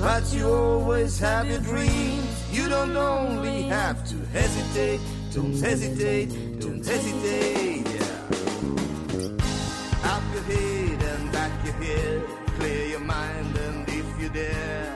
But 0.00 0.32
you 0.32 0.46
always 0.48 1.18
have 1.20 1.48
your 1.48 1.60
dreams. 1.60 2.28
You 2.52 2.68
don't 2.68 2.96
only 2.96 3.62
have 3.62 4.06
to 4.08 4.16
hesitate, 4.32 5.00
don't 5.32 5.52
hesitate, 5.58 6.60
don't 6.60 6.84
hesitate. 6.84 7.86
Yeah. 7.88 8.12
Up 10.12 10.22
your 10.34 10.42
head 10.44 11.02
and 11.02 11.32
back 11.32 11.52
your 11.64 11.74
head, 11.74 12.22
clear 12.58 12.86
your 12.88 13.00
mind 13.00 13.56
and 13.56 13.88
if 13.88 14.06
you 14.20 14.28
dare, 14.28 14.94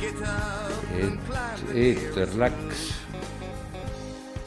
get 0.00 0.20
up 0.22 0.84
and 0.92 1.18
climb 1.26 1.58
the 1.66 1.72
eeter 1.72 2.26
läks 2.40 2.92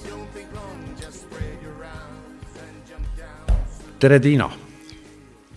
Don't 0.07 0.29
think 0.33 0.53
long, 0.53 0.79
just 0.99 1.21
spread 1.21 1.57
your 1.63 1.77
arms 1.83 2.51
and 2.63 2.75
jump 2.89 3.07
down. 3.17 3.57
tere, 3.99 4.19
Tiina! 4.19 4.49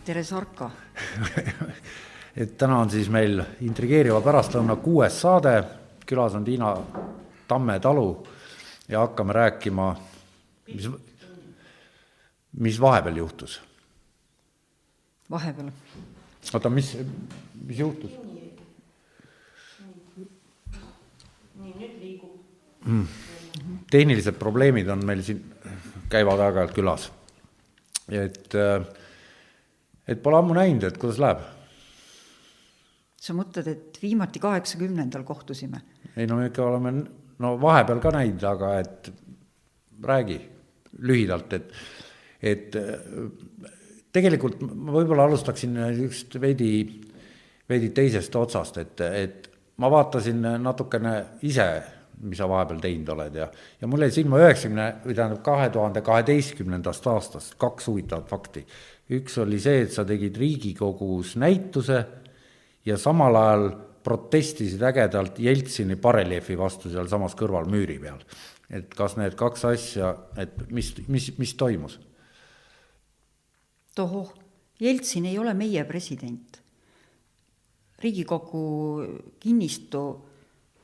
tere, 0.05 0.23
Sarka! 0.25 0.71
et 2.37 2.57
täna 2.59 2.79
on 2.81 2.91
siis 2.91 3.11
meil 3.13 3.43
intrigeeriva 3.61 4.21
pärastlõuna 4.25 4.77
kuues 4.81 5.19
saade, 5.21 5.57
külas 6.09 6.37
on 6.37 6.45
Tiina 6.45 6.73
Tamme 7.49 7.79
talu 7.81 8.07
ja 8.89 9.03
hakkame 9.05 9.33
rääkima, 9.37 9.91
mis, 10.73 10.89
mis 12.59 12.81
vahepeal 12.81 13.17
juhtus. 13.17 13.61
vahepeal. 15.31 15.71
oota, 16.55 16.71
mis, 16.71 16.97
mis 17.67 17.79
juhtus? 17.79 18.11
nii, 21.63 21.75
nüüd 21.79 21.99
liigub 22.01 22.87
mm.. 22.87 23.07
tehnilised 23.91 24.39
probleemid 24.41 24.89
on 24.89 25.05
meil 25.07 25.23
siin, 25.23 25.45
käivad 26.09 26.41
aeg-ajalt 26.41 26.73
külas. 26.77 27.11
et, 28.09 28.55
et 30.09 30.23
pole 30.23 30.41
ammu 30.41 30.57
näinud, 30.57 30.89
et 30.89 30.99
kuidas 30.99 31.21
läheb 31.21 31.45
sa 33.23 33.35
mõtled, 33.37 33.69
et 33.71 33.99
viimati 34.03 34.43
kaheksakümnendal 34.43 35.27
kohtusime? 35.27 35.83
ei 36.17 36.27
no 36.29 36.41
me 36.41 36.49
ikka 36.51 36.65
oleme, 36.67 36.95
no 37.43 37.55
vahepeal 37.61 38.03
ka 38.03 38.13
näinud, 38.17 38.43
aga 38.45 38.73
et 38.83 39.13
räägi 40.03 40.41
lühidalt, 41.07 41.55
et, 41.57 41.71
et 42.43 42.77
tegelikult 44.13 44.61
ma 44.67 44.93
võib-olla 44.99 45.25
alustaksin 45.31 45.79
just 45.97 46.37
veidi, 46.41 46.85
veidi 47.69 47.91
teisest 47.97 48.35
otsast, 48.37 48.79
et, 48.83 49.01
et 49.01 49.51
ma 49.81 49.91
vaatasin 49.93 50.43
natukene 50.61 51.15
ise, 51.49 51.69
mis 52.23 52.39
sa 52.39 52.47
vahepeal 52.51 52.83
teinud 52.83 53.09
oled 53.15 53.39
ja, 53.39 53.47
ja 53.81 53.89
mul 53.91 54.05
jäi 54.05 54.13
silma 54.15 54.39
üheksakümne 54.43 54.89
või 55.07 55.15
tähendab 55.17 55.41
kahe 55.47 55.71
tuhande 55.75 56.03
kaheteistkümnendast 56.07 57.07
aastast 57.11 57.57
kaks 57.59 57.89
huvitavat 57.91 58.29
fakti. 58.31 58.67
üks 59.17 59.39
oli 59.43 59.59
see, 59.63 59.87
et 59.87 59.95
sa 59.95 60.05
tegid 60.07 60.37
Riigikogus 60.39 61.35
näituse 61.41 62.03
ja 62.85 62.99
samal 62.99 63.37
ajal 63.37 63.69
protestisid 64.03 64.83
ägedalt 64.83 65.39
Jeltsini 65.39 65.97
bareljeefi 65.97 66.57
vastu 66.59 66.91
sealsamas 66.91 67.37
kõrval 67.39 67.69
müüri 67.71 67.99
peal. 68.03 68.23
et 68.73 68.95
kas 68.97 69.19
need 69.21 69.35
kaks 69.37 69.65
asja, 69.69 70.15
et 70.37 70.71
mis, 70.71 70.95
mis, 71.09 71.31
mis 71.39 71.55
toimus? 71.55 71.99
tohoh, 73.95 74.33
Jeltsin 74.81 75.27
ei 75.27 75.39
ole 75.39 75.55
meie 75.55 75.85
president. 75.85 76.59
riigikogu 78.03 78.65
kinnistu 79.39 80.03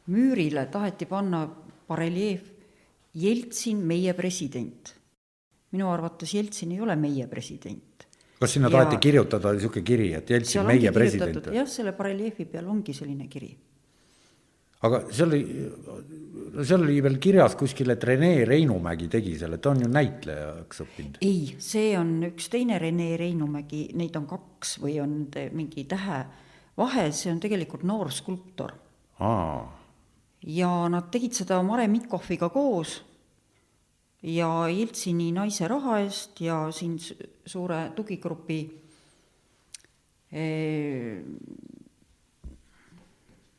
müürile 0.07 0.67
taheti 0.67 1.07
panna 1.07 1.49
bareljeef 1.89 2.53
Jeltsin, 3.15 3.77
meie 3.77 4.15
president. 4.15 4.95
minu 5.73 5.91
arvates 5.91 6.35
Jeltsin 6.35 6.73
ei 6.73 6.81
ole 6.81 6.97
meie 6.97 7.27
president 7.27 7.88
kas 8.38 8.54
sinna 8.54 8.71
taheti 8.71 8.99
kirjutada 9.03 9.53
niisugune 9.54 9.84
kiri, 9.84 10.12
et 10.19 10.31
Jeltsin 10.31 10.66
meie 10.66 10.93
president? 10.94 11.50
jah, 11.54 11.66
selle 11.71 11.94
bareljeefi 11.97 12.47
peal 12.50 12.69
ongi 12.71 12.94
selline 12.94 13.26
kiri. 13.31 13.50
aga 14.87 15.00
see 15.10 15.25
oli, 15.26 15.41
seal 16.62 16.84
oli 16.87 17.00
veel 17.03 17.19
kirjas 17.22 17.56
kuskil, 17.59 17.91
et 17.94 18.04
Rene 18.04 18.32
Reinumägi 18.47 19.09
tegi 19.10 19.34
selle, 19.41 19.59
ta 19.59 19.72
on 19.72 19.82
ju 19.82 19.91
näitlejaks 19.91 20.84
õppinud. 20.87 21.19
ei, 21.26 21.56
see 21.59 21.91
on 21.99 22.15
üks 22.31 22.50
teine 22.53 22.78
Rene 22.78 23.16
Reinumägi, 23.19 23.88
neid 23.99 24.16
on 24.21 24.28
kaks 24.31 24.78
või 24.84 25.00
on 25.03 25.19
mingi 25.53 25.88
tähe 25.91 26.22
vahe, 26.78 27.10
see 27.12 27.32
on 27.32 27.43
tegelikult 27.43 27.82
noor 27.88 28.12
skulptor. 28.15 28.76
ja 30.47 30.72
nad 30.88 31.10
tegid 31.10 31.34
seda 31.34 31.59
Mare 31.66 31.88
Mikhofiga 31.91 32.53
koos 32.55 33.00
ja 34.23 34.49
Jeltsini 34.69 35.31
naise 35.33 35.69
raha 35.71 36.01
eest 36.03 36.41
ja 36.43 36.67
siin 36.75 36.97
suure 36.99 37.91
tugigrupi 37.95 38.59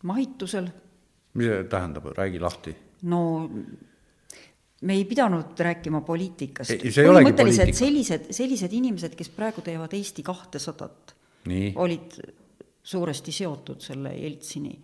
mahitusel. 0.04 0.68
mis 1.34 1.48
see 1.48 1.64
tähendab, 1.70 2.12
räägi 2.18 2.40
lahti. 2.40 2.76
no 3.04 3.50
me 4.82 4.94
ei 4.94 5.06
pidanud 5.06 5.60
rääkima 5.60 6.02
poliitikast. 6.02 6.84
põhimõtteliselt 6.84 7.74
sellised, 7.76 8.30
sellised 8.36 8.74
inimesed, 8.74 9.16
kes 9.16 9.32
praegu 9.34 9.64
teevad 9.66 9.94
Eesti 9.96 10.24
kahtesadat, 10.24 11.16
olid 11.76 12.20
suuresti 12.84 13.32
seotud 13.32 13.82
selle 13.82 14.14
Jeltsini, 14.18 14.76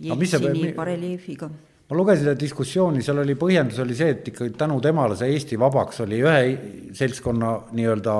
Jeltsini 0.00 0.72
bareljeefiga 0.74 1.50
ma 1.88 1.96
lugesin 1.96 2.26
seda 2.26 2.36
diskussiooni, 2.40 3.02
seal 3.04 3.22
oli 3.22 3.34
põhjendus 3.38 3.80
oli 3.84 3.96
see, 3.96 4.12
et 4.12 4.28
ikkagi 4.28 4.54
tänu 4.60 4.76
temale 4.84 5.16
see 5.16 5.32
Eesti 5.32 5.58
vabaks 5.60 6.02
oli 6.04 6.20
ühe 6.20 6.40
seltskonna 6.96 7.54
nii-öelda 7.72 8.16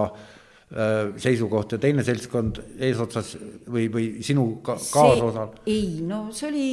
seisukoht 1.17 1.73
ja 1.73 1.79
teine 1.81 2.03
seltskond 2.05 2.61
eesotsas 2.77 3.33
või, 3.73 3.87
või 3.93 4.09
sinu 4.25 4.59
ka, 4.65 4.77
kaasosal? 4.93 5.55
ei, 5.67 6.03
no 6.05 6.27
see 6.37 6.49
oli, 6.49 6.67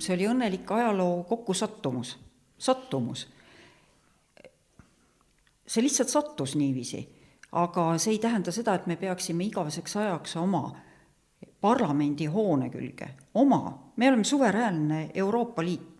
see 0.00 0.14
oli 0.16 0.28
õnnelik 0.30 0.70
ajaloo 0.72 1.26
kokkusattumus, 1.28 2.14
sattumus. 2.56 3.26
see 5.66 5.84
lihtsalt 5.84 6.08
sattus 6.08 6.56
niiviisi, 6.56 7.02
aga 7.52 7.90
see 8.00 8.16
ei 8.16 8.22
tähenda 8.22 8.52
seda, 8.52 8.78
et 8.80 8.88
me 8.88 8.96
peaksime 8.96 9.44
igaveseks 9.44 9.96
ajaks 10.00 10.38
oma 10.40 10.70
parlamendihoone 11.60 12.70
külge, 12.72 13.10
oma, 13.40 13.92
me 13.96 14.08
oleme 14.08 14.24
suveräänne 14.24 15.10
Euroopa 15.14 15.64
Liit, 15.64 15.93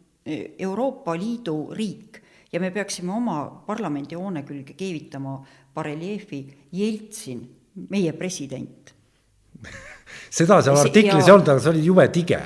Euroopa 0.58 1.16
Liidu 1.18 1.74
riik. 1.74 2.20
Ja 2.52 2.60
me 2.60 2.70
peaksime 2.70 3.12
oma 3.12 3.44
parlamendihoone 3.66 4.44
külge 4.46 4.76
keevitama 4.78 5.40
bareljeefi 5.74 6.40
Jeltsin, 6.72 7.40
meie 7.90 8.12
president. 8.12 8.94
Seda 10.38 10.60
seal 10.62 10.78
artiklis 10.78 11.26
ei 11.26 11.34
olnud, 11.34 11.48
aga 11.48 11.62
see 11.62 11.72
oli 11.72 11.82
jube 11.84 12.06
tige. 12.14 12.38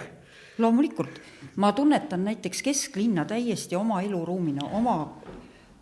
loomulikult, 0.58 1.20
ma 1.62 1.70
tunnetan 1.72 2.24
näiteks 2.24 2.62
kesklinna 2.66 3.24
täiesti 3.24 3.76
oma 3.76 4.00
eluruumina, 4.02 4.64
oma, 4.74 4.96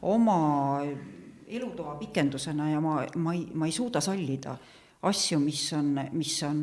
oma 0.02 0.40
elutoa 1.46 1.94
pikendusena 1.94 2.70
ja 2.70 2.80
ma, 2.80 2.98
ma 3.16 3.34
ei, 3.34 3.46
ma 3.54 3.66
ei 3.66 3.72
suuda 3.72 4.02
sallida 4.04 4.56
asju, 5.02 5.38
mis 5.40 5.62
on, 5.76 5.94
mis 6.12 6.34
on 6.46 6.60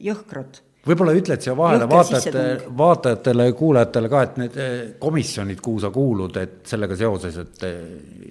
jõhkrad 0.00 0.60
võib-olla 0.84 1.14
ütled 1.16 1.42
siia 1.44 1.54
vahele 1.56 1.86
vaatajate, 1.88 2.44
vaatajatele 2.76 3.46
ja 3.48 3.54
kuulajatele 3.56 4.10
ka, 4.12 4.22
et 4.26 4.38
need 4.42 4.58
eh, 4.60 4.74
komisjonid, 5.00 5.60
kuhu 5.64 5.82
sa 5.84 5.90
kuulud, 5.94 6.36
et 6.40 6.60
sellega 6.68 6.98
seoses, 6.98 7.38
et 7.40 7.64
eh, 7.68 7.78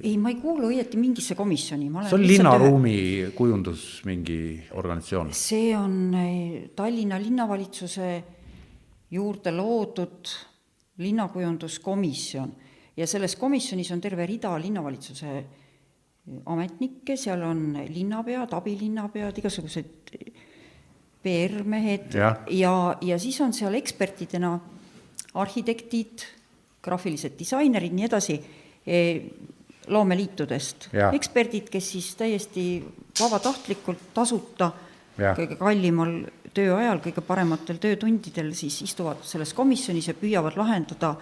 ei, 0.03 0.15
ma 0.21 0.31
ei 0.33 0.37
kuulu 0.41 0.69
õieti 0.69 0.99
mingisse 1.01 1.37
komisjoni, 1.39 1.89
see 2.07 2.17
on 2.17 2.27
linnaruumi 2.27 2.95
ühe... 2.99 3.31
kujundus 3.37 3.87
mingi 4.09 4.39
organisatsioon? 4.79 5.33
see 5.37 5.73
on 5.77 5.97
eh, 6.19 6.69
Tallinna 6.75 7.19
linnavalitsuse 7.21 8.11
juurde 9.13 9.53
loodud 9.53 10.35
linnakujunduskomisjon 11.03 12.53
ja 12.97 13.09
selles 13.09 13.35
komisjonis 13.41 13.91
on 13.93 14.01
terve 14.01 14.25
rida 14.29 14.53
linnavalitsuse 14.61 15.35
ametnikke, 16.45 17.17
seal 17.19 17.41
on 17.43 17.73
linnapead, 17.89 18.53
abilinnapead, 18.55 19.41
igasugused 19.41 20.13
PR-mehed 21.23 22.15
ja, 22.19 22.35
ja, 22.51 22.75
ja 23.01 23.17
siis 23.21 23.39
on 23.41 23.53
seal 23.55 23.75
ekspertidena 23.79 24.53
arhitektid, 25.39 26.25
graafilised 26.83 27.37
disainerid, 27.39 27.93
nii 27.95 28.07
edasi, 28.09 28.37
e, 28.85 28.99
loomeliitudest, 29.91 30.89
eksperdid, 31.11 31.69
kes 31.71 31.89
siis 31.95 32.13
täiesti 32.19 32.65
vabatahtlikult, 33.19 34.09
tasuta, 34.15 34.69
kõige 35.17 35.57
kallimal 35.59 36.13
tööajal, 36.53 37.01
kõige 37.03 37.23
parematel 37.25 37.79
töötundidel 37.81 38.53
siis 38.57 38.81
istuvad 38.85 39.23
selles 39.27 39.53
komisjonis 39.57 40.11
ja 40.11 40.17
püüavad 40.17 40.57
lahendada 40.59 41.15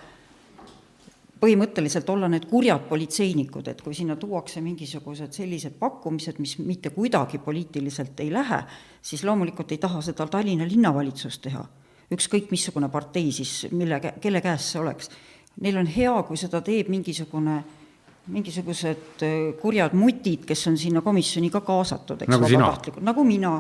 põhimõtteliselt 1.41 2.09
olla 2.13 2.29
need 2.29 2.45
kurjad 2.49 2.85
politseinikud, 2.89 3.71
et 3.71 3.81
kui 3.81 3.95
sinna 3.97 4.15
tuuakse 4.19 4.61
mingisugused 4.61 5.33
sellised 5.33 5.77
pakkumised, 5.79 6.37
mis 6.43 6.57
mitte 6.61 6.91
kuidagi 6.93 7.41
poliitiliselt 7.41 8.19
ei 8.21 8.29
lähe, 8.33 8.61
siis 9.01 9.25
loomulikult 9.25 9.73
ei 9.73 9.81
taha 9.81 10.03
seda 10.05 10.27
Tallinna 10.29 10.67
linnavalitsus 10.69 11.39
teha. 11.41 11.65
ükskõik 12.11 12.49
missugune 12.51 12.89
partei 12.91 13.29
siis, 13.31 13.69
mille, 13.71 14.01
kelle 14.19 14.41
käes 14.43 14.65
see 14.73 14.81
oleks. 14.81 15.07
Neil 15.63 15.77
on 15.79 15.87
hea, 15.87 16.11
kui 16.27 16.37
seda 16.37 16.59
teeb 16.61 16.89
mingisugune 16.91 17.61
mingisugused 18.31 19.23
äh, 19.23 19.37
kurjad 19.61 19.95
mutid, 19.97 20.43
kes 20.45 20.67
on 20.67 20.75
sinna 20.77 21.01
komisjoni 21.01 21.49
ka 21.49 21.63
kaasatud, 21.65 22.21
eks 22.21 22.29
Nagu 22.29 22.45
vabatahtlikult, 22.45 23.05
nagu 23.07 23.23
mina, 23.25 23.55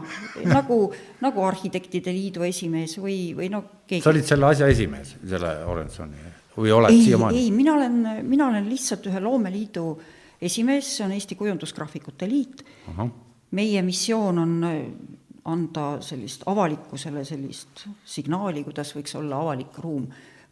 nagu, 0.45 0.77
nagu 1.23 1.47
Arhitektide 1.47 2.13
Liidu 2.13 2.45
esimees 2.45 2.99
või, 2.99 3.31
või 3.37 3.49
no 3.49 3.63
keegi. 3.87 4.03
sa 4.03 4.13
olid 4.13 4.27
selle 4.27 4.51
asja 4.51 4.69
esimees, 4.69 5.15
selle 5.23 5.55
organisatsiooni 5.65 6.40
või 6.61 6.73
oled 6.75 6.93
ei, 6.93 7.03
siiamaani? 7.05 7.43
ei, 7.43 7.51
mina 7.51 7.73
olen, 7.73 8.01
mina 8.27 8.47
olen 8.47 8.69
lihtsalt 8.69 9.07
ühe 9.11 9.19
loomeliidu 9.23 9.85
esimees, 10.41 10.97
see 10.97 11.05
on 11.05 11.15
Eesti 11.15 11.35
Kujundusgraafikute 11.35 12.29
Liit. 12.29 12.63
meie 13.51 13.81
missioon 13.81 14.39
on 14.39 14.53
äh, 14.63 14.77
anda 15.45 15.85
sellist 16.01 16.43
avalikkusele 16.45 17.23
sellist 17.25 17.87
signaali, 18.05 18.63
kuidas 18.63 18.93
võiks 18.95 19.15
olla 19.17 19.41
avalik 19.41 19.77
ruum 19.81 20.05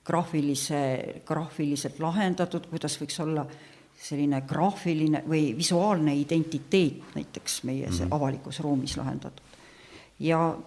graafilise, 0.06 1.22
graafiliselt 1.26 2.00
lahendatud, 2.02 2.66
kuidas 2.72 2.98
võiks 3.02 3.20
olla 3.22 3.46
selline 4.00 4.42
graafiline 4.48 5.24
või 5.28 5.52
visuaalne 5.58 6.16
identiteet 6.16 7.16
näiteks 7.16 7.64
meie 7.68 7.88
mm 7.88 7.94
-hmm. 7.94 8.16
avalikus 8.16 8.60
ruumis 8.60 8.98
lahendatud. 8.98 9.44
ja 10.20 10.58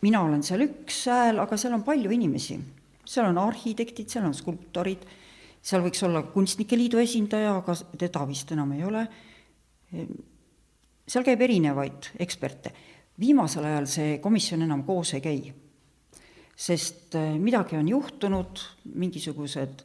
mina 0.00 0.22
olen 0.22 0.42
seal 0.42 0.60
üks 0.60 1.06
hääl, 1.06 1.38
aga 1.38 1.56
seal 1.56 1.74
on 1.74 1.82
palju 1.82 2.10
inimesi 2.10 2.60
seal 3.04 3.28
on 3.28 3.40
arhitektid, 3.42 4.10
seal 4.10 4.26
on 4.28 4.34
skulptorid, 4.36 5.04
seal 5.62 5.82
võiks 5.84 6.02
olla 6.06 6.24
Kunstnike 6.32 6.78
Liidu 6.78 7.00
esindaja, 7.02 7.56
aga 7.60 7.76
teda 7.98 8.24
vist 8.28 8.52
enam 8.54 8.72
ei 8.76 8.84
ole. 8.86 9.06
seal 11.06 11.24
käib 11.24 11.40
erinevaid 11.40 12.12
eksperte. 12.18 12.72
viimasel 13.20 13.64
ajal 13.64 13.86
see 13.86 14.18
komisjon 14.18 14.62
enam 14.62 14.84
koos 14.84 15.12
ei 15.14 15.20
käi, 15.20 15.52
sest 16.56 17.14
äh, 17.14 17.34
midagi 17.38 17.76
on 17.76 17.88
juhtunud, 17.88 18.62
mingisugused, 18.94 19.82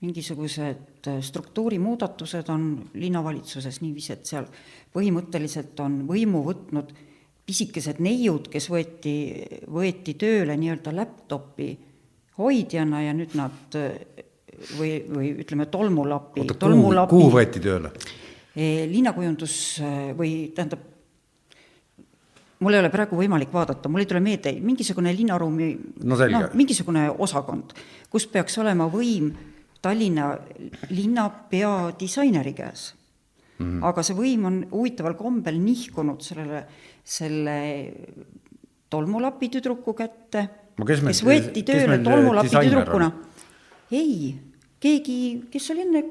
mingisugused 0.00 1.08
äh, 1.08 1.20
struktuurimuudatused 1.20 2.48
on 2.52 2.90
linnavalitsuses 2.94 3.80
niiviisi, 3.80 4.12
et 4.12 4.26
seal 4.26 4.46
põhimõtteliselt 4.92 5.80
on 5.80 6.02
võimu 6.06 6.44
võtnud 6.44 6.92
pisikesed 7.46 7.98
neiud, 7.98 8.50
kes 8.52 8.68
võeti, 8.70 9.16
võeti 9.72 10.14
tööle 10.14 10.56
nii-öelda 10.60 10.94
laptopi 10.94 11.72
hoidjana 12.38 13.02
ja 13.04 13.12
nüüd 13.16 13.34
nad 13.38 13.76
või, 14.78 14.92
või 15.08 15.32
ütleme, 15.42 15.66
tolmulapi, 15.72 16.44
oota, 16.44 16.56
kuhu, 16.56 16.94
kuhu 17.10 17.28
võeti 17.34 17.62
tööle? 17.62 17.92
eh, 18.56 18.84
linnakujundus 18.90 19.54
või 20.18 20.52
tähendab, 20.56 20.84
mul 22.62 22.76
ei 22.76 22.82
ole 22.82 22.92
praegu 22.92 23.18
võimalik 23.18 23.52
vaadata, 23.52 23.90
mul 23.90 24.04
ei 24.04 24.10
tule 24.10 24.22
meelde, 24.24 24.54
mingisugune 24.60 25.12
linnaruumi 25.16 25.70
No 26.04 26.16
selge. 26.16 26.50
mingisugune 26.58 27.08
osakond, 27.18 27.74
kus 28.10 28.28
peaks 28.30 28.58
olema 28.62 28.88
võim 28.92 29.32
Tallinna 29.82 30.36
linnapea 30.94 31.92
disaineri 31.98 32.52
käes 32.54 32.92
mm. 33.58 33.64
-hmm. 33.66 33.84
aga 33.88 34.02
see 34.06 34.14
võim 34.14 34.44
on 34.46 34.60
huvitaval 34.70 35.16
kombel 35.18 35.58
nihkunud 35.58 36.22
sellele, 36.22 36.64
selle 37.02 37.56
tolmulapi 38.90 39.48
tüdruku 39.48 39.94
kätte 39.98 40.42
No 40.42 40.61
kes 40.86 41.04
kes 41.06 41.22
võeti 41.26 41.62
kes 41.62 41.68
tööle 41.68 41.96
meil 41.96 42.06
tolmulapi 42.06 42.54
tüdrukuna 42.56 43.10
ei, 43.92 44.32
keegi, 44.80 45.18
kes 45.52 45.70
oli 45.74 45.84
enne 45.86 46.02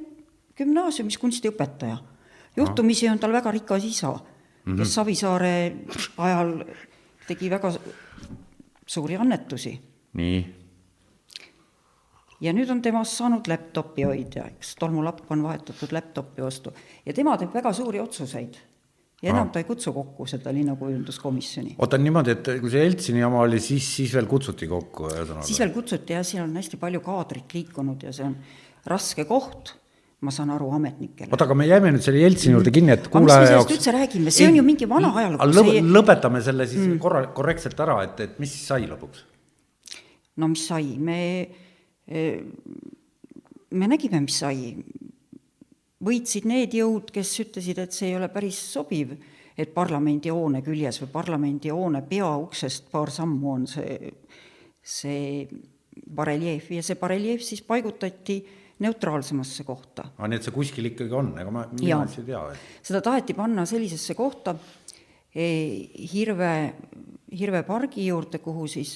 gümnaasiumis 0.57 1.17
kunstiõpetaja. 1.17 1.97
juhtumisi 2.55 3.09
on 3.09 3.19
tal 3.19 3.33
väga 3.33 3.51
rikas 3.51 3.83
isa 3.83 4.11
mm, 4.11 4.21
-hmm. 4.65 4.77
kes 4.77 4.95
Savisaare 4.95 5.53
ajal 6.17 6.65
tegi 7.27 7.49
väga 7.49 7.73
suuri 8.87 9.15
annetusi 9.15 9.79
nii, 10.13 10.41
ja 12.41 12.53
nüüd 12.53 12.69
on 12.73 12.81
temast 12.81 13.17
saanud 13.17 13.47
laptopi 13.47 14.03
hoidja, 14.03 14.45
eks, 14.45 14.75
tolmulapp 14.79 15.31
on 15.31 15.43
vahetatud 15.43 15.91
laptopi 15.91 16.41
vastu 16.41 16.73
ja 17.05 17.13
tema 17.13 17.37
teeb 17.37 17.53
väga 17.53 17.73
suuri 17.73 17.99
otsuseid. 17.99 18.57
Ja 19.21 19.29
enam 19.29 19.47
Aa. 19.47 19.53
ta 19.53 19.61
ei 19.61 19.67
kutsu 19.67 19.93
kokku 19.93 20.25
seda 20.29 20.53
linnakujunduskomisjoni. 20.55 21.75
oota 21.77 21.99
niimoodi, 22.01 22.33
et 22.37 22.49
kui 22.61 22.71
see 22.73 22.81
Jeltsini 22.85 23.21
jama 23.21 23.43
oli, 23.45 23.59
siis, 23.61 23.85
siis 23.97 24.15
veel 24.17 24.29
kutsuti 24.29 24.69
kokku, 24.71 25.11
ühesõnaga? 25.11 25.45
siis 25.47 25.61
veel 25.61 25.73
kutsuti 25.75 26.17
ja 26.17 26.23
siin 26.27 26.43
on 26.47 26.55
hästi 26.57 26.79
palju 26.81 27.03
kaadrit 27.05 27.53
liikunud 27.57 28.07
ja 28.07 28.13
see 28.15 28.25
on 28.25 28.35
raske 28.89 29.27
koht, 29.29 29.75
ma 30.25 30.33
saan 30.33 30.53
aru, 30.55 30.71
ametnikele. 30.77 31.29
oota, 31.29 31.45
aga 31.45 31.57
me 31.57 31.69
jääme 31.69 31.93
nüüd 31.93 32.05
selle 32.05 32.23
Jeltsini 32.23 32.57
juurde 32.57 32.73
kinni, 32.73 32.95
et 32.97 33.09
kuulaja 33.13 33.45
sellest 33.45 33.57
jaoks 33.59 33.77
üldse 33.77 33.95
räägime, 33.97 34.33
see 34.33 34.49
on 34.49 34.57
ju 34.57 34.65
mingi 34.65 34.89
vana 34.89 35.13
ajalugu, 35.21 35.51
lõp, 35.53 35.69
see 35.69 35.83
lõpetame 35.97 36.41
selle 36.45 36.69
siis 36.71 36.87
mm. 36.87 37.01
korra, 37.03 37.27
korrektselt 37.37 37.85
ära, 37.85 37.99
et, 38.07 38.25
et 38.25 38.41
mis 38.41 38.53
siis 38.57 38.65
sai 38.73 38.89
lõpuks? 38.89 39.27
no 40.41 40.49
mis 40.49 40.65
sai, 40.65 40.95
me, 40.97 41.21
me 43.69 43.91
nägime, 43.91 44.23
mis 44.25 44.41
sai. 44.41 44.73
Võitsid 46.05 46.47
need 46.49 46.73
jõud, 46.75 47.11
kes 47.13 47.33
ütlesid, 47.45 47.81
et 47.81 47.93
see 47.95 48.11
ei 48.11 48.17
ole 48.17 48.29
päris 48.33 48.59
sobiv, 48.73 49.13
et 49.57 49.73
parlamendihoone 49.75 50.63
küljes 50.65 51.01
või 51.03 51.11
parlamendihoone 51.13 52.01
peauksest 52.09 52.89
paar 52.91 53.11
sammu 53.13 53.51
on 53.51 53.67
see, 53.69 54.13
see 54.81 55.45
bareljeef. 56.15 56.71
Ja 56.77 56.83
see 56.85 56.97
bareljeef 56.99 57.43
siis 57.45 57.61
paigutati 57.67 58.39
neutraalsemasse 58.81 59.63
kohta. 59.63 60.07
aa, 60.17 60.27
nii 60.27 60.39
et 60.39 60.47
see 60.47 60.55
kuskil 60.55 60.89
ikkagi 60.89 61.13
on, 61.13 61.33
ega 61.37 61.53
ma, 61.53 61.67
mina 61.75 62.01
üldse 62.01 62.23
ei 62.23 62.31
tea, 62.31 62.41
et 62.55 62.87
seda 62.89 63.01
taheti 63.05 63.35
panna 63.37 63.65
sellisesse 63.69 64.15
kohta 64.17 64.55
eh, 65.35 65.91
Hirve, 66.13 66.53
Hirve 67.37 67.61
pargi 67.67 68.07
juurde, 68.07 68.41
kuhu 68.41 68.65
siis 68.71 68.95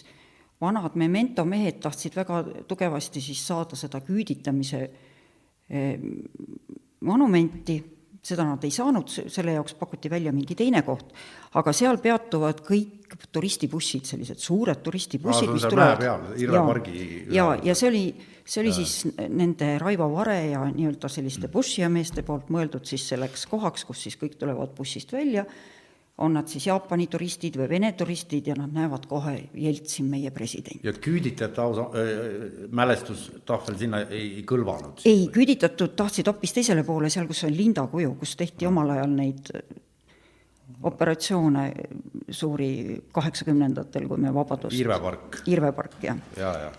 vanad 0.61 0.95
memento 0.97 1.45
mehed 1.45 1.77
tahtsid 1.83 2.17
väga 2.17 2.41
tugevasti 2.65 3.21
siis 3.21 3.43
saada 3.45 3.77
seda 3.77 4.01
küüditamise 4.01 4.81
eh, 5.69 6.09
monumenti, 7.05 7.77
seda 8.25 8.45
nad 8.47 8.63
ei 8.65 8.73
saanud, 8.73 9.09
selle 9.09 9.53
jaoks 9.53 9.75
pakuti 9.77 10.09
välja 10.09 10.33
mingi 10.33 10.57
teine 10.57 10.81
koht, 10.85 11.11
aga 11.59 11.73
seal 11.75 11.99
peatuvad 12.01 12.63
kõik 12.65 13.17
turistibussid, 13.31 14.07
sellised 14.09 14.41
suured 14.41 14.81
turistibussid, 14.83 15.51
mis 15.53 15.67
tulevad. 15.69 16.01
jaa, 16.01 16.15
üleval. 16.41 16.81
ja 17.63 17.75
see 17.77 17.91
oli, 17.91 18.03
see 18.41 18.63
oli 18.63 18.73
siis 18.73 18.95
nende 19.29 19.75
Raivo 19.81 20.09
Vare 20.15 20.39
ja 20.49 20.65
nii-öelda 20.65 21.11
selliste 21.11 21.51
bussijameeste 21.53 22.25
poolt 22.25 22.49
mõeldud 22.53 22.89
siis 22.89 23.05
selleks 23.13 23.45
kohaks, 23.51 23.85
kus 23.85 24.07
siis 24.07 24.17
kõik 24.21 24.39
tulevad 24.41 24.73
bussist 24.77 25.13
välja, 25.13 25.45
on 26.17 26.33
nad 26.33 26.47
siis 26.47 26.67
Jaapani 26.67 27.07
turistid 27.11 27.57
või 27.59 27.67
Vene 27.69 27.91
turistid 27.97 28.47
ja 28.47 28.55
nad 28.55 28.71
näevad 28.73 29.07
kohe 29.09 29.33
Jeltsin, 29.53 30.07
meie 30.09 30.31
president. 30.31 30.83
ja 30.83 30.93
küüditajate 30.93 31.61
ausa- 31.61 31.89
äh,, 31.91 32.69
mälestustahvel 32.71 33.77
sinna 33.77 33.99
ei, 34.05 34.37
ei 34.37 34.45
kõlvanud? 34.47 35.03
ei, 35.05 35.27
küüditatud 35.27 35.95
tahtsid 35.95 36.27
hoopis 36.31 36.53
teisele 36.53 36.83
poole, 36.83 37.09
seal, 37.09 37.27
kus 37.27 37.43
on 37.43 37.57
Linda 37.57 37.87
kuju, 37.91 38.15
kus 38.19 38.35
tehti 38.35 38.67
omal 38.67 38.95
ajal 38.95 39.11
neid 39.11 39.51
operatsioone 40.81 41.65
suuri 42.31 43.01
kaheksakümnendatel, 43.11 44.07
kui 44.07 44.17
me 44.17 44.33
vabadust 44.33 44.79
Irve 44.79 44.99
park 44.99 45.41
Irve 45.51 45.71
park, 45.75 45.99
jah 46.03 46.17
ja, 46.37 46.53
ja 46.63 46.71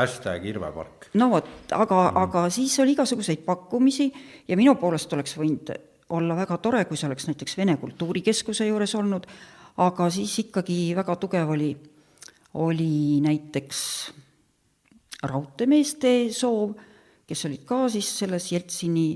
hashtag 0.00 0.44
Irve 0.50 0.72
park. 0.74 1.06
no 1.14 1.30
vot, 1.30 1.46
aga 1.70 2.00
mm., 2.10 2.18
aga 2.24 2.44
siis 2.50 2.74
oli 2.82 2.96
igasuguseid 2.98 3.46
pakkumisi 3.46 4.10
ja 4.48 4.58
minu 4.58 4.74
poolest 4.82 5.12
oleks 5.12 5.38
võinud 5.38 5.70
olla 6.10 6.36
väga 6.36 6.58
tore, 6.58 6.84
kui 6.84 6.98
see 6.98 7.08
oleks 7.08 7.28
näiteks 7.30 7.56
Vene 7.58 7.76
Kultuurikeskuse 7.80 8.66
juures 8.68 8.94
olnud, 8.98 9.26
aga 9.80 10.10
siis 10.10 10.34
ikkagi 10.44 10.94
väga 10.96 11.16
tugev 11.20 11.54
oli, 11.54 11.70
oli 12.60 13.20
näiteks 13.24 13.80
raudteemeeste 15.30 16.14
soov, 16.34 16.74
kes 17.26 17.44
olid 17.46 17.66
ka 17.68 17.84
siis 17.92 18.08
selles 18.22 18.48
Jeltsini 18.52 19.08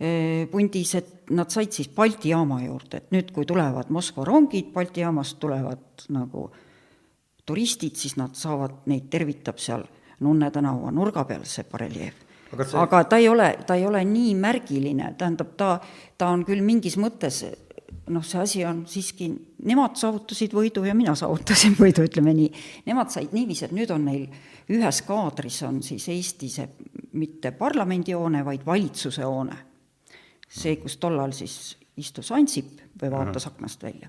eh, 0.00 0.44
pundis, 0.50 0.94
et 1.00 1.32
nad 1.34 1.50
said 1.52 1.72
siis 1.72 1.90
Balti 1.92 2.32
jaama 2.32 2.62
juurde, 2.64 3.02
et 3.02 3.12
nüüd, 3.14 3.32
kui 3.34 3.46
tulevad 3.48 3.90
Moskva 3.92 4.24
rongid, 4.28 4.72
Balti 4.72 5.04
jaamast 5.04 5.38
tulevad 5.42 6.06
nagu 6.14 6.48
turistid, 7.44 7.98
siis 8.00 8.16
nad 8.16 8.36
saavad, 8.38 8.84
neid 8.90 9.10
tervitab 9.12 9.60
seal 9.60 9.84
Nunne 10.24 10.50
tänava 10.54 10.92
nurga 10.94 11.24
peal 11.26 11.42
see 11.48 11.64
bareljeef. 11.68 12.14
Aga 12.54 12.68
see- 12.70 12.80
aga 12.80 13.02
ta 13.10 13.20
ei 13.20 13.28
ole, 13.28 13.50
ta 13.66 13.76
ei 13.78 13.86
ole 13.86 14.04
nii 14.08 14.34
märgiline, 14.38 15.14
tähendab, 15.18 15.54
ta, 15.60 15.76
ta 16.18 16.30
on 16.32 16.46
küll 16.48 16.62
mingis 16.64 16.96
mõttes 17.00 17.42
noh, 18.12 18.24
see 18.24 18.40
asi 18.40 18.64
on 18.68 18.82
siiski, 18.88 19.28
nemad 19.68 19.96
saavutasid 20.00 20.54
võidu 20.56 20.84
ja 20.86 20.94
mina 20.96 21.14
saavutasin 21.18 21.76
võidu, 21.82 22.04
ütleme 22.08 22.34
nii. 22.36 22.50
Nemad 22.88 23.12
said 23.14 23.32
niiviisi, 23.36 23.68
et 23.68 23.76
nüüd 23.76 23.92
on 23.94 24.04
neil 24.08 24.26
ühes 24.74 25.00
kaadris 25.06 25.62
on 25.68 25.82
siis 25.84 26.08
Eesti 26.12 26.50
see 26.52 26.68
mitte 27.20 27.52
parlamendihoone, 27.56 28.44
vaid 28.44 28.64
valitsuse 28.66 29.24
hoone. 29.24 29.56
see, 30.54 30.76
kus 30.78 30.96
tollal 31.02 31.32
siis 31.34 31.76
istus 31.98 32.30
Ansip 32.32 32.78
või 33.00 33.10
vaatas 33.10 33.46
aknast 33.48 33.82
välja. 33.82 34.08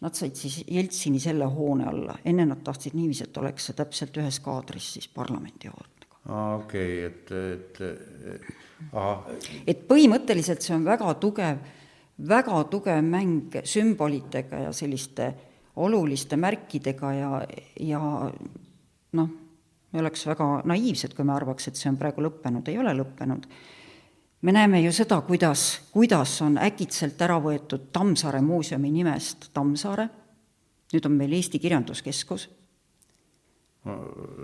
nad 0.00 0.14
said 0.14 0.36
siis 0.36 0.64
Jeltsini 0.68 1.20
selle 1.20 1.44
hoone 1.44 1.84
alla, 1.88 2.18
enne 2.24 2.44
nad 2.46 2.62
tahtsid 2.64 2.94
niiviisi, 2.94 3.24
et 3.24 3.36
oleks 3.36 3.66
see 3.66 3.76
täpselt 3.76 4.16
ühes 4.16 4.40
kaadris 4.40 4.92
siis 4.94 5.08
parlamendi 5.08 5.68
hoone 5.68 5.93
aa, 5.93 5.93
okei 6.28 7.06
okay,, 7.06 7.06
et, 7.06 7.30
et 7.30 8.92
ahah. 8.92 9.24
et 9.66 9.84
põhimõtteliselt 9.88 10.64
see 10.64 10.76
on 10.76 10.86
väga 10.86 11.14
tugev, 11.20 11.60
väga 12.28 12.62
tugev 12.72 13.02
mäng 13.04 13.58
sümbolitega 13.64 14.64
ja 14.66 14.72
selliste 14.72 15.32
oluliste 15.76 16.38
märkidega 16.40 17.12
ja, 17.12 17.30
ja 17.80 18.00
noh, 19.12 19.30
me 19.92 20.00
oleks 20.00 20.26
väga 20.26 20.48
naiivsed, 20.70 21.14
kui 21.14 21.26
me 21.26 21.34
arvaks, 21.34 21.68
et 21.68 21.78
see 21.78 21.90
on 21.90 21.98
praegu 22.00 22.24
lõppenud, 22.24 22.68
ei 22.70 22.78
ole 22.78 22.94
lõppenud. 22.96 23.46
me 24.44 24.52
näeme 24.52 24.80
ju 24.80 24.92
seda, 24.92 25.20
kuidas, 25.20 25.80
kuidas 25.92 26.40
on 26.42 26.58
äkitselt 26.58 27.20
ära 27.22 27.38
võetud 27.40 27.90
Tammsaare 27.92 28.40
muuseumi 28.40 28.90
nimest 28.90 29.50
Tammsaare, 29.52 30.08
nüüd 30.92 31.06
on 31.06 31.16
meil 31.18 31.32
Eesti 31.32 31.58
Kirjanduskeskus 31.58 32.48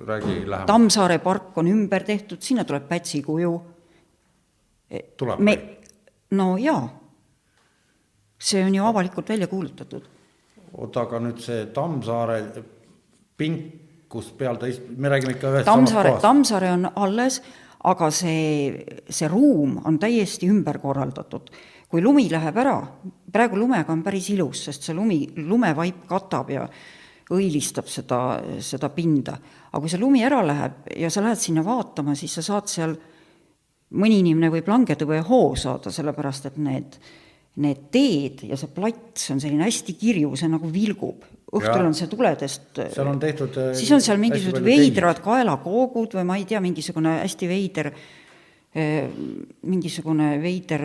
räägi 0.07 0.51
lähemalt. 0.51 0.67
Tammsaare 0.67 1.19
park 1.19 1.59
on 1.59 1.69
ümber 1.69 2.05
tehtud, 2.05 2.41
sinna 2.41 2.65
tuleb 2.65 2.89
Pätsi 2.89 3.23
kuju. 3.23 3.53
tuleb 5.17 5.39
me, 5.39 5.55
või? 5.55 5.93
no 6.37 6.57
jaa, 6.59 6.83
see 8.39 8.65
on 8.65 8.75
ju 8.75 8.85
avalikult 8.85 9.29
välja 9.29 9.47
kuulutatud. 9.47 10.03
oota, 10.73 11.01
aga 11.01 11.21
nüüd 11.21 11.41
see 11.41 11.67
Tammsaare 11.75 12.43
pink, 13.37 13.65
kus 14.11 14.33
peal 14.37 14.59
ta 14.59 14.67
ist-, 14.67 14.87
me 14.97 15.09
räägime 15.09 15.37
ikka 15.39 15.55
ühest 15.55 15.71
Tammsaare, 15.71 16.17
Tammsaare 16.21 16.73
on 16.77 16.91
alles, 16.97 17.41
aga 17.85 18.11
see, 18.11 19.01
see 19.09 19.29
ruum 19.29 19.79
on 19.85 19.99
täiesti 19.99 20.51
ümber 20.51 20.79
korraldatud. 20.79 21.51
kui 21.91 22.03
lumi 22.03 22.29
läheb 22.31 22.57
ära, 22.63 22.77
praegu 23.33 23.57
lumega 23.59 23.93
on 23.93 24.03
päris 24.03 24.29
ilus, 24.31 24.67
sest 24.69 24.85
see 24.87 24.95
lumi, 24.95 25.25
lumevaip 25.37 26.05
katab 26.07 26.51
ja 26.55 26.69
õilistab 27.31 27.89
seda, 27.91 28.21
seda 28.63 28.91
pinda. 28.95 29.37
aga 29.71 29.81
kui 29.81 29.91
see 29.93 30.01
lumi 30.01 30.25
ära 30.27 30.41
läheb 30.47 30.91
ja 30.99 31.11
sa 31.13 31.23
lähed 31.25 31.41
sinna 31.41 31.65
vaatama, 31.67 32.17
siis 32.19 32.35
sa 32.39 32.43
saad 32.43 32.71
seal, 32.71 32.95
mõni 33.91 34.21
inimene 34.23 34.51
võib 34.51 34.71
langeda 34.71 35.07
või 35.07 35.21
hoo 35.27 35.55
saada, 35.59 35.93
sellepärast 35.95 36.51
et 36.51 36.59
need, 36.63 36.97
need 37.63 37.89
teed 37.95 38.45
ja 38.51 38.59
see 38.59 38.71
plats 38.75 39.31
on 39.35 39.43
selline 39.43 39.67
hästi 39.67 39.95
kirju, 39.99 40.33
see 40.39 40.51
nagu 40.51 40.71
vilgub. 40.71 41.27
õhtul 41.51 41.83
Ja. 41.83 41.87
on 41.87 41.95
see 41.99 42.07
tuledest 42.07 42.79
seal 42.95 43.09
on 43.11 43.19
tehtud 43.19 43.57
äh, 43.59 43.73
siis 43.75 43.91
on 43.91 44.01
seal 44.01 44.19
mingisugused 44.23 44.63
veidrad 44.63 45.19
kaelakoogud 45.23 46.15
või 46.15 46.27
ma 46.27 46.37
ei 46.39 46.45
tea, 46.47 46.61
mingisugune 46.63 47.17
hästi 47.25 47.49
veider, 47.51 47.91
mingisugune 49.67 50.37
veider 50.39 50.85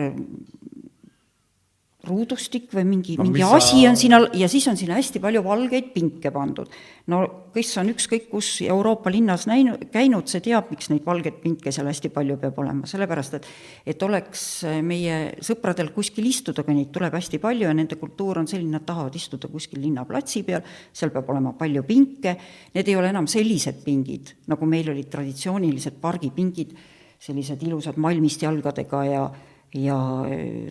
ruudustik 2.06 2.70
või 2.74 2.84
mingi 2.88 3.16
No 3.18 3.24
mingi 3.26 3.40
mis 3.40 3.48
sa- 3.48 3.56
asi 3.56 3.86
on 3.88 3.96
sinna 3.96 4.20
ja 4.34 4.48
siis 4.48 4.66
on 4.68 4.76
sinna 4.76 4.94
hästi 4.98 5.20
palju 5.20 5.42
valgeid 5.44 5.92
pinke 5.94 6.30
pandud. 6.30 6.68
no 7.06 7.20
kes 7.54 7.76
on 7.78 7.88
ükskõik 7.92 8.28
kus 8.30 8.60
Euroopa 8.66 9.10
linnas 9.10 9.46
näinud, 9.46 9.86
käinud, 9.92 10.26
see 10.28 10.40
teab, 10.40 10.70
miks 10.70 10.90
neid 10.90 11.04
valgeid 11.06 11.38
pinke 11.42 11.72
seal 11.72 11.86
hästi 11.86 12.10
palju 12.10 12.36
peab 12.36 12.58
olema, 12.58 12.86
sellepärast 12.86 13.34
et 13.34 13.46
et 13.86 14.02
oleks 14.02 14.64
meie 14.82 15.36
sõpradel 15.40 15.92
kuskil 15.94 16.26
istuda, 16.26 16.64
kui 16.66 16.74
neid 16.74 16.90
tuleb 16.92 17.14
hästi 17.14 17.38
palju 17.38 17.68
ja 17.68 17.74
nende 17.74 17.96
kultuur 17.96 18.38
on 18.38 18.46
selline, 18.50 18.70
nad 18.76 18.84
tahavad 18.86 19.14
istuda 19.14 19.48
kuskil 19.48 19.80
linnaplatsi 19.80 20.42
peal, 20.42 20.62
seal 20.92 21.10
peab 21.14 21.30
olema 21.30 21.52
palju 21.52 21.82
pinke, 21.86 22.36
need 22.74 22.88
ei 22.88 22.96
ole 22.96 23.08
enam 23.14 23.26
sellised 23.30 23.84
pingid, 23.84 24.34
nagu 24.50 24.66
meil 24.66 24.90
olid 24.90 25.08
traditsioonilised 25.10 26.00
pargipingid, 26.02 26.74
sellised 27.18 27.62
ilusad 27.62 27.96
malmist 27.96 28.42
jalgadega 28.42 29.04
ja 29.06 29.30
ja 29.76 29.98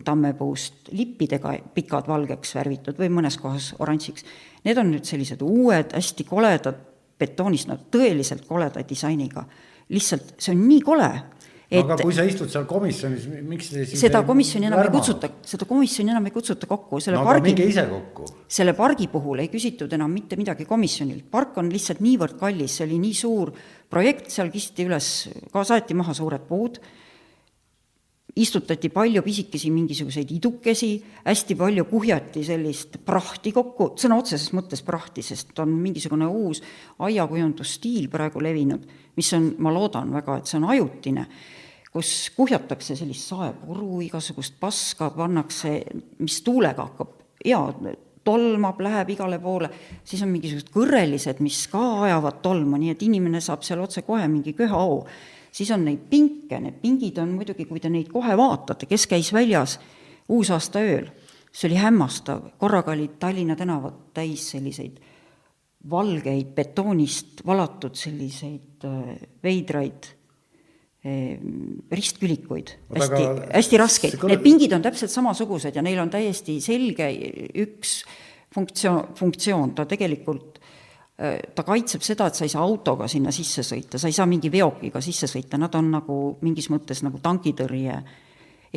tammepuust 0.05 0.89
lippidega 0.95 1.53
pikad 1.75 2.09
valgeks 2.09 2.55
värvitud 2.57 2.99
või 2.99 3.11
mõnes 3.13 3.37
kohas 3.41 3.73
oranžiks. 3.79 4.25
Need 4.65 4.81
on 4.81 4.91
nüüd 4.93 5.07
sellised 5.07 5.43
uued, 5.45 5.93
hästi 5.95 6.25
koledad, 6.27 6.81
betoonist, 7.19 7.69
no 7.69 7.77
tõeliselt 7.91 8.47
koleda 8.47 8.83
disainiga. 8.87 9.45
lihtsalt 9.89 10.33
see 10.41 10.49
on 10.55 10.63
nii 10.65 10.81
kole, 10.81 11.09
et 11.69 11.83
aga 11.83 11.97
kui 11.99 12.13
sa 12.13 12.23
istud 12.25 12.49
seal 12.49 12.65
komisjonis, 12.69 13.27
miks 13.45 13.69
te 13.69 13.83
siis 13.85 14.01
seda 14.05 14.23
komisjoni 14.25 14.69
enam 14.69 14.81
ei 14.81 14.91
kutsuta, 14.93 15.29
seda 15.45 15.67
komisjoni 15.69 16.13
enam 16.13 16.25
ei 16.25 16.33
kutsuta 16.33 16.69
kokku, 16.69 16.99
selle 17.03 17.19
no 17.19 17.25
pargi 17.27 17.51
minge 17.51 17.67
ise 17.69 17.85
kokku. 17.89 18.27
selle 18.57 18.73
pargi 18.77 19.07
puhul 19.11 19.43
ei 19.43 19.49
küsitud 19.53 19.93
enam 19.97 20.13
mitte 20.13 20.37
midagi 20.39 20.65
komisjonilt, 20.69 21.27
park 21.31 21.57
on 21.61 21.69
lihtsalt 21.73 22.01
niivõrd 22.05 22.37
kallis, 22.41 22.79
see 22.79 22.87
oli 22.87 22.99
nii 23.01 23.17
suur 23.17 23.53
projekt, 23.89 24.29
seal 24.33 24.49
kisti 24.53 24.85
üles, 24.89 25.09
ka 25.53 25.65
saeti 25.67 25.97
maha 25.97 26.17
suured 26.17 26.45
puud, 26.49 26.81
istutati 28.35 28.89
palju 28.91 29.21
pisikesi 29.23 29.71
mingisuguseid 29.71 30.31
idukesi, 30.35 30.89
hästi 31.23 31.55
palju 31.55 31.85
kuhjati 31.87 32.43
sellist 32.43 32.97
prahti 33.07 33.53
kokku, 33.55 33.93
sõna 33.99 34.17
otseses 34.19 34.51
mõttes 34.55 34.83
prahti, 34.83 35.23
sest 35.23 35.55
on 35.63 35.71
mingisugune 35.79 36.27
uus 36.27 36.61
aiakujundusstiil 37.07 38.09
praegu 38.11 38.43
levinud, 38.43 38.83
mis 39.15 39.29
on, 39.37 39.53
ma 39.63 39.71
loodan 39.71 40.11
väga, 40.15 40.39
et 40.41 40.51
see 40.51 40.59
on 40.59 40.67
ajutine, 40.73 41.27
kus 41.95 42.09
kuhjatakse 42.35 42.97
sellist 42.99 43.31
saepuru, 43.31 44.01
igasugust 44.03 44.59
paska, 44.59 45.13
pannakse, 45.15 45.77
mis 46.19 46.41
tuulega 46.43 46.89
hakkab, 46.89 47.13
jaa, 47.45 47.69
tolmab, 48.25 48.81
läheb 48.83 49.13
igale 49.15 49.39
poole, 49.39 49.69
siis 50.03 50.25
on 50.25 50.33
mingisugused 50.33 50.73
kõrrelised, 50.75 51.39
mis 51.45 51.61
ka 51.71 51.85
ajavad 52.09 52.41
tolmu, 52.43 52.81
nii 52.81 52.91
et 52.97 53.07
inimene 53.07 53.39
saab 53.39 53.63
seal 53.63 53.85
otsekohe 53.85 54.27
mingi 54.27 54.55
köha-oo 54.57 55.05
siis 55.55 55.71
on 55.71 55.85
neid 55.87 56.07
pinke, 56.09 56.59
need 56.59 56.81
pingid 56.81 57.19
on 57.23 57.35
muidugi, 57.37 57.67
kui 57.69 57.79
te 57.79 57.91
neid 57.91 58.09
kohe 58.11 58.35
vaatate, 58.37 58.89
kes 58.89 59.07
käis 59.11 59.31
väljas 59.35 59.77
uusaasta 60.31 60.81
ööl, 60.83 61.07
see 61.55 61.69
oli 61.69 61.79
hämmastav, 61.79 62.49
korraga 62.59 62.91
olid 62.95 63.15
Tallinna 63.21 63.55
tänavad 63.55 64.09
täis 64.15 64.49
selliseid 64.51 64.99
valgeid 65.89 66.53
betoonist 66.57 67.43
valatud 67.45 67.95
selliseid 67.97 68.85
äh, 68.89 69.09
veidraid 69.45 70.07
äh, 71.05 71.37
ristkülikuid, 71.91 72.73
hästi 72.97 73.21
hästi 73.53 73.81
raskeid. 73.81 74.17
need 74.25 74.43
pingid 74.43 74.73
on 74.73 74.85
täpselt 74.85 75.13
samasugused 75.13 75.77
ja 75.77 75.85
neil 75.85 76.01
on 76.01 76.11
täiesti 76.13 76.57
selge 76.63 77.11
üks 77.61 77.99
funktsioon, 78.55 79.13
funktsioon, 79.19 79.75
ta 79.77 79.85
tegelikult 79.89 80.54
ta 81.15 81.63
kaitseb 81.63 82.03
seda, 82.03 82.27
et 82.27 82.35
sa 82.35 82.43
ei 82.43 82.51
saa 82.51 82.63
autoga 82.65 83.07
sinna 83.07 83.31
sisse 83.31 83.63
sõita, 83.63 83.99
sa 83.99 84.09
ei 84.11 84.15
saa 84.15 84.27
mingi 84.27 84.51
veokiga 84.51 84.99
sisse 85.01 85.29
sõita, 85.31 85.55
nad 85.57 85.75
on 85.79 85.93
nagu 85.93 86.17
mingis 86.43 86.67
mõttes 86.73 87.05
nagu 87.05 87.21
tankitõrje 87.23 88.01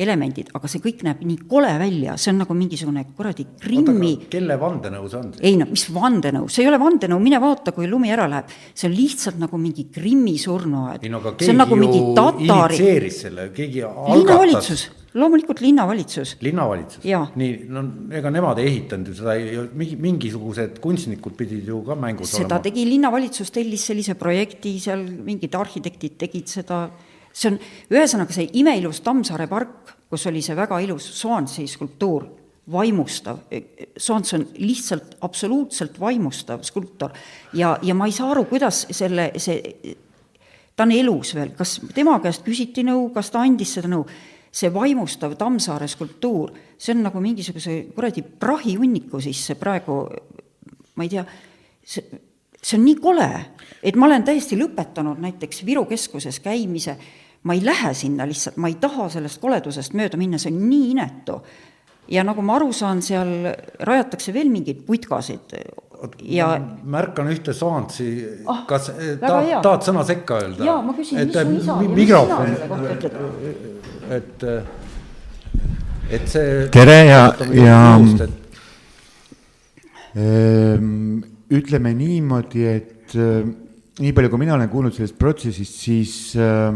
elemendid, 0.03 0.51
aga 0.55 0.69
see 0.71 0.83
kõik 0.83 1.03
näeb 1.07 1.23
nii 1.27 1.41
kole 1.49 1.71
välja, 1.81 2.15
see 2.19 2.33
on 2.33 2.43
nagu 2.43 2.55
mingisugune 2.57 3.05
kuradi 3.15 3.45
Krimmi 3.59 4.13
kelle 4.31 4.57
vandenõu 4.59 5.09
see 5.09 5.19
on 5.19 5.31
siis? 5.33 5.43
ei 5.45 5.57
no 5.59 5.67
mis 5.69 5.85
vandenõu, 5.95 6.47
see 6.51 6.65
ei 6.65 6.71
ole 6.71 6.79
vandenõu, 6.81 7.19
mine 7.23 7.41
vaata, 7.43 7.73
kui 7.75 7.89
lumi 7.89 8.13
ära 8.13 8.27
läheb, 8.31 8.53
see 8.73 8.89
on 8.89 8.95
lihtsalt 8.97 9.41
nagu 9.41 9.59
mingi 9.61 9.89
Krimmi 9.93 10.37
surnuaed. 10.41 11.03
ei 11.03 11.11
no 11.11 11.21
aga 11.23 11.35
see 11.35 11.43
keegi 11.43 11.55
on 11.55 11.61
nagu 11.63 11.79
mingi 11.79 11.99
ju 11.99 12.15
tatari, 12.17 12.79
initsieeris 12.79 13.19
selle, 13.25 13.49
keegi 13.55 13.83
algatas. 13.83 14.87
loomulikult 15.19 15.61
linnavalitsus. 15.65 16.35
linnavalitsus? 16.45 17.03
Nii, 17.03 17.51
no 17.73 17.83
ega 18.15 18.31
nemad 18.33 18.61
ei 18.61 18.69
ehitanud 18.69 19.09
ju 19.09 19.17
seda, 19.19 19.35
mingi, 19.73 19.97
mingisugused 19.99 20.79
kunstnikud 20.83 21.35
pidid 21.39 21.67
ju 21.67 21.81
ka 21.87 21.97
mängus 21.99 22.35
seda 22.35 22.45
olema. 22.45 22.63
tegi 22.69 22.87
linnavalitsus, 22.89 23.51
tellis 23.55 23.87
sellise 23.89 24.15
projekti, 24.19 24.77
seal 24.79 25.03
mingid 25.25 25.57
arhitektid 25.57 26.19
tegid 26.21 26.51
seda, 26.51 26.85
see 27.39 27.53
on, 27.53 27.59
ühesõnaga 27.93 28.35
see 28.35 28.49
imeilus 28.59 28.99
Tammsaare 29.05 29.47
park, 29.51 29.95
kus 30.09 30.27
oli 30.27 30.41
see 30.43 30.57
väga 30.57 30.79
ilus 30.83 31.07
Soansi 31.21 31.67
skulptuur, 31.69 32.27
vaimustav, 32.71 33.39
Soants 33.97 34.33
on 34.37 34.45
lihtsalt 34.57 35.17
absoluutselt 35.25 35.99
vaimustav 35.99 36.63
skulptor. 36.67 37.15
Ja, 37.53 37.77
ja 37.81 37.95
ma 37.97 38.05
ei 38.05 38.13
saa 38.13 38.31
aru, 38.33 38.45
kuidas 38.49 38.83
selle, 38.91 39.31
see, 39.41 39.95
ta 40.75 40.85
on 40.85 40.93
elus 40.93 41.33
veel, 41.37 41.53
kas 41.57 41.79
tema 41.95 42.19
käest 42.23 42.45
küsiti 42.45 42.85
nõu, 42.85 43.09
kas 43.15 43.31
ta 43.33 43.43
andis 43.45 43.73
seda 43.77 43.89
nõu, 43.91 44.05
see 44.51 44.71
vaimustav 44.73 45.35
Tammsaare 45.39 45.87
skulptuur, 45.89 46.53
see 46.77 46.95
on 46.95 47.05
nagu 47.07 47.21
mingisuguse 47.23 47.81
kuradi 47.95 48.23
prahihunniku 48.23 49.21
sisse 49.23 49.57
praegu, 49.59 50.01
ma 50.95 51.05
ei 51.05 51.13
tea, 51.13 51.25
see, 51.85 52.21
see 52.61 52.77
on 52.77 52.85
nii 52.85 52.99
kole, 53.01 53.29
et 53.81 53.97
ma 53.97 54.09
olen 54.09 54.25
täiesti 54.27 54.57
lõpetanud 54.59 55.21
näiteks 55.21 55.65
Viru 55.65 55.85
keskuses 55.89 56.41
käimise, 56.43 56.97
ma 57.43 57.53
ei 57.55 57.61
lähe 57.65 57.93
sinna 57.93 58.25
lihtsalt, 58.27 58.57
ma 58.57 58.67
ei 58.67 58.75
taha 58.81 59.09
sellest 59.09 59.39
koledusest 59.41 59.93
mööda 59.95 60.17
minna, 60.19 60.37
see 60.37 60.51
on 60.51 60.59
nii 60.69 60.89
inetu. 60.91 61.41
ja 62.09 62.23
nagu 62.23 62.41
ma 62.41 62.55
aru 62.57 62.71
saan, 62.73 63.01
seal 63.05 63.27
rajatakse 63.85 64.33
veel 64.33 64.49
mingeid 64.49 64.79
putkasid 64.87 65.53
ja 66.23 66.47
märkan 66.83 67.27
ühte 67.29 67.53
soantsi 67.53 68.07
Ah, 68.47 68.63
kas 68.67 68.89
väga 68.95 69.27
ta, 69.27 69.39
hea. 69.45 69.61
tahad 69.61 69.81
sõna 69.87 70.03
sekka 70.07 70.39
öelda? 70.41 70.63
jaa, 70.65 70.81
ma 70.81 70.93
küsin, 70.97 71.17
mis 71.19 71.27
et, 71.27 71.33
su 71.33 71.39
isa 71.61 71.75
mi- 71.75 71.85
ja 71.85 71.89
mis 71.89 71.97
mikrofon, 72.01 72.45
sina 72.45 72.57
selle 72.57 72.67
kohta 72.67 72.93
ütled? 72.95 73.13
et, 74.17 74.43
et 76.17 76.27
see. 76.27 76.67
Tere 76.71 76.99
ja- 77.05 77.33
ja- 77.53 77.99
et 78.25 78.29
Ehm, 80.19 81.19
ütleme 81.53 81.91
niimoodi, 81.93 82.63
et 82.65 83.13
nii 83.99 84.13
palju, 84.15 84.29
kui 84.31 84.39
mina 84.41 84.55
olen 84.55 84.69
kuulnud 84.71 84.95
sellest 84.95 85.17
protsessist, 85.21 85.75
siis 85.83 86.13
äh, 86.39 86.73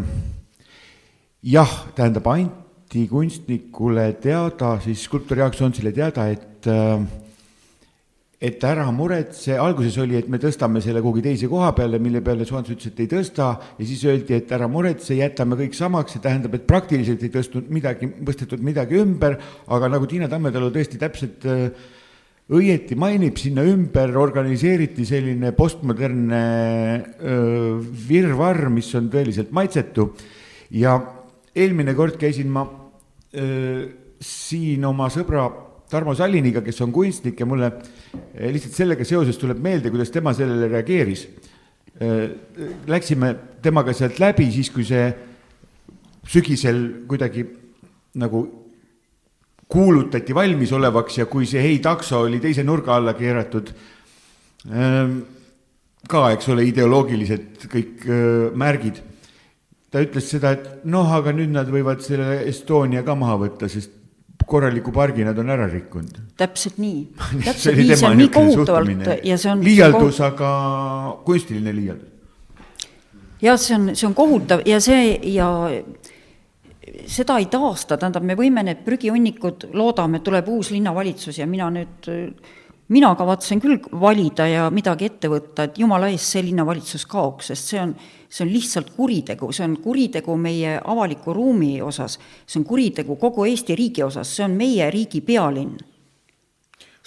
jah, 1.44 1.74
tähendab 1.96 2.28
anti 2.32 3.08
kunstnikule 3.12 4.14
teada, 4.24 4.78
siis 4.84 5.04
skulptori 5.10 5.44
jaoks 5.44 5.62
on 5.66 5.76
selle 5.76 5.92
teada, 5.96 6.30
et 6.32 6.70
äh, 6.72 7.04
et 8.44 8.64
ära 8.68 8.90
muretse, 8.92 9.56
alguses 9.56 9.96
oli, 10.04 10.18
et 10.20 10.28
me 10.28 10.36
tõstame 10.42 10.82
selle 10.84 11.00
kuhugi 11.00 11.22
teise 11.24 11.48
koha 11.48 11.70
peale, 11.78 11.96
mille 12.04 12.20
peale 12.24 12.44
Soans 12.44 12.68
ütles, 12.74 12.92
et 12.92 13.00
ei 13.00 13.08
tõsta 13.08 13.54
ja 13.78 13.88
siis 13.88 14.02
öeldi, 14.04 14.36
et 14.36 14.52
ära 14.52 14.68
muretse, 14.68 15.16
jätame 15.16 15.56
kõik 15.62 15.78
samaks, 15.78 16.18
see 16.18 16.24
tähendab, 16.26 16.58
et 16.58 16.66
praktiliselt 16.68 17.24
ei 17.24 17.32
tõstnud 17.32 17.72
midagi, 17.72 18.10
tõstetud 18.28 18.66
midagi 18.68 19.00
ümber, 19.00 19.38
aga 19.72 19.92
nagu 19.96 20.10
Tiina 20.12 20.28
Tammetalu 20.32 20.74
tõesti 20.76 21.00
täpselt 21.00 21.48
äh, 21.48 21.88
õieti 22.52 23.00
mainib, 23.00 23.40
sinna 23.40 23.64
ümber 23.64 24.12
organiseeriti 24.20 25.08
selline 25.08 25.56
postmodernne 25.56 26.44
äh, 27.00 27.92
virvarr, 28.12 28.68
mis 28.76 28.92
on 29.00 29.08
tõeliselt 29.14 29.56
maitsetu. 29.56 30.12
Ja 30.76 30.98
eelmine 31.56 31.94
kord 31.98 32.18
käisin 32.22 32.50
ma 32.52 32.66
öö, 33.36 33.86
siin 34.24 34.86
oma 34.86 35.10
sõbra 35.14 35.46
Tarmo 35.94 36.16
Salliniga, 36.18 36.64
kes 36.66 36.80
on 36.82 36.94
kunstnik 36.96 37.38
ja 37.38 37.46
mulle 37.46 37.70
lihtsalt 38.34 38.74
sellega 38.74 39.06
seoses 39.06 39.38
tuleb 39.38 39.60
meelde, 39.62 39.92
kuidas 39.94 40.10
tema 40.10 40.32
sellele 40.34 40.66
reageeris. 40.72 41.28
Läksime 42.90 43.30
temaga 43.62 43.94
sealt 43.94 44.18
läbi 44.24 44.48
siis, 44.56 44.72
kui 44.74 44.88
see 44.88 45.12
sügisel 46.26 46.80
kuidagi 47.06 47.46
nagu 48.18 48.42
kuulutati 49.70 50.34
valmisolevaks 50.34 51.20
ja 51.22 51.28
kui 51.30 51.46
see 51.50 51.62
Hei 51.62 51.78
takso 51.84 52.24
oli 52.26 52.42
teise 52.42 52.66
nurga 52.66 52.96
alla 52.98 53.14
keeratud. 53.14 53.70
ka, 56.10 56.26
eks 56.34 56.50
ole, 56.50 56.66
ideoloogilised 56.74 57.68
kõik 57.70 58.08
märgid 58.58 59.04
ta 59.94 60.02
ütles 60.02 60.30
seda, 60.34 60.56
et 60.58 60.86
noh, 60.90 61.10
aga 61.14 61.34
nüüd 61.36 61.52
nad 61.54 61.70
võivad 61.70 62.02
selle 62.02 62.40
Estonia 62.50 63.04
ka 63.06 63.16
maha 63.18 63.38
võtta, 63.46 63.70
sest 63.70 64.00
korraliku 64.50 64.92
pargi 64.92 65.24
nad 65.24 65.38
on 65.40 65.52
ära 65.54 65.68
rikkunud. 65.70 66.18
täpselt 66.38 66.80
nii, 66.82 67.04
täpselt 67.46 67.78
nii, 67.78 67.96
see 67.96 68.10
on 68.10 68.18
nii 68.20 68.32
kohutavalt 68.34 69.12
ja 69.24 69.38
see 69.38 69.52
on. 69.54 69.62
liialdus, 69.64 70.20
aga 70.26 70.50
kunstiline 71.28 71.76
liialdus. 71.76 72.10
jah, 73.44 73.60
see 73.60 73.78
on, 73.78 73.94
see 73.94 74.10
on 74.10 74.18
kohutav 74.18 74.66
ja 74.68 74.82
see 74.84 75.14
ja 75.34 75.48
seda 77.08 77.38
ei 77.40 77.48
taasta, 77.52 77.98
tähendab, 77.98 78.26
me 78.28 78.36
võime 78.38 78.66
need 78.66 78.84
prügihunnikud, 78.86 79.70
loodame, 79.78 80.20
tuleb 80.26 80.50
uus 80.52 80.74
linnavalitsus 80.74 81.40
ja 81.40 81.48
mina 81.48 81.70
nüüd 81.74 82.10
mina 82.94 83.14
kavatsen 83.18 83.62
küll 83.64 83.80
valida 84.02 84.46
ja 84.50 84.68
midagi 84.74 85.08
ette 85.10 85.30
võtta, 85.32 85.68
et 85.68 85.80
jumala 85.82 86.10
eest 86.14 86.36
see 86.36 86.44
linnavalitsus 86.50 87.06
kaoks, 87.10 87.50
sest 87.52 87.72
see 87.72 87.82
on, 87.82 87.94
see 88.30 88.46
on 88.46 88.52
lihtsalt 88.54 88.92
kuritegu, 88.98 89.50
see 89.56 89.66
on 89.66 89.78
kuritegu 89.84 90.36
meie 90.40 90.76
avaliku 90.80 91.34
ruumi 91.36 91.76
osas, 91.82 92.20
see 92.46 92.62
on 92.62 92.68
kuritegu 92.70 93.18
kogu 93.22 93.48
Eesti 93.50 93.78
riigi 93.80 94.04
osas, 94.06 94.30
see 94.36 94.46
on 94.46 94.58
meie 94.58 94.90
riigi 94.94 95.22
pealinn. 95.26 95.78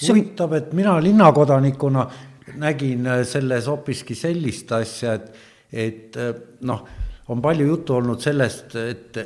huvitav, 0.08 0.52
et 0.52 0.72
mina 0.76 0.98
linnakodanikuna 1.02 2.06
nägin 2.54 3.06
äh, 3.06 3.22
selles 3.24 3.66
hoopiski 3.66 4.14
sellist 4.14 4.72
asja, 4.72 5.14
et, 5.14 5.30
et 5.72 6.16
äh, 6.16 6.34
noh, 6.68 6.82
on 7.28 7.42
palju 7.42 7.66
juttu 7.66 7.96
olnud 7.96 8.20
sellest, 8.20 8.76
et, 8.76 9.16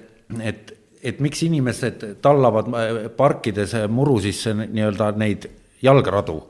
et, 0.41 0.73
et 1.03 1.21
miks 1.21 1.43
inimesed 1.43 2.05
tallavad 2.23 2.71
äh, 2.75 3.01
parkides 3.17 3.75
muru 3.89 4.21
sisse 4.21 4.55
nii-öelda 4.61 5.13
neid 5.21 5.49
jalgradu, 5.83 6.41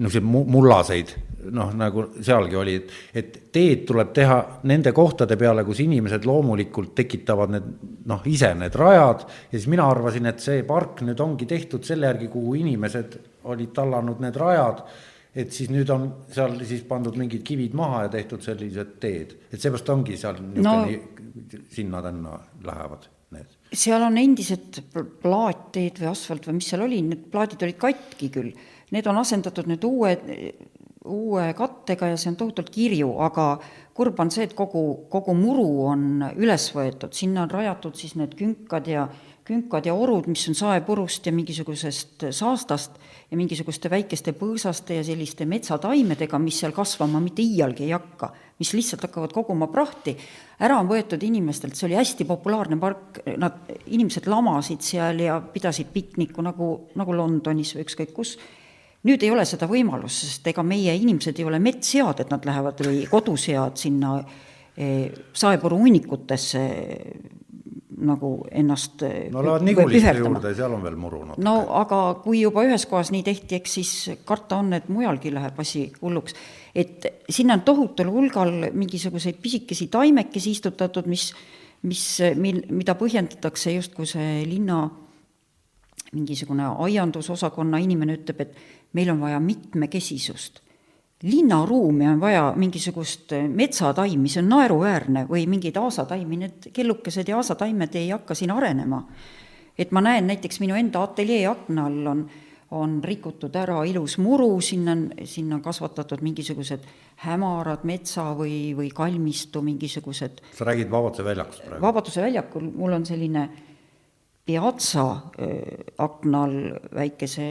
niisuguseid 0.00 0.24
mullaseid, 0.54 1.12
noh, 1.52 1.72
nagu 1.76 2.06
sealgi 2.22 2.56
oli, 2.56 2.76
et, 2.78 2.94
et 3.16 3.36
teed 3.52 3.84
tuleb 3.88 4.12
teha 4.16 4.38
nende 4.70 4.92
kohtade 4.96 5.36
peale, 5.40 5.64
kus 5.66 5.82
inimesed 5.84 6.24
loomulikult 6.28 6.94
tekitavad 6.96 7.52
need 7.54 7.68
noh, 8.08 8.24
ise 8.30 8.52
need 8.56 8.76
rajad 8.80 9.26
ja 9.26 9.52
siis 9.56 9.68
mina 9.72 9.88
arvasin, 9.90 10.30
et 10.30 10.42
see 10.42 10.64
park 10.68 11.04
nüüd 11.06 11.20
ongi 11.20 11.48
tehtud 11.50 11.86
selle 11.86 12.08
järgi, 12.10 12.30
kuhu 12.32 12.56
inimesed 12.62 13.18
olid 13.50 13.72
tallanud 13.76 14.20
need 14.24 14.40
rajad, 14.40 14.82
et 15.34 15.54
siis 15.54 15.70
nüüd 15.72 15.90
on 15.94 16.08
seal 16.32 16.58
siis 16.66 16.82
pandud 16.88 17.16
mingid 17.20 17.44
kivid 17.46 17.76
maha 17.78 18.06
ja 18.06 18.12
tehtud 18.16 18.44
sellised 18.44 18.98
teed, 19.02 19.36
et 19.50 19.60
seepärast 19.60 19.94
ongi 19.94 20.18
seal 20.20 20.42
niisugune 20.42 21.00
no, 21.00 21.64
sinna-tänna 21.70 22.36
lähevad 22.66 23.08
need. 23.34 23.56
Seal 23.70 24.02
on 24.02 24.18
endised 24.18 24.80
plaatteed 25.22 26.00
või 26.02 26.10
asfalt 26.10 26.48
või 26.48 26.58
mis 26.58 26.70
seal 26.72 26.82
oli, 26.86 26.98
need 27.06 27.28
plaadid 27.30 27.62
olid 27.66 27.78
katki 27.80 28.30
küll 28.34 28.50
Need 28.90 29.06
on 29.06 29.20
asendatud 29.20 29.68
nüüd 29.70 29.84
uue, 29.86 30.16
uue 31.04 31.46
kattega 31.56 32.10
ja 32.10 32.18
see 32.20 32.32
on 32.32 32.38
tohutult 32.40 32.70
kirju, 32.74 33.12
aga 33.22 33.54
kurb 33.96 34.20
on 34.20 34.30
see, 34.32 34.48
et 34.48 34.54
kogu, 34.58 34.82
kogu 35.12 35.34
muru 35.36 35.68
on 35.90 36.06
üles 36.34 36.70
võetud, 36.74 37.14
sinna 37.16 37.44
on 37.46 37.52
rajatud 37.52 37.98
siis 37.98 38.16
need 38.18 38.34
künkad 38.38 38.90
ja 38.90 39.06
künkad 39.50 39.86
ja 39.88 39.94
orud, 39.96 40.28
mis 40.30 40.44
on 40.50 40.54
saepurust 40.54 41.26
ja 41.26 41.32
mingisugusest 41.34 42.28
saastast 42.36 43.00
ja 43.30 43.38
mingisuguste 43.38 43.90
väikeste 43.90 44.34
põõsaste 44.36 45.00
ja 45.00 45.06
selliste 45.06 45.46
metsataimedega, 45.48 46.38
mis 46.42 46.60
seal 46.62 46.74
kasvama 46.76 47.22
mitte 47.24 47.42
iialgi 47.42 47.88
ei 47.88 47.94
hakka, 47.96 48.30
mis 48.60 48.72
lihtsalt 48.76 49.08
hakkavad 49.08 49.34
koguma 49.34 49.70
prahti, 49.72 50.14
ära 50.62 50.78
on 50.78 50.90
võetud 50.90 51.22
inimestelt, 51.26 51.74
see 51.78 51.88
oli 51.88 51.98
hästi 51.98 52.28
populaarne 52.28 52.78
park, 52.80 53.22
nad, 53.40 53.58
inimesed 53.90 54.28
lamasid 54.30 54.84
seal 54.86 55.24
ja 55.24 55.40
pidasid 55.40 55.90
pikniku 55.94 56.44
nagu, 56.46 56.72
nagu 57.00 57.16
Londonis 57.16 57.74
või 57.74 57.88
ükskõik 57.88 58.14
kus 58.14 58.36
nüüd 59.08 59.22
ei 59.24 59.32
ole 59.32 59.44
seda 59.48 59.68
võimalust, 59.70 60.26
sest 60.26 60.48
ega 60.52 60.64
meie 60.66 60.94
inimesed 60.96 61.38
ei 61.40 61.48
ole 61.48 61.60
metssead, 61.62 62.20
et 62.20 62.32
nad 62.32 62.44
lähevad 62.46 62.82
või 62.84 63.04
kodusead 63.10 63.78
sinna 63.80 64.18
eh, 64.20 65.08
saepuru 65.32 65.78
hunnikutesse 65.80 66.64
nagu 68.00 68.30
ennast 68.50 69.02
eh, 69.04 69.28
no 69.32 69.42
lähevad 69.44 69.64
Niguliste 69.66 70.14
juurde, 70.16 70.52
seal 70.56 70.74
on 70.76 70.84
veel 70.84 70.96
muru 71.00 71.22
natuke. 71.28 71.44
no 71.44 71.54
aga 71.80 72.00
kui 72.24 72.40
juba 72.42 72.64
ühes 72.68 72.86
kohas 72.88 73.12
nii 73.14 73.22
tehti, 73.26 73.58
eks 73.60 73.76
siis 73.80 73.92
karta 74.28 74.60
on, 74.60 74.72
et 74.76 74.88
mujalgi 74.92 75.32
läheb 75.34 75.58
asi 75.60 75.86
hulluks. 76.00 76.36
et 76.74 77.08
sinna 77.28 77.58
on 77.58 77.64
tohutul 77.66 78.12
hulgal 78.12 78.70
mingisuguseid 78.72 79.40
pisikesi 79.42 79.88
taimekesi 79.92 80.56
istutatud, 80.56 81.08
mis, 81.10 81.30
mis, 81.82 82.04
mil, 82.36 82.64
mida 82.70 82.96
põhjendatakse 83.00 83.74
justkui 83.76 84.08
see 84.08 84.42
linna 84.48 84.84
mingisugune 86.10 86.66
aiandusosakonna 86.86 87.78
inimene 87.78 88.16
ütleb, 88.18 88.40
et 88.42 88.79
meil 88.92 89.10
on 89.10 89.20
vaja 89.20 89.40
mitmekesisust. 89.40 90.60
linnaruumi 91.22 92.06
on 92.08 92.20
vaja 92.20 92.52
mingisugust 92.56 93.32
metsataimi, 93.48 94.28
see 94.28 94.40
on 94.40 94.48
naeruväärne, 94.48 95.26
või 95.28 95.44
mingeid 95.52 95.76
aasataimi, 95.76 96.36
need 96.40 96.70
kellukesed 96.72 97.28
ja 97.28 97.36
aasataimed 97.36 97.94
ei 97.94 98.08
hakka 98.10 98.34
siin 98.34 98.50
arenema. 98.50 99.06
et 99.78 99.92
ma 99.92 100.00
näen 100.00 100.26
näiteks 100.26 100.60
minu 100.60 100.74
enda 100.74 101.02
ateljee 101.02 101.46
akna 101.46 101.86
all 101.86 102.06
on, 102.06 102.24
on 102.70 103.00
rikutud 103.04 103.54
ära 103.56 103.84
ilus 103.84 104.18
muru, 104.18 104.60
sinna 104.60 104.92
on, 104.92 105.10
sinna 105.24 105.56
on 105.56 105.62
kasvatatud 105.62 106.22
mingisugused 106.22 106.84
hämarad 107.24 107.84
metsa 107.84 108.30
või, 108.36 108.74
või 108.76 108.90
kalmistu 108.94 109.62
mingisugused. 109.62 110.40
sa 110.56 110.64
räägid 110.64 110.90
Vabaduse 110.90 111.24
väljakust 111.24 111.64
praegu? 111.64 111.82
vabaduse 111.82 112.22
väljakul 112.22 112.70
mul 112.70 112.92
on 112.92 113.06
selline 113.06 113.48
piatsa 114.46 115.04
äh, 115.10 115.84
akna 115.98 116.44
all 116.44 116.72
väikese 116.94 117.50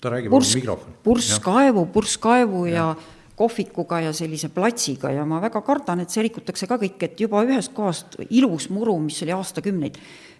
ta 0.00 0.10
räägib 0.12 0.30
purs, 0.30 0.54
mikrofon. 0.54 0.96
purskkaevu, 1.02 1.86
purskkaevu 1.94 2.66
ja, 2.66 2.74
ja 2.74 3.16
kohvikuga 3.36 4.00
ja 4.00 4.12
sellise 4.16 4.48
platsiga 4.52 5.10
ja 5.12 5.24
ma 5.28 5.40
väga 5.44 5.60
kardan, 5.64 6.00
et 6.00 6.12
see 6.12 6.24
rikutakse 6.26 6.68
ka 6.68 6.78
kõik, 6.80 6.96
et 7.04 7.20
juba 7.20 7.42
ühest 7.44 7.74
kohast 7.76 8.16
ilus 8.30 8.70
muru, 8.72 8.96
mis 9.00 9.20
oli 9.24 9.34
aastakümneid 9.36 9.98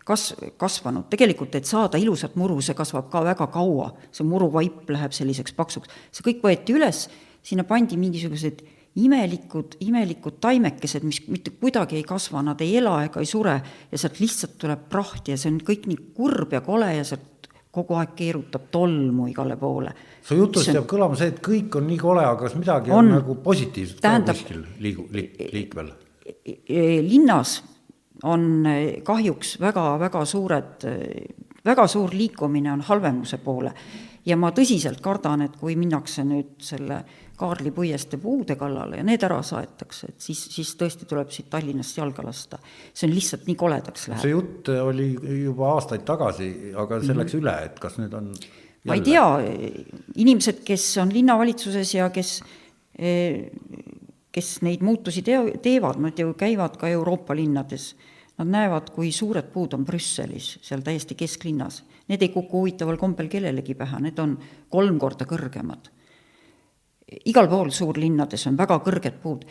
kas-, 0.09 0.33
kasvanud, 0.61 1.09
tegelikult 1.13 1.59
et 1.59 1.69
saada 1.69 2.01
ilusat 2.01 2.39
muru, 2.41 2.59
see 2.65 2.77
kasvab 2.77 3.11
ka 3.13 3.25
väga 3.27 3.51
kaua, 3.53 3.91
see 4.13 4.25
muruvaip 4.29 4.89
läheb 4.93 5.17
selliseks 5.17 5.57
paksuks, 5.57 5.93
see 6.13 6.25
kõik 6.31 6.41
võeti 6.47 6.77
üles, 6.77 7.05
sinna 7.47 7.67
pandi 7.69 8.01
mingisugused 8.01 8.65
imelikud, 8.97 9.77
imelikud 9.85 10.39
taimekesed, 10.41 11.05
mis 11.05 11.21
mitte 11.29 11.53
kuidagi 11.61 11.99
ei 11.99 12.05
kasva, 12.07 12.41
nad 12.45 12.61
ei 12.65 12.79
ela 12.81 13.03
ega 13.05 13.21
ei 13.21 13.29
sure 13.29 13.59
ja 13.91 14.01
sealt 14.01 14.23
lihtsalt 14.23 14.57
tuleb 14.63 14.87
praht 14.93 15.29
ja 15.29 15.37
see 15.37 15.53
on 15.53 15.61
kõik 15.65 15.85
nii 15.91 16.15
kurb 16.17 16.57
ja 16.57 16.63
kole 16.65 16.95
ja 16.97 17.05
sealt 17.05 17.36
kogu 17.77 17.99
aeg 18.01 18.17
keerutab 18.19 18.71
tolmu 18.73 19.29
igale 19.31 19.59
poole. 19.61 19.93
su 20.25 20.39
jutust 20.39 20.73
jääb 20.73 20.89
kõlama 20.91 21.19
see, 21.19 21.31
et 21.35 21.41
kõik 21.45 21.79
on 21.79 21.87
nii 21.91 22.01
kole, 22.01 22.25
aga 22.25 22.41
kas 22.47 22.57
midagi 22.59 22.91
on, 22.91 23.05
on 23.05 23.15
nagu 23.21 23.39
positiivset 23.45 24.03
tähendab, 24.05 24.35
ka 24.35 24.43
kuskil 24.43 24.65
liigu- 24.83 25.09
li,, 25.13 25.29
liikvel? 25.53 25.93
linnas 27.07 27.61
on 28.27 28.67
kahjuks 29.07 29.57
väga-väga 29.63 30.25
suured, 30.27 30.87
väga 31.67 31.87
suur 31.87 32.15
liikumine 32.17 32.73
on 32.73 32.83
halvemuse 32.89 33.39
poole 33.45 33.75
ja 34.27 34.37
ma 34.39 34.51
tõsiselt 34.55 35.01
kardan, 35.05 35.45
et 35.47 35.57
kui 35.61 35.77
minnakse 35.79 36.25
nüüd 36.27 36.57
selle 36.65 37.03
Kaarli 37.37 37.71
puiestee 37.71 38.21
puude 38.21 38.57
kallale 38.57 39.01
ja 39.01 39.05
need 39.05 39.23
ära 39.27 39.43
saetakse, 39.45 40.13
et 40.13 40.25
siis, 40.25 40.41
siis 40.55 40.71
tõesti 40.81 41.09
tuleb 41.09 41.33
siit 41.35 41.51
Tallinnast 41.53 41.99
jalga 41.99 42.25
lasta. 42.25 42.59
see 42.95 43.09
on 43.09 43.15
lihtsalt 43.15 43.47
nii 43.47 43.59
koledaks 43.61 44.09
läheb. 44.09 44.23
see 44.23 44.33
jutt 44.33 44.71
oli 44.81 45.11
juba 45.43 45.73
aastaid 45.75 46.07
tagasi, 46.09 46.51
aga 46.77 47.01
see 47.03 47.15
läks 47.15 47.35
mm 47.35 47.39
-hmm. 47.39 47.43
üle, 47.43 47.57
et 47.65 47.79
kas 47.81 47.99
nüüd 48.01 48.15
on 48.15 48.33
jälle? 48.33 48.65
ma 48.85 48.95
ei 48.95 49.01
tea, 49.01 49.27
inimesed, 50.17 50.65
kes 50.65 50.97
on 51.03 51.13
linnavalitsuses 51.13 51.95
ja 51.95 52.11
kes 52.11 52.43
kes 54.33 54.63
neid 54.63 54.81
muutusi 54.81 55.23
teo-, 55.23 55.53
teevad, 55.63 56.01
nad 56.01 56.19
ju 56.19 56.35
käivad 56.35 56.77
ka 56.81 56.89
Euroopa 56.89 57.37
linnades 57.37 57.95
Nad 58.37 58.51
näevad, 58.53 58.91
kui 58.93 59.13
suured 59.17 59.49
puud 59.53 59.73
on 59.73 59.85
Brüsselis, 59.89 60.59
seal 60.65 60.83
täiesti 60.85 61.17
kesklinnas. 61.17 61.81
Need 62.11 62.23
ei 62.23 62.33
kuku 62.35 62.61
huvitaval 62.61 62.99
kombel 63.01 63.31
kellelegi 63.33 63.75
pähe, 63.75 64.01
need 64.05 64.19
on 64.21 64.37
kolm 64.73 64.99
korda 65.01 65.25
kõrgemad. 65.29 65.89
Igal 67.07 67.49
pool 67.51 67.71
suurlinnades 67.71 68.47
on 68.51 68.57
väga 68.59 68.81
kõrged 68.85 69.21
puud. 69.23 69.45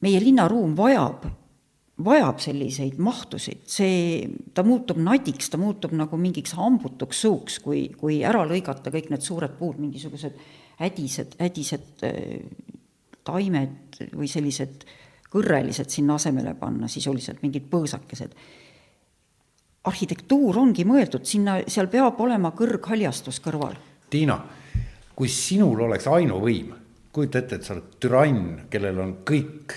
meie 0.00 0.20
linnaruum 0.20 0.74
vajab, 0.76 1.22
vajab 2.04 2.40
selliseid 2.44 2.98
mahtusid, 3.00 3.62
see, 3.64 4.26
ta 4.54 4.62
muutub 4.62 4.98
nadiks, 5.00 5.48
ta 5.48 5.56
muutub 5.56 5.94
nagu 5.96 6.18
mingiks 6.20 6.52
hambutuks 6.58 7.22
suuks, 7.24 7.58
kui, 7.64 7.88
kui 7.96 8.20
ära 8.24 8.44
lõigata 8.44 8.92
kõik 8.92 9.08
need 9.10 9.24
suured 9.24 9.56
puud, 9.56 9.80
mingisugused 9.80 10.36
hädised, 10.82 11.38
hädised 11.40 12.04
äh, 12.04 12.44
taimed 13.24 14.02
või 14.12 14.28
sellised 14.28 14.84
kõrrelised 15.32 15.90
sinna 15.90 16.20
asemele 16.20 16.54
panna, 16.60 16.88
sisuliselt 16.88 17.42
mingid 17.42 17.66
põõsakesed. 17.72 18.36
arhitektuur 19.86 20.58
ongi 20.58 20.84
mõeldud, 20.84 21.24
sinna, 21.24 21.60
seal 21.68 21.88
peab 21.88 22.20
olema 22.20 22.50
kõrghaljastus 22.52 23.40
kõrval. 23.40 23.76
Tiina, 24.10 24.36
kui 25.14 25.28
sinul 25.28 25.80
oleks 25.86 26.06
ainuvõim, 26.06 26.74
kujuta 27.16 27.42
ette, 27.42 27.60
et 27.60 27.66
sa 27.66 27.74
oled 27.76 27.98
türann, 28.02 28.46
kellel 28.72 29.00
on 29.02 29.18
kõik 29.26 29.74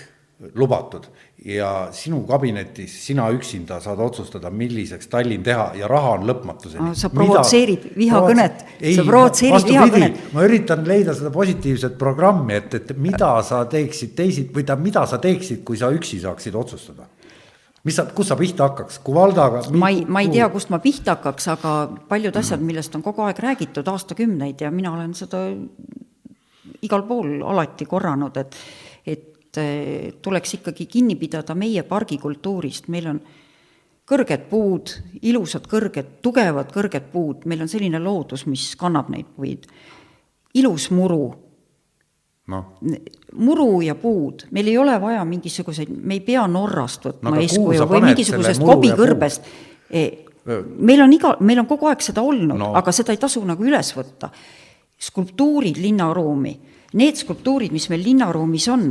lubatud 0.56 1.04
ja 1.44 1.88
sinu 1.92 2.22
kabinetis 2.28 2.92
sina 3.06 3.26
üksinda 3.32 3.76
saad 3.80 4.00
otsustada, 4.00 4.50
milliseks 4.52 5.08
Tallinn 5.12 5.44
teha 5.44 5.70
ja 5.76 5.88
raha 5.88 6.14
on 6.16 6.26
lõpmatuseni. 6.28 6.94
sa 6.96 7.10
provotseerid 7.12 7.86
vihakõnet, 7.96 8.64
sa 8.96 9.04
provotseerid 9.04 9.68
vihakõnet. 9.68 10.18
ma 10.36 10.44
üritan 10.48 10.84
leida 10.88 11.14
seda 11.16 11.32
positiivset 11.32 11.96
programmi, 12.00 12.56
et, 12.60 12.76
et 12.80 12.92
mida 12.96 13.32
sa 13.44 13.64
teeksid 13.68 14.14
teisid 14.16 14.52
või 14.52 14.64
tähendab, 14.64 14.84
mida 14.84 15.06
sa 15.08 15.20
teeksid, 15.20 15.64
kui 15.64 15.80
sa 15.80 15.92
üksi 15.96 16.20
saaksid 16.24 16.56
otsustada 16.56 17.08
mis 17.84 17.96
sa, 17.96 18.04
kust 18.12 18.28
sa 18.28 18.36
pihta 18.36 18.68
hakkaks, 18.68 19.00
Kuvaldaga? 19.04 19.62
ma 19.72 19.88
ei, 19.92 20.04
ma 20.04 20.20
ei 20.24 20.28
tea, 20.32 20.48
kust 20.52 20.72
ma 20.72 20.80
pihta 20.82 21.16
hakkaks, 21.16 21.48
aga 21.56 21.74
paljud 22.08 22.36
asjad, 22.36 22.60
millest 22.64 22.96
on 22.96 23.04
kogu 23.04 23.24
aeg 23.24 23.40
räägitud 23.40 23.88
aastakümneid 23.88 24.60
ja 24.60 24.72
mina 24.74 24.92
olen 24.92 25.14
seda 25.16 25.46
igal 26.86 27.04
pool 27.08 27.40
alati 27.42 27.86
korranud, 27.86 28.36
et 28.36 28.56
et 29.50 29.58
eh, 29.58 30.12
tuleks 30.22 30.60
ikkagi 30.60 30.86
kinni 30.86 31.16
pidada 31.18 31.56
meie 31.58 31.82
pargikultuurist, 31.82 32.86
meil 32.88 33.08
on 33.10 33.20
kõrged 34.10 34.44
puud, 34.50 34.92
ilusad 35.26 35.66
kõrged, 35.70 36.20
tugevad 36.22 36.70
kõrged 36.74 37.08
puud, 37.10 37.46
meil 37.50 37.64
on 37.64 37.70
selline 37.70 37.98
loodus, 38.02 38.44
mis 38.46 38.76
kannab 38.78 39.10
neid 39.10 39.26
puid. 39.36 39.66
ilus 40.54 40.90
muru 40.90 41.24
no.. 42.50 42.62
muru 43.32 43.80
ja 43.86 43.94
puud, 43.94 44.46
meil 44.50 44.70
ei 44.70 44.78
ole 44.78 44.96
vaja 45.00 45.24
mingisuguseid, 45.24 45.90
me 45.90 46.18
ei 46.18 46.24
pea 46.26 46.46
Norrast 46.50 47.06
võtma 47.06 47.34
no, 47.34 47.42
eeskuju 47.42 47.86
või 47.90 48.02
mingisugusest 48.10 48.64
kobikõrbest. 48.64 49.50
Eh, 49.90 50.26
meil 50.78 51.02
on 51.04 51.14
iga, 51.14 51.36
meil 51.46 51.62
on 51.62 51.68
kogu 51.70 51.90
aeg 51.90 52.02
seda 52.04 52.24
olnud 52.26 52.58
no., 52.58 52.72
aga 52.78 52.94
seda 52.94 53.14
ei 53.14 53.22
tasu 53.22 53.42
nagu 53.46 53.66
üles 53.66 53.94
võtta. 53.96 54.30
Skulptuurid 55.00 55.80
linnaruumi, 55.80 56.52
need 57.00 57.16
skulptuurid, 57.16 57.72
mis 57.72 57.88
meil 57.88 58.04
linnaruumis 58.04 58.68
on 58.68 58.90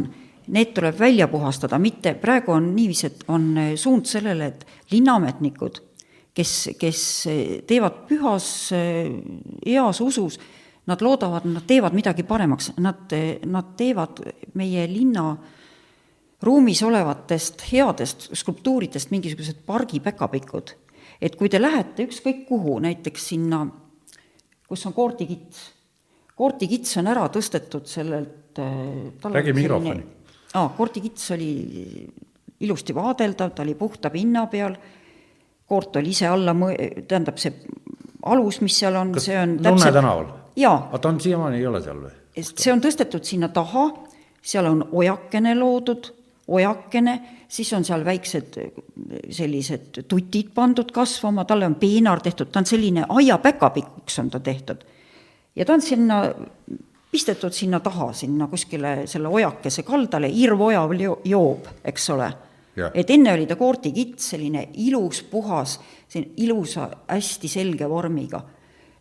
need 0.50 0.74
tuleb 0.74 0.98
välja 1.00 1.28
puhastada, 1.30 1.78
mitte, 1.80 2.16
praegu 2.18 2.52
on 2.56 2.72
niiviisi, 2.76 3.06
et 3.08 3.24
on 3.30 3.52
eh, 3.58 3.76
suund 3.78 4.08
sellele, 4.10 4.48
et 4.50 4.66
linnaametnikud, 4.92 5.78
kes, 6.34 6.54
kes 6.80 7.04
eh, 7.30 7.52
teevad 7.70 8.02
pühas 8.10 8.48
heas 8.74 10.02
usus, 10.02 10.40
nad 10.90 11.02
loodavad, 11.06 11.46
nad 11.46 11.66
teevad 11.70 11.94
midagi 11.94 12.26
paremaks, 12.26 12.72
nad, 12.82 13.14
nad 13.46 13.74
teevad 13.78 14.24
meie 14.58 14.88
linna 14.90 15.36
ruumis 16.42 16.82
olevatest 16.84 17.62
headest 17.72 18.30
skulptuuridest 18.34 19.12
mingisugused 19.12 19.66
pargipäkapikud. 19.66 20.76
et 21.22 21.36
kui 21.36 21.50
te 21.50 21.60
lähete 21.62 22.06
ükskõik 22.08 22.46
kuhu, 22.48 22.78
näiteks 22.80 23.26
sinna, 23.28 23.66
kus 24.68 24.86
on 24.88 24.94
koordikits, 24.96 25.66
koordikits 26.40 26.98
on 27.02 27.12
ära 27.12 27.28
tõstetud 27.34 27.90
sellelt 27.90 28.60
räägi 28.60 29.54
mikrofoni 29.54 30.08
aa, 30.54 30.70
Koorti 30.78 31.02
kits 31.02 31.32
oli 31.36 31.52
ilusti 32.60 32.96
vaadeldav, 32.96 33.54
ta 33.56 33.64
oli 33.64 33.76
puhta 33.76 34.10
pinna 34.10 34.46
peal, 34.52 34.76
koort 35.70 35.96
oli 35.96 36.14
ise 36.16 36.28
alla 36.28 36.54
mõ-, 36.58 36.76
tähendab, 37.08 37.40
see 37.40 37.54
alus, 38.30 38.60
mis 38.66 38.78
seal 38.82 38.98
on, 39.00 39.14
see 39.22 39.38
on 39.40 39.58
täpselt 39.60 39.78
Nunne 39.78 39.96
tänaval? 39.96 40.30
aga 40.60 41.00
ta 41.00 41.12
on 41.12 41.20
siiamaani, 41.24 41.60
ei 41.62 41.68
ole 41.68 41.82
seal 41.84 42.02
või? 42.04 42.16
see 42.44 42.72
on 42.74 42.82
tõstetud 42.84 43.28
sinna 43.28 43.52
taha, 43.54 43.88
seal 44.42 44.68
on 44.68 44.84
ojakene 44.92 45.54
loodud, 45.60 46.12
ojakene, 46.50 47.16
siis 47.48 47.70
on 47.78 47.86
seal 47.86 48.04
väiksed 48.06 48.58
sellised 49.36 50.02
tutid 50.10 50.52
pandud 50.56 50.92
kasvama, 50.92 51.46
talle 51.48 51.70
on 51.70 51.78
peenar 51.80 52.24
tehtud, 52.26 52.50
ta 52.52 52.64
on 52.64 52.68
selline 52.68 53.06
aiapäkapikuks 53.10 54.20
on 54.24 54.32
ta 54.34 54.40
tehtud. 54.44 54.84
Ja 55.60 55.66
ta 55.68 55.76
on 55.76 55.82
sinna 55.84 56.22
pistetud 57.12 57.54
sinna 57.54 57.80
taha, 57.80 58.12
sinna 58.14 58.48
kuskile 58.48 59.08
selle 59.10 59.28
ojakese 59.28 59.84
kaldale, 59.84 60.30
irvojav 60.30 60.94
joob, 61.26 61.68
eks 61.86 62.10
ole. 62.16 62.30
et 62.94 63.10
enne 63.12 63.34
oli 63.34 63.48
ta 63.48 63.58
koortikits, 63.60 64.30
selline 64.32 64.70
ilus, 64.86 65.24
puhas, 65.28 65.80
selline 66.08 66.38
ilusa, 66.38 66.90
hästi 67.10 67.48
selge 67.48 67.90
vormiga. 67.90 68.42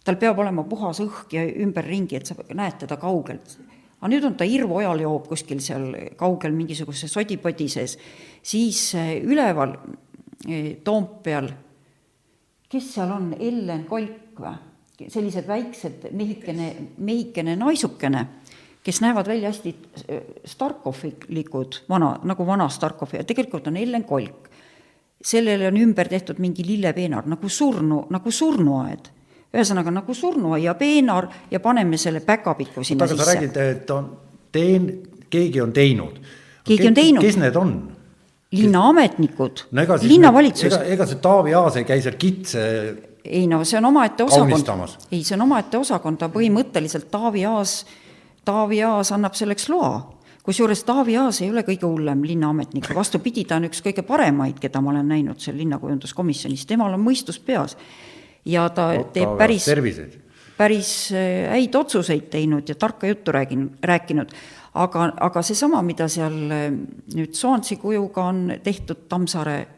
tal 0.05 0.16
peab 0.16 0.38
olema 0.38 0.64
puhas 0.64 1.01
õhk 1.05 1.33
ja 1.37 1.44
ümberringi, 1.44 2.16
et 2.16 2.27
sa 2.27 2.35
näed 2.55 2.79
teda 2.81 2.97
kaugelt. 2.97 3.59
aga 4.01 4.09
nüüd 4.09 4.25
on 4.25 4.35
ta 4.35 4.44
irvojal 4.44 5.01
joob 5.01 5.29
kuskil 5.29 5.61
seal 5.61 5.92
kaugel 6.16 6.53
mingisuguse 6.53 7.09
sodipodi 7.09 7.68
sees, 7.68 7.99
siis 8.42 8.94
eh, 8.94 9.21
üleval 9.23 9.77
eh, 10.49 10.77
Toompeal, 10.85 11.51
kes 12.68 12.94
seal 12.94 13.12
on, 13.12 13.35
Ellen 13.38 13.85
Kolk 13.85 14.40
või? 14.40 14.67
Sellised 15.07 15.47
väiksed 15.47 16.09
mehikene, 16.17 16.69
mehikene 16.99 17.57
naisukene, 17.57 18.25
kes 18.83 19.01
näevad 19.05 19.29
välja 19.29 19.53
hästi 19.53 19.75
äh, 19.75 20.23
Starkovilikud, 20.45 21.83
vana, 21.89 22.17
nagu 22.25 22.47
vana 22.47 22.69
Starkov 22.69 23.15
ja 23.15 23.25
tegelikult 23.25 23.67
on 23.67 23.77
Ellen 23.77 24.05
Kolk. 24.05 24.49
sellele 25.25 25.67
on 25.67 25.77
ümber 25.77 26.09
tehtud 26.09 26.39
mingi 26.39 26.63
lillepeenar, 26.67 27.27
nagu 27.27 27.49
surnu, 27.49 28.07
nagu 28.11 28.31
surnuaed. 28.31 29.09
ühesõnaga 29.55 29.91
nagu 29.91 30.15
surnuaia 30.15 30.75
peenar 30.75 31.27
ja 31.51 31.61
paneme 31.61 31.97
selle 31.97 32.21
päkapiku 32.21 32.85
sinna 32.85 33.05
aga 33.05 33.15
sisse. 33.15 33.25
sa 33.25 33.33
räägid, 33.33 33.57
et 33.57 33.91
on 33.91 34.17
teen-, 34.53 35.09
keegi 35.31 35.61
on 35.61 35.73
teinud. 35.73 36.21
keegi 36.65 36.89
on 36.89 36.95
teinud. 36.95 37.25
kes 37.25 37.37
need 37.37 37.57
on? 37.57 37.99
linnaametnikud 38.53 39.67
no, 39.71 39.83
linnavalitsus. 40.03 40.73
ega, 40.73 40.83
ega 40.85 41.07
see 41.07 41.21
Taavi 41.21 41.55
Aas 41.55 41.77
ei 41.77 41.85
käi 41.85 42.01
seal 42.05 42.17
kitse 42.19 42.63
ei 43.24 43.46
no 43.46 43.62
see 43.64 43.78
on 43.78 43.88
omaette 43.90 44.24
osakond, 44.24 44.94
ei, 45.12 45.22
see 45.24 45.37
on 45.37 45.46
omaette 45.46 45.78
osakond, 45.78 46.20
ta 46.20 46.28
põhimõtteliselt 46.33 47.11
Taavi 47.12 47.44
Aas, 47.48 47.81
Taavi 48.44 48.83
Aas 48.85 49.12
annab 49.12 49.37
selleks 49.38 49.68
loa. 49.72 50.14
kusjuures 50.42 50.85
Taavi 50.88 51.16
Aas 51.20 51.42
ei 51.42 51.50
ole 51.50 51.64
kõige 51.66 51.87
hullem 51.87 52.22
linnaametnik, 52.24 52.88
vastupidi, 52.94 53.44
ta 53.44 53.59
on 53.59 53.68
üks 53.68 53.83
kõige 53.85 54.04
paremaid, 54.07 54.61
keda 54.61 54.81
ma 54.81 54.94
olen 54.94 55.09
näinud 55.09 55.40
seal 55.40 55.59
linnakujunduskomisjonis, 55.61 56.66
temal 56.66 56.94
on 56.96 57.04
mõistus 57.04 57.40
peas. 57.40 57.76
ja 58.44 58.68
ta 58.68 58.92
no, 58.94 59.11
teeb 59.12 59.37
päris, 59.38 59.66
päris 60.57 60.92
äh, 61.12 61.50
häid 61.52 61.74
otsuseid 61.74 62.31
teinud 62.31 62.68
ja 62.68 62.74
tarka 62.74 63.07
juttu 63.07 63.33
rääginud, 63.33 63.78
rääkinud. 63.83 64.33
Aga, 64.78 65.12
aga 65.20 65.42
seesama, 65.42 65.83
mida 65.83 66.09
seal 66.09 66.37
äh, 66.52 66.70
nüüd 67.14 67.35
Soansi 67.35 67.76
kujuga 67.76 68.28
on 68.31 68.52
tehtud 68.62 69.09
Tammsaare 69.09 69.78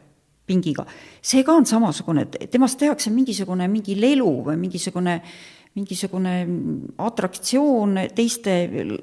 pingiga. 0.51 0.85
see 1.21 1.45
ka 1.47 1.55
on 1.55 1.65
samasugune, 1.69 2.27
et 2.27 2.51
temast 2.51 2.79
tehakse 2.79 3.13
mingisugune 3.13 3.67
mingi 3.71 3.97
lelu 3.99 4.29
või 4.49 4.59
mingisugune 4.67 5.19
mingisugune 5.71 6.33
atraktsioon 6.99 7.95
teiste 8.15 8.55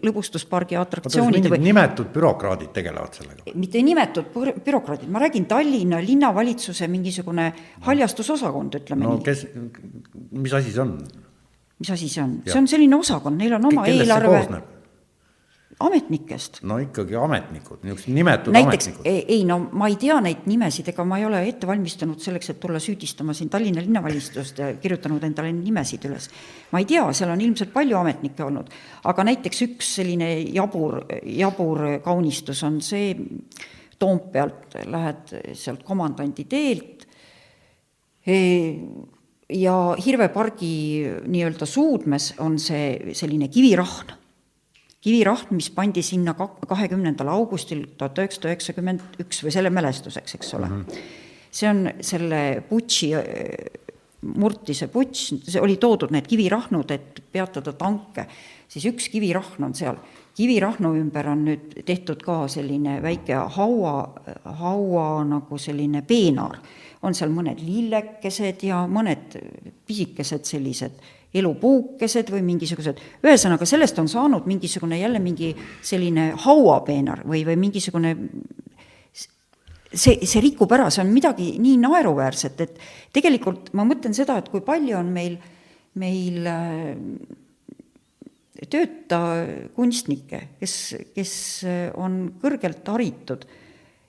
lõbustuspargi 0.04 0.76
atraktsioonide 0.76 1.48
või 1.54 1.62
nimetud 1.64 2.10
bürokraadid 2.12 2.74
tegelevad 2.76 3.16
sellega? 3.16 3.54
mitte 3.56 3.80
nimetud 3.84 4.28
bürokraadid, 4.34 5.08
ma 5.08 5.22
räägin 5.24 5.48
Tallinna 5.48 6.02
linnavalitsuse 6.04 6.90
mingisugune 6.92 7.48
haljastusosakond, 7.88 8.82
ütleme 8.82 9.08
no, 9.08 9.16
nii. 9.16 9.24
kes, 9.24 9.46
mis 10.44 10.58
asi 10.60 10.74
see 10.74 10.84
on? 10.84 10.98
mis 11.80 11.94
asi 11.96 12.10
see 12.12 12.26
on? 12.26 12.40
see 12.44 12.60
on 12.60 12.68
selline 12.68 13.00
osakond, 13.00 13.40
neil 13.40 13.56
on 13.56 13.70
oma 13.72 13.88
eelarve 13.88 14.42
ametnikest. 15.80 16.58
no 16.66 16.78
ikkagi 16.82 17.14
ametnikud, 17.16 17.82
niisugused 17.86 18.14
nimetud 18.14 18.54
näiteks, 18.54 18.88
ametnikud. 18.90 19.06
ei 19.30 19.44
no 19.46 19.58
ma 19.78 19.86
ei 19.90 19.96
tea 20.00 20.16
neid 20.24 20.48
nimesid, 20.50 20.90
ega 20.90 21.04
ma 21.06 21.20
ei 21.20 21.26
ole 21.28 21.42
ette 21.46 21.68
valmistanud 21.70 22.18
selleks, 22.22 22.50
et 22.52 22.60
tulla 22.60 22.80
süüdistama 22.82 23.34
siin 23.36 23.50
Tallinna 23.52 23.82
linnavalitsust 23.84 24.58
ja 24.58 24.72
kirjutanud 24.82 25.22
endale 25.28 25.52
nimesid 25.54 26.08
üles. 26.10 26.28
ma 26.72 26.82
ei 26.82 26.88
tea, 26.90 27.04
seal 27.14 27.30
on 27.34 27.44
ilmselt 27.46 27.72
palju 27.74 27.98
ametnikke 28.00 28.46
olnud, 28.46 28.74
aga 29.10 29.26
näiteks 29.30 29.64
üks 29.68 29.94
selline 30.00 30.32
jabur, 30.54 31.00
jabur 31.22 31.84
kaunistus 32.04 32.64
on 32.66 32.82
see, 32.82 33.14
Toompealt 33.98 34.76
lähed 34.86 35.32
sealt 35.58 35.80
komandandi 35.82 36.44
teelt 36.46 37.02
e, 38.22 38.36
ja 39.50 39.74
Hirve 39.98 40.28
pargi 40.30 40.70
nii-öelda 41.26 41.66
suudmes 41.66 42.28
on 42.44 42.60
see 42.62 43.14
selline 43.18 43.50
kivirahn 43.50 44.17
kivirahm, 45.04 45.54
mis 45.54 45.70
pandi 45.70 46.02
sinna 46.02 46.34
kahekümnendal 46.34 47.30
augustil 47.30 47.84
tuhat 47.98 48.18
üheksasada 48.18 48.52
üheksakümmend 48.52 49.22
üks 49.22 49.44
või 49.44 49.54
selle 49.54 49.70
mälestuseks, 49.70 50.34
eks 50.40 50.54
ole 50.58 50.68
mm. 50.68 50.84
-hmm 50.84 51.16
see 51.50 51.68
on 51.68 51.88
selle 52.00 52.62
Butši, 52.68 53.12
Murtise 54.38 54.88
Butš, 54.92 55.32
see 55.46 55.60
oli 55.62 55.78
toodud 55.80 56.12
need 56.14 56.26
kivirahnud, 56.28 56.90
et 56.90 57.20
peatada 57.32 57.74
tanke, 57.78 58.26
siis 58.68 58.88
üks 58.90 59.10
kivirahn 59.12 59.70
on 59.70 59.76
seal. 59.78 60.00
kivirahnu 60.38 60.92
ümber 60.94 61.26
on 61.32 61.40
nüüd 61.48 61.80
tehtud 61.86 62.20
ka 62.22 62.44
selline 62.46 63.00
väike 63.02 63.34
haua, 63.56 63.94
haua 64.60 65.24
nagu 65.26 65.58
selline 65.58 66.02
peenar. 66.02 66.58
on 67.02 67.14
seal 67.14 67.30
mõned 67.30 67.60
lillekesed 67.62 68.62
ja 68.66 68.86
mõned 68.86 69.38
pisikesed 69.86 70.44
sellised 70.44 70.98
elupuukesed 71.34 72.30
või 72.32 72.40
mingisugused, 72.46 73.00
ühesõnaga 73.24 73.66
sellest 73.68 73.98
on 74.00 74.08
saanud 74.08 74.46
mingisugune 74.48 74.98
jälle 75.00 75.20
mingi 75.20 75.52
selline 75.84 76.30
hauapeenar 76.44 77.24
või, 77.28 77.42
või 77.44 77.58
mingisugune 77.60 78.14
see, 79.92 80.16
see 80.24 80.40
rikub 80.44 80.72
ära, 80.72 80.88
see 80.92 81.04
on 81.04 81.12
midagi 81.12 81.50
nii 81.60 81.76
naeruväärset, 81.82 82.62
et 82.64 82.80
tegelikult 83.12 83.74
ma 83.76 83.84
mõtlen 83.88 84.16
seda, 84.16 84.38
et 84.40 84.48
kui 84.52 84.64
palju 84.64 84.96
on 84.96 85.12
meil, 85.12 85.36
meil 86.00 86.48
äh, 86.48 86.88
tööta 88.72 89.20
kunstnikke, 89.76 90.42
kes, 90.62 90.78
kes 91.12 91.34
on 92.00 92.22
kõrgelt 92.40 92.88
haritud 92.88 93.44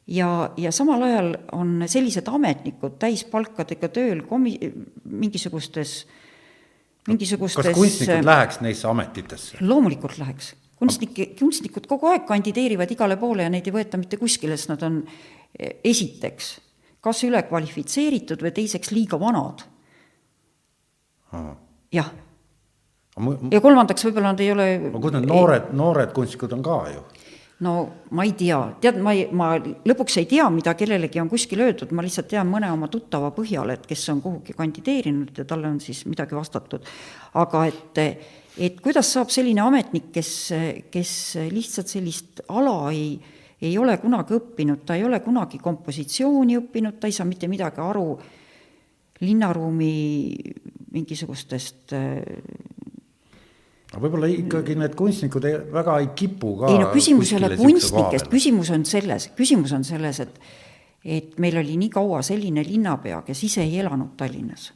ja, 0.08 0.29
ja 0.58 0.71
samal 0.73 1.03
ajal 1.05 1.34
on 1.60 1.84
sellised 1.84 2.32
ametnikud 2.32 2.95
täispalkadega 3.03 3.91
tööl 3.93 4.23
komi-, 4.32 4.55
mingisugustes 5.03 5.99
äh, 6.05 6.18
mingisugustes 7.07 7.69
kas 7.69 7.75
kunstnikud 7.75 8.25
läheks 8.25 8.59
neisse 8.65 8.88
ametitesse? 8.88 9.59
loomulikult 9.62 10.17
läheks. 10.19 10.55
kunstnike, 10.79 11.31
kunstnikud 11.39 11.88
kogu 11.88 12.12
aeg 12.12 12.25
kandideerivad 12.27 12.91
igale 12.91 13.17
poole 13.17 13.45
ja 13.47 13.51
neid 13.51 13.67
ei 13.67 13.75
võeta 13.75 13.99
mitte 13.99 14.17
kuskile, 14.17 14.57
sest 14.57 14.73
nad 14.73 14.83
on 14.88 15.03
e, 15.07 15.77
esiteks 15.83 16.57
kas 17.03 17.21
ülekvalifitseeritud 17.27 18.41
või 18.43 18.51
teiseks 18.55 18.91
liiga 18.91 19.19
vanad. 19.19 19.63
jah. 21.93 22.12
ja 23.51 23.62
kolmandaks 23.62 24.05
võib-olla 24.07 24.33
nad 24.33 24.43
ei 24.43 24.51
ole 24.51 24.67
aga 24.89 25.01
kus 25.03 25.15
need 25.15 25.27
noored, 25.29 25.71
noored 25.75 26.13
kunstnikud 26.15 26.55
on 26.57 26.63
ka 26.65 26.79
ju? 26.93 27.03
No 27.65 27.74
ma 28.15 28.24
ei 28.24 28.34
tea, 28.39 28.60
tead, 28.82 29.00
ma 29.04 29.13
ei, 29.15 29.26
ma 29.36 29.52
lõpuks 29.60 30.19
ei 30.22 30.28
tea, 30.30 30.45
mida 30.54 30.74
kellelegi 30.80 31.19
on 31.19 31.30
kuskil 31.32 31.63
öeldud, 31.65 31.91
ma 31.95 32.06
lihtsalt 32.06 32.30
tean 32.32 32.48
mõne 32.52 32.69
oma 32.72 32.88
tuttava 32.91 33.34
põhjal, 33.36 33.74
et 33.74 33.88
kes 33.89 34.06
on 34.13 34.22
kuhugi 34.24 34.56
kandideerinud 34.56 35.41
ja 35.41 35.48
talle 35.48 35.67
on 35.67 35.82
siis 35.84 36.06
midagi 36.08 36.38
vastatud. 36.38 36.88
aga 37.39 37.65
et, 37.67 38.00
et 38.58 38.80
kuidas 38.84 39.12
saab 39.13 39.34
selline 39.34 39.62
ametnik, 39.65 40.08
kes, 40.15 40.32
kes 40.91 41.13
lihtsalt 41.52 41.91
sellist 41.91 42.43
ala 42.48 42.93
ei, 42.95 43.19
ei 43.62 43.76
ole 43.78 43.98
kunagi 44.00 44.38
õppinud, 44.39 44.86
ta 44.88 44.95
ei 44.95 45.04
ole 45.04 45.19
kunagi 45.19 45.60
kompositsiooni 45.60 46.58
õppinud, 46.62 47.00
ta 47.00 47.12
ei 47.12 47.15
saa 47.15 47.28
mitte 47.28 47.52
midagi 47.52 47.84
aru 47.84 48.13
linnaruumi 49.19 49.93
mingisugustest 50.95 51.91
aga 53.89 54.02
võib-olla 54.04 54.30
ikkagi 54.30 54.75
need 54.78 54.95
kunstnikud 54.97 55.45
ei, 55.49 55.60
väga 55.73 55.99
ei 56.04 56.10
kipu 56.17 56.56
ka. 56.60 56.71
ei 56.71 56.82
no 56.82 56.89
küsimus 56.93 57.32
ei 57.34 57.39
ole 57.39 57.56
kunstnikest, 57.58 58.28
küsimus 58.32 58.73
on 58.75 58.84
selles, 58.86 59.30
küsimus 59.38 59.73
on 59.78 59.86
selles, 59.88 60.19
et 60.25 60.41
et 60.99 61.38
meil 61.39 61.56
oli 61.62 61.78
nii 61.80 61.89
kaua 61.93 62.19
selline 62.25 62.63
linnapea, 62.67 63.21
kes 63.23 63.43
ise 63.47 63.63
ei 63.63 63.78
elanud 63.80 64.17
Tallinnas. 64.19 64.73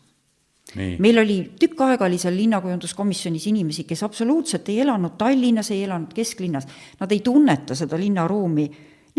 meil 0.73 1.19
oli, 1.19 1.37
tükk 1.59 1.83
aega 1.85 2.07
oli 2.07 2.17
seal 2.17 2.33
linnakujunduskomisjonis 2.39 3.45
inimesi, 3.51 3.83
kes 3.85 4.01
absoluutselt 4.07 4.69
ei 4.71 4.79
elanud 4.81 5.17
Tallinnas, 5.19 5.69
ei 5.75 5.83
elanud 5.83 6.13
kesklinnas, 6.15 6.67
nad 6.99 7.11
ei 7.11 7.19
tunneta 7.19 7.75
seda 7.75 7.99
linnaruumi, 7.99 8.69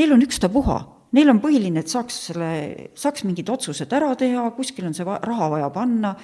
neil 0.01 0.17
on 0.17 0.25
ükstapuha, 0.25 0.79
neil 1.15 1.31
on 1.31 1.43
põhiline, 1.45 1.85
et 1.85 1.93
saaks 1.93 2.17
selle, 2.31 2.51
saaks 2.99 3.29
mingid 3.29 3.53
otsused 3.53 3.93
ära 3.95 4.15
teha, 4.19 4.49
kuskil 4.57 4.89
on 4.89 4.97
see 4.97 5.07
raha 5.07 5.51
vaja 5.53 5.71
panna 5.71 6.17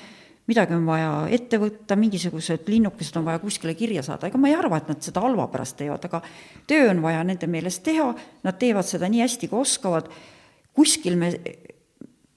midagi 0.48 0.74
on 0.74 0.87
vaja 0.88 1.11
ette 1.33 1.59
võtta, 1.61 1.96
mingisugused 1.98 2.68
linnukesed 2.70 3.18
on 3.20 3.26
vaja 3.29 3.40
kuskile 3.42 3.74
kirja 3.79 4.03
saada, 4.07 4.31
ega 4.31 4.40
ma 4.40 4.50
ei 4.50 4.57
arva, 4.59 4.81
et 4.81 4.90
nad 4.90 5.03
seda 5.05 5.22
halva 5.24 5.46
pärast 5.53 5.79
teevad, 5.79 6.05
aga 6.09 6.22
töö 6.70 6.90
on 6.90 7.03
vaja 7.05 7.22
nende 7.26 7.48
meelest 7.50 7.85
teha, 7.87 8.09
nad 8.46 8.59
teevad 8.61 8.88
seda 8.88 9.11
nii 9.11 9.22
hästi, 9.24 9.50
kui 9.50 9.61
oskavad, 9.61 10.11
kuskil 10.76 11.18
me, 11.20 11.33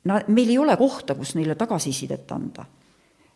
na-, 0.09 0.21
meil 0.27 0.53
ei 0.53 0.59
ole 0.61 0.77
kohta, 0.79 1.17
kus 1.17 1.33
neile 1.39 1.57
tagasisidet 1.59 2.31
anda. 2.35 2.67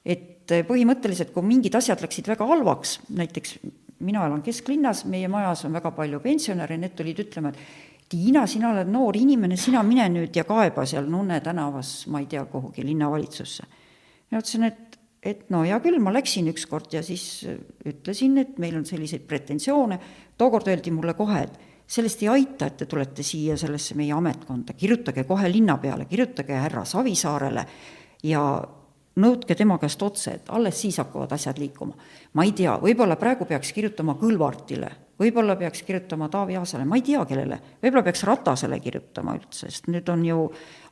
et 0.07 0.47
põhimõtteliselt, 0.63 1.33
kui 1.35 1.43
mingid 1.43 1.75
asjad 1.75 1.99
läksid 1.99 2.29
väga 2.31 2.45
halvaks, 2.47 2.93
näiteks 3.11 3.57
mina 4.07 4.21
elan 4.23 4.39
kesklinnas, 4.45 5.03
meie 5.11 5.27
majas 5.27 5.65
on 5.67 5.73
väga 5.75 5.91
palju 5.91 6.21
pensionäre, 6.23 6.77
need 6.79 6.95
tulid 6.95 7.19
ütlema, 7.25 7.51
et 7.51 7.85
Tiina, 8.07 8.45
sina 8.47 8.69
oled 8.69 8.87
noor 8.87 9.17
inimene, 9.19 9.57
sina 9.59 9.81
mine 9.83 10.05
nüüd 10.07 10.37
ja 10.39 10.45
kaeba 10.47 10.85
seal 10.87 11.09
Nunne 11.11 11.41
tänavas, 11.43 12.05
ma 12.07 12.21
ei 12.23 12.29
tea, 12.31 12.45
kuhugi 12.47 12.85
linnavalitsusse 12.87 13.65
ja 14.31 14.41
ütlesin, 14.41 14.67
et, 14.67 14.97
et 15.23 15.47
no 15.53 15.63
hea 15.65 15.79
küll, 15.83 15.99
ma 16.03 16.13
läksin 16.15 16.49
ükskord 16.51 16.93
ja 16.93 17.03
siis 17.05 17.45
ütlesin, 17.87 18.37
et 18.43 18.57
meil 18.61 18.77
on 18.79 18.85
selliseid 18.85 19.27
pretensioone, 19.27 19.99
tookord 20.37 20.67
öeldi 20.71 20.93
mulle 20.93 21.15
kohe, 21.17 21.43
et 21.47 21.59
sellest 21.87 22.23
ei 22.23 22.31
aita, 22.33 22.67
et 22.67 22.81
te 22.81 22.89
tulete 22.89 23.23
siia 23.23 23.55
sellesse 23.59 23.95
meie 23.95 24.13
ametkonda, 24.15 24.75
kirjutage 24.77 25.23
kohe 25.27 25.49
linna 25.51 25.77
peale, 25.81 26.05
kirjutage 26.09 26.59
härra 26.59 26.83
Savisaarele 26.85 27.63
ja 28.27 28.43
nõudke 29.17 29.55
tema 29.55 29.77
käest 29.81 30.01
otse, 30.03 30.35
et 30.37 30.49
alles 30.53 30.77
siis 30.81 30.99
hakkavad 31.01 31.31
asjad 31.33 31.59
liikuma. 31.59 31.95
ma 32.33 32.43
ei 32.43 32.51
tea, 32.51 32.77
võib-olla 32.81 33.15
praegu 33.15 33.45
peaks 33.45 33.71
kirjutama 33.73 34.17
Kõlvartile, 34.19 34.91
võib-olla 35.17 35.55
peaks 35.57 35.81
kirjutama 35.85 36.29
Taavi 36.29 36.57
Aasale, 36.59 36.85
ma 36.85 36.97
ei 36.99 37.03
tea, 37.05 37.23
kellele, 37.27 37.57
võib-olla 37.81 38.03
peaks 38.05 38.23
Ratasele 38.27 38.79
kirjutama 38.83 39.33
üldse, 39.37 39.69
sest 39.71 39.89
nüüd 39.91 40.09
on 40.13 40.25
ju 40.25 40.41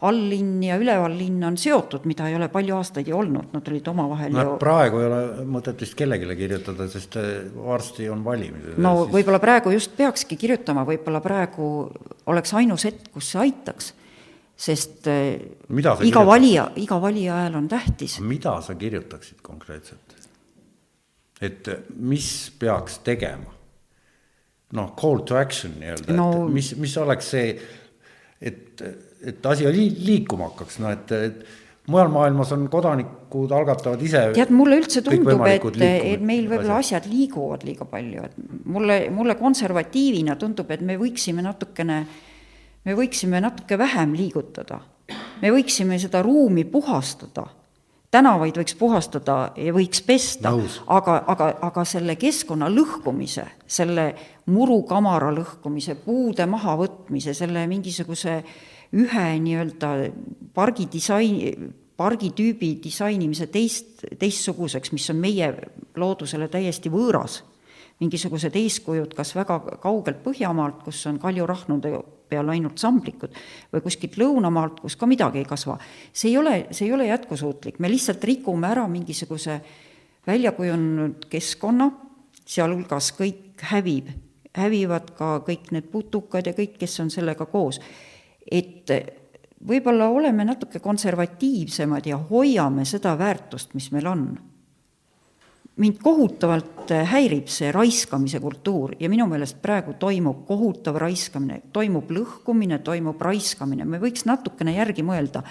alllinn 0.06 0.64
ja 0.66 0.78
ülevallinn 0.82 1.44
on 1.46 1.58
seotud, 1.62 2.08
mida 2.10 2.30
ei 2.30 2.38
ole 2.38 2.50
palju 2.54 2.78
aastaid 2.78 3.10
ju 3.12 3.18
olnud, 3.20 3.52
nad 3.54 3.70
olid 3.72 3.92
omavahel 3.92 4.34
no 4.34 4.46
ju 4.46 4.56
praegu 4.62 5.02
ei 5.02 5.10
ole 5.10 5.50
mõtet 5.58 5.84
vist 5.86 5.98
kellelegi 6.00 6.40
kirjutada, 6.42 6.90
sest 6.92 7.20
äh, 7.22 7.30
varsti 7.56 8.10
on 8.10 8.24
valimised. 8.26 8.80
no 8.82 8.96
siis... 9.04 9.14
võib-olla 9.20 9.42
praegu 9.44 9.76
just 9.76 9.94
peakski 9.98 10.40
kirjutama, 10.42 10.88
võib-olla 10.90 11.22
praegu 11.26 11.70
oleks 12.32 12.58
ainus 12.58 12.88
hetk, 12.90 13.12
kus 13.14 13.30
see 13.34 13.46
aitaks 13.46 13.94
sest 14.56 15.08
äh, 15.12 15.36
iga 15.70 15.98
kirjutab? 16.00 16.28
valija, 16.30 16.70
iga 16.80 17.00
valija 17.02 17.42
hääl 17.44 17.60
on 17.60 17.68
tähtis. 17.70 18.20
mida 18.24 18.58
sa 18.66 18.76
kirjutaksid 18.76 19.44
konkreetselt? 19.46 20.16
et 21.42 21.70
mis 21.96 22.30
peaks 22.60 23.00
tegema? 23.04 23.52
Noh, 24.74 24.96
call 24.98 25.22
to 25.28 25.38
action 25.38 25.76
nii-öelda 25.80 26.16
no,, 26.18 26.32
et 26.48 26.56
mis, 26.56 26.72
mis 26.82 26.98
oleks 26.98 27.30
see, 27.36 27.54
et, 28.42 28.82
et 29.26 29.46
asi 29.52 29.70
liikuma 29.70 30.50
hakkaks, 30.50 30.80
no 30.82 30.90
et, 30.92 31.14
et 31.14 31.46
mujal 31.92 32.10
maailmas 32.10 32.52
on 32.56 32.66
kodanikud 32.74 33.54
algatavad 33.54 34.02
ise. 34.02 34.24
tead, 34.34 34.54
mulle 34.56 34.80
üldse 34.82 35.06
tundub, 35.06 35.46
et, 35.46 35.68
et 35.86 36.24
meil 36.26 36.50
võib-olla 36.50 36.80
asjad 36.82 37.06
liiguvad 37.10 37.66
liiga 37.68 37.86
palju, 37.90 38.26
et 38.26 38.64
mulle, 38.66 39.04
mulle 39.14 39.38
konservatiivina 39.40 40.38
tundub, 40.42 40.74
et 40.74 40.82
me 40.86 40.98
võiksime 41.02 41.46
natukene 41.46 42.00
me 42.86 42.96
võiksime 42.98 43.42
natuke 43.42 43.78
vähem 43.82 44.14
liigutada. 44.18 44.80
me 45.42 45.52
võiksime 45.52 46.00
seda 46.00 46.22
ruumi 46.26 46.64
puhastada, 46.66 47.46
tänavaid 48.16 48.56
võiks 48.60 48.76
puhastada 48.80 49.38
ja 49.60 49.74
võiks 49.76 50.02
pesta, 50.06 50.54
aga, 50.88 51.18
aga, 51.34 51.50
aga 51.68 51.84
selle 51.88 52.16
keskkonna 52.20 52.70
lõhkumise, 52.72 53.46
selle 53.68 54.08
murukamara 54.52 55.34
lõhkumise, 55.36 55.98
puude 56.06 56.48
mahavõtmise, 56.50 57.36
selle 57.36 57.66
mingisuguse 57.68 58.38
ühe 58.96 59.26
nii-öelda 59.44 59.92
pargi 60.56 60.88
disaini, 60.92 61.52
pargitüübi 61.98 62.76
disainimise 62.84 63.50
teist, 63.52 64.06
teistsuguseks, 64.20 64.94
mis 64.96 65.10
on 65.12 65.20
meie 65.20 65.52
loodusele 65.96 66.48
täiesti 66.52 66.92
võõras. 66.92 67.42
Mingisugused 68.04 68.56
eeskujud 68.60 69.14
kas 69.16 69.32
väga 69.38 69.60
kaugelt 69.84 70.20
Põhjamaalt, 70.24 70.82
kus 70.84 71.06
on 71.08 71.20
kaljurahnude 71.20 71.94
peal 72.30 72.50
ainult 72.54 72.82
samblikud, 72.82 73.34
või 73.74 73.84
kuskilt 73.86 74.18
lõunamaalt, 74.22 74.82
kus 74.84 74.96
ka 75.00 75.10
midagi 75.10 75.42
ei 75.42 75.50
kasva. 75.50 75.78
see 76.14 76.32
ei 76.32 76.38
ole, 76.38 76.56
see 76.72 76.88
ei 76.88 76.94
ole 76.94 77.08
jätkusuutlik, 77.08 77.80
me 77.80 77.92
lihtsalt 77.92 78.24
rikume 78.24 78.68
ära 78.68 78.88
mingisuguse 78.88 79.60
väljakujunenud 80.28 81.28
keskkonna, 81.30 81.92
sealhulgas 82.46 83.12
kõik 83.18 83.62
hävib, 83.72 84.10
hävivad 84.56 85.12
ka 85.18 85.40
kõik 85.46 85.72
need 85.76 85.92
putukad 85.92 86.48
ja 86.48 86.54
kõik, 86.58 86.78
kes 86.80 87.00
on 87.00 87.10
sellega 87.14 87.46
koos. 87.46 87.80
et 88.52 88.92
võib-olla 89.68 90.10
oleme 90.14 90.46
natuke 90.46 90.80
konservatiivsemad 90.80 92.06
ja 92.06 92.18
hoiame 92.18 92.86
seda 92.86 93.16
väärtust, 93.18 93.74
mis 93.74 93.90
meil 93.92 94.08
on 94.08 94.28
mind 95.82 95.98
kohutavalt 96.04 96.92
häirib 97.10 97.50
see 97.52 97.72
raiskamise 97.74 98.40
kultuur 98.40 98.96
ja 99.00 99.10
minu 99.12 99.28
meelest 99.28 99.58
praegu 99.62 99.96
toimub 100.00 100.46
kohutav 100.48 101.00
raiskamine, 101.02 101.62
toimub 101.74 102.12
lõhkumine, 102.16 102.80
toimub 102.86 103.22
raiskamine, 103.22 103.88
me 103.90 104.00
võiks 104.00 104.28
natukene 104.30 104.76
järgi 104.78 105.04
mõelda, 105.04 105.42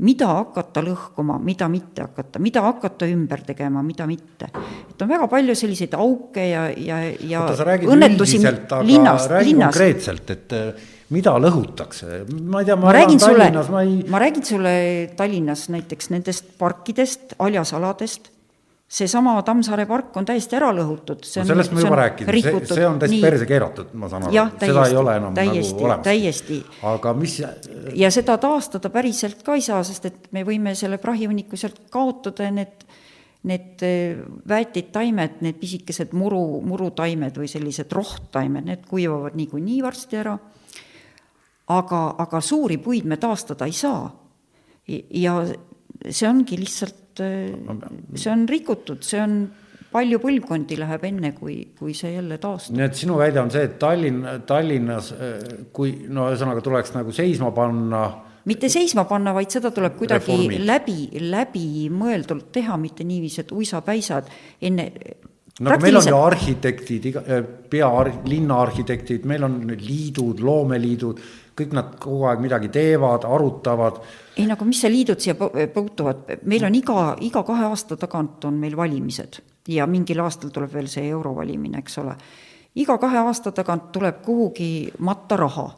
mida 0.00 0.30
hakata 0.38 0.82
lõhkuma, 0.86 1.36
mida 1.42 1.68
mitte 1.68 2.06
hakata, 2.06 2.40
mida 2.40 2.62
hakata 2.64 3.08
ümber 3.10 3.42
tegema, 3.44 3.82
mida 3.84 4.06
mitte. 4.08 4.48
et 4.88 5.02
on 5.02 5.10
väga 5.10 5.28
palju 5.28 5.56
selliseid 5.58 5.94
auke 5.98 6.46
ja, 6.46 6.68
ja, 6.70 7.02
ja 7.10 7.42
oota, 7.42 7.58
sa 7.58 7.68
räägid 7.68 7.92
üldiselt, 7.92 8.64
aga 8.70 8.86
linnast, 8.86 9.30
räägi 9.34 9.52
linnas. 9.52 9.74
konkreetselt, 9.74 10.30
et 10.30 10.56
äh, 10.56 10.88
mida 11.12 11.36
lõhutakse, 11.42 12.24
ma 12.48 12.62
ei 12.62 12.70
tea, 12.70 12.78
ma 12.80 12.96
räägin 12.96 13.20
sulle, 13.20 13.50
ma 13.74 13.84
ei 13.84 13.96
ma 14.08 14.22
räägin 14.22 14.46
sulle 14.46 14.74
Tallinnas 15.18 15.68
näiteks 15.74 16.12
nendest 16.14 16.54
parkidest, 16.58 17.34
haljasaladest, 17.42 18.30
seesama 18.90 19.36
Tammsaare 19.46 19.84
park 19.86 20.16
on 20.18 20.26
täiesti 20.26 20.56
ära 20.58 20.72
lõhutud. 20.74 21.22
no 21.22 21.44
sellest 21.46 21.74
me 21.76 21.84
juba 21.84 21.98
rääkisime, 22.02 22.42
see, 22.42 22.62
see 22.74 22.86
on 22.88 22.98
täiesti 22.98 23.20
perse 23.22 23.46
keeratud, 23.46 23.92
ma 23.94 24.10
saan 24.10 24.26
aru, 24.28 24.46
seda 24.64 24.86
ei 24.88 24.96
ole 24.98 25.16
enam 25.20 25.36
täiesti, 25.36 25.74
nagu 25.74 25.86
olemas. 25.86 26.04
täiesti. 26.08 26.60
aga 26.92 27.14
mis 27.14 27.36
ja 28.02 28.10
seda 28.14 28.38
taastada 28.42 28.90
päriselt 28.90 29.44
ka 29.46 29.54
ei 29.58 29.62
saa, 29.64 29.82
sest 29.86 30.10
et 30.10 30.30
me 30.34 30.42
võime 30.46 30.74
selle 30.78 30.98
prahihunniku 31.02 31.60
sealt 31.60 31.86
kaotada 31.90 32.48
ja 32.48 32.54
need 32.60 32.88
need 33.40 33.80
eh, 33.86 34.18
väetid 34.48 34.90
taimed, 34.92 35.38
need 35.40 35.56
pisikesed 35.56 36.10
muru, 36.12 36.60
murutaimed 36.60 37.38
või 37.40 37.46
sellised 37.48 37.88
rohttaimed, 37.96 38.66
need 38.66 38.82
kuivavad 38.90 39.38
niikuinii 39.38 39.78
varsti 39.86 40.18
ära 40.20 40.34
aga, 41.70 42.00
aga 42.18 42.40
suuri 42.42 42.78
puid 42.82 43.06
me 43.08 43.18
taastada 43.20 43.68
ei 43.68 43.76
saa. 43.76 44.10
ja 45.14 45.34
see 46.10 46.26
ongi 46.28 46.56
lihtsalt, 46.58 46.96
see 47.20 48.32
on 48.32 48.46
rikutud, 48.50 49.02
see 49.06 49.20
on 49.22 49.36
palju 49.90 50.20
põlvkondi 50.22 50.78
läheb 50.78 51.04
enne, 51.08 51.32
kui, 51.34 51.56
kui 51.78 51.94
see 51.98 52.14
jälle 52.14 52.38
taastub. 52.42 52.76
nii 52.78 52.86
et 52.86 52.98
sinu 52.98 53.18
väide 53.18 53.42
on 53.42 53.50
see, 53.50 53.66
et 53.66 53.78
Tallinn, 53.82 54.26
Tallinnas, 54.46 55.12
kui 55.74 55.96
no 56.08 56.28
ühesõnaga 56.30 56.62
tuleks 56.64 56.94
nagu 56.96 57.14
seisma 57.14 57.50
panna 57.56 58.04
mitte 58.48 58.70
seisma 58.72 59.04
panna, 59.08 59.34
vaid 59.36 59.52
seda 59.52 59.72
tuleb 59.74 59.98
kuidagi 59.98 60.32
reformid. 60.32 60.62
läbi, 60.68 61.00
läbimõeldult 61.28 62.48
teha, 62.54 62.78
mitte 62.80 63.04
niiviisi, 63.04 63.44
et 63.44 63.52
uisapäisad 63.52 64.30
enne 64.64 64.86
no 65.60 65.70
aga 65.70 65.84
meil 65.84 66.00
on 66.00 66.08
ju 66.08 66.16
arhitektid, 66.16 67.10
iga, 67.12 67.22
pea 67.70 67.90
linnaarhitektid, 68.28 69.28
meil 69.28 69.44
on 69.46 69.60
liidud, 69.76 70.40
loomeliidud 70.44 71.20
kõik 71.60 71.76
nad 71.76 71.94
kogu 72.00 72.26
aeg 72.30 72.42
midagi 72.42 72.70
teevad, 72.74 73.26
arutavad. 73.28 74.00
ei 74.36 74.46
no 74.48 74.56
aga 74.56 74.68
mis 74.68 74.80
see 74.82 74.92
liidud 74.92 75.20
siia 75.20 75.36
puutuvad, 75.74 76.36
meil 76.48 76.64
on 76.68 76.78
iga, 76.78 77.00
iga 77.20 77.44
kahe 77.46 77.68
aasta 77.70 77.98
tagant 78.00 78.44
on 78.48 78.60
meil 78.60 78.76
valimised 78.76 79.42
ja 79.68 79.86
mingil 79.86 80.24
aastal 80.24 80.50
tuleb 80.54 80.72
veel 80.74 80.88
see 80.88 81.08
eurovalimine, 81.08 81.78
eks 81.78 81.98
ole. 82.02 82.16
iga 82.80 82.98
kahe 82.98 83.22
aasta 83.26 83.52
tagant 83.52 83.92
tuleb 83.92 84.24
kuhugi 84.24 84.90
matta 84.98 85.36
raha 85.36 85.68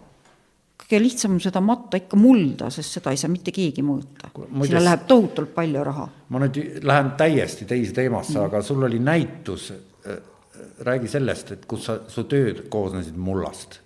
kõige 0.83 1.01
lihtsam 1.03 1.37
on 1.37 1.41
seda 1.41 1.61
matta 1.65 1.97
ikka 2.01 2.19
mulda, 2.21 2.69
sest 2.71 2.99
seda 2.99 3.13
ei 3.15 3.21
saa 3.21 3.31
mitte 3.33 3.53
keegi 3.55 3.85
mõõta. 3.87 4.29
sinna 4.67 4.83
läheb 4.85 5.07
tohutult 5.09 5.55
palju 5.55 5.85
raha. 5.85 6.09
ma 6.29 6.43
nüüd 6.43 6.83
lähen 6.85 7.15
täiesti 7.17 7.65
teise 7.65 7.93
teemasse 7.97 8.39
mm., 8.39 8.45
aga 8.45 8.63
sul 8.63 8.83
oli 8.83 8.99
näitus, 8.99 9.73
äh, 9.73 10.19
räägi 10.81 11.09
sellest, 11.09 11.53
et 11.53 11.67
kus 11.67 11.87
sa, 11.87 11.99
su 12.09 12.25
tööd 12.25 12.69
koosnesid 12.69 13.17
mullast. 13.17 13.81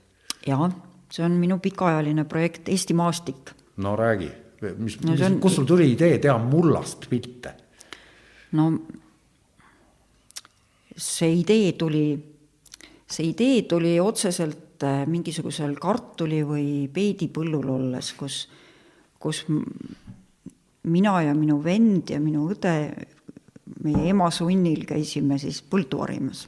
jaa 0.47 0.71
see 1.11 1.25
on 1.25 1.39
minu 1.41 1.59
pikaajaline 1.63 2.25
projekt 2.25 2.69
Eesti 2.69 2.95
maastik. 2.95 3.53
no 3.77 3.97
räägi, 3.97 4.31
mis 4.79 5.01
no,, 5.05 5.17
on... 5.27 5.41
kust 5.41 5.61
sul 5.61 5.67
tuli 5.69 5.91
idee 5.93 6.19
teha 6.19 6.39
mullast 6.39 7.09
pilte? 7.11 7.55
no 8.53 8.71
see 10.97 11.33
idee 11.43 11.73
tuli, 11.73 12.07
see 13.07 13.31
idee 13.31 13.63
tuli 13.69 13.99
otseselt 14.01 14.83
äh, 14.83 15.05
mingisugusel 15.07 15.77
kartuli 15.81 16.41
või 16.47 16.69
peedipõllul 16.93 17.69
olles, 17.77 18.13
kus, 18.17 18.47
kus 19.21 19.45
mina 20.87 21.21
ja 21.27 21.35
minu 21.37 21.61
vend 21.63 22.11
ja 22.15 22.21
minu 22.23 22.49
õde 22.55 22.75
meie 23.85 24.11
ema 24.13 24.31
sunnil 24.33 24.87
käisime 24.89 25.39
siis 25.43 25.61
põldu 25.67 26.01
harimas 26.05 26.47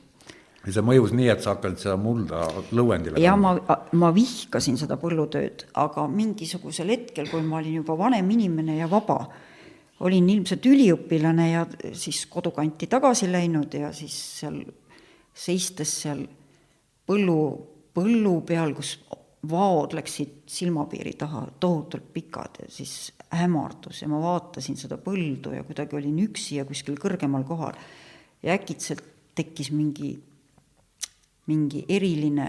ja 0.69 0.75
see 0.77 0.85
mõjus 0.85 1.15
nii, 1.17 1.29
et 1.33 1.45
sa 1.45 1.55
hakkasid 1.55 1.83
seda 1.87 1.97
mulda 2.01 2.45
lõuendile 2.77 3.23
ja 3.23 3.35
ma, 3.41 3.55
ma 3.97 4.11
vihkasin 4.15 4.77
seda 4.81 4.99
põllutööd, 5.01 5.69
aga 5.81 6.05
mingisugusel 6.13 6.93
hetkel, 6.93 7.31
kui 7.33 7.45
ma 7.47 7.63
olin 7.63 7.81
juba 7.81 7.97
vanem 7.99 8.29
inimene 8.37 8.79
ja 8.79 8.89
vaba, 8.91 9.23
olin 10.05 10.29
ilmselt 10.35 10.67
üliõpilane 10.69 11.49
ja 11.51 11.65
siis 11.97 12.27
kodukanti 12.31 12.87
tagasi 12.91 13.31
läinud 13.33 13.75
ja 13.75 13.93
siis 13.97 14.17
seal 14.43 14.61
seistes 15.39 15.95
seal 16.03 16.23
põllu, 17.09 17.41
põllu 17.95 18.35
peal, 18.47 18.75
kus 18.77 18.97
vaod 19.49 19.95
läksid 19.95 20.51
silmapiiri 20.51 21.15
taha 21.19 21.45
tohutult 21.63 22.11
pikad 22.13 22.63
ja 22.65 22.71
siis 22.73 23.13
hämardus 23.39 24.03
ja 24.03 24.09
ma 24.11 24.21
vaatasin 24.23 24.77
seda 24.77 24.99
põldu 25.01 25.55
ja 25.55 25.65
kuidagi 25.67 25.97
olin 25.97 26.19
üksi 26.27 26.59
ja 26.59 26.67
kuskil 26.69 26.99
kõrgemal 27.01 27.47
kohal. 27.47 27.79
Ja 28.43 28.55
äkitselt 28.55 29.03
tekkis 29.39 29.71
mingi 29.75 30.17
mingi 31.49 31.85
eriline, 31.89 32.49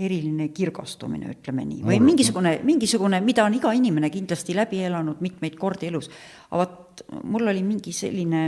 eriline 0.00 0.48
kirgastumine, 0.54 1.30
ütleme 1.36 1.64
nii, 1.68 1.84
või 1.86 2.00
mingisugune, 2.02 2.56
mingisugune, 2.66 3.20
mida 3.24 3.44
on 3.46 3.56
iga 3.58 3.72
inimene 3.76 4.10
kindlasti 4.12 4.56
läbi 4.56 4.82
elanud 4.86 5.22
mitmeid 5.24 5.58
kordi 5.60 5.90
elus. 5.90 6.10
aga 6.50 6.64
vot 6.64 7.04
mul 7.30 7.52
oli 7.52 7.62
mingi 7.64 7.92
selline, 7.96 8.42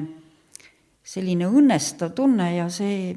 selline 1.03 1.49
õnnestav 1.49 2.13
tunne 2.17 2.49
ja 2.57 2.69
see, 2.73 3.15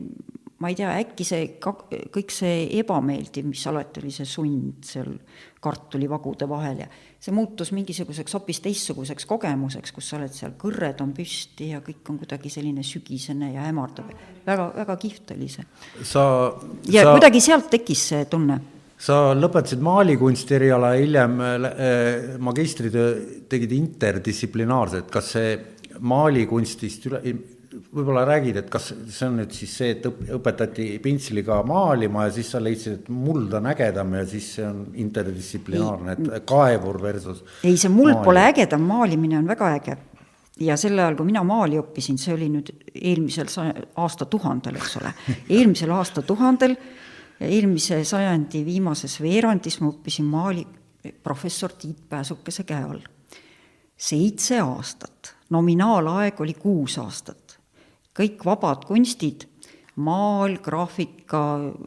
ma 0.62 0.72
ei 0.72 0.78
tea, 0.78 0.94
äkki 1.02 1.28
see, 1.28 1.50
kõik 1.60 2.32
see 2.34 2.68
ebameeldiv, 2.80 3.50
mis 3.50 3.66
alati 3.72 4.04
oli 4.04 4.14
see 4.16 4.30
sund 4.30 4.86
seal 4.86 5.12
kartulivagude 5.66 6.48
vahel 6.50 6.84
ja 6.86 6.90
see 7.26 7.34
muutus 7.34 7.72
mingisuguseks 7.74 8.36
hoopis 8.38 8.62
teistsuguseks 8.62 9.26
kogemuseks, 9.26 9.94
kus 9.96 10.12
sa 10.12 10.20
oled 10.20 10.34
seal, 10.34 10.54
kõrred 10.62 11.02
on 11.02 11.14
püsti 11.16 11.72
ja 11.72 11.82
kõik 11.86 12.12
on 12.12 12.20
kuidagi 12.22 12.52
selline 12.54 12.86
sügisene 12.86 13.50
ja 13.56 13.66
hämardav. 13.66 14.12
väga, 14.46 14.70
väga 14.76 14.98
kihvt 15.02 15.34
oli 15.34 15.50
see. 15.50 15.66
sa 16.04 16.26
ja 16.92 17.08
sa... 17.08 17.16
kuidagi 17.16 17.42
sealt 17.42 17.70
tekkis 17.74 18.08
see 18.12 18.26
tunne 18.30 18.60
sa 19.06 19.34
lõpetasid 19.36 19.82
maalikunsti 19.84 20.56
eriala, 20.60 20.94
hiljem 21.00 21.40
äh, 21.42 22.30
magistritöö 22.40 23.10
tegid 23.50 23.74
interdistsiplinaarselt, 23.76 25.10
kas 25.12 25.34
see 25.36 25.58
maalikunstist 26.06 27.10
üle, 27.10 27.22
võib-olla 27.76 28.24
räägid, 28.28 28.58
et 28.60 28.70
kas 28.72 28.90
see 28.94 29.28
on 29.28 29.40
nüüd 29.40 29.54
siis 29.56 29.72
see, 29.80 29.94
et 29.96 30.06
õpetati 30.06 30.88
pintsliga 31.04 31.58
maalima 31.68 32.28
ja 32.28 32.34
siis 32.36 32.52
sa 32.54 32.62
leidsid, 32.64 33.00
et 33.00 33.12
muld 33.14 33.54
on 33.58 33.70
ägedam 33.72 34.14
ja 34.20 34.26
siis 34.30 34.50
see 34.58 34.66
on 34.68 34.82
interdistsiplinaarne, 35.06 36.16
et 36.16 36.48
kaevur 36.48 37.00
versus 37.02 37.42
ei, 37.64 37.78
see 37.78 37.92
muld 37.92 38.14
maali. 38.14 38.26
pole 38.28 38.44
ägedam, 38.52 38.86
maalimine 38.90 39.40
on 39.40 39.50
väga 39.50 39.72
äge. 39.80 39.98
ja 40.64 40.78
sel 40.80 41.00
ajal, 41.00 41.18
kui 41.20 41.30
mina 41.32 41.44
maali 41.44 41.80
õppisin, 41.82 42.20
see 42.22 42.36
oli 42.36 42.50
nüüd 42.54 42.72
eelmisel 42.94 43.52
aastatuhandel, 44.04 44.80
eks 44.80 44.98
ole, 45.02 45.12
eelmisel 45.50 45.92
aastatuhandel, 45.96 46.78
eelmise 47.44 48.04
sajandi 48.08 48.64
viimases 48.66 49.20
veerandis 49.24 49.82
ma 49.82 49.92
õppisin 49.92 50.30
maali 50.32 50.66
professor 51.24 51.74
Tiit 51.78 52.08
Pääsukese 52.10 52.64
käe 52.64 52.84
all. 52.84 53.04
seitse 53.96 54.60
aastat, 54.60 55.36
nominaalaeg 55.50 56.40
oli 56.42 56.54
kuus 56.60 56.98
aastat 57.00 57.45
kõik 58.16 58.46
vabad 58.48 58.86
kunstid, 58.88 59.48
maal, 60.04 60.58
graafika, 60.64 61.42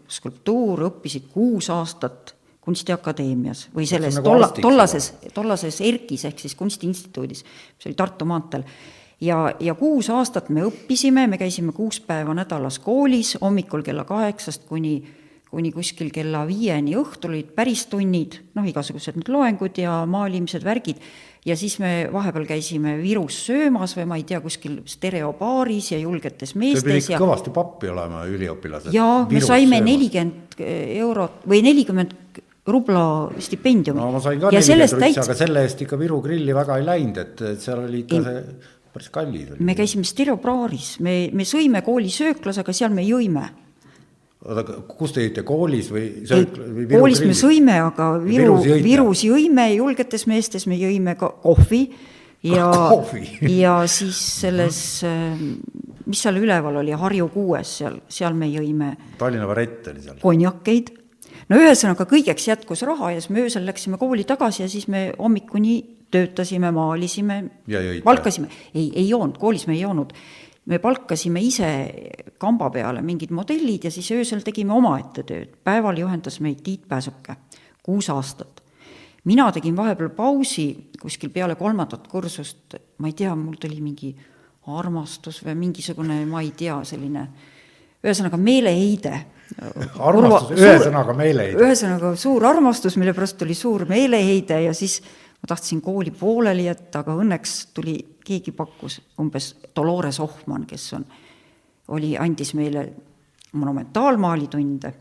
skulptuur 0.08 0.88
õppisid 0.90 1.30
kuus 1.32 1.70
aastat 1.72 2.34
Kunstiakadeemias 2.68 3.70
või 3.72 3.86
selles 3.88 4.18
nagu 4.18 4.28
tolla, 4.28 4.48
tollases, 4.52 5.06
tollases 5.32 5.78
ERKis 5.80 6.26
ehk 6.28 6.42
siis 6.42 6.52
Kunstiinstituudis, 6.58 7.40
mis 7.44 7.86
oli 7.88 7.96
Tartu 7.96 8.26
maanteel. 8.28 8.66
ja, 9.24 9.54
ja 9.60 9.74
kuus 9.74 10.10
aastat 10.12 10.50
me 10.52 10.66
õppisime, 10.68 11.24
me 11.32 11.38
käisime 11.40 11.72
kuus 11.72 12.00
päeva 12.04 12.34
nädalas 12.36 12.76
koolis, 12.84 13.38
hommikul 13.40 13.82
kella 13.86 14.04
kaheksast 14.04 14.68
kuni 14.68 15.00
kuni 15.48 15.72
kuskil 15.72 16.10
kella 16.12 16.42
viieni 16.48 16.92
õhtul 16.98 17.32
olid 17.32 17.54
päris 17.56 17.86
tunnid, 17.88 18.36
noh, 18.56 18.66
igasugused 18.68 19.16
need 19.16 19.30
loengud 19.32 19.80
ja 19.80 20.02
maalimised, 20.04 20.64
värgid, 20.64 21.00
ja 21.48 21.56
siis 21.58 21.78
me 21.82 21.92
vahepeal 22.12 22.46
käisime 22.48 22.96
Virus 23.00 23.40
söömas 23.48 23.94
või 23.98 24.06
ma 24.10 24.18
ei 24.20 24.24
tea, 24.28 24.40
kuskil 24.44 24.80
stereobaaris 24.88 25.92
ja 25.94 26.00
julgetes 26.02 26.54
meestes 26.58 27.10
ja 27.10 27.20
kõvasti 27.20 27.52
pappi 27.54 27.90
olema, 27.92 28.24
üliõpilased. 28.28 28.92
jaa, 28.94 29.24
me 29.30 29.42
saime 29.44 29.80
nelikümmend 29.84 30.58
eurot 30.98 31.44
või 31.48 31.62
nelikümmend 31.66 32.16
rubla 32.68 33.04
stipendiumi. 33.40 34.00
no 34.00 34.10
ma 34.16 34.20
sain 34.24 34.40
ka 34.40 34.52
nelikümmend 34.52 34.98
rutsi, 34.98 35.22
aga 35.24 35.38
selle 35.38 35.62
eest 35.66 35.86
ikka 35.86 36.00
Viru 36.00 36.20
grilli 36.24 36.56
väga 36.56 36.80
ei 36.80 36.88
läinud, 36.88 37.22
et, 37.22 37.46
et 37.54 37.64
seal 37.64 37.86
oli 37.86 38.04
ikka 38.04 38.24
see 38.26 38.42
päris 38.92 39.14
kallis. 39.14 39.54
me 39.60 39.76
käisime 39.78 40.04
stereobaaris, 40.08 40.98
me, 41.04 41.16
me 41.32 41.46
sõime 41.48 41.82
koolisööklas, 41.86 42.60
aga 42.64 42.76
seal 42.76 42.94
me 42.94 43.06
jõime 43.06 43.46
oota, 44.46 44.76
kus 44.98 45.14
te 45.14 45.24
jõite, 45.24 45.42
koolis 45.46 45.90
või 45.94 46.06
koolis 46.90 47.22
me 47.26 47.34
sõime, 47.36 47.78
aga 47.88 48.12
Viru, 48.22 48.58
Virus, 48.84 49.24
jõime, 49.26 49.68
julgetes 49.74 50.28
meestes 50.30 50.68
me 50.70 50.78
jõime 50.78 51.16
ka 51.18 51.32
kohvi 51.42 51.82
ja, 52.46 52.68
ja 53.62 53.74
siis 53.90 54.20
selles, 54.44 54.78
mis 56.06 56.22
seal 56.22 56.40
üleval 56.40 56.80
oli, 56.84 56.94
Harju 56.94 57.28
kuues, 57.34 57.74
seal, 57.82 58.00
seal 58.12 58.38
me 58.38 58.50
jõime 58.52 58.94
Tallinna 59.18 59.48
varett 59.50 59.90
oli 59.92 60.06
seal. 60.06 60.22
konjakeid, 60.22 60.94
no 61.50 61.60
ühesõnaga, 61.60 62.06
kõigeks 62.08 62.50
jätkus 62.52 62.86
raha 62.86 63.16
ja 63.16 63.22
siis 63.22 63.34
me 63.34 63.46
öösel 63.46 63.66
läksime 63.66 63.98
kooli 64.00 64.26
tagasi 64.28 64.64
ja 64.64 64.70
siis 64.70 64.86
me 64.92 65.08
hommikuni 65.18 65.80
töötasime, 66.08 66.70
maalisime, 66.72 67.42
valkasime, 68.04 68.48
ei, 68.72 68.86
ei 68.94 69.08
joonud, 69.10 69.36
koolis 69.40 69.66
me 69.68 69.74
ei 69.74 69.82
joonud 69.82 70.14
me 70.68 70.78
palkasime 70.78 71.40
ise 71.40 71.68
kamba 72.38 72.68
peale 72.70 73.02
mingid 73.02 73.32
modellid 73.34 73.88
ja 73.88 73.92
siis 73.92 74.10
öösel 74.12 74.44
tegime 74.44 74.74
omaette 74.76 75.24
tööd. 75.24 75.56
päeval 75.64 75.98
juhendas 75.98 76.40
meid 76.44 76.62
Tiit 76.64 76.88
Pääsuke. 76.88 77.36
kuus 77.82 78.10
aastat. 78.10 78.62
mina 79.24 79.50
tegin 79.52 79.76
vahepeal 79.76 80.10
pausi 80.10 80.90
kuskil 81.00 81.30
peale 81.30 81.54
kolmandat 81.54 82.08
kursust, 82.08 82.74
ma 82.98 83.06
ei 83.08 83.12
tea, 83.12 83.34
mul 83.36 83.56
tuli 83.60 83.80
mingi 83.80 84.16
armastus 84.66 85.40
või 85.44 85.54
mingisugune, 85.54 86.24
ma 86.26 86.42
ei 86.42 86.52
tea, 86.56 86.76
selline 86.84 87.28
ühesõnaga 88.04 88.36
meeleheide. 88.36 89.14
armastus, 89.98 90.60
ühesõnaga 90.60 91.14
meeleheide. 91.16 91.64
ühesõnaga 91.64 92.12
suur 92.16 92.44
armastus, 92.44 92.96
mille 92.96 93.14
pärast 93.16 93.42
oli 93.42 93.54
suur 93.54 93.86
meeleheide 93.88 94.60
ja 94.62 94.74
siis 94.74 95.00
ma 95.38 95.48
tahtsin 95.48 95.80
kooli 95.84 96.10
pooleli 96.10 96.66
jätta, 96.66 97.02
aga 97.04 97.14
õnneks 97.18 97.56
tuli, 97.74 97.96
keegi 98.24 98.52
pakkus, 98.52 99.00
umbes 99.20 99.54
Dolores 99.76 100.20
Ohman, 100.20 100.66
kes 100.68 100.92
on, 100.98 101.04
oli, 101.94 102.16
andis 102.18 102.54
meile 102.58 102.88
monumentaalmaalitunde 103.52 104.94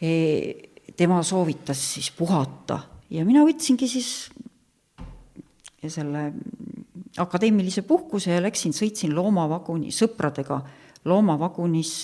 e,. 0.00 0.10
tema 0.96 1.22
soovitas 1.22 1.80
siis 1.94 2.10
puhata 2.12 2.78
ja 3.10 3.24
mina 3.24 3.42
võtsingi 3.46 3.88
siis 3.88 4.10
selle 5.88 6.26
akadeemilise 7.18 7.82
puhkuse 7.88 8.34
ja 8.34 8.42
läksin, 8.42 8.74
sõitsin 8.76 9.14
loomavaguni 9.16 9.90
sõpradega 9.94 10.60
loomavagunis, 11.08 11.94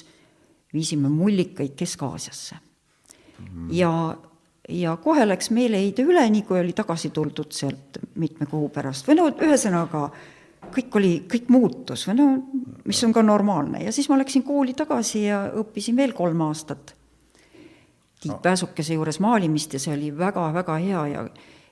viisime 0.73 1.11
mullikaid 1.13 1.77
Kesk-Aasiasse 1.77 2.57
mm.. 2.57 3.69
ja, 3.77 3.91
ja 4.69 4.97
kohe 5.03 5.27
läks 5.27 5.51
meeleheide 5.55 6.03
üle, 6.07 6.25
nii 6.31 6.43
kui 6.47 6.61
oli 6.61 6.75
tagasi 6.77 7.11
tuldud 7.15 7.53
sealt 7.55 8.01
mitme 8.19 8.49
kuu 8.51 8.69
pärast. 8.75 9.07
Või 9.09 9.19
no 9.21 9.29
ühesõnaga, 9.31 10.09
kõik 10.75 10.99
oli, 10.99 11.13
kõik 11.31 11.51
muutus. 11.53 12.07
Või 12.09 12.17
no 12.19 12.29
mis 12.85 13.03
on 13.07 13.15
ka 13.15 13.23
normaalne. 13.23 13.85
Ja 13.87 13.93
siis 13.95 14.09
ma 14.11 14.19
läksin 14.19 14.45
kooli 14.47 14.75
tagasi 14.75 15.27
ja 15.29 15.47
õppisin 15.63 15.97
veel 15.97 16.17
kolm 16.17 16.47
aastat 16.49 16.95
Tiit 18.17 18.41
Pääsukese 18.43 18.95
juures 18.97 19.21
maalimist 19.21 19.77
ja 19.77 19.79
see 19.79 19.93
oli 19.93 20.09
väga-väga 20.19 20.79
hea. 20.83 21.03
Ja 21.13 21.27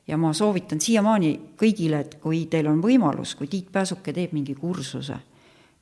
ja 0.09 0.18
ma 0.20 0.32
soovitan 0.36 0.80
siiamaani 0.80 1.30
kõigile, 1.61 2.03
et 2.05 2.18
kui 2.20 2.45
teil 2.51 2.68
on 2.68 2.82
võimalus, 2.84 3.34
kui 3.38 3.49
Tiit 3.49 3.70
Pääsuke 3.72 4.12
teeb 4.12 4.34
mingi 4.36 4.55
kursuse, 4.55 5.16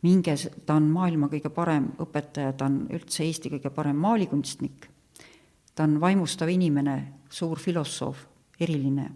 minge, 0.06 0.36
ta 0.66 0.76
on 0.78 0.86
maailma 0.92 1.28
kõige 1.32 1.50
parem 1.50 1.90
õpetaja, 2.02 2.52
ta 2.54 2.68
on 2.70 2.84
üldse 2.94 3.24
Eesti 3.26 3.50
kõige 3.56 3.72
parem 3.74 3.98
maalikunstnik, 4.02 4.88
ta 5.74 5.86
on 5.86 5.98
vaimustav 6.00 6.50
inimene, 6.52 6.96
suur 7.32 7.58
filosoof, 7.58 8.26
eriline. 8.60 9.10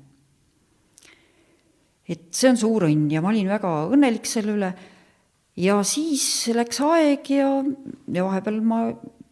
et 2.09 2.29
see 2.31 2.51
on 2.51 2.57
suur 2.57 2.87
õnn 2.87 3.09
ja 3.11 3.21
ma 3.23 3.33
olin 3.33 3.49
väga 3.51 3.71
õnnelik 3.91 4.29
selle 4.31 4.55
üle 4.55 4.69
ja 5.59 5.81
siis 5.87 6.47
läks 6.55 6.79
aeg 6.87 7.31
ja, 7.35 7.49
ja 8.13 8.27
vahepeal 8.27 8.61
ma 8.63 8.81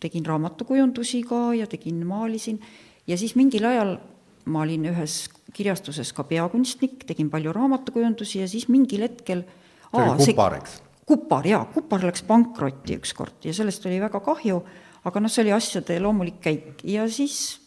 tegin 0.02 0.26
raamatukujundusi 0.26 1.22
ka 1.28 1.52
ja 1.54 1.68
tegin, 1.70 2.02
maalisin 2.06 2.58
ja 3.06 3.18
siis 3.20 3.36
mingil 3.38 3.66
ajal 3.68 3.96
ma 4.50 4.64
olin 4.64 4.88
ühes 4.90 5.28
kirjastuses 5.54 6.10
ka 6.16 6.24
peakunstnik, 6.28 7.04
tegin 7.06 7.30
palju 7.32 7.52
raamatukujundusi 7.54 8.42
ja 8.42 8.48
siis 8.50 8.66
mingil 8.68 9.06
hetkel 9.06 9.44
see 9.44 10.02
aa, 10.02 10.16
oli 10.16 10.26
Kupar, 10.26 10.58
eks? 10.58 10.80
Kupar, 11.06 11.46
jaa, 11.46 11.62
Kupar 11.72 12.04
läks 12.08 12.24
pankrotti 12.26 12.98
ükskord 12.98 13.46
ja 13.46 13.54
sellest 13.56 13.86
oli 13.86 14.00
väga 14.02 14.20
kahju, 14.24 14.60
aga 15.04 15.20
noh, 15.20 15.32
see 15.32 15.44
oli 15.44 15.54
asjade 15.56 15.98
loomulik 16.00 16.40
käik. 16.44 16.84
Ja 16.88 17.06
siis 17.08 17.60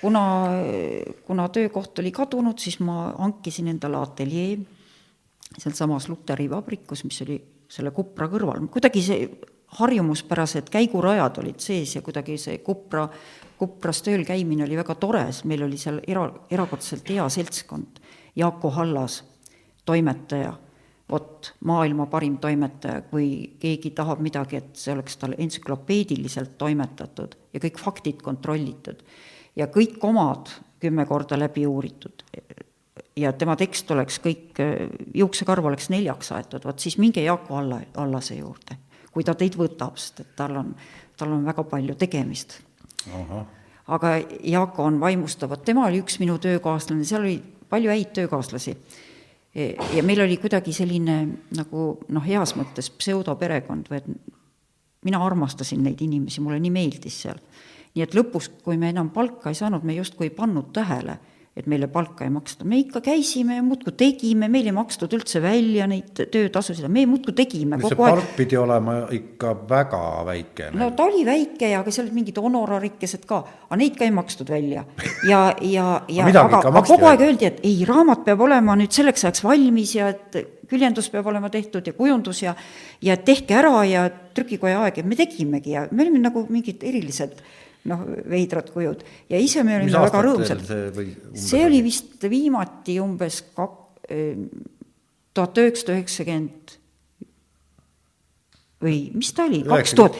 kuna, 0.00 0.22
kuna 1.26 1.48
töökoht 1.52 1.98
oli 2.02 2.12
kadunud, 2.14 2.58
siis 2.62 2.80
ma 2.84 3.10
hankisin 3.18 3.72
endale 3.74 4.00
ateljee 4.00 4.56
sealsamas 5.56 6.08
Luteri 6.10 6.48
vabrikus, 6.50 7.04
mis 7.06 7.22
oli 7.24 7.38
selle 7.70 7.92
Kupra 7.94 8.28
kõrval, 8.30 8.66
kuidagi 8.70 9.02
see 9.02 9.28
harjumuspärased 9.76 10.68
käigurajad 10.70 11.40
olid 11.42 11.58
sees 11.62 11.96
ja 11.96 12.02
kuidagi 12.04 12.36
see 12.38 12.60
Kupra 12.64 13.06
Kupras 13.56 14.02
tööl 14.04 14.20
käimine 14.28 14.66
oli 14.66 14.76
väga 14.76 14.94
tore, 15.00 15.22
sest 15.32 15.46
meil 15.48 15.62
oli 15.64 15.78
seal 15.80 16.02
era, 16.04 16.26
erakordselt 16.52 17.08
hea 17.08 17.24
seltskond. 17.32 18.02
Jaako 18.36 18.70
Hallas, 18.74 19.22
toimetaja, 19.88 20.52
vot 21.10 21.52
maailma 21.64 22.06
parim 22.10 22.38
toimetaja, 22.42 23.02
kui 23.10 23.56
keegi 23.62 23.92
tahab 23.94 24.20
midagi, 24.24 24.58
et 24.58 24.78
see 24.78 24.94
oleks 24.94 25.16
tal 25.20 25.36
entsüklopeediliselt 25.38 26.56
toimetatud 26.58 27.36
ja 27.54 27.62
kõik 27.62 27.78
faktid 27.78 28.22
kontrollitud 28.26 29.04
ja 29.56 29.68
kõik 29.72 30.02
omad 30.04 30.50
kümme 30.82 31.06
korda 31.06 31.38
läbi 31.38 31.66
uuritud. 31.66 32.24
ja 33.16 33.32
tema 33.32 33.56
tekst 33.56 33.90
oleks 33.90 34.18
kõik, 34.20 34.58
juuksekarv 35.14 35.64
oleks 35.64 35.88
neljaks 35.90 36.32
aetud, 36.32 36.64
vot 36.64 36.78
siis 36.78 36.98
minge 36.98 37.22
Jaako 37.22 37.56
Alla, 37.56 37.80
Allase 37.96 38.34
juurde, 38.34 38.76
kui 39.12 39.24
ta 39.24 39.34
teid 39.34 39.56
võtab, 39.56 39.96
sest 39.96 40.20
et 40.20 40.34
tal 40.36 40.56
on, 40.56 40.74
tal 41.16 41.32
on 41.32 41.46
väga 41.46 41.64
palju 41.64 41.94
tegemist 41.94 42.58
aga 43.86 44.16
Jaako 44.42 44.84
on 44.90 45.00
vaimustav, 45.00 45.50
vot 45.50 45.64
tema 45.64 45.86
oli 45.86 46.00
üks 46.02 46.18
minu 46.22 46.38
töökaaslane, 46.42 47.04
seal 47.06 47.22
oli 47.22 47.36
palju 47.70 47.92
häid 47.92 48.12
töökaaslasi. 48.18 48.76
E, 49.56 49.70
ja 49.96 50.02
meil 50.04 50.20
oli 50.20 50.36
kuidagi 50.36 50.74
selline 50.76 51.14
nagu 51.56 51.84
noh, 52.12 52.24
heas 52.26 52.52
mõttes 52.58 52.90
pseudoperekond 52.92 53.88
või 53.88 54.02
et 54.02 54.10
mina 55.06 55.20
armastasin 55.24 55.80
neid 55.86 56.02
inimesi, 56.04 56.42
mulle 56.44 56.58
nii 56.60 56.74
meeldis 56.74 57.22
seal. 57.24 57.40
nii 57.94 58.04
et 58.04 58.14
lõpus, 58.14 58.50
kui 58.64 58.76
me 58.76 58.90
enam 58.92 59.08
palka 59.14 59.48
ei 59.48 59.56
saanud, 59.56 59.86
me 59.86 59.96
justkui 59.96 60.28
ei 60.28 60.34
pannud 60.36 60.68
tähele 60.76 61.16
et 61.56 61.64
meile 61.70 61.86
palka 61.88 62.26
ei 62.26 62.30
maksta, 62.30 62.66
me 62.68 62.76
ikka 62.82 63.00
käisime 63.00 63.56
ja 63.56 63.62
muudkui 63.64 63.94
tegime, 63.96 64.48
meil 64.52 64.66
ei 64.68 64.74
makstud 64.76 65.14
üldse 65.16 65.40
välja 65.40 65.86
neid 65.88 66.20
töötasusid, 66.32 66.84
me 66.92 67.06
muudkui 67.08 67.32
tegime 67.36 67.78
kogu 67.80 68.04
aeg. 68.04 68.18
palk 68.18 68.34
pidi 68.36 68.58
olema 68.60 68.98
ikka 69.16 69.54
väga 69.70 70.02
väike. 70.28 70.68
no 70.76 70.90
ta 70.98 71.06
oli 71.08 71.24
väike 71.24 71.72
ja, 71.72 71.80
aga 71.80 71.94
seal 71.94 72.04
olid 72.06 72.18
mingid 72.18 72.42
honorarikesed 72.44 73.24
ka, 73.28 73.40
aga 73.70 73.80
neid 73.80 73.96
ka 73.96 74.04
ei 74.04 74.12
makstud 74.18 74.52
välja. 74.52 74.84
ja, 75.24 75.40
ja, 75.64 75.88
ja 76.18 76.28
aga, 76.28 76.60
aga 76.60 76.84
kogu 76.84 77.08
aeg 77.08 77.24
öeldi, 77.24 77.48
et 77.48 77.64
ei, 77.64 77.80
raamat 77.88 78.26
peab 78.28 78.44
olema 78.44 78.76
nüüd 78.76 78.92
selleks 78.92 79.24
ajaks 79.24 79.46
valmis 79.48 79.96
ja 79.96 80.12
et 80.12 80.42
küljendus 80.68 81.08
peab 81.08 81.32
olema 81.32 81.48
tehtud 81.48 81.88
ja 81.88 81.96
kujundus 81.96 82.42
ja 82.44 82.52
ja 83.00 83.16
tehke 83.16 83.56
ära 83.56 83.78
ja 83.88 84.10
trükikoja 84.36 84.84
aeg 84.84 85.00
ja 85.00 85.08
me 85.08 85.16
tegimegi 85.16 85.72
ja 85.72 85.88
me 85.90 86.04
olime 86.04 86.20
nagu 86.20 86.44
mingid 86.52 86.84
erilised 86.84 87.40
noh, 87.88 88.02
veidrad 88.30 88.70
kujud. 88.74 89.04
Ja 89.32 89.40
ise 89.42 89.64
me 89.66 89.78
olime 89.78 90.04
väga 90.06 90.22
rõõmsad. 90.26 90.64
see, 90.66 91.06
see 91.46 91.62
oli 91.66 91.82
vist 91.86 92.26
viimati 92.30 92.98
umbes 93.02 93.42
kak-, 93.56 93.84
tuhat 95.36 95.62
üheksasada 95.62 95.96
üheksakümmend 95.98 96.76
või 98.82 98.98
mis 99.16 99.32
ta 99.32 99.46
oli, 99.48 99.62
kaks 99.66 99.94
tuhat, 99.96 100.18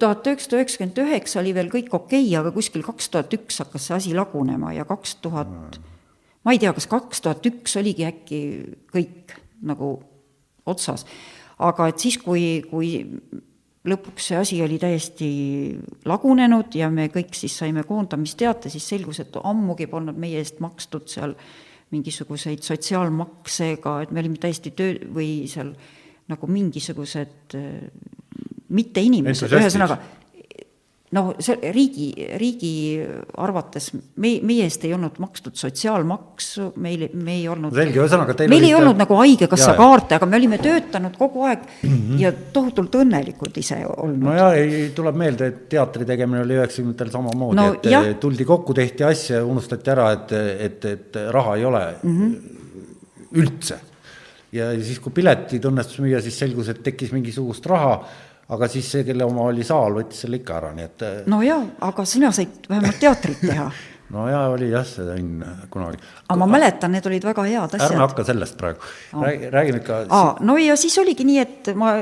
tuhat 0.00 0.28
üheksasada 0.28 0.60
üheksakümmend 0.60 1.00
üheksa 1.06 1.40
oli 1.40 1.54
veel 1.56 1.70
kõik 1.72 1.94
okei 1.96 2.26
okay,, 2.26 2.34
aga 2.40 2.52
kuskil 2.54 2.84
kaks 2.86 3.08
tuhat 3.12 3.32
üks 3.36 3.62
hakkas 3.62 3.88
see 3.88 3.96
asi 3.96 4.16
lagunema 4.16 4.74
ja 4.76 4.84
kaks 4.88 5.16
tuhat, 5.24 5.80
ma 6.44 6.54
ei 6.54 6.60
tea, 6.62 6.74
kas 6.76 6.88
kaks 6.92 7.24
tuhat 7.24 7.48
üks 7.48 7.78
oligi 7.80 8.06
äkki 8.08 8.40
kõik 8.92 9.36
nagu 9.66 9.96
otsas. 10.68 11.06
aga 11.58 11.88
et 11.88 12.02
siis, 12.02 12.18
kui, 12.20 12.60
kui 12.68 13.06
lõpuks 13.86 14.30
see 14.30 14.38
asi 14.40 14.58
oli 14.64 14.78
täiesti 14.82 15.28
lagunenud 16.08 16.74
ja 16.78 16.90
me 16.90 17.08
kõik 17.12 17.36
siis 17.38 17.54
saime 17.60 17.84
koondamisteate, 17.86 18.70
siis 18.72 18.88
selgus, 18.88 19.20
et 19.22 19.38
ammugi 19.42 19.86
polnud 19.90 20.18
meie 20.18 20.40
eest 20.42 20.60
makstud 20.64 21.08
seal 21.10 21.36
mingisuguseid 21.94 22.64
sotsiaalmakse 22.66 23.70
ega 23.76 24.00
et 24.02 24.10
me 24.10 24.22
olime 24.22 24.40
täiesti 24.42 24.72
töö 24.76 24.98
või 25.14 25.46
seal 25.50 25.70
nagu 26.26 26.48
mingisugused 26.50 27.54
mitte 28.74 29.02
inimesed, 29.06 29.52
ühesõnaga 29.54 30.00
no 31.14 31.22
see 31.38 31.70
riigi, 31.72 32.08
riigi 32.40 32.72
arvates 33.38 33.92
me, 33.94 34.32
meie 34.46 34.64
eest 34.66 34.82
ei 34.88 34.94
olnud 34.96 35.20
makstud 35.22 35.54
sotsiaalmaksu, 35.58 36.72
meil, 36.82 37.06
me 37.14 37.36
ei 37.36 37.44
olnud 37.50 37.74
selge, 37.76 38.00
ühesõnaga 38.00 38.34
teil 38.34 38.50
meil 38.50 38.64
olite... 38.64 38.72
ei 38.72 38.78
olnud 38.80 39.00
nagu 39.04 39.18
Haigekassa 39.20 39.76
kaarte, 39.78 40.18
aga 40.18 40.26
me 40.26 40.40
olime 40.40 40.58
töötanud 40.62 41.14
kogu 41.18 41.46
aeg 41.46 41.62
mm 41.62 41.94
-hmm. 41.94 42.18
ja 42.24 42.32
tohutult 42.56 42.98
õnnelikud 43.02 43.62
ise 43.62 43.78
olnud. 43.86 44.26
no 44.26 44.34
jaa, 44.34 44.52
ei, 44.58 44.90
tuleb 44.96 45.22
meelde, 45.22 45.50
et 45.52 45.64
teatri 45.76 46.08
tegemine 46.08 46.42
oli 46.42 46.58
üheksakümnendatel 46.58 47.14
samamoodi 47.14 47.60
no,, 47.60 47.72
et 47.78 47.90
jah. 47.90 48.12
tuldi 48.20 48.44
kokku, 48.44 48.74
tehti 48.74 49.06
asja, 49.06 49.44
unustati 49.44 49.94
ära, 49.94 50.10
et, 50.18 50.32
et, 50.70 50.84
et 50.84 51.20
raha 51.30 51.56
ei 51.56 51.64
ole 51.64 51.84
mm 52.02 52.16
-hmm. 52.18 52.34
üldse. 53.42 53.78
ja 54.52 54.72
siis, 54.82 54.98
kui 54.98 55.12
piletid 55.12 55.64
õnnestus 55.64 56.02
müüa, 56.02 56.20
siis 56.22 56.38
selgus, 56.38 56.68
et 56.68 56.82
tekkis 56.82 57.12
mingisugust 57.12 57.66
raha 57.66 58.00
aga 58.54 58.68
siis 58.70 58.88
see, 58.92 59.04
kelle 59.06 59.26
oma 59.26 59.48
oli 59.50 59.64
saal, 59.66 59.98
võttis 59.98 60.24
selle 60.24 60.40
ikka 60.40 60.56
ära, 60.60 60.72
nii 60.76 60.86
et. 60.86 61.02
Äh, 61.02 61.20
no 61.30 61.42
jaa, 61.42 61.60
aga 61.88 62.06
sina 62.08 62.32
said 62.34 62.68
vähemalt 62.70 63.00
teatrit 63.02 63.42
teha 63.42 63.70
no 64.14 64.28
jaa, 64.30 64.46
oli 64.54 64.70
jah, 64.70 64.86
see 64.86 65.08
õnn 65.16 65.42
kunagi. 65.72 65.98
aga 66.28 66.38
ma 66.42 66.48
mäletan, 66.50 66.94
need 66.94 67.10
olid 67.10 67.26
väga 67.26 67.46
head 67.48 67.76
asjad. 67.78 67.90
ärme 67.90 68.04
hakka 68.04 68.26
sellest 68.28 68.56
praegu, 68.60 68.94
räägi, 69.18 69.50
räägime 69.54 69.82
ikka. 69.82 70.00
aa, 70.14 70.32
no 70.46 70.56
ja 70.62 70.76
siis 70.78 70.98
oligi 71.02 71.26
nii, 71.26 71.42
et 71.42 71.72
ma 71.78 71.96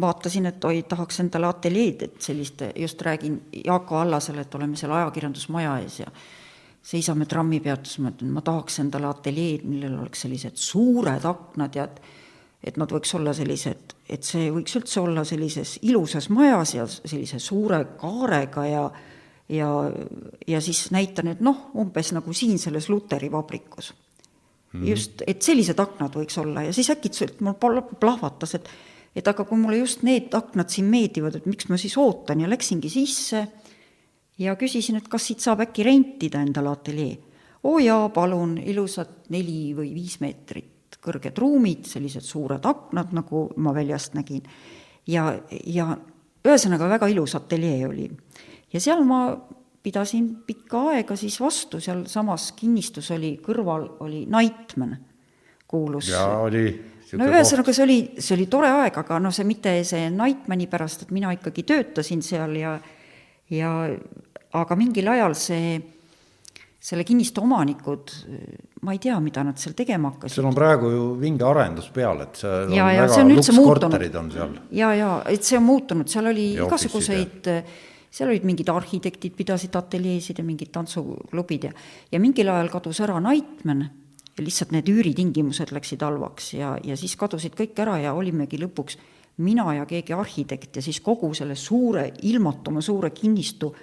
vaatasin, 0.00 0.46
et 0.46 0.64
oi, 0.64 0.82
tahaks 0.88 1.20
endale 1.24 1.48
ateljeed, 1.48 2.02
et 2.06 2.20
sellist, 2.22 2.62
just 2.76 3.02
räägin 3.02 3.40
Jaako 3.64 4.02
Allasele, 4.02 4.46
et 4.46 4.54
oleme 4.54 4.78
seal 4.78 4.94
ajakirjandusmaja 4.94 5.78
ees 5.82 6.00
ja 6.00 6.12
seisame 6.88 7.26
trammipeatuses, 7.28 7.98
ma 8.02 8.12
ütlen, 8.14 8.30
ma 8.32 8.42
tahaks 8.46 8.78
endale 8.82 9.10
ateljeed, 9.10 9.66
millel 9.68 9.98
oleks 9.98 10.22
sellised 10.24 10.56
suured 10.60 11.26
aknad 11.28 11.76
ja 11.76 11.88
et 11.88 12.00
et 12.64 12.76
nad 12.76 12.90
võiks 12.90 13.14
olla 13.14 13.32
sellised, 13.36 13.94
et 14.10 14.26
see 14.26 14.48
võiks 14.50 14.74
üldse 14.80 15.00
olla 15.00 15.22
sellises 15.26 15.76
ilusas 15.86 16.28
majas 16.34 16.74
ja 16.74 16.86
sellise 16.88 17.38
suure 17.42 17.84
kaarega 18.00 18.66
ja 18.66 18.88
ja, 19.48 19.68
ja 20.46 20.60
siis 20.60 20.90
näitan, 20.92 21.30
et 21.32 21.40
noh, 21.40 21.70
umbes 21.80 22.12
nagu 22.12 22.34
siin 22.36 22.58
selles 22.60 22.90
Luteri 22.92 23.30
vabrikus 23.32 23.94
mm. 23.94 24.80
-hmm. 24.80 24.88
just, 24.88 25.22
et 25.26 25.42
sellised 25.42 25.78
aknad 25.78 26.14
võiks 26.14 26.38
olla 26.40 26.62
ja 26.62 26.72
siis 26.72 26.90
äkitselt 26.90 27.40
mul 27.40 27.56
plahvatas, 28.00 28.54
et 28.54 28.68
et 29.16 29.28
aga 29.28 29.44
kui 29.44 29.58
mulle 29.58 29.78
just 29.78 30.02
need 30.02 30.34
aknad 30.34 30.68
siin 30.70 30.86
meeldivad, 30.86 31.36
et 31.36 31.46
miks 31.46 31.68
ma 31.68 31.76
siis 31.76 31.96
ootan 31.98 32.40
ja 32.40 32.50
läksingi 32.50 32.88
sisse 32.88 33.46
ja 34.38 34.54
küsisin, 34.56 34.96
et 34.96 35.08
kas 35.08 35.26
siit 35.26 35.40
saab 35.40 35.60
äkki 35.64 35.82
rentida 35.82 36.42
endale 36.42 36.68
ateljee. 36.68 37.18
oo 37.64 37.78
jaa, 37.78 38.08
palun, 38.08 38.58
ilusad 38.58 39.08
neli 39.28 39.74
või 39.74 39.94
viis 39.94 40.20
meetrit 40.20 40.77
kõrged 41.04 41.38
ruumid, 41.38 41.86
sellised 41.86 42.26
suured 42.26 42.64
aknad, 42.66 43.12
nagu 43.16 43.48
ma 43.56 43.74
väljast 43.74 44.16
nägin. 44.18 44.42
ja, 45.06 45.30
ja 45.66 45.96
ühesõnaga 46.46 46.88
väga 46.88 47.08
ilus 47.12 47.34
ateljee 47.38 47.86
oli. 47.86 48.10
ja 48.72 48.80
seal 48.80 49.04
ma 49.04 49.22
pidasin 49.82 50.28
pikka 50.46 50.82
aega 50.92 51.16
siis 51.16 51.38
vastu, 51.40 51.80
sealsamas 51.80 52.52
kinnistus 52.58 53.10
oli, 53.14 53.38
kõrval 53.44 53.86
oli 54.04 54.26
Nightman, 54.26 54.96
kuulus. 55.68 56.10
jaa, 56.10 56.38
oli. 56.44 56.66
no 57.12 57.28
ühesõnaga, 57.30 57.72
see 57.72 57.84
oli, 57.86 57.98
see 58.18 58.36
oli 58.36 58.46
tore 58.50 58.70
aeg, 58.82 58.98
aga 59.04 59.20
noh, 59.22 59.34
see 59.34 59.46
mitte 59.48 59.78
see 59.88 60.10
Nightmani 60.12 60.68
pärast, 60.70 61.06
et 61.06 61.14
mina 61.14 61.32
ikkagi 61.36 61.64
töötasin 61.68 62.22
seal 62.22 62.56
ja 62.58 62.78
ja 63.50 63.70
aga 64.52 64.76
mingil 64.76 65.08
ajal 65.08 65.36
see, 65.38 65.78
selle 66.78 67.02
kinnistu 67.04 67.42
omanikud, 67.42 68.12
ma 68.86 68.94
ei 68.94 69.00
tea, 69.02 69.16
mida 69.20 69.42
nad 69.42 69.58
seal 69.58 69.74
tegema 69.78 70.12
hakkasid. 70.12 70.36
seal 70.36 70.46
on 70.46 70.54
praegu 70.54 70.90
ju 70.92 71.04
vinge 71.18 71.46
arendus 71.46 71.88
peal, 71.94 72.22
et 72.22 72.38
seal 72.38 72.70
ja, 72.70 72.86
on 72.86 72.94
ja 72.94 73.06
väga 73.08 73.24
lukskorterid 73.32 74.18
on 74.20 74.30
seal. 74.30 74.56
ja, 74.78 74.92
ja 74.94 75.12
et 75.26 75.46
see 75.46 75.58
on 75.58 75.66
muutunud, 75.66 76.10
seal 76.10 76.30
oli 76.30 76.52
Ja 76.54 76.68
igasuguseid, 76.68 77.50
seal 78.14 78.30
olid 78.30 78.46
mingid 78.46 78.70
arhitektid, 78.70 79.34
pidasid 79.36 79.74
ateljeesid 79.74 80.38
ja 80.38 80.46
mingid 80.46 80.70
tantsuklubid 80.74 81.66
ja, 81.66 81.74
ja 82.12 82.22
mingil 82.22 82.54
ajal 82.54 82.70
kadus 82.78 83.02
ära 83.04 83.18
Nightman 83.26 83.82
ja 84.38 84.46
lihtsalt 84.46 84.70
need 84.76 84.88
üüritingimused 84.88 85.74
läksid 85.74 86.06
halvaks 86.06 86.54
ja, 86.54 86.76
ja 86.84 86.96
siis 86.96 87.18
kadusid 87.18 87.58
kõik 87.58 87.74
ära 87.82 87.98
ja 88.06 88.14
olimegi 88.14 88.62
lõpuks 88.62 89.00
mina 89.42 89.66
ja 89.74 89.86
keegi 89.86 90.14
arhitekt 90.14 90.78
ja 90.78 90.82
siis 90.82 91.02
kogu 91.02 91.32
selle 91.34 91.58
suure, 91.58 92.12
ilmatuma 92.22 92.80
suure 92.82 93.10
kinnistu 93.10 93.74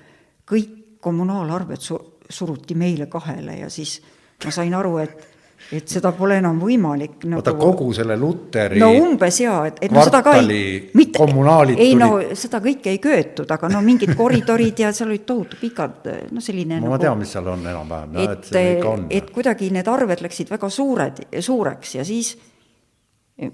kõik 0.48 1.00
kommunaalarved 1.04 1.84
su-, 1.84 2.02
suruti 2.30 2.76
meile 2.76 3.06
kahele 3.12 3.60
ja 3.62 3.70
siis 3.70 4.00
ma 4.46 4.52
sain 4.52 4.74
aru, 4.74 4.98
et 5.04 5.32
et 5.74 5.88
seda 5.90 6.12
pole 6.14 6.36
enam 6.38 6.58
võimalik 6.62 7.24
nagu 7.26 7.40
oota, 7.40 7.54
kogu 7.58 7.88
selle 7.96 8.18
Luteri 8.20 8.78
no 8.78 8.90
umbes 9.00 9.40
jaa, 9.40 9.64
et, 9.70 9.80
et 9.88 9.94
no 9.96 10.04
seda 10.06 10.20
ka 10.26 10.36
ei, 10.38 10.92
kommunaalid 11.16 11.80
ei 11.82 11.96
no 11.98 12.12
tulid- 12.12 12.36
seda 12.38 12.60
kõike 12.62 12.92
ei 12.92 13.00
köetud, 13.02 13.50
aga 13.56 13.70
no 13.74 13.82
mingid 13.86 14.14
koridorid 14.20 14.84
ja 14.84 14.92
seal 14.94 15.10
olid 15.10 15.24
tohutu 15.26 15.58
pikad, 15.62 16.10
no 16.36 16.44
selline 16.44 16.78
no, 16.78 16.92
ma 16.92 16.98
nagu, 17.00 17.02
tean, 17.08 17.22
mis 17.24 17.34
seal 17.34 17.50
on 17.50 17.66
enam-vähem, 17.66 18.20
jah, 18.20 18.36
et 18.36 18.52
see 18.52 18.74
ikka 18.76 18.92
on. 18.92 19.08
et 19.18 19.32
kuidagi 19.34 19.72
need 19.74 19.90
arved 19.90 20.22
läksid 20.28 20.52
väga 20.54 20.70
suured, 20.70 21.24
suureks 21.50 21.96
ja 21.98 22.06
siis 22.06 22.36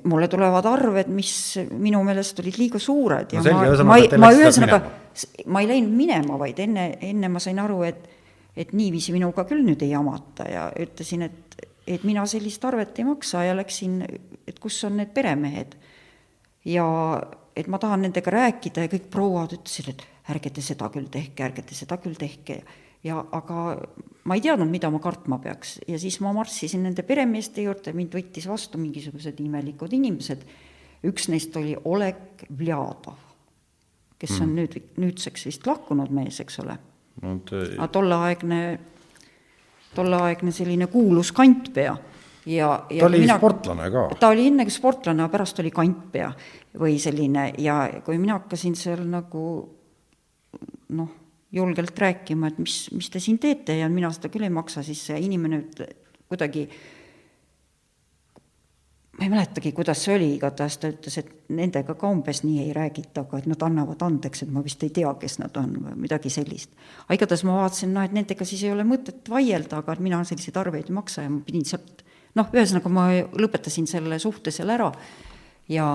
mulle 0.04 0.28
tulevad 0.30 0.66
arved, 0.70 1.08
mis 1.10 1.34
minu 1.72 2.04
meelest 2.06 2.42
olid 2.44 2.58
liiga 2.60 2.82
suured 2.82 3.32
ja 3.34 3.40
No 3.42 3.46
selge, 3.48 3.86
ma, 3.88 3.98
ma 3.98 4.26
ma 4.28 4.34
ühesõnaga, 4.36 4.82
ma 5.48 5.64
ei 5.64 5.70
läinud 5.72 5.96
minema, 5.96 6.38
vaid 6.42 6.60
enne, 6.62 6.92
enne 7.02 7.32
ma 7.32 7.42
sain 7.42 7.62
aru, 7.62 7.82
et 7.88 8.21
et 8.56 8.74
niiviisi 8.76 9.14
minuga 9.16 9.46
küll 9.48 9.64
nüüd 9.66 9.84
ei 9.86 9.94
jamata 9.94 10.48
ja 10.50 10.66
ütlesin, 10.80 11.28
et, 11.28 11.56
et 11.88 12.04
mina 12.08 12.26
sellist 12.28 12.66
arvet 12.68 13.00
ei 13.00 13.08
maksa 13.08 13.46
ja 13.48 13.56
läksin, 13.58 14.02
et 14.48 14.60
kus 14.60 14.84
on 14.88 14.98
need 15.00 15.14
peremehed. 15.16 15.78
ja 16.66 16.86
et 17.56 17.68
ma 17.68 17.80
tahan 17.80 18.06
nendega 18.06 18.32
rääkida 18.32 18.86
ja 18.86 18.92
kõik 18.92 19.10
prouad 19.12 19.56
ütlesid, 19.58 19.90
et 19.92 20.06
ärge 20.32 20.52
te 20.54 20.62
seda 20.64 20.90
küll 20.94 21.10
tehke, 21.12 21.44
ärge 21.44 21.66
te 21.68 21.76
seda 21.76 21.98
küll 22.02 22.16
tehke 22.20 22.62
ja 23.04 23.18
aga 23.32 23.64
ma 24.30 24.38
ei 24.38 24.44
teadnud, 24.44 24.70
mida 24.70 24.92
ma 24.94 25.02
kartma 25.02 25.40
peaks 25.42 25.80
ja 25.90 26.00
siis 26.00 26.20
ma 26.22 26.34
marssisin 26.36 26.84
nende 26.86 27.04
peremeeste 27.08 27.66
juurde, 27.66 27.96
mind 27.98 28.14
võttis 28.16 28.48
vastu 28.50 28.82
mingisugused 28.82 29.40
imelikud 29.42 29.94
inimesed, 29.98 30.46
üks 31.10 31.28
neist 31.34 31.56
oli 31.58 31.74
Oleg 31.90 32.46
Vljadov, 32.50 33.18
kes 34.22 34.38
on 34.44 34.54
nüüd, 34.60 34.78
nüüdseks 35.02 35.48
vist 35.50 35.68
lahkunud 35.68 36.14
mees, 36.14 36.40
eks 36.44 36.62
ole. 36.62 36.78
No, 37.22 37.36
et, 37.36 37.54
aga 37.78 37.88
tolleaegne, 37.94 38.62
tolleaegne 39.96 40.54
selline 40.56 40.88
kuulus 40.92 41.32
kantpea 41.36 41.96
ja, 42.46 42.70
ja 42.90 43.00
ta 43.00 43.06
oli 43.06 43.24
mina- 43.24 43.38
sportlane 43.38 43.90
ka. 43.92 44.08
ta 44.20 44.32
oli 44.34 44.48
enne 44.48 44.68
sportlane, 44.70 45.24
aga 45.24 45.32
pärast 45.38 45.60
oli 45.64 45.72
kantpea 45.72 46.32
või 46.82 46.98
selline 47.02 47.52
ja 47.62 47.84
kui 48.06 48.18
mina 48.18 48.40
hakkasin 48.40 48.76
seal 48.80 49.04
nagu 49.10 49.44
noh, 50.98 51.12
julgelt 51.52 52.00
rääkima, 52.00 52.48
et 52.48 52.60
mis, 52.64 52.86
mis 52.96 53.10
te 53.12 53.20
siin 53.20 53.40
teete 53.40 53.76
ja 53.78 53.90
mina 53.92 54.12
seda 54.16 54.32
küll 54.32 54.48
ei 54.48 54.54
maksa, 54.54 54.84
siis 54.84 55.04
see 55.10 55.20
inimene 55.20 55.66
kuidagi 56.32 56.66
ma 59.18 59.26
ei 59.26 59.30
mäletagi, 59.30 59.74
kuidas 59.76 60.04
see 60.06 60.16
oli, 60.16 60.30
igatahes 60.38 60.78
ta 60.80 60.90
ütles, 60.92 61.18
et 61.20 61.32
nendega 61.52 61.96
ka 62.00 62.10
umbes 62.10 62.44
nii 62.46 62.62
ei 62.64 62.76
räägita, 62.76 63.26
aga 63.26 63.42
et 63.42 63.50
nad 63.52 63.66
annavad 63.66 64.06
andeks, 64.08 64.46
et 64.46 64.54
ma 64.54 64.64
vist 64.64 64.84
ei 64.88 64.94
tea, 64.96 65.12
kes 65.20 65.38
nad 65.42 65.58
on 65.60 65.74
või 65.84 65.98
midagi 66.06 66.32
sellist. 66.32 66.72
aga 67.04 67.18
igatahes 67.20 67.44
ma 67.48 67.58
vaatasin, 67.60 67.92
noh, 67.96 68.08
et 68.08 68.16
nendega 68.16 68.48
siis 68.48 68.64
ei 68.64 68.72
ole 68.72 68.88
mõtet 68.88 69.28
vaielda, 69.30 69.82
aga 69.84 69.98
mina 70.00 70.24
selliseid 70.28 70.58
arveid 70.62 70.90
ei 70.90 70.96
maksa 70.96 71.26
ja 71.28 71.34
ma 71.34 71.42
pidin 71.46 71.68
sealt 71.68 72.06
noh, 72.40 72.48
ühesõnaga 72.56 72.92
ma 72.94 73.10
lõpetasin 73.44 73.90
selle 73.90 74.20
suhte 74.24 74.54
seal 74.56 74.72
ära 74.72 74.92
ja 75.72 75.88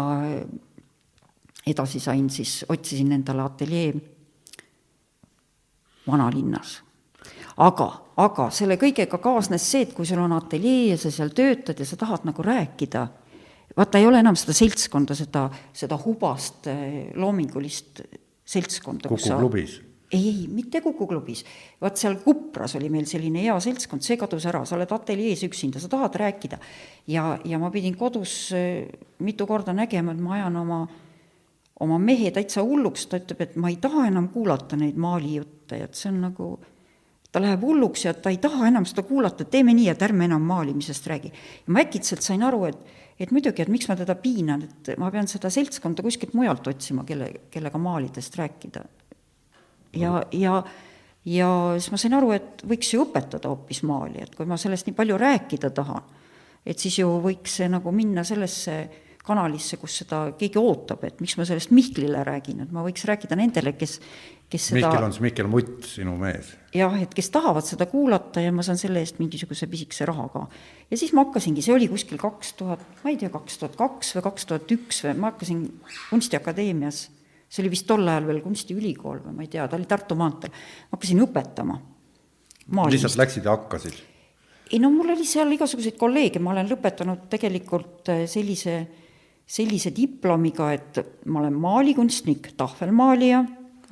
edasi 1.66 2.00
sain 2.00 2.28
siis, 2.30 2.60
otsisin 2.68 3.12
endale 3.16 3.42
ateljee 3.42 3.94
vanalinnas. 6.06 6.82
Aga, 7.56 7.86
aga 8.20 8.48
selle 8.54 8.76
kõigega 8.80 9.20
kaasnes 9.22 9.64
see, 9.70 9.86
et 9.86 9.94
kui 9.96 10.06
sul 10.08 10.20
on 10.22 10.34
ateljee 10.36 10.92
ja 10.92 10.98
sa 11.00 11.12
seal 11.14 11.32
töötad 11.36 11.80
ja 11.80 11.88
sa 11.88 11.98
tahad 12.00 12.26
nagu 12.28 12.44
rääkida, 12.44 13.06
vaata, 13.76 13.98
ei 14.00 14.06
ole 14.08 14.20
enam 14.22 14.36
seda 14.38 14.54
seltskonda, 14.56 15.16
seda, 15.18 15.48
seda 15.76 15.98
hubast 16.04 16.68
eh, 16.72 17.10
loomingulist 17.16 18.04
seltskonda. 18.46 19.08
Kuku 19.08 19.24
sa- 19.24 19.38
klubis. 19.40 19.80
ei, 20.12 20.28
ei, 20.28 20.44
mitte 20.48 20.80
Kuku 20.80 21.06
klubis. 21.06 21.44
vaat 21.80 21.96
seal 21.96 22.16
Kupras 22.24 22.76
oli 22.76 22.88
meil 22.88 23.06
selline 23.06 23.42
hea 23.42 23.56
seltskond, 23.60 24.02
see 24.02 24.16
kadus 24.16 24.46
ära, 24.46 24.64
sa 24.64 24.76
oled 24.76 24.92
ateljees 24.92 25.42
üksinda, 25.48 25.80
sa 25.80 25.88
tahad 25.88 26.14
rääkida. 26.14 26.58
ja, 27.06 27.38
ja 27.44 27.58
ma 27.58 27.70
pidin 27.70 27.96
kodus 27.96 28.52
eh, 28.52 28.86
mitu 29.18 29.46
korda 29.46 29.72
nägema, 29.72 30.12
et 30.12 30.20
ma 30.20 30.34
ajan 30.34 30.56
oma, 30.56 30.86
oma 31.80 31.98
mehe 31.98 32.30
täitsa 32.30 32.62
hulluks, 32.62 33.06
ta 33.06 33.18
ütleb, 33.18 33.40
et 33.40 33.56
ma 33.56 33.68
ei 33.68 33.76
taha 33.76 34.06
enam 34.06 34.28
kuulata 34.28 34.76
neid 34.76 34.96
maalijutte, 34.96 35.82
et 35.84 35.94
see 35.94 36.08
on 36.12 36.20
nagu, 36.20 36.58
ta 37.32 37.42
läheb 37.42 37.62
hulluks 37.62 38.04
ja 38.06 38.14
ta 38.14 38.30
ei 38.32 38.38
taha 38.42 38.68
enam 38.68 38.86
seda 38.88 39.02
kuulata, 39.06 39.44
teeme 39.44 39.74
nii, 39.76 39.88
et 39.92 40.02
ärme 40.02 40.28
enam 40.28 40.44
maalimisest 40.46 41.06
räägi. 41.06 41.32
ja 41.66 41.72
ma 41.72 41.82
äkitselt 41.82 42.22
sain 42.22 42.42
aru, 42.42 42.64
et, 42.70 42.78
et 43.20 43.30
muidugi, 43.30 43.62
et 43.62 43.72
miks 43.72 43.88
ma 43.88 43.96
teda 43.96 44.14
piinan, 44.14 44.62
et 44.62 44.94
ma 44.98 45.10
pean 45.10 45.28
seda 45.28 45.50
seltskonda 45.50 46.04
kuskilt 46.06 46.34
mujalt 46.34 46.66
otsima, 46.66 47.04
kelle, 47.04 47.32
kellega 47.50 47.78
maalidest 47.78 48.38
rääkida 48.38 48.84
ja, 49.96 50.22
ja, 50.32 50.62
ja 51.24 51.48
siis 51.78 51.90
ma 51.92 52.00
sain 52.00 52.16
aru, 52.16 52.30
et 52.36 52.62
võiks 52.68 52.92
ju 52.92 53.04
õpetada 53.06 53.50
hoopis 53.50 53.82
maali, 53.86 54.22
et 54.22 54.36
kui 54.36 54.48
ma 54.48 54.58
sellest 54.60 54.88
nii 54.88 54.96
palju 54.96 55.18
rääkida 55.20 55.70
tahan, 55.74 56.06
et 56.66 56.78
siis 56.82 56.98
ju 57.00 57.10
võiks 57.24 57.60
see 57.60 57.68
nagu 57.72 57.92
minna 57.94 58.24
sellesse 58.26 58.76
kanalisse, 59.26 59.78
kus 59.80 60.00
seda 60.02 60.22
keegi 60.38 60.60
ootab, 60.60 61.02
et 61.08 61.20
miks 61.22 61.36
ma 61.38 61.46
sellest 61.48 61.72
Mihklile 61.74 62.22
räägin, 62.26 62.62
et 62.64 62.72
ma 62.74 62.84
võiks 62.86 63.04
rääkida 63.08 63.38
nendele, 63.38 63.74
kes, 63.78 63.96
kes 64.52 64.68
seda 64.70 64.78
Mihkel 64.78 65.06
on 65.08 65.16
siis 65.16 65.24
Mihkel 65.24 65.50
Mutt, 65.50 65.88
sinu 65.90 66.14
mees. 66.20 66.52
jah, 66.76 66.94
et 67.02 67.14
kes 67.16 67.30
tahavad 67.34 67.66
seda 67.66 67.88
kuulata 67.90 68.44
ja 68.44 68.54
ma 68.54 68.64
saan 68.66 68.78
selle 68.80 69.02
eest 69.02 69.20
mingisuguse 69.22 69.68
pisikese 69.72 70.06
raha 70.08 70.28
ka. 70.32 70.46
ja 70.90 71.00
siis 71.00 71.12
ma 71.16 71.26
hakkasingi, 71.26 71.64
see 71.64 71.74
oli 71.74 71.90
kuskil 71.90 72.20
kaks 72.22 72.54
tuhat, 72.60 72.82
ma 73.02 73.12
ei 73.12 73.20
tea, 73.20 73.32
kaks 73.34 73.60
tuhat 73.62 73.76
kaks 73.80 74.14
või 74.16 74.26
kaks 74.30 74.48
tuhat 74.52 74.74
üks 74.78 75.02
või 75.06 75.16
ma 75.20 75.32
hakkasin 75.32 75.66
Kunstiakadeemias, 76.10 77.06
see 77.48 77.64
oli 77.64 77.74
vist 77.74 77.86
tol 77.90 78.06
ajal 78.06 78.30
veel 78.30 78.42
Kunstiülikool 78.44 79.24
või 79.26 79.40
ma 79.40 79.46
ei 79.46 79.52
tea, 79.52 79.66
ta 79.66 79.78
oli 79.78 79.90
Tartu 79.90 80.18
maanteel, 80.18 80.54
ma 80.86 80.98
hakkasin 80.98 81.24
õpetama 81.26 81.80
lihtsalt 82.90 83.18
läksid 83.20 83.44
ja 83.46 83.54
hakkasid. 83.54 83.98
ei 84.72 84.78
no 84.82 84.90
mul 84.90 85.10
oli 85.14 85.26
seal 85.26 85.50
igasuguseid 85.54 85.98
kolleege, 85.98 86.42
ma 86.42 86.52
olen 86.54 86.70
lõpetanud 86.70 87.26
tegelikult 87.30 88.10
äh, 88.14 88.24
sellise, 89.46 89.92
diplomiga, 89.94 90.72
et 90.74 90.98
ma 91.30 91.40
olen 91.40 91.54
maalikunstnik, 91.60 92.50
tahvelmaalija, 92.58 93.44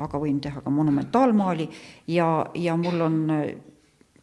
aga 0.03 0.19
võin 0.19 0.41
teha 0.43 0.63
ka 0.65 0.71
monumentaalmaali 0.75 1.69
ja, 2.11 2.29
ja 2.59 2.75
mul 2.77 3.07
on 3.07 3.19
äh, 3.31 3.45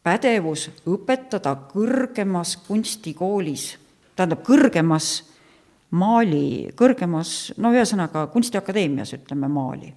pädevus 0.04 0.68
õpetada 0.90 1.56
kõrgemas 1.72 2.58
kunstikoolis, 2.68 3.76
tähendab 4.16 4.44
kõrgemas 4.48 5.14
maali, 5.96 6.72
kõrgemas, 6.76 7.52
no 7.58 7.72
ühesõnaga 7.76 8.28
Kunstiakadeemias 8.34 9.16
ütleme 9.16 9.48
maali. 9.52 9.94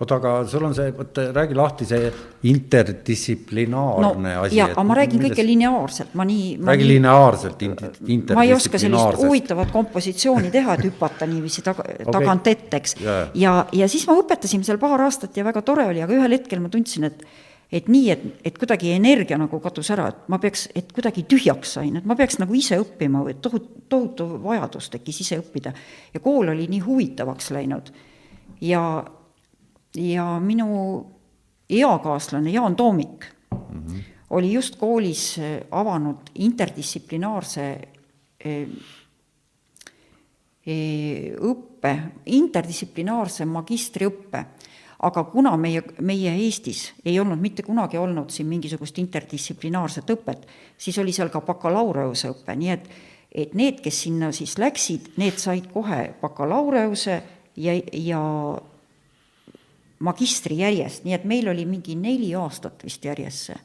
Oota, 0.00 0.18
aga 0.18 0.32
sul 0.48 0.64
on 0.68 0.74
see, 0.76 0.90
vot 0.96 1.18
räägi 1.32 1.56
lahti 1.56 1.86
see 1.88 2.10
interdistsiplinaarne 2.50 4.34
no 4.34 4.42
asi. 4.42 4.58
jaa, 4.58 4.68
aga 4.74 4.84
ma 4.84 4.98
räägin 4.98 5.22
kõike 5.24 5.46
lineaarselt, 5.46 6.12
ma 6.18 6.26
nii. 6.28 6.50
räägi 6.68 6.84
nii, 6.84 6.92
lineaarselt, 6.92 7.64
ma 8.36 8.44
ei 8.44 8.52
oska 8.56 8.80
sellist 8.82 9.22
huvitavat 9.22 9.72
kompositsiooni 9.72 10.52
teha, 10.52 10.76
et 10.76 10.86
hüpata 10.90 11.28
niiviisi 11.30 11.64
taga 11.64 11.86
okay., 11.88 12.12
tagant 12.12 12.52
ette, 12.52 12.82
eks 12.82 12.96
yeah.. 13.00 13.32
ja, 13.34 13.56
ja 13.72 13.88
siis 13.88 14.04
ma 14.10 14.18
õpetasin 14.20 14.66
seal 14.68 14.80
paar 14.82 15.06
aastat 15.06 15.36
ja 15.36 15.46
väga 15.48 15.64
tore 15.64 15.88
oli, 15.88 16.04
aga 16.04 16.18
ühel 16.18 16.36
hetkel 16.38 16.60
ma 16.64 16.72
tundsin, 16.72 17.08
et 17.08 17.26
et 17.72 17.88
nii, 17.90 18.10
et, 18.12 18.26
et 18.46 18.58
kuidagi 18.58 18.92
energia 18.94 19.38
nagu 19.40 19.58
kadus 19.62 19.88
ära, 19.90 20.06
et 20.12 20.28
ma 20.30 20.38
peaks, 20.42 20.68
et 20.78 20.92
kuidagi 20.94 21.24
tühjaks 21.26 21.72
sain, 21.78 21.96
et 21.98 22.04
ma 22.06 22.14
peaks 22.18 22.38
nagu 22.38 22.54
ise 22.54 22.78
õppima 22.78 23.24
või 23.26 23.34
tohutu, 23.42 23.82
tohutu 23.90 24.28
vajadus 24.44 24.90
tekkis 24.92 25.24
ise 25.24 25.40
õppida. 25.40 25.72
ja 26.14 26.22
kool 26.22 26.52
oli 26.52 26.68
nii 26.70 26.84
huvitavaks 26.84 27.50
läinud. 27.56 27.90
ja, 28.60 28.82
ja 29.96 30.40
minu 30.40 31.06
eakaaslane 31.70 32.50
Jaan 32.50 32.76
Toomik 32.76 33.24
mm 33.50 33.82
-hmm. 33.86 34.02
oli 34.30 34.52
just 34.52 34.76
koolis 34.76 35.38
äh, 35.38 35.66
avanud 35.70 36.16
interdistsiplinaarse 36.34 37.80
äh, 38.46 38.52
äh, 40.68 41.34
õppe, 41.40 41.98
interdistsiplinaarse 42.26 43.44
magistriõppe. 43.44 44.44
aga 45.02 45.24
kuna 45.24 45.56
meie, 45.56 45.82
meie 46.00 46.32
Eestis 46.32 46.94
ei 47.04 47.20
olnud 47.20 47.38
mitte 47.38 47.62
kunagi 47.62 47.98
olnud 47.98 48.30
siin 48.30 48.46
mingisugust 48.48 48.98
interdistsiplinaarset 48.98 50.10
õpet, 50.10 50.46
siis 50.78 50.98
oli 50.98 51.12
seal 51.12 51.28
ka 51.28 51.40
bakalaureuseõpe, 51.40 52.56
nii 52.56 52.70
et 52.70 52.88
et 53.36 53.54
need, 53.54 53.82
kes 53.84 54.02
sinna 54.02 54.30
siis 54.32 54.56
läksid, 54.58 55.10
need 55.20 55.36
said 55.38 55.66
kohe 55.72 56.14
bakalaureuse 56.20 57.22
ja, 57.56 57.74
ja 57.92 58.22
magistri 60.04 60.60
järjest, 60.60 61.06
nii 61.06 61.14
et 61.16 61.24
meil 61.28 61.48
oli 61.52 61.64
mingi 61.68 61.96
neli 61.98 62.32
aastat 62.36 62.84
vist 62.84 63.04
järjest 63.06 63.50
see. 63.50 63.58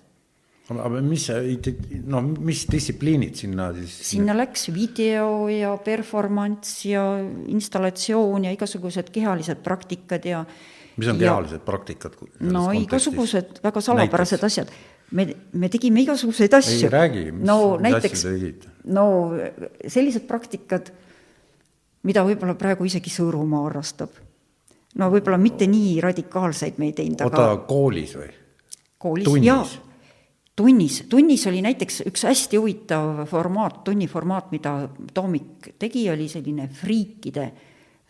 aga 0.72 1.02
mis 1.04 1.26
no 2.08 2.22
mis 2.24 2.62
distsipliinid 2.72 3.36
sinna 3.36 3.72
siis? 3.76 3.98
sinna 4.14 4.36
läks 4.38 4.70
video 4.72 5.50
ja 5.52 5.74
performance 5.84 6.88
ja 6.88 7.04
installatsioon 7.52 8.48
ja 8.48 8.54
igasugused 8.56 9.12
kehalised 9.12 9.60
praktikad 9.66 10.26
ja 10.30 10.46
mis 10.96 11.12
on 11.12 11.20
kehalised 11.20 11.60
ja, 11.60 11.66
praktikad? 11.68 12.16
no 12.40 12.70
igasugused 12.72 13.60
väga 13.64 13.84
salapärased 13.84 14.40
näiteks? 14.40 14.48
asjad. 14.54 14.74
me, 15.12 15.28
me 15.52 15.70
tegime 15.70 16.06
igasuguseid 16.08 16.56
asju. 16.62 16.80
ei 16.88 16.96
räägi, 16.96 17.28
mis, 17.32 17.48
no, 17.52 17.76
näiteks, 17.76 18.20
asju 18.24 18.36
tegid? 18.38 18.68
no 18.86 19.06
sellised 19.84 20.24
praktikad, 20.32 20.94
mida 22.08 22.24
võib-olla 22.24 22.56
praegu 22.56 22.88
isegi 22.88 23.12
Sõõrumaa 23.12 23.68
harrastab 23.68 24.16
no 25.00 25.08
võib-olla 25.14 25.40
mitte 25.42 25.68
nii 25.70 26.00
radikaalseid 26.04 26.80
me 26.82 26.92
ei 26.92 26.98
teinud, 26.98 27.24
aga 27.24 27.48
oota, 27.48 27.64
koolis 27.70 28.16
või? 28.20 28.30
koolis, 29.02 29.30
jaa, 29.46 29.66
tunnis, 30.56 31.02
tunnis 31.10 31.46
oli 31.50 31.62
näiteks 31.66 32.04
üks 32.12 32.26
hästi 32.28 32.60
huvitav 32.60 33.26
formaat, 33.30 33.84
tunniformaat, 33.88 34.52
mida 34.54 34.76
Toomik 35.14 35.74
tegi, 35.80 36.06
oli 36.12 36.28
selline 36.32 36.68
friikide, 36.76 37.48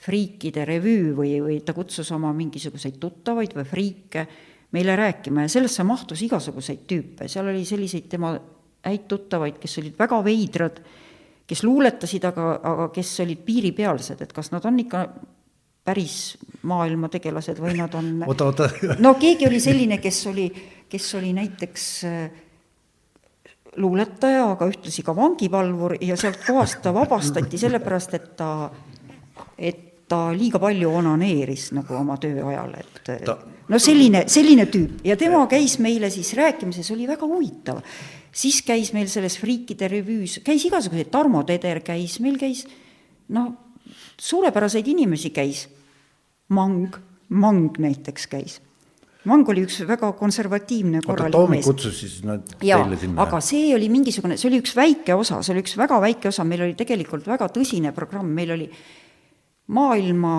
friikide 0.01 0.65
revüü 0.67 1.11
või, 1.17 1.35
või 1.43 1.59
ta 1.65 1.75
kutsus 1.77 2.09
oma 2.15 2.33
mingisuguseid 2.35 2.97
tuttavaid 3.01 3.55
või 3.57 3.67
friike 3.67 4.25
meile 4.71 4.95
rääkima 4.95 5.45
ja 5.45 5.51
sellesse 5.51 5.83
mahtus 5.83 6.23
igasuguseid 6.25 6.87
tüüpe, 6.87 7.27
seal 7.31 7.47
oli 7.51 7.63
selliseid 7.67 8.07
tema 8.11 8.33
häid 8.81 9.05
tuttavaid, 9.07 9.59
kes 9.61 9.77
olid 9.81 9.99
väga 9.99 10.17
veidrad, 10.25 10.79
kes 11.47 11.63
luuletasid, 11.67 12.25
aga, 12.25 12.47
aga 12.65 12.87
kes 12.95 13.11
olid 13.21 13.43
piiripealsed, 13.45 14.23
et 14.23 14.33
kas 14.33 14.49
nad 14.53 14.65
on 14.65 14.79
ikka 14.81 15.03
päris 15.85 16.37
maailma 16.67 17.09
tegelased 17.09 17.59
või 17.61 17.75
nad 17.79 17.93
on 17.97 18.13
oota, 18.29 18.51
oota. 18.51 18.69
no 19.05 19.15
keegi 19.19 19.47
oli 19.49 19.59
selline, 19.63 19.97
kes 20.03 20.23
oli, 20.31 20.47
kes 20.89 21.09
oli 21.19 21.33
näiteks 21.37 21.85
äh, 22.09 22.41
luuletaja, 23.77 24.49
aga 24.51 24.67
ühtlasi 24.71 25.03
ka 25.05 25.15
vangipalvur 25.15 25.95
ja 26.03 26.17
sealt 26.19 26.41
kohast 26.45 26.81
ta 26.83 26.93
vabastati 26.95 27.59
sellepärast, 27.61 28.17
et 28.17 28.27
ta, 28.39 28.51
et 29.57 29.87
ta 30.11 30.25
liiga 30.35 30.59
palju 30.59 30.91
onaneeris 30.99 31.69
nagu 31.77 31.95
oma 31.95 32.17
töö 32.19 32.43
ajal, 32.51 32.75
et 32.81 33.11
ta... 33.25 33.37
no 33.71 33.79
selline, 33.79 34.25
selline 34.31 34.67
tüüp 34.71 35.05
ja 35.07 35.15
tema 35.19 35.45
käis 35.51 35.77
meile 35.83 36.11
siis 36.11 36.33
rääkimises, 36.35 36.91
oli 36.91 37.07
väga 37.07 37.27
huvitav. 37.27 37.79
siis 38.31 38.61
käis 38.67 38.91
meil 38.93 39.07
selles 39.07 39.39
Friikide 39.39 39.87
revüüs, 39.87 40.41
käis 40.43 40.65
igasuguseid, 40.67 41.09
Tarmo 41.11 41.45
Teder 41.47 41.79
käis, 41.79 42.19
meil 42.19 42.37
käis 42.41 42.65
noh, 43.31 43.53
suurepäraseid 44.21 44.87
inimesi 44.87 45.31
käis. 45.33 45.67
Mang, 46.51 46.91
Mang 47.29 47.77
näiteks 47.79 48.27
käis. 48.27 48.59
Mang 49.29 49.45
oli 49.53 49.61
üks 49.67 49.77
väga 49.85 50.09
konservatiivne 50.17 51.03
korralik 51.05 51.35
oota, 51.35 51.45
Toomik 51.45 51.65
kutsus 51.65 51.99
siis 52.01 52.15
nad 52.25 52.55
ja, 52.65 52.79
teile 52.81 52.97
sinna? 52.97 53.21
aga 53.21 53.37
see 53.45 53.69
oli 53.75 53.85
mingisugune, 53.93 54.33
see 54.41 54.49
oli 54.49 54.57
üks 54.63 54.73
väike 54.77 55.13
osa, 55.13 55.43
see 55.45 55.53
oli 55.53 55.61
üks 55.61 55.75
väga 55.77 55.99
väike 56.01 56.31
osa, 56.31 56.45
meil 56.47 56.65
oli 56.65 56.73
tegelikult 56.79 57.29
väga 57.29 57.51
tõsine 57.53 57.93
programm, 57.93 58.31
meil 58.33 58.55
oli 58.57 58.65
maailma 59.71 60.33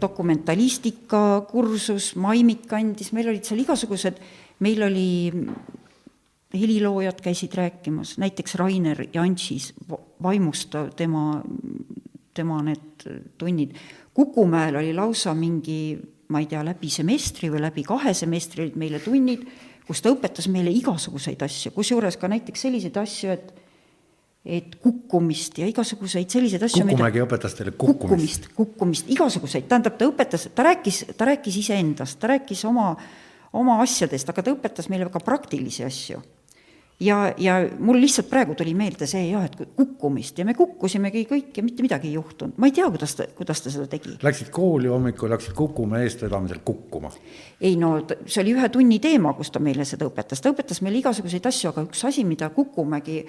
dokumentalistika 0.00 1.42
kursus, 1.50 2.12
Maimik 2.22 2.70
andis, 2.78 3.10
meil 3.12 3.32
olid 3.32 3.48
seal 3.48 3.64
igasugused, 3.64 4.22
meil 4.62 4.86
oli 4.86 5.08
heliloojad 6.54 7.18
käisid 7.24 7.58
rääkimas, 7.58 8.16
näiteks 8.22 8.54
Rainer 8.60 9.02
Jantšis, 9.12 9.72
vaimustav 10.22 10.92
tema 10.94 11.40
tema 12.34 12.60
need 12.64 13.06
tunnid. 13.38 13.74
Kukumäel 14.14 14.76
oli 14.76 14.92
lausa 14.94 15.34
mingi, 15.34 15.96
ma 16.28 16.42
ei 16.42 16.48
tea, 16.50 16.62
läbi 16.64 16.90
semestri 16.92 17.50
või 17.52 17.62
läbi 17.64 17.84
kahe 17.86 18.14
semestri 18.16 18.66
olid 18.66 18.78
meile 18.80 19.00
tunnid, 19.02 19.44
kus 19.86 20.02
ta 20.04 20.12
õpetas 20.12 20.48
meile 20.52 20.72
igasuguseid 20.72 21.42
asju, 21.44 21.72
kusjuures 21.76 22.18
ka 22.20 22.30
näiteks 22.32 22.68
selliseid 22.68 22.98
asju, 23.02 23.36
et 23.36 23.58
et 24.42 24.72
kukkumist 24.82 25.60
ja 25.60 25.68
igasuguseid 25.70 26.32
selliseid 26.34 26.64
asju. 26.66 26.82
Kukumägi 26.82 27.20
mida... 27.20 27.26
õpetas 27.28 27.52
teile 27.54 27.70
kukkumist? 27.78 28.00
kukkumist, 28.02 28.48
kukkumist, 28.56 29.10
igasuguseid, 29.14 29.68
tähendab, 29.70 29.94
ta 30.00 30.08
õpetas, 30.10 30.48
ta 30.50 30.64
rääkis, 30.66 31.04
ta 31.14 31.28
rääkis 31.30 31.60
iseendast, 31.60 32.18
ta 32.18 32.32
rääkis 32.32 32.64
oma, 32.66 32.88
oma 33.54 33.78
asjadest, 33.84 34.32
aga 34.34 34.42
ta 34.42 34.56
õpetas 34.56 34.90
meile 34.90 35.06
ka 35.14 35.22
praktilisi 35.22 35.86
asju 35.86 36.18
ja, 37.02 37.18
ja 37.38 37.56
mul 37.78 38.00
lihtsalt 38.02 38.28
praegu 38.30 38.54
tuli 38.58 38.74
meelde 38.78 39.06
see 39.10 39.24
jah, 39.28 39.44
et 39.46 39.56
kukkumist 39.76 40.38
ja 40.38 40.46
me 40.48 40.54
kukkusimegi 40.58 41.24
kõik 41.30 41.58
ja 41.58 41.64
mitte 41.66 41.84
midagi 41.84 42.10
ei 42.10 42.16
juhtunud. 42.16 42.56
ma 42.56 42.68
ei 42.68 42.74
tea, 42.76 42.88
kuidas 42.90 43.16
ta, 43.18 43.26
kuidas 43.36 43.62
ta 43.64 43.72
seda 43.74 43.88
tegi. 43.90 44.16
Läksid 44.22 44.52
kooli 44.54 44.90
hommikul, 44.92 45.30
läksid 45.32 45.56
Kukumäe 45.58 46.06
eestvedamisel 46.06 46.62
kukkuma? 46.64 47.12
ei 47.60 47.76
no 47.76 47.94
see 48.26 48.42
oli 48.42 48.54
ühe 48.56 48.68
tunni 48.72 48.98
teema, 49.02 49.34
kus 49.38 49.52
ta 49.54 49.62
meile 49.62 49.86
seda 49.88 50.08
õpetas, 50.08 50.42
ta 50.42 50.52
õpetas 50.52 50.82
meile 50.84 51.02
igasuguseid 51.02 51.46
asju, 51.52 51.72
aga 51.72 51.86
üks 51.88 52.04
asi, 52.08 52.24
mida 52.28 52.50
Kukumägi 52.54 53.22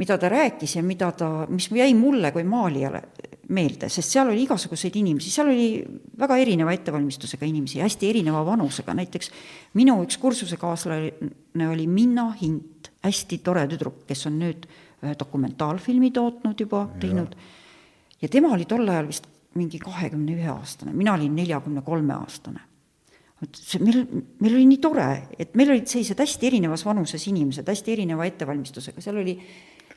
mida 0.00 0.16
ta 0.18 0.30
rääkis 0.32 0.78
ja 0.78 0.82
mida 0.82 1.10
ta, 1.12 1.28
mis 1.52 1.68
jäi 1.76 1.92
mulle 1.94 2.32
kui 2.32 2.44
maalijale 2.48 3.02
meelde, 3.50 3.88
sest 3.90 4.14
seal 4.14 4.30
oli 4.30 4.44
igasuguseid 4.46 4.96
inimesi, 5.00 5.32
seal 5.32 5.50
oli 5.50 5.82
väga 6.18 6.38
erineva 6.40 6.72
ettevalmistusega 6.76 7.46
inimesi, 7.48 7.82
hästi 7.82 8.08
erineva 8.08 8.44
vanusega, 8.46 8.94
näiteks 8.96 9.32
minu 9.78 9.98
üks 10.04 10.20
kursusekaaslane 10.22 11.68
oli 11.68 11.86
Minna 11.90 12.30
Hint, 12.40 12.92
hästi 13.04 13.40
tore 13.44 13.66
tüdruk, 13.70 14.04
kes 14.08 14.24
on 14.30 14.38
nüüd 14.40 14.68
ühe 15.00 15.16
dokumentaalfilmi 15.18 16.12
tootnud 16.14 16.62
juba, 16.62 16.84
teinud, 17.02 17.34
ja 18.22 18.28
tema 18.28 18.52
oli 18.54 18.68
tol 18.70 18.86
ajal 18.88 19.10
vist 19.10 19.28
mingi 19.58 19.80
kahekümne 19.82 20.36
ühe 20.36 20.50
aastane, 20.52 20.94
mina 20.94 21.16
olin 21.18 21.34
neljakümne 21.34 21.82
kolme 21.86 22.14
aastane. 22.14 22.62
See 23.56 23.80
meil, 23.80 24.04
meil 24.44 24.54
oli 24.58 24.66
nii 24.68 24.80
tore, 24.84 25.06
et 25.40 25.54
meil 25.56 25.72
olid 25.72 25.88
sellised 25.88 26.18
hästi 26.20 26.50
erinevas 26.50 26.84
vanuses 26.84 27.22
inimesed, 27.30 27.66
hästi 27.72 27.94
erineva 27.96 28.26
ettevalmistusega, 28.28 29.00
seal 29.00 29.16
oli 29.22 29.38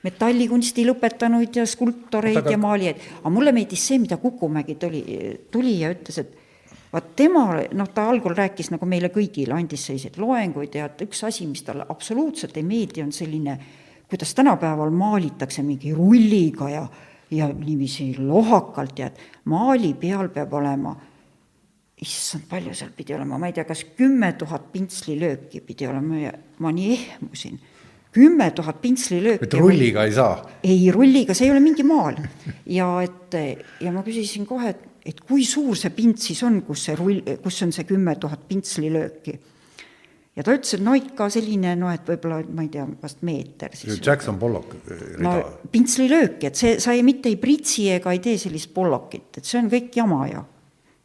metallikunsti 0.03 0.85
lõpetanuid 0.87 1.59
ja 1.61 1.65
skulptoreid 1.69 2.41
aga... 2.41 2.51
ja 2.51 2.59
maalijaid, 2.59 3.03
aga 3.21 3.31
mulle 3.33 3.53
meeldis 3.55 3.85
see, 3.87 4.01
mida 4.03 4.17
Kukumägi 4.19 4.75
tuli, 4.79 5.03
tuli 5.51 5.77
ja 5.79 5.91
ütles, 5.93 6.19
et 6.19 6.33
vaat 6.93 7.13
tema, 7.17 7.45
noh, 7.73 7.89
ta 7.93 8.05
algul 8.11 8.35
rääkis 8.37 8.69
nagu 8.73 8.87
meile 8.89 9.09
kõigile, 9.13 9.55
andis 9.55 9.87
selliseid 9.87 10.19
loenguid 10.21 10.75
ja 10.77 10.89
et 10.91 11.01
üks 11.07 11.23
asi, 11.27 11.47
mis 11.49 11.63
talle 11.65 11.87
absoluutselt 11.89 12.59
ei 12.59 12.67
meeldi, 12.67 13.01
on 13.05 13.15
selline, 13.15 13.57
kuidas 14.09 14.35
tänapäeval 14.37 14.93
maalitakse 14.93 15.63
mingi 15.65 15.95
rulliga 15.95 16.69
ja, 16.69 16.83
ja 17.33 17.49
niiviisi 17.49 18.11
lohakalt 18.19 18.99
ja 18.99 19.09
et 19.09 19.23
maali 19.49 19.95
peal 19.97 20.29
peab 20.35 20.53
olema 20.59 20.93
issand, 22.03 22.45
palju 22.49 22.75
seal 22.75 22.91
pidi 22.95 23.15
olema, 23.15 23.39
ma 23.39 23.49
ei 23.49 23.55
tea, 23.55 23.65
kas 23.65 23.85
kümme 23.97 24.33
tuhat 24.37 24.67
pintslilööki 24.73 25.63
pidi 25.65 25.87
olema 25.87 26.19
ja 26.19 26.33
ma 26.61 26.73
nii 26.75 26.97
ehmusin 26.99 27.61
kümme 28.13 28.49
tuhat 28.55 28.81
pintslilööki. 28.81 29.47
et 29.47 29.57
rulliga 29.57 30.05
ei 30.07 30.13
saa? 30.15 30.35
ei, 30.63 30.91
rulliga, 30.93 31.35
see 31.37 31.47
ei 31.47 31.53
ole 31.53 31.63
mingi 31.63 31.85
maal. 31.87 32.19
ja 32.69 32.89
et, 33.03 33.39
ja 33.83 33.93
ma 33.95 34.03
küsisin 34.05 34.47
kohe, 34.49 34.73
et, 34.73 34.85
et 35.13 35.23
kui 35.25 35.45
suur 35.47 35.77
see 35.79 35.93
pints 35.95 36.29
siis 36.29 36.43
on, 36.47 36.61
kus 36.67 36.85
see 36.89 36.99
rull, 36.99 37.23
kus 37.43 37.63
on 37.65 37.73
see 37.75 37.87
kümme 37.89 38.15
tuhat 38.21 38.45
pintslilööki. 38.49 39.35
ja 40.37 40.45
ta 40.45 40.55
ütles, 40.55 40.77
et 40.77 40.85
no 40.85 40.95
ikka 40.97 41.29
selline, 41.33 41.75
no 41.79 41.91
et 41.93 42.07
võib-olla, 42.13 42.41
ma 42.53 42.65
ei 42.65 42.71
tea, 42.73 42.85
vast 43.01 43.25
meeter 43.25 43.75
siis. 43.77 43.99
Jackson 43.99 44.39
Pollock 44.41 44.77
rida. 44.87 45.21
no 45.25 45.35
pintslilööki, 45.73 46.51
et 46.51 46.59
see, 46.59 46.79
sa 46.83 46.95
ei, 46.95 47.05
mitte 47.05 47.31
ei 47.31 47.39
pritsi 47.41 47.89
ega 47.97 48.13
ei 48.13 48.23
tee 48.23 48.37
sellist 48.41 48.73
Pollokit, 48.75 49.41
et 49.41 49.47
see 49.47 49.61
on 49.61 49.71
kõik 49.73 50.01
jama 50.03 50.25
ju 50.31 50.49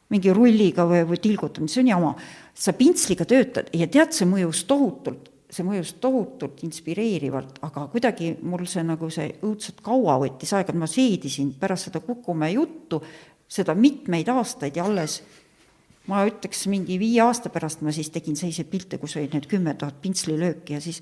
mingi 0.09 0.33
rulliga 0.33 0.87
või, 0.89 1.03
või 1.09 1.19
tilgutamine, 1.21 1.69
see 1.69 1.83
on 1.85 1.91
jama. 1.91 2.13
sa 2.59 2.73
pintsliga 2.75 3.27
töötad 3.29 3.69
ja 3.77 3.87
tead, 3.87 4.15
see 4.17 4.27
mõjus 4.27 4.65
tohutult, 4.67 5.29
see 5.49 5.65
mõjus 5.65 5.95
tohutult 6.03 6.61
inspireerivalt, 6.67 7.59
aga 7.65 7.87
kuidagi 7.93 8.35
mul 8.45 8.67
see 8.69 8.85
nagu 8.85 9.09
see 9.13 9.31
õudselt 9.43 9.81
kaua 9.85 10.19
võttis 10.21 10.53
aega, 10.53 10.75
et 10.75 10.81
ma 10.81 10.89
seedisin 10.91 11.55
pärast 11.61 11.89
seda 11.89 12.03
Kukumäe 12.05 12.53
juttu, 12.53 13.01
seda 13.49 13.75
mitmeid 13.75 14.29
aastaid 14.29 14.77
ja 14.77 14.85
alles 14.85 15.23
ma 16.09 16.25
ütleks, 16.29 16.67
mingi 16.73 16.99
viie 17.01 17.23
aasta 17.25 17.53
pärast 17.53 17.81
ma 17.85 17.93
siis 17.97 18.11
tegin 18.13 18.37
selliseid 18.37 18.69
pilte, 18.69 19.01
kus 19.01 19.17
olid 19.17 19.35
need 19.37 19.49
kümme 19.49 19.75
tuhat 19.79 19.97
pintslilööki 20.05 20.77
ja 20.77 20.83
siis 20.85 21.01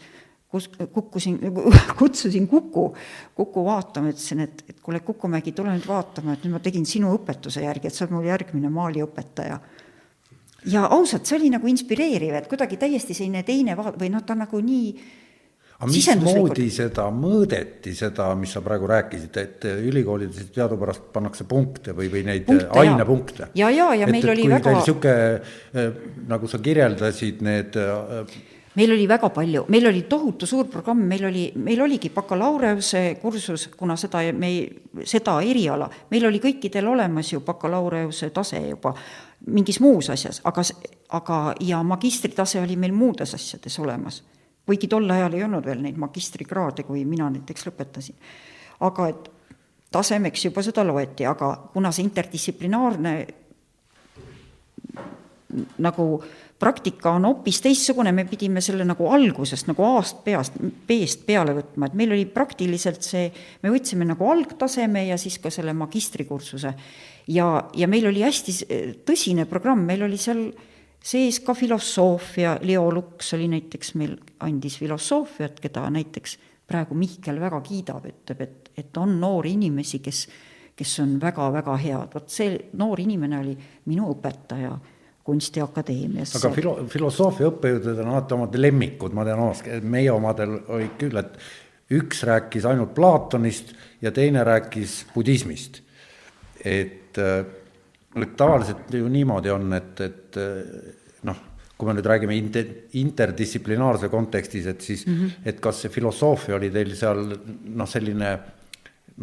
kus 0.50 0.68
kukkusin, 0.92 1.38
kutsusin 2.00 2.48
Kuku, 2.48 2.94
Kuku 3.34 3.64
vaatama, 3.64 4.12
ütlesin, 4.14 4.44
et, 4.46 4.64
et 4.68 4.80
kuule, 4.80 5.00
Kukumägi, 5.00 5.52
tule 5.52 5.74
nüüd 5.74 5.88
vaatama, 5.88 6.36
et 6.36 6.46
nüüd 6.46 6.56
ma 6.56 6.62
tegin 6.62 6.86
sinu 6.88 7.12
õpetuse 7.18 7.64
järgi, 7.66 7.90
et 7.90 7.96
sa 7.96 8.04
oled 8.04 8.16
mul 8.16 8.30
järgmine 8.30 8.70
maaliõpetaja. 8.72 9.58
Ja 10.66 10.86
ausalt, 10.96 11.26
see 11.26 11.38
oli 11.38 11.52
nagu 11.52 11.68
inspireeriv, 11.70 12.34
et 12.40 12.50
kuidagi 12.50 12.78
täiesti 12.80 13.14
selline 13.14 13.44
teine 13.46 13.76
vaat- 13.78 13.98
või 14.00 14.10
noh, 14.12 14.24
ta 14.26 14.34
nagu 14.38 14.60
nii 14.62 14.90
aga 15.76 15.90
mismoodi 15.92 16.66
seda 16.72 17.06
mõõdeti, 17.12 17.92
seda, 17.96 18.30
mis 18.38 18.54
sa 18.56 18.62
praegu 18.64 18.88
rääkisid, 18.88 19.38
et 19.42 19.66
ülikoolides 19.84 20.50
teadupärast 20.54 21.10
pannakse 21.12 21.44
punkte 21.48 21.92
või, 21.96 22.08
või 22.12 22.24
neid 22.30 22.46
punkte, 22.48 22.70
ainepunkte? 22.80 23.50
ja, 23.54 23.68
ja, 23.68 23.90
ja, 23.92 24.02
ja 24.02 24.10
meil 24.10 24.24
et, 24.24 24.32
oli 24.32 24.48
väga. 24.50 24.76
niisugune, 24.78 25.86
nagu 26.32 26.48
sa 26.48 26.62
kirjeldasid, 26.64 27.44
need 27.44 27.76
meil 28.76 28.92
oli 28.92 29.08
väga 29.08 29.30
palju, 29.30 29.64
meil 29.68 29.86
oli 29.88 30.02
tohutu 30.02 30.46
suur 30.46 30.66
programm, 30.68 31.00
meil 31.08 31.24
oli, 31.24 31.44
meil 31.56 31.80
oligi 31.82 32.10
bakalaureuse 32.14 33.16
kursus, 33.22 33.68
kuna 33.76 33.96
seda 33.96 34.20
me 34.36 34.50
ei, 34.52 34.66
seda 35.04 35.38
eriala, 35.40 35.88
meil 36.10 36.26
oli 36.28 36.40
kõikidel 36.42 36.88
olemas 36.92 37.32
ju 37.32 37.40
bakalaureuse 37.44 38.30
tase 38.36 38.60
juba 38.68 38.94
mingis 39.46 39.80
muus 39.80 40.10
asjas, 40.12 40.40
aga, 40.44 40.64
aga 41.16 41.38
ja 41.60 41.82
magistritase 41.82 42.60
oli 42.60 42.76
meil 42.76 42.92
muudes 42.92 43.34
asjades 43.34 43.78
olemas. 43.78 44.22
kuigi 44.66 44.88
tol 44.90 45.10
ajal 45.10 45.34
ei 45.34 45.44
olnud 45.44 45.64
veel 45.64 45.80
neid 45.82 45.96
magistrikraade, 45.96 46.82
kui 46.82 47.04
mina 47.04 47.30
näiteks 47.30 47.66
lõpetasin. 47.68 48.14
aga 48.80 49.08
et 49.08 49.30
tasemeks 49.90 50.44
juba 50.44 50.62
seda 50.62 50.84
loeti, 50.84 51.26
aga 51.26 51.70
kuna 51.72 51.92
see 51.92 52.04
interdistsiplinaarne 52.04 53.26
nagu 55.78 56.22
äh, 56.22 56.45
praktika 56.58 57.10
on 57.16 57.26
hoopis 57.28 57.60
teistsugune, 57.64 58.12
me 58.16 58.24
pidime 58.28 58.62
selle 58.64 58.84
nagu 58.88 59.08
algusest 59.12 59.68
nagu 59.68 59.84
A-st 59.84 60.22
peast, 60.24 60.56
B-st 60.60 61.26
peale 61.28 61.52
võtma, 61.56 61.90
et 61.90 61.98
meil 61.98 62.14
oli 62.16 62.24
praktiliselt 62.32 63.04
see, 63.04 63.28
me 63.62 63.72
võtsime 63.74 64.06
nagu 64.08 64.30
algtaseme 64.30 65.06
ja 65.08 65.18
siis 65.20 65.38
ka 65.42 65.52
selle 65.52 65.74
magistrikursuse. 65.76 66.72
ja, 67.28 67.50
ja 67.74 67.88
meil 67.88 68.08
oli 68.08 68.24
hästi 68.24 68.56
tõsine 69.04 69.44
programm, 69.50 69.84
meil 69.84 70.06
oli 70.08 70.16
seal 70.16 70.48
sees 71.06 71.40
ka 71.44 71.54
filosoofia, 71.54 72.56
Leo 72.62 72.88
Luks 72.90 73.34
oli 73.36 73.48
näiteks 73.52 73.94
meil, 73.94 74.16
andis 74.40 74.78
filosoofiat, 74.80 75.60
keda 75.60 75.84
näiteks 75.90 76.38
praegu 76.66 76.96
Mihkel 76.98 77.38
väga 77.40 77.60
kiidab, 77.62 78.08
ütleb, 78.08 78.40
et, 78.42 78.70
et 78.76 78.96
on 78.98 79.12
noori 79.20 79.52
inimesi, 79.54 80.00
kes, 80.02 80.26
kes 80.76 80.98
on 81.04 81.14
väga-väga 81.20 81.76
head, 81.84 82.14
vot 82.16 82.32
see 82.32 82.56
noor 82.80 83.00
inimene 83.04 83.38
oli 83.44 83.54
minu 83.86 84.08
õpetaja 84.16 84.72
kunstiakadeemiasse. 85.26 86.38
aga 86.38 86.52
filo-, 86.54 86.76
filosoofia 86.90 87.50
õppejõududel 87.50 88.04
on 88.04 88.12
alati 88.14 88.36
omad 88.36 88.58
lemmikud, 88.60 89.16
ma 89.16 89.24
tean 89.26 89.42
omast, 89.42 89.70
meie 89.82 90.12
omadel 90.14 90.58
olid 90.76 90.94
küll, 91.00 91.18
et 91.20 91.36
üks 91.96 92.22
rääkis 92.26 92.66
ainult 92.66 92.94
Platonist 92.94 93.74
ja 94.02 94.12
teine 94.14 94.44
rääkis 94.46 95.04
budismist. 95.14 95.82
et, 96.64 97.18
et 97.18 98.32
tavaliselt 98.36 98.90
ju 98.94 99.08
niimoodi 99.12 99.52
on, 99.54 99.68
et, 99.76 100.00
et 100.02 100.38
noh, 101.26 101.42
kui 101.76 101.88
me 101.88 101.94
nüüd 101.94 102.08
räägime 102.08 102.36
inter, 102.38 102.68
interdistsiplinaarse 102.98 104.08
kontekstis, 104.10 104.66
et 104.66 104.80
siis 104.80 105.06
mm, 105.06 105.14
-hmm. 105.14 105.48
et 105.52 105.60
kas 105.60 105.82
see 105.82 105.92
filosoofia 105.92 106.56
oli 106.56 106.70
teil 106.70 106.94
seal 106.96 107.22
noh, 107.74 107.88
selline 107.88 108.38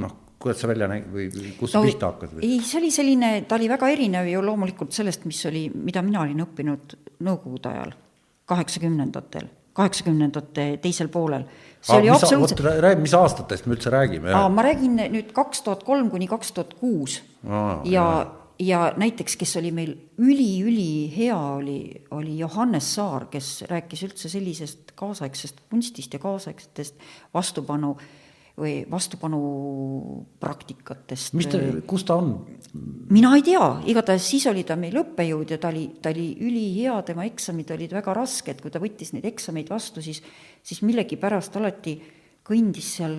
noh, 0.04 0.16
kuidas 0.44 0.60
see 0.62 0.70
välja 0.70 0.90
nägi 0.92 1.10
või 1.14 1.54
kust 1.58 1.78
no, 1.78 1.84
pihta 1.88 2.12
hakkas? 2.12 2.36
ei, 2.44 2.60
see 2.66 2.80
oli 2.82 2.92
selline, 2.94 3.32
ta 3.48 3.58
oli 3.58 3.70
väga 3.72 3.90
erinev 3.94 4.30
ju 4.30 4.44
loomulikult 4.44 4.96
sellest, 4.96 5.26
mis 5.30 5.40
oli, 5.50 5.66
mida 5.74 6.04
mina 6.06 6.24
olin 6.26 6.44
õppinud 6.46 7.00
Nõukogude 7.24 7.70
ajal, 7.70 7.92
kaheksakümnendatel, 8.52 9.46
kaheksakümnendate 9.78 10.66
teisel 10.84 11.08
poolel. 11.14 11.46
see 11.80 11.96
Aa, 11.96 12.02
oli 12.02 12.10
absoluutselt. 12.12 12.64
räägi, 12.84 13.02
mis 13.06 13.14
aastatest 13.16 13.68
me 13.68 13.78
üldse 13.78 13.94
räägime? 13.94 14.34
ma 14.34 14.66
räägin 14.66 14.98
nüüd 15.14 15.32
kaks 15.36 15.64
tuhat 15.64 15.86
kolm 15.88 16.10
kuni 16.12 16.28
kaks 16.28 16.52
tuhat 16.52 16.74
kuus 16.82 17.22
ja, 17.88 18.08
ja 18.60 18.82
näiteks, 19.00 19.38
kes 19.40 19.56
oli 19.62 19.72
meil 19.72 19.94
üli-ülihea, 20.20 21.38
oli, 21.62 21.80
oli 22.12 22.36
Johannes 22.42 22.90
Saar, 22.98 23.30
kes 23.32 23.64
rääkis 23.72 24.04
üldse 24.10 24.34
sellisest 24.34 24.92
kaasaegsest 25.00 25.64
kunstist 25.70 26.14
ja 26.14 26.20
kaasaegsetest 26.20 27.00
vastupanu 27.34 27.96
äh, 27.96 28.12
või 28.58 28.86
vastupanupraktikatest. 28.90 31.34
mis 31.34 31.48
ta, 31.50 31.58
kus 31.90 32.04
ta 32.06 32.16
on? 32.22 32.46
mina 33.14 33.36
ei 33.38 33.44
tea, 33.46 33.82
igatahes 33.90 34.30
siis 34.30 34.46
oli 34.50 34.64
ta 34.66 34.76
meil 34.78 34.96
õppejõud 35.02 35.50
ja 35.54 35.58
ta 35.62 35.68
oli, 35.74 35.86
ta 36.02 36.10
oli 36.14 36.28
ülihea, 36.42 37.02
tema 37.06 37.24
eksamid 37.26 37.72
olid 37.74 37.92
väga 37.94 38.14
rasked, 38.18 38.62
kui 38.62 38.72
ta 38.74 38.80
võttis 38.82 39.14
neid 39.14 39.26
eksameid 39.30 39.70
vastu, 39.70 40.02
siis, 40.06 40.20
siis 40.62 40.82
millegipärast 40.86 41.58
alati 41.58 41.94
kõndis 42.44 42.88
seal 42.98 43.16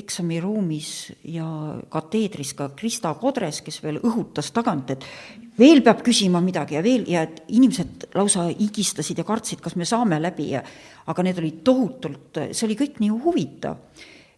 eksamiruumis 0.00 0.88
ja 1.30 1.46
kateedris 1.92 2.54
ka 2.58 2.68
Krista 2.76 3.12
Kodres, 3.20 3.60
kes 3.62 3.78
veel 3.84 4.00
õhutas 4.02 4.50
tagant, 4.52 4.90
et 4.90 5.04
veel 5.58 5.82
peab 5.86 6.02
küsima 6.04 6.40
midagi 6.42 6.74
ja 6.76 6.82
veel 6.84 7.04
ja 7.08 7.22
et 7.28 7.42
inimesed 7.48 8.08
lausa 8.18 8.48
higistasid 8.50 9.18
ja 9.22 9.26
kartsid, 9.28 9.60
kas 9.62 9.76
me 9.78 9.88
saame 9.88 10.18
läbi 10.20 10.50
ja 10.54 10.60
aga 11.06 11.22
need 11.26 11.38
olid 11.40 11.58
tohutult, 11.66 12.42
see 12.50 12.66
oli 12.66 12.76
kõik 12.80 12.98
nii 13.02 13.12
huvitav 13.22 13.76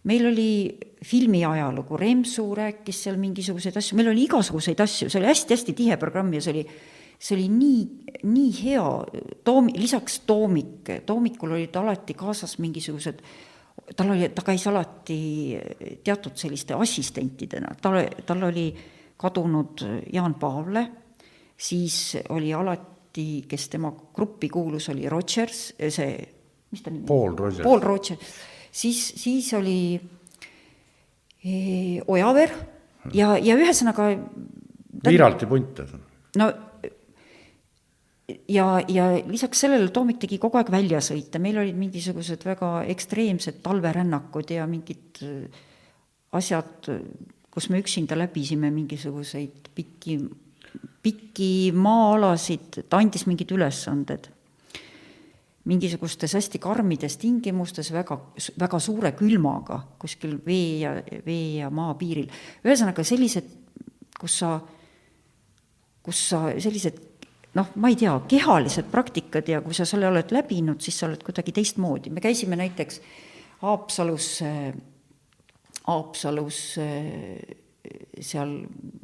meil 0.08 0.26
oli 0.26 0.78
filmi 1.04 1.44
ajalugu, 1.46 1.96
Remsu 1.96 2.48
rääkis 2.54 3.04
seal 3.04 3.18
mingisuguseid 3.20 3.76
asju, 3.78 3.98
meil 3.98 4.10
oli 4.12 4.26
igasuguseid 4.26 4.80
asju, 4.82 5.10
see 5.10 5.20
oli 5.20 5.30
hästi-hästi 5.30 5.76
tihe 5.78 5.98
programm 6.00 6.32
ja 6.34 6.42
see 6.42 6.56
oli, 6.56 6.64
see 7.18 7.36
oli 7.36 7.46
nii, 7.52 7.80
nii 8.30 8.52
hea, 8.58 8.84
Toom-, 9.46 9.72
lisaks 9.78 10.20
Toomik, 10.26 10.92
Toomikul 11.06 11.56
olid 11.58 11.78
alati 11.78 12.16
kaasas 12.18 12.58
mingisugused 12.62 13.22
tal 13.96 14.12
oli, 14.14 14.28
ta 14.34 14.44
käis 14.46 14.66
alati 14.70 15.18
teatud 16.04 16.38
selliste 16.38 16.76
assistentidena, 16.78 17.74
tal, 17.82 17.98
tal 18.26 18.48
oli 18.50 18.68
kadunud 19.18 19.84
Jaan 20.12 20.34
Paavle, 20.40 20.86
siis 21.56 22.18
oli 22.34 22.52
alati, 22.54 23.44
kes 23.48 23.68
tema 23.70 23.92
gruppi 24.14 24.48
kuulus, 24.50 24.88
oli 24.90 25.08
Rodgers, 25.10 25.72
see, 25.78 26.16
mis 26.70 26.82
ta 26.82 26.90
nimi 26.90 27.06
Paul 27.06 27.36
Rodgers. 27.36 27.62
Paul 27.66 27.84
Rodgers 27.84 28.34
siis, 28.72 29.00
siis 29.20 29.52
oli 29.58 29.78
e, 31.44 31.54
Ojaver 32.06 32.54
ja, 33.14 33.36
ja 33.36 33.56
ühesõnaga 33.58 34.10
Viiralti 35.02 35.48
punt. 35.50 35.80
no 36.38 36.48
ja, 38.48 38.66
ja 38.88 39.08
lisaks 39.26 39.64
sellele 39.64 39.90
Toomik 39.94 40.20
tegi 40.22 40.38
kogu 40.42 40.60
aeg 40.60 40.70
väljasõite, 40.72 41.40
meil 41.42 41.58
olid 41.62 41.78
mingisugused 41.78 42.46
väga 42.46 42.74
ekstreemsed 42.92 43.60
talverännakud 43.64 44.54
ja 44.54 44.66
mingid 44.70 45.22
äh, 45.26 45.64
asjad, 46.38 46.88
kus 47.52 47.68
me 47.68 47.82
üksinda 47.82 48.16
läbisime 48.16 48.70
mingisuguseid 48.72 49.72
pikki, 49.76 50.16
pikki 51.04 51.50
maa-alasid, 51.76 52.84
ta 52.88 53.02
andis 53.02 53.26
mingid 53.28 53.52
ülesanded 53.52 54.31
mingisugustes 55.64 56.34
hästi 56.34 56.58
karmides 56.62 57.16
tingimustes, 57.22 57.92
väga, 57.94 58.18
väga 58.58 58.78
suure 58.82 59.12
külmaga 59.18 59.78
kuskil 60.02 60.36
vee 60.46 60.80
ja, 60.82 60.96
vee 61.26 61.60
ja 61.60 61.70
maa 61.70 61.94
piiril. 61.98 62.30
ühesõnaga 62.64 63.04
sellised, 63.06 63.48
kus 64.18 64.38
sa, 64.42 64.56
kus 66.02 66.28
sa 66.32 66.44
sellised 66.58 66.98
noh, 67.58 67.74
ma 67.78 67.90
ei 67.92 67.98
tea, 68.00 68.14
kehalised 68.28 68.88
praktikad 68.90 69.48
ja 69.48 69.60
kui 69.64 69.76
sa 69.76 69.86
selle 69.88 70.08
oled 70.08 70.32
läbinud, 70.34 70.80
siis 70.82 70.98
sa 70.98 71.06
oled 71.08 71.22
kuidagi 71.22 71.54
teistmoodi. 71.54 72.10
me 72.10 72.20
käisime 72.24 72.56
näiteks 72.56 73.00
Haapsalus, 73.62 74.40
Haapsalus 75.86 76.58
seal 78.20 78.56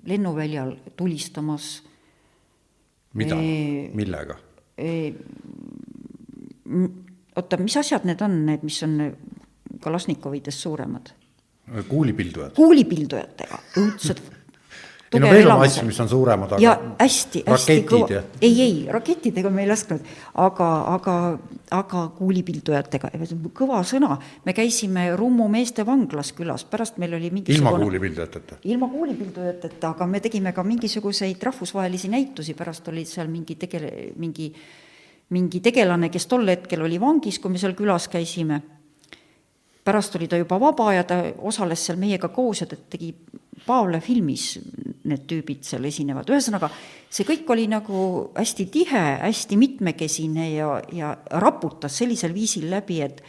lennuväljal 0.07 0.75
tulistamas. 0.97 1.83
mida, 3.15 3.37
millega? 3.95 4.39
Oota, 7.37 7.61
mis 7.63 7.77
asjad 7.81 8.09
need 8.09 8.25
on, 8.25 8.41
need, 8.47 8.67
mis 8.67 8.83
on 8.87 8.99
Kalašnikovidest 9.81 10.65
suuremad? 10.65 11.15
kuulipildujad. 11.89 12.55
kuulipildujatega, 12.57 13.59
õudsed 13.77 14.23
ei 15.13 15.21
no 15.21 15.31
veel 15.33 15.51
on 15.51 15.63
asju, 15.65 15.85
mis 15.89 15.99
on 16.03 16.09
suuremad, 16.09 16.53
aga 16.53 16.63
ja 16.63 16.75
hästi, 16.99 17.43
hästi 17.49 17.77
kõva 17.89 18.21
ei, 18.45 18.53
ei, 18.61 18.75
rakettidega 18.93 19.51
me 19.53 19.65
ei 19.65 19.71
lasknud, 19.71 20.05
aga, 20.45 20.69
aga, 20.95 21.15
aga 21.75 22.03
kuulipildujatega, 22.19 23.13
kõva 23.57 23.81
sõna. 23.89 24.19
me 24.45 24.55
käisime 24.57 25.09
Rummu 25.17 25.49
meeste 25.53 25.87
vanglas 25.89 26.35
külas, 26.37 26.67
pärast 26.69 27.01
meil 27.01 27.17
oli 27.17 27.31
mingisugune 27.33 27.73
ilma 27.73 27.85
kuulipildujateta? 27.85 28.61
ilma 28.69 28.91
kuulipildujateta, 28.93 29.95
aga 29.95 30.11
me 30.11 30.21
tegime 30.25 30.53
ka 30.53 30.65
mingisuguseid 30.67 31.49
rahvusvahelisi 31.51 32.13
näitusi, 32.13 32.57
pärast 32.59 32.93
olid 32.93 33.09
seal 33.09 33.33
mingi 33.33 33.57
tegele-, 33.61 34.13
mingi 34.21 34.53
mingi 35.35 35.61
tegelane, 35.61 36.09
kes 36.13 36.27
tol 36.27 36.49
hetkel 36.49 36.83
oli 36.87 36.99
vangis, 37.01 37.39
kui 37.39 37.53
me 37.53 37.61
seal 37.61 37.77
külas 37.79 38.09
käisime. 38.09 38.63
pärast 39.85 40.17
oli 40.17 40.27
ta 40.29 40.37
juba 40.37 40.59
vaba 40.61 40.93
ja 40.93 41.05
ta 41.05 41.23
osales 41.39 41.87
seal 41.87 41.97
meiega 41.97 42.29
koos 42.29 42.61
ja 42.61 42.67
ta 42.67 42.77
tegi 42.77 43.15
Paavle 43.67 44.01
filmis, 44.01 44.59
need 45.05 45.25
tüübid 45.29 45.65
seal 45.67 45.85
esinevad, 45.85 46.29
ühesõnaga 46.31 46.69
see 47.11 47.27
kõik 47.27 47.49
oli 47.53 47.67
nagu 47.69 48.31
hästi 48.37 48.67
tihe, 48.73 49.03
hästi 49.25 49.57
mitmekesine 49.61 50.51
ja, 50.53 50.69
ja 50.93 51.11
raputas 51.43 51.97
sellisel 51.99 52.35
viisil 52.37 52.71
läbi, 52.71 53.03
et 53.03 53.21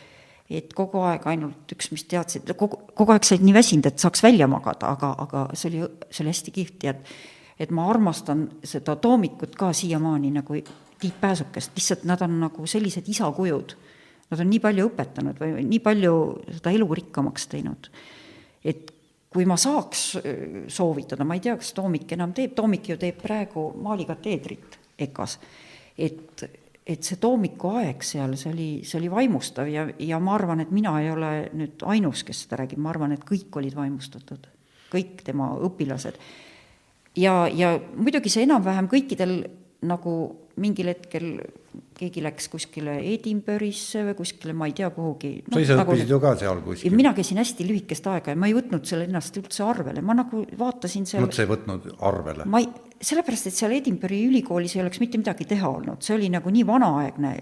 et 0.50 0.72
kogu 0.74 1.04
aeg 1.06 1.28
ainult 1.30 1.70
üks, 1.76 1.91
mis 1.93 2.08
teadsid, 2.10 2.50
kogu, 2.58 2.80
kogu 2.97 3.14
aeg 3.14 3.28
said 3.28 3.43
nii 3.45 3.54
väsinud, 3.54 3.86
et 3.86 4.02
saaks 4.02 4.24
välja 4.26 4.47
magada, 4.50 4.95
aga, 4.95 5.12
aga 5.22 5.43
see 5.54 5.70
oli, 5.70 5.84
see 6.10 6.24
oli 6.24 6.34
hästi 6.34 6.54
kihvt 6.56 6.88
ja 6.88 6.95
et 6.95 7.12
et 7.60 7.72
ma 7.76 7.89
armastan 7.91 8.45
seda 8.64 8.95
Toomikut 8.95 9.56
ka 9.60 9.74
siiamaani 9.76 10.32
nagu 10.32 10.56
Tiit 11.00 11.20
Pääsukest, 11.22 11.72
lihtsalt 11.76 12.04
nad 12.04 12.22
on 12.22 12.39
nagu 12.41 12.68
sellised 12.68 13.08
isakujud. 13.08 13.76
Nad 14.30 14.41
on 14.43 14.50
nii 14.50 14.60
palju 14.62 14.88
õpetanud 14.91 15.39
või 15.41 15.64
nii 15.66 15.80
palju 15.84 16.16
seda 16.60 16.74
elu 16.76 16.88
rikkamaks 17.00 17.47
teinud. 17.50 17.91
et 18.64 18.91
kui 19.30 19.45
ma 19.45 19.58
saaks 19.60 20.04
äh, 20.18 20.39
soovitada, 20.72 21.26
ma 21.28 21.38
ei 21.38 21.43
tea, 21.43 21.56
kas 21.60 21.74
Toomik 21.78 22.12
enam 22.16 22.34
teeb, 22.36 22.56
Toomik 22.58 22.89
ju 22.89 22.97
teeb 23.00 23.20
praegu 23.22 23.70
maalikateedrit 23.84 24.80
EKA-s, 25.06 25.38
et, 25.97 26.43
et 26.86 27.06
see 27.06 27.20
Toomiku 27.22 27.76
aeg 27.80 28.04
seal, 28.06 28.36
see 28.39 28.52
oli, 28.54 28.70
see 28.88 29.00
oli 29.00 29.12
vaimustav 29.14 29.70
ja, 29.70 29.86
ja 30.02 30.20
ma 30.24 30.36
arvan, 30.38 30.66
et 30.66 30.74
mina 30.76 30.95
ei 31.02 31.12
ole 31.14 31.32
nüüd 31.54 31.86
ainus, 31.93 32.26
kes 32.28 32.45
seda 32.45 32.64
räägib, 32.64 32.82
ma 32.82 32.93
arvan, 32.93 33.14
et 33.16 33.26
kõik 33.28 33.62
olid 33.62 33.78
vaimustatud, 33.78 34.50
kõik 34.89 35.24
tema 35.28 35.52
õpilased. 35.70 36.18
ja, 37.22 37.43
ja 37.54 37.76
muidugi 37.95 38.34
see 38.34 38.47
enam-vähem 38.50 38.89
kõikidel 38.89 39.43
nagu 39.86 40.14
mingil 40.62 40.91
hetkel 40.91 41.32
keegi 41.99 42.24
läks 42.24 42.47
kuskile 42.51 42.95
Edinburgh'isse 43.12 44.03
või 44.07 44.16
kuskile, 44.18 44.55
ma 44.57 44.70
ei 44.70 44.76
tea, 44.78 44.89
kuhugi 44.95 45.32
no,. 45.43 45.55
sa 45.55 45.64
ise 45.64 45.78
nagu, 45.78 45.93
õppisid 45.93 46.14
ju 46.14 46.20
ka 46.24 46.34
seal 46.39 46.62
kuskil? 46.66 46.95
mina 46.95 47.14
käisin 47.18 47.41
hästi 47.41 47.68
lühikest 47.68 48.07
aega 48.12 48.34
ja 48.34 48.39
ma 48.39 48.49
ei 48.49 48.55
võtnud 48.57 48.88
selle 48.89 49.07
ennast 49.10 49.38
üldse 49.41 49.66
arvele, 49.68 50.03
ma 50.05 50.16
nagu 50.18 50.43
vaatasin 50.60 51.07
seal 51.10 51.26
mõtle, 51.26 51.45
ei 51.45 51.51
võtnud 51.51 51.88
arvele? 52.10 52.47
ma 52.49 52.64
ei, 52.64 52.70
sellepärast, 53.12 53.51
et 53.51 53.60
seal 53.60 53.76
Edinburgh'i 53.76 54.26
ülikoolis 54.30 54.76
ei 54.78 54.84
oleks 54.86 55.01
mitte 55.03 55.22
midagi 55.22 55.47
teha 55.49 55.70
olnud, 55.70 56.03
see 56.05 56.16
oli 56.18 56.32
nagu 56.34 56.53
nii 56.53 56.66
vanaaegne. 56.68 57.36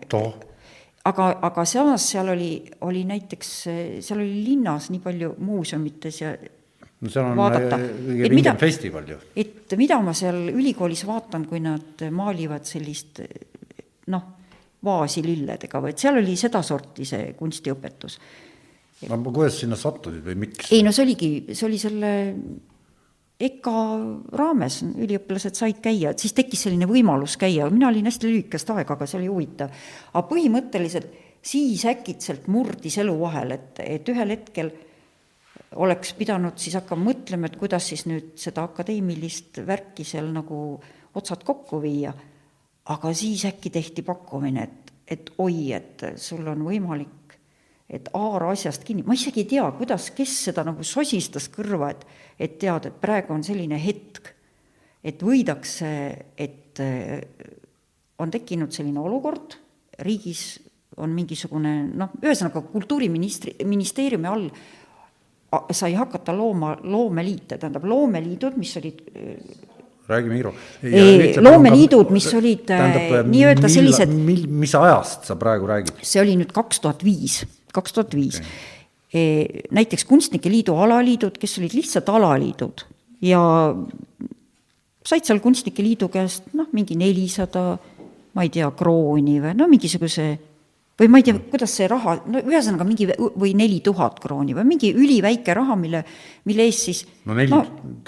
aga, 1.12 1.32
aga 1.50 1.66
samas 1.70 2.10
seal 2.12 2.34
oli, 2.34 2.52
oli 2.88 3.06
näiteks, 3.10 3.56
seal 4.06 4.22
oli 4.22 4.44
linnas 4.50 4.92
nii 4.94 5.04
palju 5.06 5.36
muuseumites 5.38 6.22
ja 6.24 6.36
no 7.02 7.12
seal 7.14 7.30
on 7.32 7.38
vaadata. 7.38 7.78
Äh, 7.78 8.00
kõige 8.08 8.32
pingem 8.34 8.60
festival 8.62 9.12
ju. 9.12 9.20
et 9.38 9.78
mida 9.80 10.00
ma 10.04 10.16
seal 10.18 10.48
ülikoolis 10.54 11.06
vaatan, 11.08 11.46
kui 11.50 11.62
nad 11.64 12.08
maalivad 12.12 12.66
sellist 12.68 13.22
noh, 14.14 14.28
vaasi 14.88 15.24
lilledega 15.26 15.82
või 15.84 15.94
et 15.94 16.02
seal 16.02 16.22
oli 16.22 16.38
sedasorti 16.40 17.06
see 17.06 17.34
kunstiõpetus. 17.38 18.18
no 19.10 19.20
kuidas 19.30 19.60
sinna 19.62 19.78
sattusid 19.80 20.26
või 20.26 20.42
miks? 20.48 20.72
ei 20.72 20.82
no 20.86 20.96
see 20.96 21.06
oligi, 21.06 21.32
see 21.52 21.68
oli 21.70 21.82
selle 21.82 22.12
EKA 23.38 23.82
raames 24.34 24.80
üliõpilased 24.88 25.58
said 25.60 25.78
käia, 25.84 26.10
et 26.10 26.22
siis 26.24 26.34
tekkis 26.34 26.64
selline 26.66 26.88
võimalus 26.90 27.36
käia, 27.38 27.68
mina 27.70 27.92
olin 27.92 28.10
hästi 28.10 28.32
lühikest 28.32 28.72
aega, 28.74 28.96
aga 28.96 29.06
see 29.06 29.20
oli 29.20 29.30
huvitav. 29.30 29.74
aga 30.14 30.24
põhimõtteliselt 30.32 31.12
siis 31.46 31.86
äkitselt 31.86 32.48
murdis 32.50 32.98
elu 32.98 33.14
vahel, 33.20 33.54
et, 33.54 33.84
et 33.84 34.10
ühel 34.10 34.34
hetkel 34.34 34.72
oleks 35.76 36.14
pidanud 36.18 36.58
siis 36.60 36.78
hakkama 36.80 37.10
mõtlema, 37.12 37.50
et 37.50 37.58
kuidas 37.60 37.90
siis 37.92 38.06
nüüd 38.08 38.36
seda 38.40 38.64
akadeemilist 38.68 39.62
värki 39.68 40.06
seal 40.08 40.30
nagu 40.34 40.80
otsad 41.18 41.44
kokku 41.44 41.82
viia. 41.82 42.14
aga 42.88 43.10
siis 43.14 43.44
äkki 43.46 43.70
tehti 43.70 44.02
pakkumine, 44.02 44.64
et, 44.64 44.92
et 45.08 45.32
oi, 45.44 45.74
et 45.76 46.06
sul 46.16 46.48
on 46.48 46.62
võimalik, 46.64 47.36
et 47.90 48.08
haara 48.14 48.54
asjast 48.54 48.86
kinni, 48.88 49.04
ma 49.04 49.14
isegi 49.14 49.44
ei 49.44 49.50
tea, 49.52 49.66
kuidas, 49.76 50.12
kes 50.16 50.36
seda 50.48 50.64
nagu 50.64 50.84
sosistas 50.88 51.50
kõrva, 51.52 51.92
et, 51.92 52.06
et 52.40 52.56
tead, 52.60 52.88
et 52.88 53.02
praegu 53.02 53.36
on 53.36 53.44
selline 53.44 53.76
hetk, 53.76 54.32
et 55.04 55.20
võidakse, 55.20 55.90
et 56.38 56.80
on 58.20 58.32
tekkinud 58.32 58.72
selline 58.72 59.04
olukord, 59.04 59.58
riigis 60.00 60.62
on 60.98 61.14
mingisugune 61.14 61.74
noh, 61.94 62.16
ühesõnaga 62.24 62.64
kultuuriministri, 62.72 63.58
ministeeriumi 63.68 64.30
all 64.30 64.48
sai 65.72 65.94
hakata 65.96 66.36
looma 66.36 66.74
loomeliite, 66.84 67.58
tähendab 67.58 67.86
loomeliidud, 67.88 68.58
mis 68.60 68.74
olid 68.78 69.02
räägime, 70.08 70.36
Iiro. 70.36 70.54
loomeliidud, 71.42 72.12
mis 72.16 72.28
olid 72.34 72.72
äh, 72.72 72.98
nii-öelda 73.28 73.70
sellised. 73.72 74.12
mil, 74.12 74.46
mis 74.48 74.76
ajast 74.76 75.28
sa 75.28 75.36
praegu 75.40 75.68
räägid? 75.68 75.94
see 76.02 76.22
oli 76.24 76.38
nüüd 76.40 76.52
kaks 76.56 76.82
tuhat 76.84 77.04
viis, 77.08 77.42
kaks 77.76 77.96
tuhat 77.96 78.16
viis. 78.16 78.42
Näiteks 79.72 80.04
Kunstnike 80.06 80.52
Liidu 80.52 80.76
alaliidud, 80.84 81.38
kes 81.40 81.58
olid 81.62 81.74
lihtsalt 81.78 82.10
alaliidud 82.12 82.84
ja 83.24 83.40
said 85.08 85.26
seal 85.26 85.40
Kunstnike 85.44 85.84
Liidu 85.84 86.10
käest 86.12 86.52
noh, 86.58 86.68
mingi 86.76 86.98
nelisada, 87.00 87.78
ma 88.36 88.46
ei 88.46 88.52
tea, 88.54 88.68
krooni 88.78 89.40
või 89.42 89.56
no 89.58 89.68
mingisuguse 89.72 90.28
või 90.98 91.10
ma 91.14 91.20
ei 91.22 91.26
tea, 91.28 91.38
kuidas 91.52 91.74
see 91.78 91.88
raha, 91.90 92.16
no 92.26 92.42
ühesõnaga 92.42 92.86
mingi 92.88 93.06
või 93.12 93.52
neli 93.58 93.78
tuhat 93.86 94.18
krooni 94.22 94.56
või 94.58 94.66
mingi 94.72 94.90
üliväike 94.98 95.54
raha, 95.54 95.76
mille, 95.78 96.02
mille 96.50 96.66
eest 96.66 96.88
siis 96.88 97.02
no 97.30 97.36
neli 97.38 97.54
no,, 97.54 97.60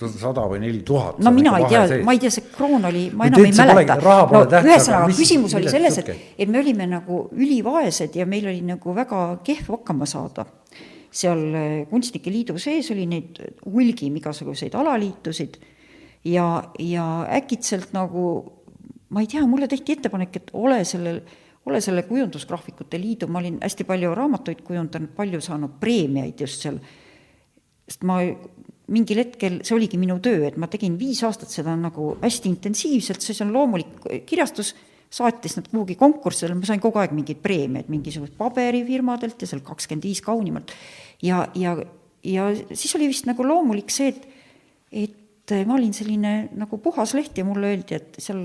sada 0.09 0.47
või 0.49 0.63
neli 0.63 0.81
tuhat. 0.85 1.19
no 1.21 1.33
mina 1.35 1.53
ei 1.59 1.67
tea, 1.69 1.83
ma 2.05 2.15
ei 2.15 2.21
tea, 2.23 2.33
see 2.33 2.47
kroon 2.49 2.89
oli, 2.89 3.05
ma 3.13 3.29
enam 3.29 3.45
ei 3.45 3.53
mäleta. 3.53 3.99
no 4.01 4.43
ühesõnaga, 4.63 5.09
küsimus 5.13 5.53
oli 5.59 5.69
selles, 5.69 5.99
et, 6.01 6.13
et 6.37 6.49
me 6.49 6.61
olime 6.63 6.87
nagu 6.89 7.27
ülivaesed 7.37 8.17
ja 8.17 8.25
meil 8.29 8.49
oli 8.49 8.63
nagu 8.65 8.95
väga 8.97 9.25
kehv 9.45 9.69
hakkama 9.77 10.09
saada. 10.09 10.47
seal 11.11 11.39
äh, 11.57 11.87
Kunstnike 11.89 12.29
Liidu 12.29 12.57
sees 12.61 12.89
oli 12.93 13.05
neid 13.09 13.37
hulgim 13.65 14.17
igasuguseid 14.17 14.75
alaliitusid 14.77 15.57
ja, 16.29 16.63
ja 16.79 17.05
äkitselt 17.37 17.93
nagu 17.93 18.25
ma 19.09 19.21
ei 19.21 19.29
tea, 19.29 19.45
mulle 19.49 19.67
tehti 19.67 19.97
ettepanek, 19.97 20.35
et 20.35 20.51
ole 20.53 20.83
sellel 20.85 21.21
ole 21.69 21.81
selle 21.83 22.03
Kujundusgraafikute 22.07 22.99
Liidu, 23.01 23.29
ma 23.31 23.41
olin 23.41 23.59
hästi 23.63 23.85
palju 23.87 24.13
raamatuid 24.17 24.63
kujundanud, 24.65 25.13
palju 25.17 25.41
saanud 25.43 25.77
preemiaid 25.81 26.41
just 26.45 26.65
seal, 26.65 26.79
sest 27.89 28.05
ma 28.07 28.19
mingil 28.89 29.21
hetkel, 29.21 29.59
see 29.65 29.75
oligi 29.77 29.99
minu 30.01 30.17
töö, 30.23 30.43
et 30.47 30.57
ma 30.59 30.69
tegin 30.71 30.95
viis 30.99 31.21
aastat 31.25 31.51
seda 31.53 31.75
nagu 31.77 32.13
hästi 32.23 32.49
intensiivselt, 32.51 33.23
see 33.23 33.37
on 33.45 33.53
loomulik 33.53 34.25
kirjastus, 34.29 34.73
saatis 35.13 35.55
nad 35.57 35.69
kuhugi 35.69 35.95
konkurssidele, 35.97 36.57
ma 36.59 36.69
sain 36.69 36.81
kogu 36.81 37.01
aeg 37.01 37.13
mingeid 37.17 37.39
preemiaid 37.41 37.89
mingisugust 37.89 38.35
paberifirmadelt 38.37 39.41
ja 39.41 39.49
seal 39.49 39.63
kakskümmend 39.65 40.05
viis 40.05 40.21
kaunimalt. 40.25 40.73
ja, 41.25 41.47
ja, 41.57 41.75
ja 42.23 42.49
siis 42.73 42.93
oli 42.97 43.09
vist 43.09 43.29
nagu 43.29 43.45
loomulik 43.45 43.89
see, 43.93 44.13
et, 44.13 44.27
et 44.91 45.55
ma 45.65 45.79
olin 45.79 45.95
selline 45.97 46.33
nagu 46.57 46.77
puhas 46.81 47.15
leht 47.17 47.37
ja 47.37 47.45
mulle 47.45 47.73
öeldi, 47.73 47.97
et 47.97 48.21
seal 48.21 48.43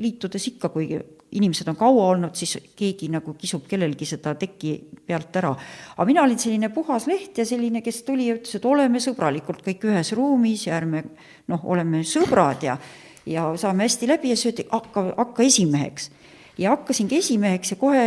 liitudes 0.00 0.48
ikka, 0.52 0.72
kui 0.72 0.88
inimesed 1.32 1.68
on 1.68 1.76
kaua 1.76 2.04
olnud, 2.12 2.34
siis 2.38 2.56
keegi 2.76 3.08
nagu 3.12 3.34
kisub 3.38 3.66
kellelgi 3.68 4.06
seda 4.06 4.34
teki 4.38 4.76
pealt 5.06 5.36
ära. 5.36 5.50
aga 5.96 6.06
mina 6.06 6.22
olin 6.22 6.38
selline 6.38 6.70
puhas 6.74 7.06
leht 7.06 7.38
ja 7.38 7.46
selline, 7.46 7.82
kes 7.82 8.02
tuli 8.06 8.28
ja 8.28 8.36
ütles, 8.36 8.54
et 8.56 8.64
oleme 8.64 9.02
sõbralikult 9.02 9.64
kõik 9.66 9.88
ühes 9.90 10.12
ruumis 10.16 10.66
ja 10.66 10.76
ärme 10.78 11.02
noh, 11.48 11.64
oleme 11.64 12.04
sõbrad 12.06 12.62
ja 12.62 12.78
ja 13.26 13.48
saame 13.58 13.84
hästi 13.84 14.08
läbi 14.08 14.30
ja 14.30 14.36
siis 14.36 14.52
öeldi, 14.52 14.68
hakka, 14.70 15.02
hakka 15.16 15.42
esimeheks. 15.42 16.10
ja 16.58 16.70
hakkasingi 16.70 17.18
esimeheks 17.18 17.70
ja 17.70 17.76
kohe 17.76 18.06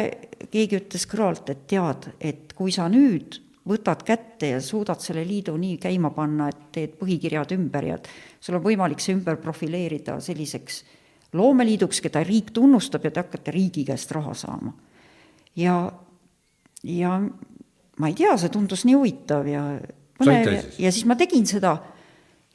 keegi 0.52 0.80
ütles 0.80 1.06
kõrvalt, 1.10 1.50
et 1.52 1.68
tead, 1.68 2.10
et 2.20 2.54
kui 2.56 2.72
sa 2.72 2.88
nüüd 2.90 3.42
võtad 3.70 4.02
kätte 4.06 4.54
ja 4.56 4.62
suudad 4.62 5.02
selle 5.04 5.26
liidu 5.28 5.58
nii 5.58 5.78
käima 5.78 6.10
panna, 6.16 6.50
et 6.50 6.72
teed 6.74 6.96
põhikirjad 6.98 7.52
ümber 7.58 7.86
ja 7.86 8.00
et 8.00 8.08
sul 8.40 8.58
on 8.58 8.64
võimalik 8.64 9.04
see 9.04 9.14
ümber 9.18 9.38
profileerida 9.42 10.18
selliseks 10.24 10.84
loomeliiduks, 11.34 12.02
keda 12.02 12.24
riik 12.26 12.52
tunnustab 12.56 13.06
ja 13.06 13.12
te 13.12 13.24
hakkate 13.24 13.52
riigi 13.54 13.86
käest 13.86 14.12
raha 14.12 14.34
saama. 14.34 14.74
ja, 15.56 15.92
ja 16.84 17.20
ma 18.00 18.08
ei 18.08 18.16
tea, 18.18 18.36
see 18.40 18.52
tundus 18.54 18.86
nii 18.88 18.96
huvitav 18.98 19.48
ja 19.50 19.64
põnev 20.20 20.54
ja, 20.54 20.62
ja 20.86 20.92
siis 20.92 21.06
ma 21.10 21.18
tegin 21.20 21.48
seda. 21.50 21.78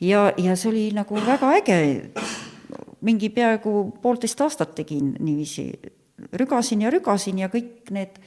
Ja, 0.03 0.27
ja 0.41 0.57
see 0.59 0.71
oli 0.73 0.85
nagu 0.93 1.17
väga 1.23 1.53
äge, 1.61 1.77
mingi 3.05 3.31
peaaegu 3.33 3.95
poolteist 4.03 4.41
aastat 4.43 4.75
tegin 4.75 5.15
niiviisi, 5.23 5.69
rügasin 6.41 6.83
ja 6.85 6.91
rügasin 6.93 7.39
ja 7.45 7.49
kõik 7.53 7.93
need 7.95 8.19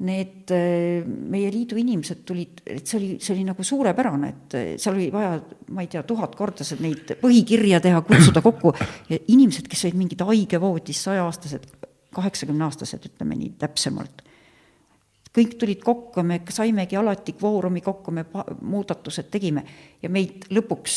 need 0.00 0.52
äh, 0.54 1.04
meie 1.04 1.50
liidu 1.52 1.76
inimesed 1.80 2.22
tulid, 2.28 2.62
et 2.64 2.88
see 2.88 2.96
oli, 2.98 3.10
see 3.20 3.34
oli 3.34 3.44
nagu 3.48 3.64
suurepärane, 3.66 4.30
et 4.32 4.56
äh, 4.56 4.70
seal 4.80 4.96
oli 4.96 5.10
vaja, 5.12 5.34
ma 5.76 5.84
ei 5.84 5.90
tea, 5.92 6.02
tuhat 6.08 6.36
korda 6.38 6.64
neid 6.80 7.14
põhikirja 7.20 7.82
teha, 7.84 8.00
kutsuda 8.06 8.42
kokku 8.44 8.72
inimesed, 9.20 9.68
kes 9.68 9.84
olid 9.88 10.00
mingid 10.00 10.24
haigevoodis, 10.24 11.04
sajaaastased, 11.08 11.68
kaheksakümneaastased, 12.16 13.10
ütleme 13.12 13.36
nii 13.38 13.54
täpsemalt. 13.60 14.24
kõik 15.36 15.58
tulid 15.60 15.82
kokku, 15.84 16.24
me 16.26 16.40
saimegi 16.50 16.96
alati 16.98 17.36
kvoorumi 17.38 17.84
kokku, 17.84 18.10
me 18.10 18.24
muudatused 18.60 19.28
tegime 19.30 19.62
ja 20.02 20.08
meid 20.10 20.48
lõpuks 20.50 20.96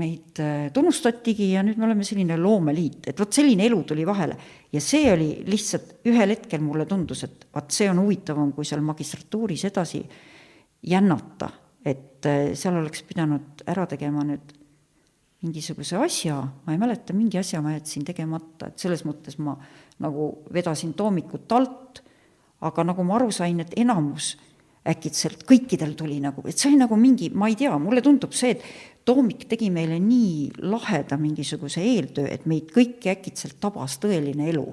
meid 0.00 0.40
äh, 0.40 0.70
tunnustatigi 0.72 1.50
ja 1.52 1.62
nüüd 1.64 1.80
me 1.80 1.86
oleme 1.88 2.04
selline 2.06 2.38
loomeliit, 2.40 3.10
et 3.10 3.18
vot 3.20 3.32
selline 3.32 3.66
elu 3.68 3.82
tuli 3.88 4.06
vahele. 4.08 4.36
ja 4.72 4.80
see 4.80 5.10
oli 5.12 5.42
lihtsalt, 5.46 5.98
ühel 6.08 6.32
hetkel 6.32 6.62
mulle 6.64 6.86
tundus, 6.88 7.24
et 7.26 7.46
vaat 7.52 7.74
see 7.74 7.90
on 7.90 8.00
huvitavam, 8.00 8.54
kui 8.56 8.64
seal 8.64 8.80
magistratuuris 8.86 9.66
edasi 9.68 10.00
jännata, 10.88 11.50
et 11.84 12.24
äh, 12.26 12.52
seal 12.56 12.80
oleks 12.80 13.04
pidanud 13.08 13.66
ära 13.68 13.86
tegema 13.90 14.24
nüüd 14.24 14.56
mingisuguse 15.42 15.98
asja, 15.98 16.38
ma 16.40 16.72
ei 16.72 16.78
mäleta, 16.78 17.14
mingi 17.16 17.40
asja 17.40 17.60
ma 17.62 17.74
jätsin 17.74 18.06
tegemata, 18.06 18.70
et 18.70 18.78
selles 18.78 19.02
mõttes 19.04 19.36
ma 19.42 19.56
nagu 20.02 20.30
vedasin 20.54 20.94
toomikut 20.96 21.52
alt, 21.52 22.00
aga 22.62 22.84
nagu 22.86 23.04
ma 23.04 23.18
aru 23.18 23.30
sain, 23.34 23.60
et 23.60 23.74
enamus 23.76 24.36
äkitselt 24.88 25.44
kõikidel 25.46 25.94
tuli 25.98 26.18
nagu, 26.22 26.42
et 26.46 26.58
see 26.58 26.70
oli 26.70 26.80
nagu 26.80 26.96
mingi, 26.98 27.28
ma 27.34 27.50
ei 27.50 27.58
tea, 27.58 27.74
mulle 27.78 28.02
tundub 28.02 28.34
see, 28.34 28.54
et 28.56 28.64
Toomik 29.04 29.48
tegi 29.50 29.66
meile 29.74 29.96
nii 29.98 30.62
laheda 30.70 31.16
mingisuguse 31.18 31.82
eeltöö, 31.82 32.28
et 32.30 32.44
meid 32.46 32.68
kõiki 32.70 33.10
äkitselt 33.10 33.58
tabas 33.60 33.98
tõeline 34.02 34.46
elu. 34.52 34.66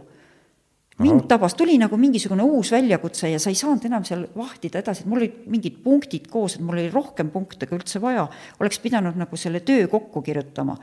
mind 1.00 1.30
tabas, 1.32 1.54
tuli 1.56 1.78
nagu 1.80 1.96
mingisugune 1.98 2.44
uus 2.44 2.74
väljakutse 2.76 3.30
ja 3.32 3.40
sa 3.40 3.50
ei 3.50 3.56
saanud 3.56 3.86
enam 3.88 4.04
seal 4.04 4.26
vahtida 4.36 4.82
edasi, 4.84 5.06
et 5.06 5.10
mul 5.10 5.22
olid 5.22 5.38
mingid 5.48 5.78
punktid 5.84 6.28
koos, 6.28 6.58
et 6.58 6.62
mul 6.62 6.76
oli 6.76 6.92
rohkem 6.92 7.32
punkte 7.32 7.66
kui 7.66 7.80
üldse 7.80 8.02
vaja, 8.04 8.28
oleks 8.60 8.82
pidanud 8.84 9.16
nagu 9.18 9.40
selle 9.40 9.64
töö 9.66 9.88
kokku 9.88 10.22
kirjutama. 10.22 10.78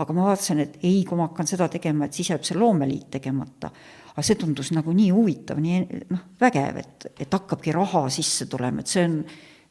aga 0.00 0.12
ma 0.16 0.24
vaatasin, 0.30 0.60
et 0.64 0.78
ei, 0.82 1.04
kui 1.04 1.18
ma 1.18 1.28
hakkan 1.28 1.46
seda 1.46 1.68
tegema, 1.68 2.06
et 2.06 2.16
siis 2.16 2.30
jääb 2.30 2.42
see 2.42 2.56
loomeliit 2.58 3.10
tegemata. 3.10 3.70
aga 4.14 4.22
see 4.22 4.34
tundus 4.34 4.72
nagu 4.72 4.92
nii 4.92 5.10
huvitav, 5.14 5.60
nii 5.60 6.04
noh, 6.10 6.26
vägev, 6.40 6.76
et, 6.80 7.10
et 7.20 7.38
hakkabki 7.38 7.72
raha 7.76 8.08
sisse 8.08 8.46
tulema, 8.46 8.80
et 8.80 8.86
see 8.86 9.04
on, 9.04 9.18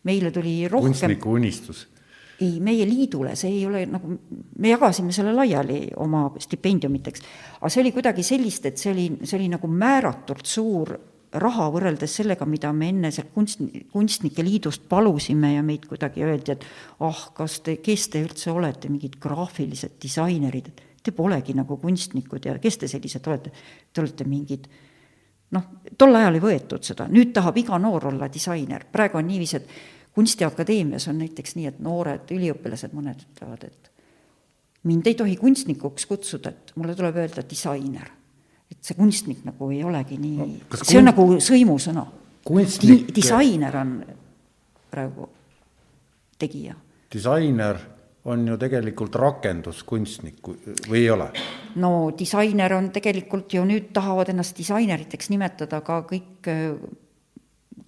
meile 0.03 0.32
tuli 0.32 0.67
rohkem 0.70 0.93
kunstniku 0.93 1.34
unistus 1.36 1.88
ei, 2.40 2.60
meie 2.64 2.88
liidule, 2.88 3.36
see 3.40 3.52
ei 3.52 3.66
ole 3.68 3.84
nagu, 3.90 4.16
me 4.60 4.72
jagasime 4.72 5.14
selle 5.16 5.34
laiali 5.36 5.82
oma 6.00 6.26
stipendiumiteks, 6.40 7.24
aga 7.60 7.72
see 7.72 7.84
oli 7.84 7.94
kuidagi 7.96 8.26
sellist, 8.26 8.66
et 8.70 8.82
see 8.82 8.92
oli, 8.94 9.08
see 9.24 9.38
oli 9.40 9.50
nagu 9.52 9.70
määratult 9.72 10.48
suur 10.48 10.94
raha 11.40 11.68
võrreldes 11.70 12.16
sellega, 12.22 12.46
mida 12.50 12.72
me 12.74 12.90
enne 12.90 13.12
sealt 13.14 13.30
kunst, 13.36 13.62
kunstnike 13.94 14.44
liidust 14.46 14.88
palusime 14.90 15.54
ja 15.54 15.64
meid 15.66 15.86
kuidagi 15.90 16.26
öeldi, 16.26 16.56
et 16.56 16.66
ah 17.00 17.10
oh,, 17.10 17.26
kas 17.38 17.60
te, 17.66 17.78
kes 17.86 18.08
te 18.14 18.24
üldse 18.26 18.52
olete, 18.52 18.90
mingid 18.90 19.20
graafilised 19.22 20.00
disainerid, 20.02 20.72
et 20.72 21.04
te 21.04 21.14
polegi 21.16 21.54
nagu 21.58 21.78
kunstnikud 21.82 22.50
ja 22.50 22.58
kes 22.62 22.82
te 22.82 22.90
sellised 22.90 23.28
olete, 23.30 23.54
te 23.94 24.02
olete 24.02 24.26
mingid 24.28 24.66
noh, 25.56 25.70
tol 25.98 26.18
ajal 26.18 26.38
ei 26.38 26.44
võetud 26.44 26.86
seda, 26.86 27.08
nüüd 27.10 27.32
tahab 27.36 27.58
iga 27.62 27.78
noor 27.82 28.10
olla 28.12 28.30
disainer, 28.32 28.86
praegu 28.92 29.20
on 29.22 29.30
niiviisi, 29.30 29.58
et 29.62 29.99
kunstiakadeemias 30.16 31.07
on 31.07 31.20
näiteks 31.22 31.55
nii, 31.55 31.68
et 31.70 31.80
noored 31.84 32.32
üliõpilased, 32.34 32.93
mõned 32.97 33.26
ütlevad, 33.28 33.66
et 33.70 33.91
mind 34.89 35.07
ei 35.07 35.18
tohi 35.20 35.36
kunstnikuks 35.39 36.07
kutsuda, 36.10 36.53
et 36.53 36.74
mulle 36.80 36.95
tuleb 36.95 37.20
öelda 37.24 37.43
disainer. 37.49 38.16
et 38.70 38.78
see 38.86 38.93
kunstnik 38.93 39.41
nagu 39.47 39.72
ei 39.74 39.84
olegi 39.84 40.18
nii 40.22 40.36
no,, 40.38 40.47
see 40.78 40.93
kun... 40.93 40.99
on 40.99 41.07
nagu 41.10 41.24
sõimusõna. 41.41 42.05
Di. 42.49 42.93
disainer 43.14 43.76
on 43.78 43.95
praegu 44.89 45.30
tegija. 46.39 46.76
disainer 47.14 47.80
on 48.30 48.47
ju 48.47 48.57
tegelikult 48.60 49.16
rakenduskunstnik 49.16 50.47
või 50.89 51.01
ei 51.01 51.10
ole? 51.10 51.30
no 51.82 52.12
disainer 52.18 52.74
on 52.78 52.91
tegelikult 52.95 53.53
ju 53.53 53.66
nüüd 53.68 53.91
tahavad 53.93 54.32
ennast 54.34 54.57
disaineriteks 54.57 55.30
nimetada 55.34 55.82
ka 55.86 56.01
kõik 56.10 56.49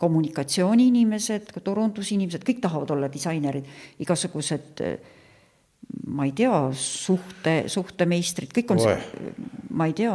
kommunikatsiooniinimesed, 0.02 1.54
turundusinimesed, 1.64 2.46
kõik 2.48 2.62
tahavad 2.64 2.94
olla 2.96 3.10
disainerid, 3.12 3.68
igasugused 4.02 4.82
ma 6.08 6.26
ei 6.26 6.34
tea, 6.36 6.58
suhte, 6.78 7.56
suhtemeistrid, 7.72 8.54
kõik 8.56 8.74
on, 8.74 8.84
ma 9.76 9.90
ei 9.90 9.96
tea, 9.98 10.14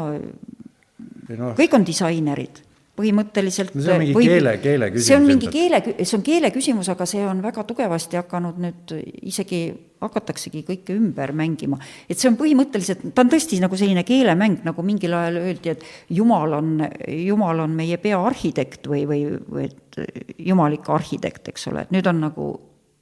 no. 1.37 1.53
kõik 1.59 1.77
on 1.77 1.87
disainerid 1.87 2.66
põhimõtteliselt 2.97 3.75
no 3.77 3.85
see 3.85 3.93
on 3.95 4.01
mingi 4.03 4.15
või, 4.17 4.29
keele, 4.31 4.53
keele 4.63 4.89
küsimus. 4.93 5.09
see 5.09 5.17
on 5.19 5.27
mingi 5.29 5.51
keele, 5.53 5.81
see 6.01 6.17
on 6.17 6.25
keele 6.27 6.51
küsimus, 6.55 6.89
aga 6.93 7.07
see 7.09 7.25
on 7.27 7.43
väga 7.45 7.65
tugevasti 7.69 8.19
hakanud 8.21 8.61
nüüd 8.63 8.95
isegi, 9.29 9.61
hakataksegi 10.03 10.63
kõike 10.69 10.97
ümber 10.97 11.33
mängima. 11.37 11.79
et 12.09 12.19
see 12.19 12.31
on 12.31 12.39
põhimõtteliselt, 12.41 13.05
ta 13.13 13.25
on 13.25 13.33
tõesti 13.33 13.61
nagu 13.63 13.79
selline 13.79 14.05
keelemäng, 14.09 14.63
nagu 14.67 14.87
mingil 14.87 15.17
ajal 15.19 15.41
öeldi, 15.43 15.75
et 15.75 15.85
jumal 16.17 16.57
on, 16.61 16.73
jumal 17.13 17.65
on 17.67 17.77
meie 17.77 18.01
peaarhitekt 18.01 18.89
või, 18.93 19.05
või, 19.09 19.23
või 19.45 19.69
et 19.69 20.01
jumalik 20.39 20.89
arhitekt, 20.93 21.53
eks 21.53 21.69
ole, 21.73 21.87
et 21.87 21.95
nüüd 21.95 22.09
on 22.09 22.25
nagu, 22.29 22.51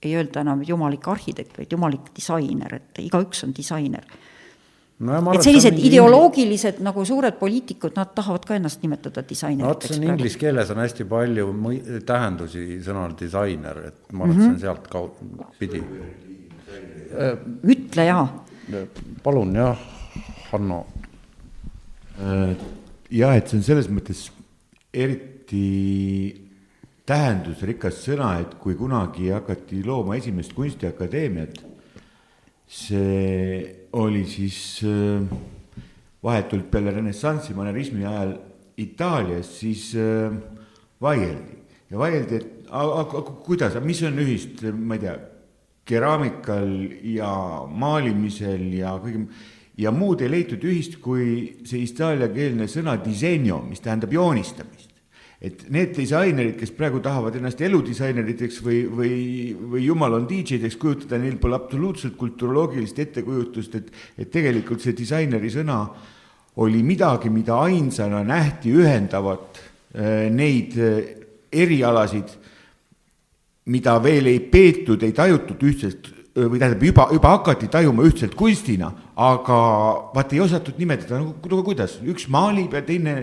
ei 0.04 0.18
öelda 0.18 0.42
enam 0.44 0.62
jumalik 0.66 1.06
arhitekt, 1.08 1.58
vaid 1.58 1.72
jumalik 1.72 2.10
disainer, 2.16 2.80
et 2.80 3.04
igaüks 3.06 3.46
on 3.46 3.54
disainer 3.56 4.06
no,. 5.04 5.32
et 5.34 5.44
sellised 5.44 5.78
ideoloogilised 5.88 6.80
nagu 6.84 7.04
suured 7.06 7.38
poliitikud, 7.40 7.94
nad 7.98 8.12
tahavad 8.16 8.46
ka 8.48 8.58
ennast 8.58 8.82
nimetada 8.84 9.24
disaineriteks. 9.28 9.64
no 9.64 9.72
vot, 9.72 9.88
see 9.88 10.00
on 10.00 10.08
inglise 10.12 10.40
keeles 10.40 10.72
on 10.74 10.82
hästi 10.82 11.08
palju 11.10 11.48
tähendusi 12.06 12.64
sõnal 12.84 13.16
disainer, 13.18 13.82
et 13.90 14.12
ma 14.12 14.28
arvan 14.28 14.36
mm, 14.36 14.40
-hmm. 14.40 14.40
et 14.40 14.44
see 14.44 14.54
on 14.54 14.60
sealt 14.60 14.88
kaud-, 14.92 15.18
pidi. 15.58 15.82
ütle 17.74 18.08
jaa. 18.10 18.24
palun 19.22 19.54
jah, 19.54 19.78
Hanno. 20.52 20.86
Äh, 22.20 22.56
jah, 23.10 23.36
et 23.36 23.48
see 23.48 23.58
on 23.58 23.62
selles 23.66 23.90
mõttes 23.90 24.30
eriti 24.94 26.44
tähendusrikas 27.04 28.00
sõna, 28.06 28.38
et 28.40 28.54
kui 28.60 28.76
kunagi 28.78 29.28
hakati 29.34 29.82
looma 29.84 30.16
esimest 30.16 30.54
kunstiakadeemiat, 30.56 31.58
see 32.64 33.83
oli 33.94 34.24
siis 34.26 34.80
äh, 34.84 35.22
vahetult 36.22 36.70
peale 36.70 36.94
renessanssi 36.94 37.54
manerismi 37.54 38.06
ajal 38.06 38.36
Itaalias, 38.76 39.52
siis 39.60 39.92
äh, 39.94 40.32
vaieldi. 41.00 41.60
Ja 41.90 41.98
vaieldi, 41.98 42.40
et 42.40 42.70
aga 42.74 43.22
kuidas, 43.44 43.76
mis 43.84 44.02
on 44.02 44.18
ühist, 44.18 44.64
ma 44.74 44.96
ei 44.96 45.04
tea, 45.04 45.18
keraamikal 45.84 46.72
ja 47.12 47.30
maalimisel 47.68 48.72
ja 48.78 48.96
kõige 49.02 49.26
ja 49.78 49.90
muud 49.92 50.22
ei 50.22 50.30
leitud 50.30 50.62
ühist 50.64 50.96
kui 51.02 51.26
see 51.66 51.82
itaaliakeelne 51.84 52.66
sõna 52.70 52.94
disegno, 53.02 53.58
mis 53.68 53.82
tähendab 53.84 54.14
joonistamist 54.14 54.93
et 55.44 55.64
need 55.72 55.92
disainerid, 55.92 56.56
kes 56.56 56.72
praegu 56.72 57.02
tahavad 57.04 57.34
ennast 57.36 57.60
eludisaineriteks 57.66 58.62
või, 58.64 58.78
või, 58.88 59.16
või 59.74 59.82
jumal 59.84 60.16
on 60.16 60.28
DJ-deks 60.30 60.78
kujutada, 60.80 61.18
neil 61.20 61.36
pole 61.42 61.58
absoluutselt 61.58 62.16
kulturoloogilist 62.16 63.02
ettekujutust, 63.04 63.76
et, 63.76 63.90
et 64.24 64.30
tegelikult 64.32 64.84
see 64.84 64.96
disaineri 64.96 65.52
sõna 65.52 65.82
oli 66.64 66.80
midagi, 66.86 67.32
mida 67.34 67.58
ainsana 67.66 68.22
nähti 68.24 68.72
ühendavat 68.72 69.60
äh, 69.60 70.30
neid 70.32 70.78
äh, 70.80 70.98
erialasid, 71.52 72.32
mida 73.68 73.98
veel 74.02 74.32
ei 74.32 74.40
peetud, 74.40 75.02
ei 75.04 75.12
tajutud 75.12 75.60
ühtselt 75.66 76.08
äh, 76.08 76.46
või 76.46 76.62
tähendab, 76.62 76.88
juba, 76.88 77.08
juba 77.12 77.36
hakati 77.36 77.68
tajuma 77.74 78.06
ühtselt 78.08 78.38
kunstina, 78.38 78.94
aga 79.20 79.58
vaat 80.14 80.32
ei 80.32 80.40
osatud 80.46 80.80
nimetada, 80.80 81.20
no 81.20 81.64
kuidas, 81.66 81.98
üks 82.00 82.30
maalib 82.32 82.72
ja 82.72 82.80
teine 82.86 83.20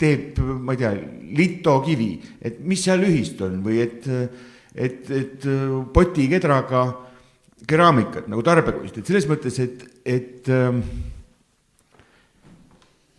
teeb, 0.00 0.38
ma 0.40 0.74
ei 0.76 0.80
tea, 0.82 0.92
litokivi, 1.36 2.10
et 2.44 2.60
mis 2.60 2.82
seal 2.84 3.04
ühist 3.06 3.40
on 3.44 3.60
või 3.64 3.80
et, 3.84 4.06
et, 4.74 5.10
et 5.10 5.46
potikedraga 5.94 6.86
keraamikat 7.66 8.28
nagu 8.28 8.44
tarbekunst, 8.44 9.00
et 9.00 9.08
selles 9.08 9.28
mõttes, 9.30 9.56
et, 9.64 9.86
et 10.04 10.26
et 10.46 10.52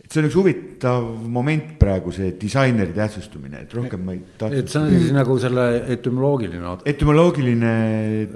see 0.08 0.22
on 0.22 0.26
üks 0.28 0.36
huvitav 0.38 1.06
moment 1.28 1.74
praegu, 1.80 2.12
see 2.16 2.30
disaineri 2.40 2.94
tähtsustumine, 2.96 3.64
et 3.66 3.74
rohkem 3.76 4.06
ma 4.06 4.14
ei 4.16 4.22
tahtnud. 4.40 4.62
et 4.62 4.72
see 4.72 4.80
on 4.80 4.92
siis 4.94 5.10
nagu 5.12 5.36
selle 5.42 5.64
etümoloogiline. 5.94 6.74
etümoloogiline 6.88 7.72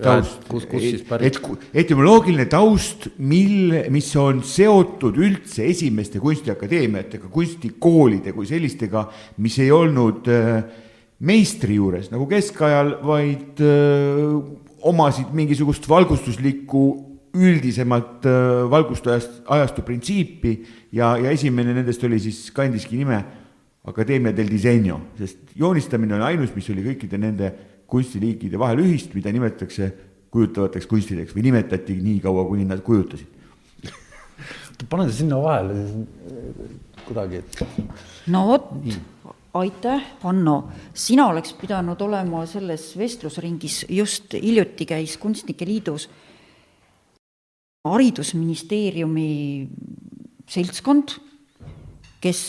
taust. 0.03 0.45
kus, 0.51 0.66
kus 0.68 0.85
siis 0.85 1.05
pärit? 1.09 1.39
et 1.41 1.85
etümoloogiline 1.85 2.45
taust, 2.53 3.09
mille, 3.25 3.87
mis 3.95 4.11
on 4.20 4.43
seotud 4.45 5.16
üldse 5.16 5.64
esimeste 5.70 6.20
kunstiakadeemiatega, 6.20 7.33
kunstikoolide 7.33 8.37
kui 8.37 8.49
sellistega, 8.51 9.07
mis 9.41 9.57
ei 9.64 9.73
olnud 9.73 10.29
äh, 10.29 10.61
meistri 11.25 11.79
juures 11.81 12.12
nagu 12.12 12.27
keskajal, 12.29 12.99
vaid 13.07 13.64
öö, 13.64 14.29
äh, 14.29 14.61
omasid 14.93 15.33
mingisugust 15.33 15.89
valgustuslikku 15.89 16.85
üldisemat 17.33 18.26
valgustajast, 18.70 19.43
ajastu 19.49 19.85
printsiipi 19.87 20.53
ja, 20.93 21.14
ja 21.16 21.30
esimene 21.33 21.72
nendest 21.74 22.03
oli 22.05 22.18
siis, 22.20 22.51
kandiski 22.53 22.99
nime 23.01 23.22
Accademia 23.83 24.30
del 24.30 24.47
Disegno, 24.47 25.01
sest 25.18 25.57
joonistamine 25.59 26.14
on 26.14 26.22
ainus, 26.22 26.53
mis 26.55 26.68
oli 26.70 26.85
kõikide 26.85 27.18
nende 27.18 27.49
kunstiliikide 27.91 28.61
vahel 28.61 28.85
ühist, 28.85 29.11
mida 29.16 29.33
nimetatakse 29.35 29.89
kujutavateks 30.33 30.87
kunstideks 30.89 31.35
või 31.35 31.49
nimetati 31.49 31.97
nii 31.99 32.20
kaua, 32.22 32.45
kuni 32.47 32.64
nad 32.68 32.80
kujutasid. 32.87 33.26
pane 34.93 35.09
see 35.09 35.24
sinna 35.24 35.41
vahele 35.43 36.07
kuidagi, 37.03 37.43
et. 37.43 37.64
no 38.30 38.45
vot, 38.53 38.70
aitäh, 39.59 40.07
Hanno. 40.22 40.57
sina 40.95 41.26
oleks 41.33 41.57
pidanud 41.59 42.01
olema 42.07 42.47
selles 42.47 42.93
vestlusringis, 42.99 43.83
just 43.91 44.39
hiljuti 44.39 44.87
käis 44.95 45.18
Kunstnike 45.18 45.66
Liidus 45.66 46.07
haridusministeeriumi 47.89 49.28
seltskond, 50.53 51.16
kes, 52.22 52.43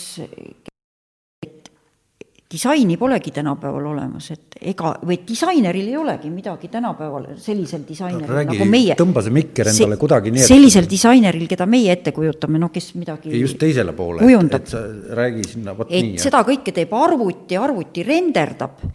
disaini 2.54 2.96
polegi 2.96 3.32
tänapäeval 3.34 3.86
olemas, 3.90 4.28
et 4.30 4.58
ega, 4.60 4.92
või 5.06 5.16
disaineril 5.26 5.88
ei 5.90 5.96
olegi 5.98 6.30
midagi 6.30 6.68
tänapäeval 6.70 7.26
sellisel 7.42 7.82
disaineril 7.88 8.30
räägi 8.30 8.58
nagu 8.58 8.68
meie. 8.70 8.96
tõmba 8.98 9.24
see 9.26 9.34
mikker 9.34 9.70
endale 9.72 9.98
kuidagi 9.98 10.34
nii, 10.34 10.44
sellisel 10.46 10.86
disaineril, 10.90 11.48
keda 11.50 11.66
meie 11.66 11.96
ette 11.96 12.12
kujutame, 12.14 12.60
no 12.62 12.70
kes 12.74 12.92
midagi 13.00 13.32
ei, 13.32 13.40
just 13.42 13.58
teisele 13.58 13.96
poole, 13.96 14.22
et, 14.22 14.54
et 14.60 14.70
sa 14.70 14.84
räägi 15.18 15.48
sinna 15.56 15.74
vot 15.74 15.90
nii. 15.90 16.14
et 16.14 16.28
seda 16.28 16.44
kõike 16.46 16.76
teeb 16.76 16.94
arvuti, 16.94 17.58
arvuti 17.58 18.06
renderdab, 18.06 18.86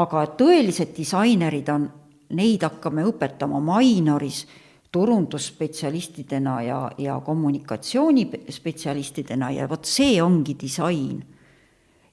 aga 0.00 0.24
tõelised 0.38 0.96
disainerid 0.96 1.68
on, 1.74 1.88
neid 2.32 2.64
hakkame 2.64 3.04
õpetama 3.10 3.60
Mainoris 3.60 4.46
turundusspetsialistidena 4.92 6.62
ja, 6.62 6.90
ja 6.98 7.20
kommunikatsioonispetsialistidena 7.24 9.50
ja 9.50 9.68
vot 9.68 9.84
see 9.88 10.22
ongi 10.22 10.56
disain 10.60 11.22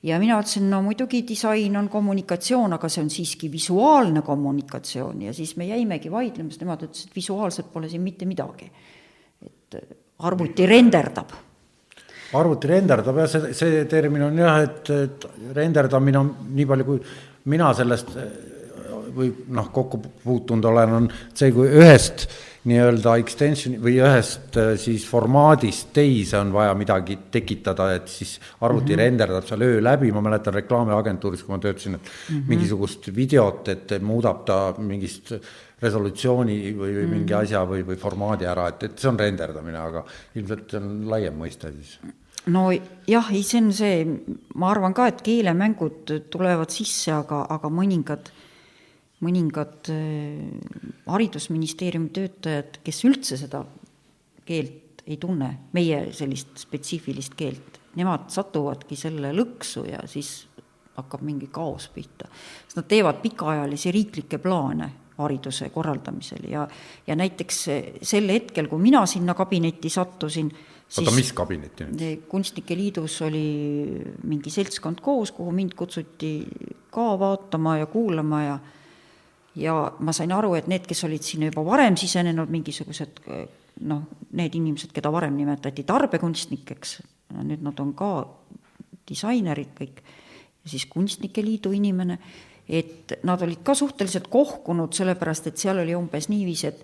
ja 0.03 0.19
mina 0.19 0.39
ütlesin, 0.39 0.69
no 0.71 0.81
muidugi 0.83 1.23
disain 1.27 1.75
on 1.77 1.89
kommunikatsioon, 1.91 2.73
aga 2.77 2.89
see 2.91 3.03
on 3.03 3.11
siiski 3.11 3.51
visuaalne 3.51 4.21
kommunikatsioon 4.25 5.27
ja 5.27 5.33
siis 5.35 5.55
me 5.59 5.67
jäimegi 5.67 6.11
vaidlema, 6.11 6.53
sest 6.53 6.63
nemad 6.63 6.85
ütlesid, 6.87 7.11
et 7.11 7.19
visuaalselt 7.19 7.71
pole 7.73 7.91
siin 7.91 8.05
mitte 8.05 8.27
midagi. 8.29 8.71
et 9.45 9.79
arvuti 10.19 10.65
renderdab. 10.65 11.31
arvuti 12.33 12.67
renderdab 12.67 13.23
jah, 13.23 13.29
see, 13.29 13.53
see 13.53 13.85
termin 13.91 14.23
on 14.29 14.37
jah, 14.37 14.61
et, 14.63 14.89
et 14.89 15.25
renderdamine 15.55 16.19
on 16.19 16.35
nii 16.55 16.69
palju, 16.69 16.85
kui 16.85 16.99
mina 17.51 17.73
sellest 17.73 18.15
või 19.15 19.33
noh, 19.51 19.71
kokku 19.73 19.99
puutunud 20.23 20.65
olen, 20.69 20.95
on 20.95 21.09
see, 21.33 21.51
kui 21.51 21.67
ühest 21.67 22.27
nii-öelda 22.67 23.15
extension 23.21 23.77
või 23.79 23.95
ühest 24.01 24.57
äh, 24.59 24.73
siis 24.79 25.05
formaadist 25.07 25.93
teise 25.95 26.39
on 26.41 26.51
vaja 26.53 26.73
midagi 26.75 27.17
tekitada, 27.31 27.93
et 27.95 28.11
siis 28.11 28.35
arvuti 28.61 28.93
mm 28.93 28.95
-hmm. 28.95 29.03
renderdab 29.03 29.47
seal 29.47 29.61
öö 29.61 29.81
läbi, 29.83 30.11
ma 30.11 30.21
mäletan 30.21 30.53
reklaamiagentuuris, 30.53 31.43
kui 31.43 31.55
ma 31.55 31.59
töötasin, 31.59 31.95
et 31.95 32.01
mm 32.01 32.35
-hmm. 32.35 32.47
mingisugust 32.47 33.15
videot, 33.15 33.67
et 33.67 34.01
muudab 34.01 34.45
ta 34.45 34.73
mingist 34.77 35.33
resolutsiooni 35.81 36.75
või, 36.75 36.93
või 36.95 37.07
mingi 37.07 37.33
-hmm. 37.33 37.41
asja 37.41 37.65
või, 37.65 37.85
või 37.87 37.95
formaadi 37.95 38.45
ära, 38.45 38.67
et, 38.67 38.83
et 38.83 38.99
see 38.99 39.09
on 39.09 39.19
renderdamine, 39.19 39.77
aga 39.77 40.03
ilmselt 40.35 40.71
see 40.71 40.79
on 40.79 41.09
laiem 41.09 41.37
mõiste 41.39 41.71
siis 41.71 41.99
no 42.45 42.69
jah, 43.07 43.31
ei, 43.31 43.43
see 43.43 43.61
on 43.61 43.71
see, 43.73 44.03
ma 44.55 44.71
arvan 44.71 44.93
ka, 44.93 45.07
et 45.07 45.21
keelemängud 45.21 46.13
tulevad 46.31 46.69
sisse, 46.73 47.11
aga, 47.11 47.45
aga 47.49 47.69
mõningad 47.69 48.31
mõningad 49.25 49.89
äh, 49.91 50.45
haridusministeeriumi 51.09 52.13
töötajad, 52.15 52.79
kes 52.83 53.03
üldse 53.07 53.39
seda 53.39 53.63
keelt 54.47 55.03
ei 55.09 55.17
tunne, 55.17 55.49
meie 55.73 56.09
sellist 56.13 56.59
spetsiifilist 56.61 57.35
keelt, 57.37 57.79
nemad 57.97 58.29
satuvadki 58.33 58.97
selle 58.99 59.31
lõksu 59.33 59.87
ja 59.89 60.03
siis 60.09 60.43
hakkab 60.99 61.23
mingi 61.25 61.47
kaos 61.51 61.87
pihta. 61.93 62.27
sest 62.65 62.77
nad 62.79 62.87
teevad 62.89 63.21
pikaajalisi 63.23 63.91
riiklikke 63.95 64.37
plaane 64.43 64.89
hariduse 65.19 65.69
korraldamisel 65.73 66.47
ja, 66.51 66.65
ja 67.07 67.15
näiteks 67.19 67.63
sel 68.01 68.31
hetkel, 68.31 68.69
kui 68.71 68.79
mina 68.81 69.03
sinna 69.09 69.35
kabinetti 69.35 69.91
sattusin, 69.91 70.51
oota, 70.97 71.13
mis 71.15 71.31
kabinetti 71.35 71.89
nüüd? 71.89 72.25
kunstnike 72.31 72.77
liidus 72.77 73.19
oli 73.27 73.45
mingi 74.29 74.53
seltskond 74.53 75.03
koos, 75.03 75.33
kuhu 75.35 75.51
mind 75.55 75.75
kutsuti 75.79 76.33
ka 76.93 77.11
vaatama 77.19 77.77
ja 77.81 77.89
kuulama 77.91 78.43
ja 78.43 78.59
ja 79.55 79.75
ma 79.99 80.13
sain 80.13 80.31
aru, 80.31 80.53
et 80.57 80.67
need, 80.67 80.85
kes 80.87 81.03
olid 81.07 81.25
sinna 81.25 81.49
juba 81.49 81.63
varem 81.65 81.97
sisenenud, 81.97 82.51
mingisugused 82.51 83.23
noh, 83.89 84.03
need 84.37 84.55
inimesed, 84.59 84.91
keda 84.95 85.11
varem 85.13 85.37
nimetati 85.37 85.85
tarbekunstnikeks, 85.87 86.99
nüüd 87.39 87.63
nad 87.65 87.79
on 87.79 87.93
ka 87.97 88.11
disainerid 89.09 89.73
kõik, 89.77 90.01
siis 90.69 90.85
Kunstnike 90.91 91.41
Liidu 91.45 91.71
inimene, 91.73 92.19
et 92.69 93.15
nad 93.25 93.41
olid 93.41 93.63
ka 93.65 93.73
suhteliselt 93.77 94.27
kohkunud, 94.29 94.93
sellepärast 94.93 95.49
et 95.49 95.61
seal 95.61 95.81
oli 95.81 95.95
umbes 95.97 96.29
niiviisi, 96.29 96.69
et 96.69 96.83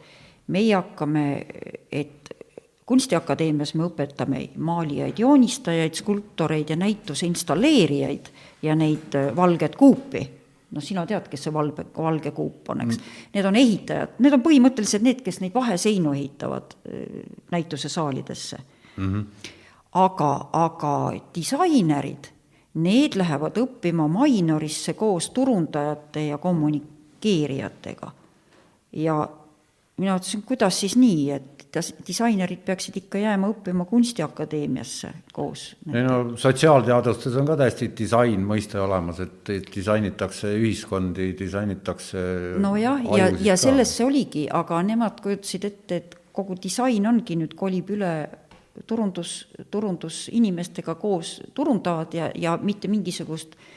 meie 0.56 0.74
hakkame, 0.74 1.26
et 1.92 2.32
kunstiakadeemias 2.86 3.74
me 3.78 3.86
õpetame 3.88 4.42
maalijaid, 4.62 5.20
joonistajaid, 5.22 5.98
skulptoreid 5.98 6.74
ja 6.74 6.78
näituse 6.78 7.26
installeerijaid 7.30 8.30
ja 8.66 8.76
neid 8.78 9.18
valget 9.36 9.78
kuupi 9.78 10.24
noh, 10.72 10.84
sina 10.84 11.06
tead, 11.06 11.28
kes 11.30 11.48
see 11.48 11.54
valge, 11.54 11.86
valge 11.98 12.32
kuup 12.36 12.70
on, 12.74 12.82
eks 12.86 12.98
mm.. 12.98 13.18
Need 13.36 13.50
on 13.50 13.60
ehitajad, 13.60 14.16
need 14.26 14.38
on 14.38 14.44
põhimõtteliselt 14.46 15.06
need, 15.06 15.22
kes 15.26 15.42
neid 15.44 15.54
vaheseinu 15.56 16.14
ehitavad 16.16 16.76
äh, 16.76 17.26
näitusesaalidesse 17.52 18.58
mm. 18.98 19.14
-hmm. 19.14 19.52
aga, 20.02 20.32
aga 20.54 20.94
disainerid, 21.36 22.32
need 22.76 23.16
lähevad 23.16 23.58
õppima 23.62 24.08
Mainorisse 24.12 24.94
koos 24.94 25.30
turundajate 25.30 26.28
ja 26.28 26.38
kommunikeerijatega. 26.38 28.12
ja 28.92 29.30
mina 29.98 30.18
ütlesin, 30.18 30.42
kuidas 30.42 30.80
siis 30.80 30.96
nii, 30.96 31.32
et 31.32 31.55
disainerid 32.08 32.62
peaksid 32.66 32.98
ikka 33.02 33.20
jääma 33.22 33.50
õppima 33.52 33.86
Kunstiakadeemiasse 33.90 35.12
koos. 35.34 35.66
ei 35.94 36.04
no 36.06 36.38
sotsiaalteadustes 36.40 37.36
on 37.40 37.50
ka 37.50 37.58
täiesti 37.60 37.92
disain 37.98 38.46
mõiste 38.48 38.80
olemas, 38.82 39.20
et 39.24 39.54
disainitakse 39.76 40.54
ühiskondi, 40.60 41.32
disainitakse 41.40 42.26
nojah, 42.64 43.06
ja, 43.18 43.30
ja, 43.42 43.58
selles 43.60 43.96
see 43.98 44.08
oligi, 44.08 44.48
aga 44.52 44.82
nemad 44.86 45.22
kujutasid 45.24 45.70
ette, 45.72 46.02
et 46.02 46.20
kogu 46.36 46.58
disain 46.62 47.08
ongi 47.08 47.38
nüüd, 47.40 47.56
kolib 47.58 47.94
üle 47.96 48.12
turundus, 48.88 49.38
turundusinimestega 49.72 50.98
koos 51.00 51.40
turundavad 51.56 52.14
ja, 52.14 52.30
ja 52.36 52.58
mitte 52.62 52.92
mingisugust 52.92 53.56
äh, 53.56 53.75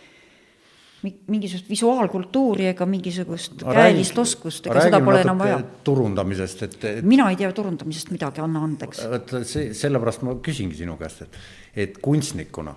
mingisugust 1.03 1.68
visuaalkultuuri 1.70 2.66
ega 2.72 2.86
mingisugust 2.88 3.62
no, 3.62 3.72
käelist 3.74 4.16
räägi, 4.16 4.24
oskust, 4.24 4.66
ega 4.66 4.82
seda 4.88 5.01
pole 5.05 5.22
enam 5.22 5.38
vaja. 5.38 5.61
turundamisest, 5.86 6.64
et, 6.66 6.76
et 6.90 7.07
mina 7.07 7.28
ei 7.30 7.38
tea 7.38 7.53
turundamisest 7.55 8.11
midagi, 8.14 8.42
anna 8.42 8.64
andeks. 8.66 9.05
vot 9.12 9.34
see, 9.46 9.70
sellepärast 9.78 10.26
ma 10.26 10.34
küsingi 10.42 10.80
sinu 10.80 10.99
käest, 10.99 11.22
et, 11.28 11.40
et 11.84 12.03
kunstnikuna, 12.03 12.74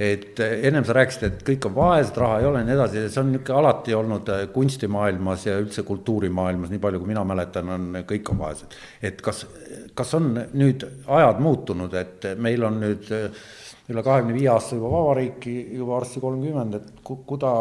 et 0.00 0.40
ennem 0.40 0.86
sa 0.88 0.96
rääkisid, 0.96 1.28
et 1.28 1.44
kõik 1.50 1.68
on 1.68 1.76
vaesed, 1.76 2.16
raha 2.24 2.40
ei 2.40 2.48
ole 2.48 2.64
ja 2.64 2.70
nii 2.70 2.76
edasi, 2.78 3.04
see 3.12 3.20
on 3.20 3.32
niisugune 3.34 3.60
alati 3.60 3.96
olnud 3.98 4.34
kunstimaailmas 4.56 5.46
ja 5.50 5.60
üldse 5.60 5.84
kultuurimaailmas, 5.84 6.72
nii 6.72 6.80
palju 6.80 7.02
kui 7.02 7.12
mina 7.12 7.26
mäletan, 7.28 7.74
on, 7.76 8.04
kõik 8.08 8.32
on 8.32 8.40
vaesed. 8.40 8.80
et 9.04 9.20
kas, 9.20 9.44
kas 9.98 10.16
on 10.16 10.32
nüüd 10.56 10.88
ajad 11.04 11.44
muutunud, 11.44 12.00
et 12.00 12.30
meil 12.40 12.64
on 12.64 12.80
nüüd 12.86 13.12
äh, 13.12 13.42
üle 13.90 14.02
kahekümne 14.06 14.34
viie 14.36 14.50
aasta 14.52 14.76
juba 14.78 14.90
vabariiki, 14.92 15.54
juba 15.76 15.96
varsti 15.98 16.20
kolmkümmend, 16.22 16.76
et 16.78 17.00
ku-, 17.04 17.20
kuda, 17.26 17.54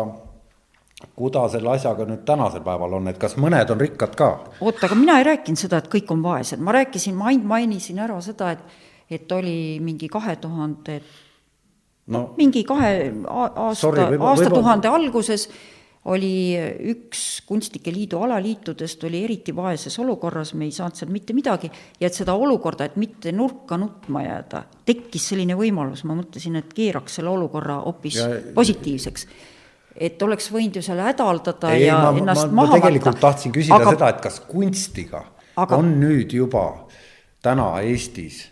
kuda 1.18 1.48
selle 1.54 1.74
asjaga 1.74 2.06
nüüd 2.10 2.26
tänasel 2.28 2.64
päeval 2.66 3.00
on, 3.00 3.10
et 3.12 3.18
kas 3.22 3.38
mõned 3.40 3.74
on 3.74 3.82
rikkad 3.82 4.14
ka? 4.20 4.30
oota, 4.62 4.86
aga 4.88 5.00
mina 5.00 5.18
ei 5.22 5.28
rääkinud 5.32 5.62
seda, 5.62 5.82
et 5.82 5.90
kõik 5.92 6.14
on 6.14 6.22
vaesed, 6.26 6.62
ma 6.62 6.76
rääkisin, 6.80 7.18
ma 7.18 7.32
ainult 7.32 7.50
mainisin 7.50 8.00
ära 8.06 8.22
seda, 8.26 8.54
et 8.58 8.86
et 9.10 9.32
oli 9.34 9.80
mingi 9.82 10.06
kahe 10.12 10.36
tuhande 10.38 11.00
no, 12.14 12.34
mingi 12.38 12.64
kahe 12.64 13.10
aasta, 13.26 13.90
aastatuhande 14.32 14.88
alguses 14.88 15.48
oli 16.10 16.58
üks 16.92 17.42
Kunstnike 17.48 17.92
Liidu 17.94 18.22
alaliitudest 18.26 19.04
oli 19.08 19.24
eriti 19.26 19.54
vaeses 19.56 19.96
olukorras, 20.02 20.54
me 20.58 20.68
ei 20.68 20.74
saanud 20.74 20.98
seal 20.98 21.12
mitte 21.14 21.36
midagi, 21.38 21.70
ja 22.00 22.10
et 22.10 22.18
seda 22.18 22.36
olukorda, 22.38 22.90
et 22.90 22.98
mitte 23.02 23.34
nurka 23.36 23.78
nutma 23.78 24.24
jääda, 24.26 24.64
tekkis 24.90 25.30
selline 25.34 25.58
võimalus, 25.60 26.04
ma 26.10 26.18
mõtlesin, 26.18 26.60
et 26.60 26.74
keeraks 26.76 27.20
selle 27.20 27.32
olukorra 27.34 27.80
hoopis 27.86 28.20
ja, 28.20 28.30
positiivseks. 28.56 29.28
et 29.96 30.22
oleks 30.22 30.52
võinud 30.54 30.80
ju 30.80 30.86
seal 30.86 31.02
hädaldada 31.04 31.74
ei, 31.76 31.88
ja 31.88 31.98
ma, 32.00 32.14
ennast 32.18 32.48
ma, 32.48 32.64
maha 32.64 32.74
võtta. 32.74 32.82
tegelikult 32.82 33.16
võtta. 33.16 33.26
tahtsin 33.28 33.56
küsida 33.56 33.82
aga, 33.82 33.96
seda, 33.98 34.14
et 34.16 34.22
kas 34.24 34.40
kunstiga 34.48 35.26
aga, 35.56 35.78
on 35.78 35.98
nüüd 36.02 36.34
juba 36.34 36.66
täna 37.44 37.72
Eestis 37.84 38.46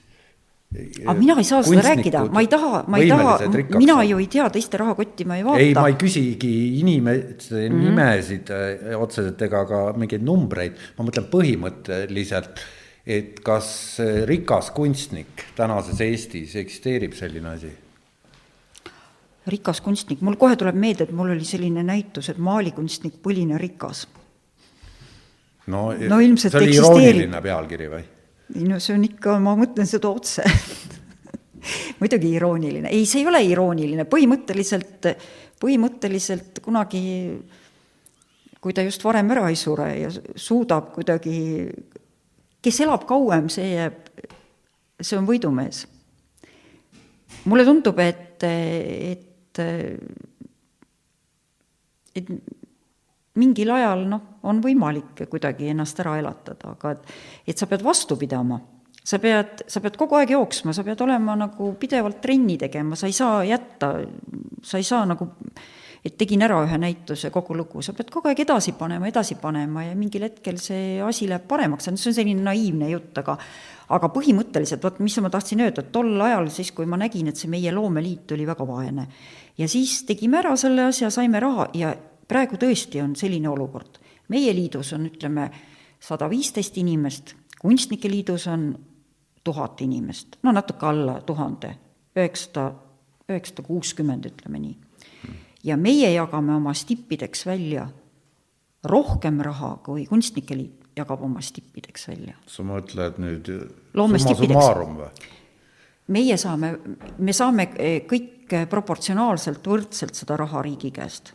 aga 0.75 1.15
mina 1.15 1.37
ei 1.39 1.47
saa 1.47 1.61
seda 1.63 1.83
rääkida, 1.85 2.25
ma 2.33 2.43
ei 2.43 2.49
taha, 2.51 2.81
ma 2.91 2.99
ei 2.99 3.07
taha, 3.07 3.37
mina 3.77 4.01
ju 4.03 4.17
ei 4.19 4.27
tea 4.31 4.49
teiste 4.51 4.79
rahakotti, 4.81 5.25
ma 5.25 5.37
ei 5.39 5.45
vaata. 5.47 5.63
ei, 5.63 5.73
ma 5.77 5.87
ei 5.87 5.95
küsigi 5.99 6.51
inimeste 6.81 7.69
mm 7.69 7.75
-hmm. 7.75 7.85
nimesid 7.85 8.51
äh, 8.51 8.99
otseselt 8.99 9.41
ega 9.47 9.63
ka 9.65 9.81
mingeid 9.95 10.25
numbreid, 10.27 10.75
ma 10.97 11.07
mõtlen 11.07 11.29
põhimõtteliselt, 11.31 12.59
et 13.07 13.39
kas 13.39 13.99
rikas 14.27 14.71
kunstnik 14.75 15.47
tänases 15.55 16.01
Eestis 16.01 16.55
eksisteerib 16.55 17.13
selline 17.15 17.49
asi? 17.49 17.71
rikas 19.47 19.81
kunstnik, 19.81 20.21
mul 20.21 20.35
kohe 20.35 20.55
tuleb 20.59 20.75
meelde, 20.75 21.07
et 21.07 21.15
mul 21.15 21.31
oli 21.31 21.45
selline 21.47 21.83
näitus, 21.83 22.27
et 22.29 22.37
maalikunstnik 22.37 23.21
Põline 23.23 23.57
rikas. 23.57 24.07
no, 25.67 25.93
No 26.09 26.19
ilmselt 26.19 26.51
see 26.51 26.59
oli 26.59 26.67
eksisteerib. 26.67 27.03
irooniline 27.07 27.41
pealkiri 27.41 27.87
või? 27.87 28.03
Ei 28.55 28.67
no 28.67 28.79
see 28.79 28.95
on 28.95 29.05
ikka, 29.07 29.37
ma 29.43 29.55
mõtlen 29.59 29.89
seda 29.89 30.09
otse. 30.11 30.45
Muidugi 31.99 32.31
irooniline, 32.37 32.91
ei, 32.93 33.05
see 33.09 33.23
ei 33.23 33.27
ole 33.27 33.41
irooniline, 33.43 34.05
põhimõtteliselt, 34.07 35.09
põhimõtteliselt 35.59 36.61
kunagi, 36.63 37.01
kui 38.63 38.75
ta 38.75 38.85
just 38.85 39.03
varem 39.03 39.33
ära 39.35 39.49
ei 39.51 39.57
sure 39.59 39.89
ja 39.97 40.11
suudab 40.13 40.93
kuidagi, 40.95 41.35
kes 42.63 42.81
elab 42.85 43.03
kauem, 43.09 43.49
see 43.51 43.73
jääb, 43.73 43.97
see 45.01 45.17
on 45.19 45.27
võidumees. 45.27 45.83
mulle 47.47 47.65
tundub, 47.67 47.99
et, 47.99 48.43
et, 48.47 49.59
et 52.15 52.31
mingil 53.37 53.71
ajal 53.75 54.05
noh, 54.09 54.25
on 54.47 54.61
võimalik 54.63 55.25
kuidagi 55.29 55.71
ennast 55.73 55.99
ära 56.03 56.17
elatada, 56.21 56.73
aga 56.75 56.95
et, 56.95 57.13
et 57.53 57.57
sa 57.57 57.69
pead 57.69 57.85
vastu 57.85 58.17
pidama. 58.19 58.59
sa 59.07 59.21
pead, 59.23 59.63
sa 59.71 59.79
pead 59.79 59.95
kogu 59.95 60.17
aeg 60.19 60.33
jooksma, 60.35 60.73
sa 60.75 60.83
pead 60.83 60.99
olema 61.05 61.37
nagu 61.39 61.71
pidevalt 61.79 62.19
trenni 62.21 62.57
tegema, 62.59 62.95
sa 62.99 63.07
ei 63.07 63.13
saa 63.15 63.43
jätta, 63.47 63.93
sa 64.63 64.77
ei 64.77 64.83
saa 64.83 65.05
nagu, 65.07 65.29
et 66.03 66.17
tegin 66.19 66.43
ära 66.43 66.57
ühe 66.65 66.77
näituse, 66.81 67.31
kogu 67.31 67.55
lugu, 67.55 67.81
sa 67.81 67.95
pead 67.95 68.11
kogu 68.11 68.27
aeg 68.27 68.41
edasi 68.43 68.73
panema, 68.75 69.07
edasi 69.07 69.37
panema 69.39 69.85
ja 69.85 69.95
mingil 69.95 70.27
hetkel 70.27 70.59
see 70.59 70.99
asi 70.99 71.29
läheb 71.29 71.47
paremaks, 71.47 71.87
see 71.87 71.95
on 71.95 72.19
selline 72.19 72.43
naiivne 72.43 72.91
jutt, 72.91 73.15
aga 73.23 73.37
aga 73.95 74.09
põhimõtteliselt, 74.11 74.83
vot 74.83 74.99
mis 74.99 75.15
ma 75.23 75.31
tahtsin 75.31 75.63
öelda, 75.63 75.85
et 75.85 75.93
tol 75.95 76.09
ajal 76.25 76.49
siis, 76.51 76.73
kui 76.75 76.87
ma 76.89 76.99
nägin, 76.99 77.29
et 77.31 77.39
see 77.39 77.47
meie 77.51 77.71
loomeliit 77.71 78.35
oli 78.35 78.47
väga 78.47 78.67
vaene, 78.67 79.07
ja 79.57 79.67
siis 79.71 80.01
tegime 80.09 80.41
ära 80.41 80.55
selle 80.59 80.89
asja, 80.91 81.11
saime 81.13 81.39
raha 81.39 81.69
ja 81.77 81.93
praegu 82.27 82.57
tõesti 82.57 83.01
on 83.03 83.15
selline 83.15 83.49
olukord. 83.49 83.99
meie 84.27 84.53
liidus 84.55 84.93
on, 84.93 85.05
ütleme, 85.05 85.49
sada 85.99 86.29
viisteist 86.29 86.77
inimest, 86.77 87.35
Kunstnike 87.57 88.09
Liidus 88.09 88.47
on 88.47 88.75
tuhat 89.43 89.81
inimest, 89.81 90.35
no 90.43 90.51
natuke 90.51 90.85
alla 90.85 91.21
tuhande, 91.25 91.71
üheksasada, 92.15 92.71
üheksasada 93.29 93.63
kuuskümmend, 93.65 94.25
ütleme 94.29 94.59
nii. 94.59 94.75
ja 95.63 95.77
meie 95.77 96.11
jagame 96.13 96.55
oma 96.55 96.73
stippideks 96.73 97.45
välja 97.45 97.87
rohkem 98.83 99.41
raha, 99.41 99.77
kui 99.85 100.05
Kunstnike 100.05 100.57
Liit 100.57 100.87
jagab 100.97 101.23
oma 101.23 101.41
stippideks 101.41 102.07
välja. 102.07 102.35
sa 102.47 102.63
mõtled 102.65 103.17
nüüd 103.21 103.49
Loome 103.97 104.19
summa 104.19 104.37
summarum 104.37 104.99
või? 105.01 105.09
meie 106.13 106.37
saame, 106.39 106.73
me 107.17 107.33
saame 107.35 107.69
kõik 108.09 108.55
proportsionaalselt 108.69 109.65
võrdselt 109.67 110.15
seda 110.15 110.37
raha 110.39 110.61
riigi 110.65 110.91
käest. 110.95 111.33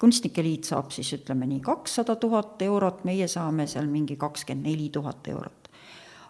Kunstnike 0.00 0.42
liit 0.42 0.68
saab 0.68 0.90
siis 0.94 1.12
ütleme 1.16 1.46
nii 1.48 1.60
kakssada 1.64 2.16
tuhat 2.20 2.62
eurot, 2.66 3.04
meie 3.04 3.28
saame 3.30 3.66
seal 3.70 3.86
mingi 3.90 4.16
kakskümmend 4.20 4.66
neli 4.66 4.88
tuhat 4.92 5.28
eurot. 5.28 5.70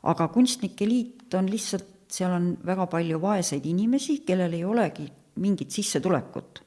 aga 0.05 0.29
kunstnike 0.29 0.89
liit 0.89 1.35
on 1.35 1.49
lihtsalt, 1.51 1.87
seal 2.13 2.33
on 2.33 2.51
väga 2.67 2.87
palju 2.87 3.21
vaeseid 3.21 3.65
inimesi, 3.67 4.19
kellel 4.27 4.53
ei 4.53 4.65
olegi 4.65 5.07
mingit 5.41 5.71
sissetulekut. 5.71 6.61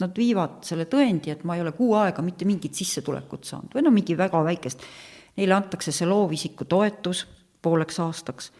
Nad 0.00 0.12
viivad 0.18 0.60
selle 0.66 0.84
tõendi, 0.90 1.30
et 1.30 1.44
ma 1.44 1.56
ei 1.56 1.62
ole 1.62 1.72
kuu 1.72 1.94
aega 1.94 2.22
mitte 2.22 2.44
mingit 2.44 2.74
sissetulekut 2.74 3.46
saanud 3.46 3.74
või 3.74 3.86
no 3.86 3.92
mingi 3.94 4.16
väga 4.18 4.42
väikest. 4.44 4.82
Neile 5.38 5.54
antakse 5.54 5.92
see 5.94 6.06
loovisiku 6.06 6.66
toetus 6.70 7.24
pooleks 7.62 8.00
aastaks 8.02 8.50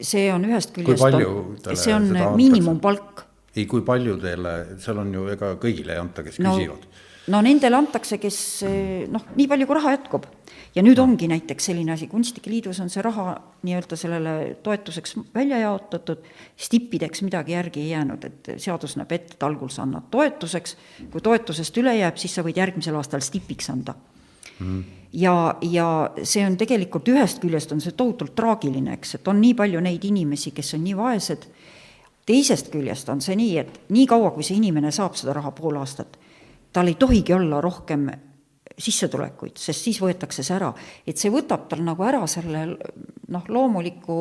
see 0.00 0.26
on 0.34 0.44
ühest 0.48 0.74
küljest, 0.74 1.70
see 1.78 1.94
on 1.94 2.10
miinimumpalk. 2.38 3.24
Ei, 3.54 3.66
kui 3.70 3.82
palju 3.86 4.18
teile, 4.22 4.54
seal 4.82 5.00
on 5.02 5.10
ju, 5.14 5.26
ega 5.34 5.54
kõigile 5.60 5.94
ei 5.94 6.02
anta, 6.02 6.24
kes 6.26 6.40
no, 6.42 6.54
küsivad. 6.56 6.86
no 7.32 7.42
nendele 7.44 7.78
antakse, 7.78 8.18
kes 8.22 8.38
eh, 8.66 9.04
noh, 9.10 9.28
nii 9.38 9.46
palju, 9.50 9.68
kui 9.68 9.78
raha 9.78 9.94
jätkub. 9.94 10.26
ja 10.74 10.82
nüüd 10.82 10.98
ongi 10.98 11.28
näiteks 11.30 11.70
selline 11.70 11.94
asi, 11.94 12.08
Kunstnike 12.10 12.50
Liidus 12.50 12.80
on 12.82 12.90
see 12.90 13.04
raha 13.04 13.36
nii-öelda 13.66 13.98
sellele 13.98 14.34
toetuseks 14.62 15.16
välja 15.34 15.60
jaotatud, 15.62 16.26
stippideks 16.56 17.22
midagi 17.22 17.54
järgi 17.54 17.84
ei 17.84 17.92
jäänud, 17.94 18.26
et 18.26 18.50
seadus 18.56 18.98
näeb 18.98 19.14
ette, 19.14 19.38
et 19.38 19.46
algul 19.46 19.70
sa 19.70 19.84
annad 19.86 20.10
toetuseks, 20.10 20.76
kui 21.12 21.22
toetusest 21.22 21.78
üle 21.82 21.94
jääb, 22.00 22.18
siis 22.18 22.34
sa 22.34 22.46
võid 22.46 22.58
järgmisel 22.58 22.98
aastal 22.98 23.22
stipiks 23.22 23.70
anda 23.70 23.94
mm. 24.58 24.82
ja, 25.12 25.54
ja 25.62 25.88
see 26.22 26.44
on 26.46 26.58
tegelikult 26.60 27.08
ühest 27.12 27.40
küljest 27.42 27.72
on 27.74 27.82
see 27.84 27.94
tohutult 27.96 28.34
traagiline, 28.38 28.98
eks, 28.98 29.18
et 29.18 29.30
on 29.30 29.40
nii 29.40 29.54
palju 29.58 29.82
neid 29.84 30.04
inimesi, 30.10 30.52
kes 30.56 30.74
on 30.78 30.84
nii 30.86 30.96
vaesed, 30.98 31.46
teisest 32.26 32.70
küljest 32.72 33.08
on 33.12 33.20
see 33.24 33.36
nii, 33.36 33.56
et 33.58 33.80
niikaua, 33.94 34.30
kui 34.34 34.46
see 34.46 34.56
inimene 34.56 34.92
saab 34.94 35.16
seda 35.18 35.34
raha 35.36 35.52
pool 35.56 35.76
aastat, 35.80 36.16
tal 36.72 36.88
ei 36.90 36.96
tohigi 37.00 37.34
olla 37.36 37.60
rohkem 37.64 38.08
sissetulekuid, 38.78 39.58
sest 39.60 39.86
siis 39.86 40.00
võetakse 40.02 40.42
see 40.42 40.56
ära. 40.56 40.72
et 41.06 41.18
see 41.20 41.30
võtab 41.30 41.68
tal 41.68 41.84
nagu 41.86 42.02
ära 42.04 42.24
selle 42.26 42.66
noh, 43.28 43.44
loomuliku 43.48 44.18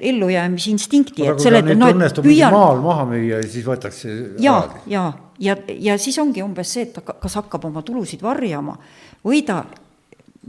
ellujäämisinstinkti, 0.00 1.24
et 1.24 1.40
selle, 1.40 1.62
no 1.74 1.88
et 1.88 2.20
püüan 2.20 2.52
maal 2.52 2.82
maha 2.84 3.06
müüa, 3.08 3.40
siis 3.48 3.64
võetakse 3.64 4.10
ära., 4.12 4.82
jaa, 4.92 5.08
ja, 5.40 5.56
ja 5.88 5.96
siis 5.98 6.18
ongi 6.20 6.44
umbes 6.44 6.74
see, 6.76 6.84
et 6.88 6.92
ta 6.98 7.04
ka- 7.06 7.16
kas 7.22 7.38
hakkab 7.40 7.64
oma 7.70 7.82
tulusid 7.86 8.20
varjama 8.24 8.76
või 9.24 9.40
ta, 9.46 9.62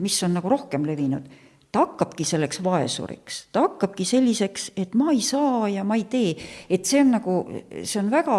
mis 0.03 0.17
on 0.27 0.35
nagu 0.35 0.51
rohkem 0.51 0.83
levinud, 0.85 1.29
ta 1.77 1.83
hakkabki 1.85 2.25
selleks 2.25 2.61
vaesuriks, 2.65 3.35
ta 3.53 3.67
hakkabki 3.67 4.05
selliseks, 4.07 4.71
et 4.81 4.95
ma 4.97 5.11
ei 5.13 5.21
saa 5.21 5.67
ja 5.69 5.83
ma 5.85 5.97
ei 5.99 6.07
tee, 6.09 6.33
et 6.73 6.89
see 6.89 7.03
on 7.03 7.13
nagu, 7.13 7.37
see 7.83 8.01
on 8.01 8.09
väga, 8.09 8.37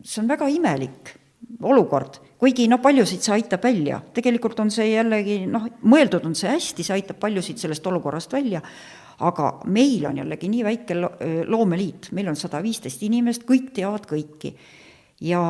see 0.00 0.22
on 0.22 0.30
väga 0.30 0.48
imelik 0.54 1.12
olukord, 1.68 2.16
kuigi 2.40 2.64
no 2.68 2.78
paljusid 2.82 3.20
see 3.24 3.34
aitab 3.36 3.64
välja, 3.66 3.98
tegelikult 4.16 4.62
on 4.64 4.72
see 4.72 4.88
jällegi 4.94 5.42
noh, 5.50 5.66
mõeldud 5.84 6.24
on 6.28 6.36
see 6.38 6.48
hästi, 6.48 6.86
see 6.86 6.96
aitab 6.96 7.20
paljusid 7.20 7.60
sellest 7.60 7.84
olukorrast 7.90 8.32
välja, 8.32 8.62
aga 9.26 9.50
meil 9.72 10.06
on 10.08 10.22
jällegi 10.22 10.48
nii 10.52 10.64
väike 10.64 10.96
lo- 10.96 11.12
loomeliit, 11.52 12.08
meil 12.16 12.32
on 12.32 12.40
sada 12.40 12.62
viisteist 12.64 13.04
inimest, 13.04 13.44
kõik 13.48 13.68
teavad 13.76 14.08
kõiki. 14.08 14.54
ja, 15.28 15.42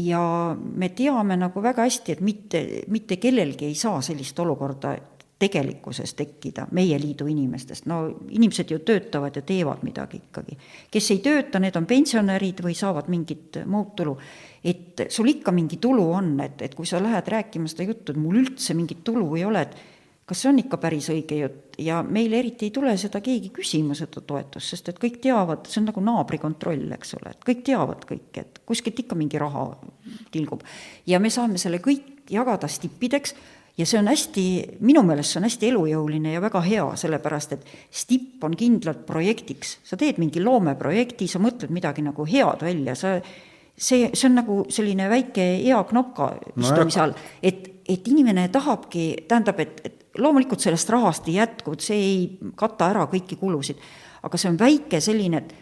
ja 0.00 0.22
me 0.56 0.88
teame 0.96 1.36
nagu 1.40 1.60
väga 1.64 1.84
hästi, 1.84 2.16
et 2.16 2.24
mitte, 2.24 2.64
mitte 2.88 3.20
kellelgi 3.20 3.68
ei 3.68 3.76
saa 3.76 4.00
sellist 4.04 4.40
olukorda 4.40 4.96
tegelikkuses 5.38 6.14
tekkida 6.16 6.66
meie 6.72 6.96
liidu 7.00 7.26
inimestest, 7.28 7.84
no 7.90 8.06
inimesed 8.32 8.70
ju 8.72 8.78
töötavad 8.78 9.36
ja 9.36 9.42
teevad 9.44 9.82
midagi 9.84 10.22
ikkagi. 10.22 10.56
kes 10.90 11.10
ei 11.12 11.18
tööta, 11.24 11.60
need 11.60 11.76
on 11.76 11.86
pensionärid 11.86 12.62
või 12.64 12.76
saavad 12.76 13.10
mingit 13.12 13.60
muud 13.66 13.92
tulu. 13.96 14.16
et 14.64 15.06
sul 15.08 15.28
ikka 15.28 15.52
mingi 15.52 15.76
tulu 15.76 16.08
on, 16.12 16.40
et, 16.40 16.62
et 16.62 16.74
kui 16.74 16.86
sa 16.86 17.02
lähed 17.02 17.28
rääkima 17.28 17.68
seda 17.68 17.84
juttu, 17.84 18.12
et 18.12 18.18
mul 18.18 18.40
üldse 18.40 18.74
mingit 18.74 19.04
tulu 19.04 19.28
ei 19.36 19.44
ole, 19.44 19.60
et 19.60 19.76
kas 20.26 20.40
see 20.42 20.50
on 20.50 20.58
ikka 20.58 20.80
päris 20.82 21.10
õige 21.12 21.36
jutt 21.38 21.76
ja 21.78 22.00
meil 22.02 22.32
eriti 22.34 22.66
ei 22.66 22.72
tule 22.74 22.96
seda 22.98 23.20
keegi 23.20 23.52
küsima, 23.54 23.94
seda 23.94 24.24
toetust, 24.24 24.72
sest 24.72 24.88
et 24.90 24.98
kõik 25.02 25.20
teavad, 25.22 25.68
see 25.68 25.82
on 25.82 25.90
nagu 25.90 26.02
naabrikontroll, 26.02 26.88
eks 26.96 27.14
ole, 27.20 27.34
et 27.36 27.44
kõik 27.46 27.60
teavad 27.68 28.08
kõike, 28.08 28.42
et 28.42 28.62
kuskilt 28.66 29.04
ikka 29.04 29.18
mingi 29.18 29.38
raha 29.38 29.68
tilgub. 30.32 30.64
ja 31.06 31.20
me 31.20 31.30
saame 31.30 31.60
selle 31.60 31.78
kõik 31.84 32.32
jagada 32.32 32.68
stippideks 32.68 33.36
ja 33.76 33.86
see 33.86 33.98
on 34.00 34.08
hästi, 34.08 34.44
minu 34.86 35.02
meelest 35.06 35.34
see 35.34 35.40
on 35.40 35.46
hästi 35.48 35.70
elujõuline 35.70 36.32
ja 36.36 36.42
väga 36.44 36.62
hea, 36.64 36.86
sellepärast 36.96 37.56
et 37.56 37.66
stipp 37.92 38.44
on 38.46 38.56
kindlalt 38.56 39.04
projektiks, 39.08 39.76
sa 39.84 39.98
teed 40.00 40.20
mingi 40.22 40.42
loomeprojekti, 40.44 41.28
sa 41.28 41.40
mõtled 41.42 41.74
midagi 41.74 42.04
nagu 42.06 42.26
head 42.28 42.64
välja, 42.64 42.96
sa 42.96 43.18
see, 43.76 44.08
see 44.12 44.28
on 44.30 44.40
nagu 44.40 44.58
selline 44.72 45.10
väike 45.12 45.46
hea 45.66 45.82
knopka 45.90 46.32
istumise 46.56 47.04
all, 47.04 47.14
et, 47.42 47.68
et 47.84 48.08
inimene 48.08 48.48
tahabki, 48.52 49.06
tähendab, 49.28 49.60
et, 49.60 49.80
et 49.84 50.20
loomulikult 50.22 50.64
sellest 50.64 50.90
rahast 50.92 51.28
ei 51.28 51.38
jätku, 51.40 51.76
et 51.76 51.84
see 51.84 52.00
ei 52.00 52.52
kata 52.56 52.90
ära 52.94 53.04
kõiki 53.12 53.36
kulusid, 53.40 53.80
aga 54.24 54.40
see 54.40 54.52
on 54.52 54.60
väike 54.60 55.02
selline, 55.04 55.44
et, 55.44 55.52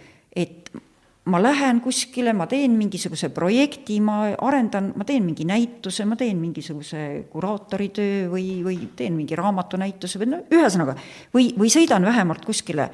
et 0.46 0.83
ma 1.24 1.40
lähen 1.40 1.80
kuskile, 1.80 2.34
ma 2.36 2.46
teen 2.46 2.74
mingisuguse 2.76 3.30
projekti, 3.32 3.96
ma 4.04 4.18
arendan, 4.44 4.92
ma 4.96 5.06
teen 5.08 5.24
mingi 5.24 5.46
näituse, 5.48 6.04
ma 6.04 6.18
teen 6.20 6.36
mingisuguse 6.40 7.24
kuraatoritöö 7.32 8.28
või, 8.32 8.60
või 8.64 8.78
teen 8.96 9.16
mingi 9.16 9.38
raamatunäituse 9.38 10.20
või 10.20 10.30
no 10.34 10.42
ühesõnaga, 10.52 10.96
või, 11.34 11.50
või 11.58 11.72
sõidan 11.72 12.04
vähemalt 12.04 12.44
kuskile 12.44 12.90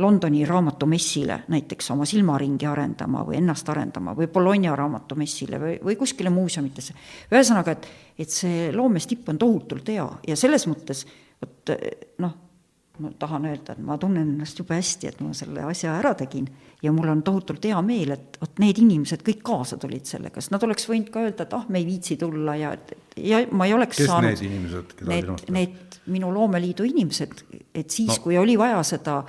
Londoni 0.00 0.46
raamatumessile 0.48 1.42
näiteks 1.52 1.90
oma 1.92 2.06
silmaringi 2.08 2.64
arendama 2.66 3.20
või 3.26 3.36
ennast 3.42 3.68
arendama 3.68 4.14
või 4.16 4.30
Bologna 4.32 4.72
raamatumessile 4.78 5.60
või, 5.60 5.74
või 5.84 5.96
kuskile 6.00 6.32
muuseumitesse. 6.32 6.94
ühesõnaga, 7.28 7.74
et, 7.76 7.88
et 8.24 8.32
see 8.32 8.70
loomestipp 8.72 9.28
on 9.28 9.38
tohutult 9.38 9.92
hea 9.92 10.06
ja 10.28 10.36
selles 10.40 10.64
mõttes 10.70 11.04
vot 11.42 11.74
noh, 12.24 12.32
ma 13.00 13.12
tahan 13.18 13.50
öelda, 13.50 13.74
et 13.76 13.84
ma 13.84 13.98
tunnen 14.00 14.28
ennast 14.36 14.58
jube 14.60 14.76
hästi, 14.78 15.10
et 15.10 15.20
ma 15.24 15.34
selle 15.36 15.64
asja 15.68 15.94
ära 15.98 16.14
tegin 16.16 16.48
ja 16.82 16.92
mul 16.96 17.08
on 17.12 17.22
tohutult 17.22 17.64
hea 17.68 17.80
meel, 17.84 18.14
et 18.16 18.38
vot 18.40 18.58
need 18.62 18.78
inimesed 18.80 19.20
kõik 19.26 19.42
kaasa 19.44 19.76
tulid 19.80 20.06
sellega, 20.08 20.40
sest 20.40 20.54
nad 20.54 20.62
oleks 20.64 20.88
võinud 20.88 21.10
ka 21.12 21.20
öelda, 21.26 21.44
et 21.44 21.52
ah, 21.58 21.66
me 21.68 21.78
ei 21.82 21.84
viitsi 21.88 22.16
tulla 22.20 22.54
ja, 22.56 22.72
ja 23.20 23.42
ma 23.52 23.66
ei 23.68 23.74
oleks 23.76 23.98
kes 24.00 24.06
saanud 24.08 24.30
need 24.32 24.46
inimesed, 24.48 24.96
keda 24.96 25.12
need, 25.12 25.28
pead? 25.28 25.52
need 25.58 26.00
minu 26.16 26.32
loomeliidu 26.34 26.88
inimesed, 26.88 27.44
et 27.74 27.90
siis 27.90 28.16
No. 28.16 28.22
kui 28.24 28.38
oli 28.40 28.56
vaja 28.58 28.80
seda, 28.82 29.20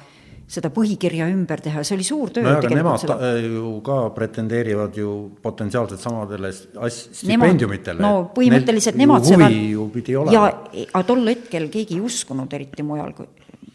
seda 0.52 0.68
põhikirja 0.74 1.28
ümber 1.32 1.62
teha, 1.64 1.84
see 1.88 1.96
oli 1.96 2.04
suur 2.04 2.32
töö 2.36 2.44
nojah, 2.44 2.58
aga 2.60 2.72
nemad 2.76 3.00
seda 3.00 3.16
ta- 3.20 3.34
ju 3.40 3.70
ka 3.86 3.98
pretendeerivad 4.16 4.98
ju 5.00 5.12
potentsiaalselt 5.44 6.00
samadele 6.04 6.50
as- 6.88 7.04
stipendiumitele. 7.20 8.02
no 8.04 8.32
põhimõtteliselt 8.36 8.96
nemad 9.00 9.24
seda 9.28 9.48
huvi 9.48 9.70
ju 9.72 9.86
pidi 9.94 10.12
ja 10.16 10.22
olema. 10.24 10.50
aga 10.94 11.04
tol 11.08 11.24
hetkel 11.28 11.70
keegi 11.72 11.96
ei 12.00 12.02
uskunud 12.04 12.52
eriti 12.54 12.84
mujal, 12.84 13.14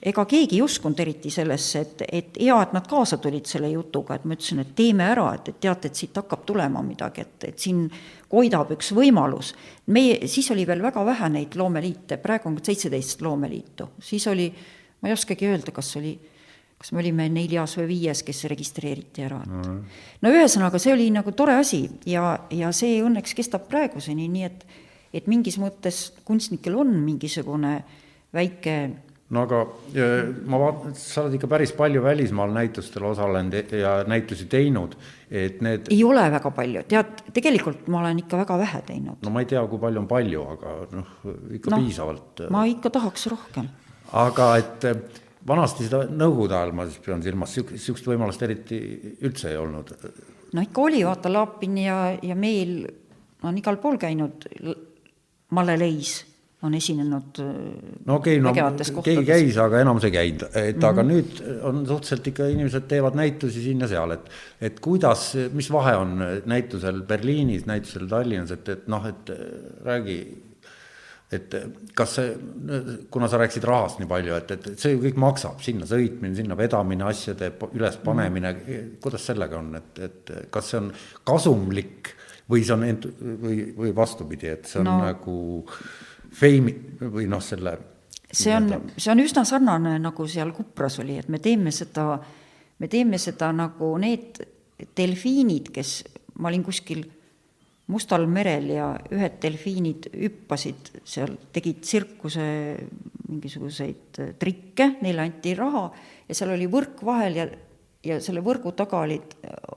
ega 0.07 0.25
keegi 0.29 0.59
ei 0.59 0.63
uskunud 0.63 1.01
eriti 1.03 1.31
sellesse, 1.35 1.81
et, 1.83 2.05
et 2.07 2.39
hea, 2.39 2.57
et 2.63 2.75
nad 2.77 2.87
kaasa 2.87 3.19
tulid 3.23 3.49
selle 3.51 3.71
jutuga, 3.73 4.17
et 4.17 4.27
ma 4.27 4.37
ütlesin, 4.37 4.63
et 4.63 4.71
teeme 4.79 5.09
ära, 5.11 5.27
et, 5.35 5.51
et 5.51 5.59
teate, 5.67 5.91
et 5.91 5.99
siit 5.99 6.17
hakkab 6.21 6.45
tulema 6.47 6.83
midagi, 6.87 7.25
et, 7.27 7.49
et 7.51 7.59
siin 7.67 7.83
koidab 8.31 8.71
üks 8.77 8.93
võimalus. 8.95 9.55
meie, 9.95 10.21
siis 10.31 10.51
oli 10.55 10.67
veel 10.67 10.83
väga 10.83 11.05
vähe 11.07 11.31
neid 11.35 11.59
loomeliite, 11.59 12.21
praegu 12.23 12.51
on 12.51 12.59
seitseteist 12.63 13.23
loomeliitu, 13.27 13.91
siis 14.03 14.27
oli, 14.31 14.49
ma 15.01 15.11
ei 15.11 15.17
oskagi 15.17 15.51
öelda, 15.51 15.75
kas 15.75 15.97
oli 16.01 16.17
kas 16.77 16.91
me 16.93 17.01
olime 17.01 17.25
neljas 17.33 17.79
või 17.79 17.87
viies, 17.89 18.21
kes 18.23 18.43
registreeriti 18.53 19.23
ära, 19.25 19.39
et 19.47 19.53
mm. 19.53 19.79
no 20.23 20.33
ühesõnaga, 20.35 20.77
see 20.79 20.93
oli 20.93 21.07
nagu 21.09 21.33
tore 21.33 21.55
asi 21.57 21.87
ja, 22.05 22.35
ja 22.53 22.69
see 22.77 22.99
õnneks 23.01 23.33
kestab 23.39 23.65
praeguseni, 23.71 24.29
nii 24.29 24.45
et 24.51 24.67
et 25.17 25.29
mingis 25.31 25.57
mõttes 25.57 26.11
kunstnikel 26.27 26.75
on 26.77 26.91
mingisugune 27.01 27.79
väike 28.37 28.75
no 29.35 29.43
aga 29.43 29.61
ma 30.47 30.59
vaatan, 30.61 30.95
sa 30.99 31.25
oled 31.25 31.35
ikka 31.39 31.49
päris 31.51 31.73
palju 31.77 32.03
välismaal 32.05 32.53
näitustel 32.55 33.09
osalenud 33.09 33.73
ja 33.75 33.97
näitusi 34.07 34.47
teinud, 34.51 34.95
et 35.31 35.59
need, 35.67 35.91
ei 35.91 36.03
ole 36.07 36.23
väga 36.31 36.53
palju, 36.55 36.85
tead, 36.91 37.25
tegelikult 37.35 37.89
ma 37.91 38.05
olen 38.05 38.23
ikka 38.23 38.39
väga 38.45 38.59
vähe 38.63 38.83
teinud. 38.87 39.25
no 39.27 39.33
ma 39.35 39.43
ei 39.43 39.51
tea, 39.51 39.65
kui 39.71 39.83
palju 39.83 40.03
on 40.05 40.09
palju, 40.11 40.45
aga 40.55 40.75
noh, 40.95 41.17
ikka 41.59 41.75
no, 41.75 41.81
piisavalt. 41.83 42.45
ma 42.55 42.63
ikka 42.71 42.95
tahaks 42.99 43.27
rohkem. 43.33 43.67
aga 44.23 44.49
et 44.63 44.87
eh, 44.93 45.03
vanasti 45.47 45.89
seda 45.89 46.05
Nõukogude 46.07 46.59
ajal, 46.61 46.77
ma 46.79 46.87
siis 46.87 47.03
pean 47.03 47.27
silmas, 47.27 47.59
niisugust 47.73 48.07
võimalust 48.13 48.47
eriti 48.47 48.79
üldse 49.27 49.51
ei 49.51 49.59
olnud. 49.59 49.91
no 50.55 50.67
ikka 50.69 50.87
oli, 50.87 51.03
vaata, 51.09 51.35
Laapin 51.35 51.83
ja, 51.83 51.99
ja 52.23 52.39
Meel 52.39 52.79
on 53.43 53.59
igal 53.59 53.83
pool 53.83 53.99
käinud, 53.99 54.47
Malle 55.51 55.79
Leis 55.79 56.21
on 56.67 56.75
esinenud 56.77 57.41
äh, 57.43 57.51
no 58.05 58.21
okei 58.21 58.41
okay, 58.41 58.63
no 58.63 59.03
keegi 59.03 59.25
käis, 59.27 59.59
aga 59.63 59.81
enamus 59.85 60.09
ei 60.09 60.15
käinud, 60.15 60.47
et 60.53 60.77
mm 60.77 60.81
-hmm. 60.83 60.89
aga 60.91 61.07
Mhm. 61.07 61.13
nüüd 61.13 61.63
on 61.63 61.85
suhteliselt 61.87 62.27
ikka 62.33 62.49
inimesed 62.53 62.89
teevad 62.91 63.15
näitusi 63.19 63.63
siin 63.63 63.81
ja 63.81 63.89
seal, 63.89 64.17
et 64.17 64.31
et 64.61 64.81
kuidas, 64.81 65.35
mis 65.53 65.71
vahe 65.73 65.97
on 65.97 66.19
näitusel 66.45 67.03
Berliinis, 67.03 67.67
näitusel 67.67 68.09
Tallinnas, 68.09 68.51
et, 68.51 68.69
et 68.69 68.89
noh, 68.89 69.07
et 69.07 69.31
räägi, 69.85 70.19
et 71.33 71.55
kas 71.95 72.15
see, 72.19 72.35
kuna 73.11 73.29
sa 73.29 73.41
rääkisid 73.41 73.65
rahast 73.67 74.01
nii 74.01 74.09
palju, 74.11 74.35
et, 74.35 74.51
et 74.57 74.69
see 74.79 74.95
ju 74.95 75.03
kõik 75.03 75.19
maksab, 75.21 75.61
sinna 75.65 75.89
sõitmine, 75.89 76.35
sinna 76.39 76.57
vedamine, 76.59 77.05
asjade 77.05 77.53
ülespanemine 77.73 78.53
mm, 78.53 78.61
-hmm. 78.67 78.93
kuidas 79.03 79.27
sellega 79.27 79.59
on, 79.59 79.75
et, 79.75 79.99
et 79.99 80.35
kas 80.51 80.71
see 80.71 80.81
on 80.81 80.93
kasumlik 81.25 82.15
või 82.51 82.63
see 82.65 82.75
on 82.75 82.85
ent-, 82.87 83.09
või, 83.43 83.73
või 83.77 83.95
vastupidi, 83.95 84.49
et 84.49 84.67
see 84.71 84.81
on 84.81 84.91
no. 84.91 84.99
nagu 85.03 85.37
feimi 86.37 86.75
või 87.01 87.29
noh, 87.31 87.43
selle 87.45 87.77
see 88.33 88.55
on, 88.57 88.69
see 88.97 89.11
on 89.13 89.23
üsna 89.23 89.45
sarnane, 89.49 89.97
nagu 90.03 90.27
seal 90.31 90.53
Kupras 90.57 90.99
oli, 91.03 91.19
et 91.21 91.29
me 91.33 91.41
teeme 91.43 91.73
seda, 91.75 92.17
me 92.79 92.89
teeme 92.93 93.21
seda 93.23 93.51
nagu 93.55 93.93
need 94.03 94.41
delfiinid, 94.97 95.71
kes, 95.75 96.01
ma 96.41 96.51
olin 96.51 96.65
kuskil 96.67 97.05
Mustal 97.87 98.25
merel 98.27 98.65
ja 98.75 98.89
ühed 99.15 99.37
delfiinid 99.39 100.09
hüppasid 100.11 100.89
seal, 101.07 101.37
tegid 101.55 101.85
tsirkuse 101.85 102.47
mingisuguseid 103.29 104.19
trikke, 104.41 104.89
neile 105.05 105.23
anti 105.23 105.53
raha 105.55 105.85
ja 106.27 106.35
seal 106.35 106.51
oli 106.57 106.67
võrk 106.71 107.05
vahel 107.07 107.39
ja, 107.39 107.45
ja 108.03 108.19
selle 108.23 108.43
võrgu 108.43 108.73
taga 108.75 109.05
olid 109.07 109.37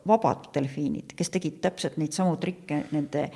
vabad 0.10 0.50
delfiinid, 0.56 1.14
kes 1.14 1.30
tegid 1.36 1.62
täpselt 1.62 2.00
neid 2.02 2.18
samu 2.18 2.34
trikke 2.42 2.82
nende, 2.96 3.28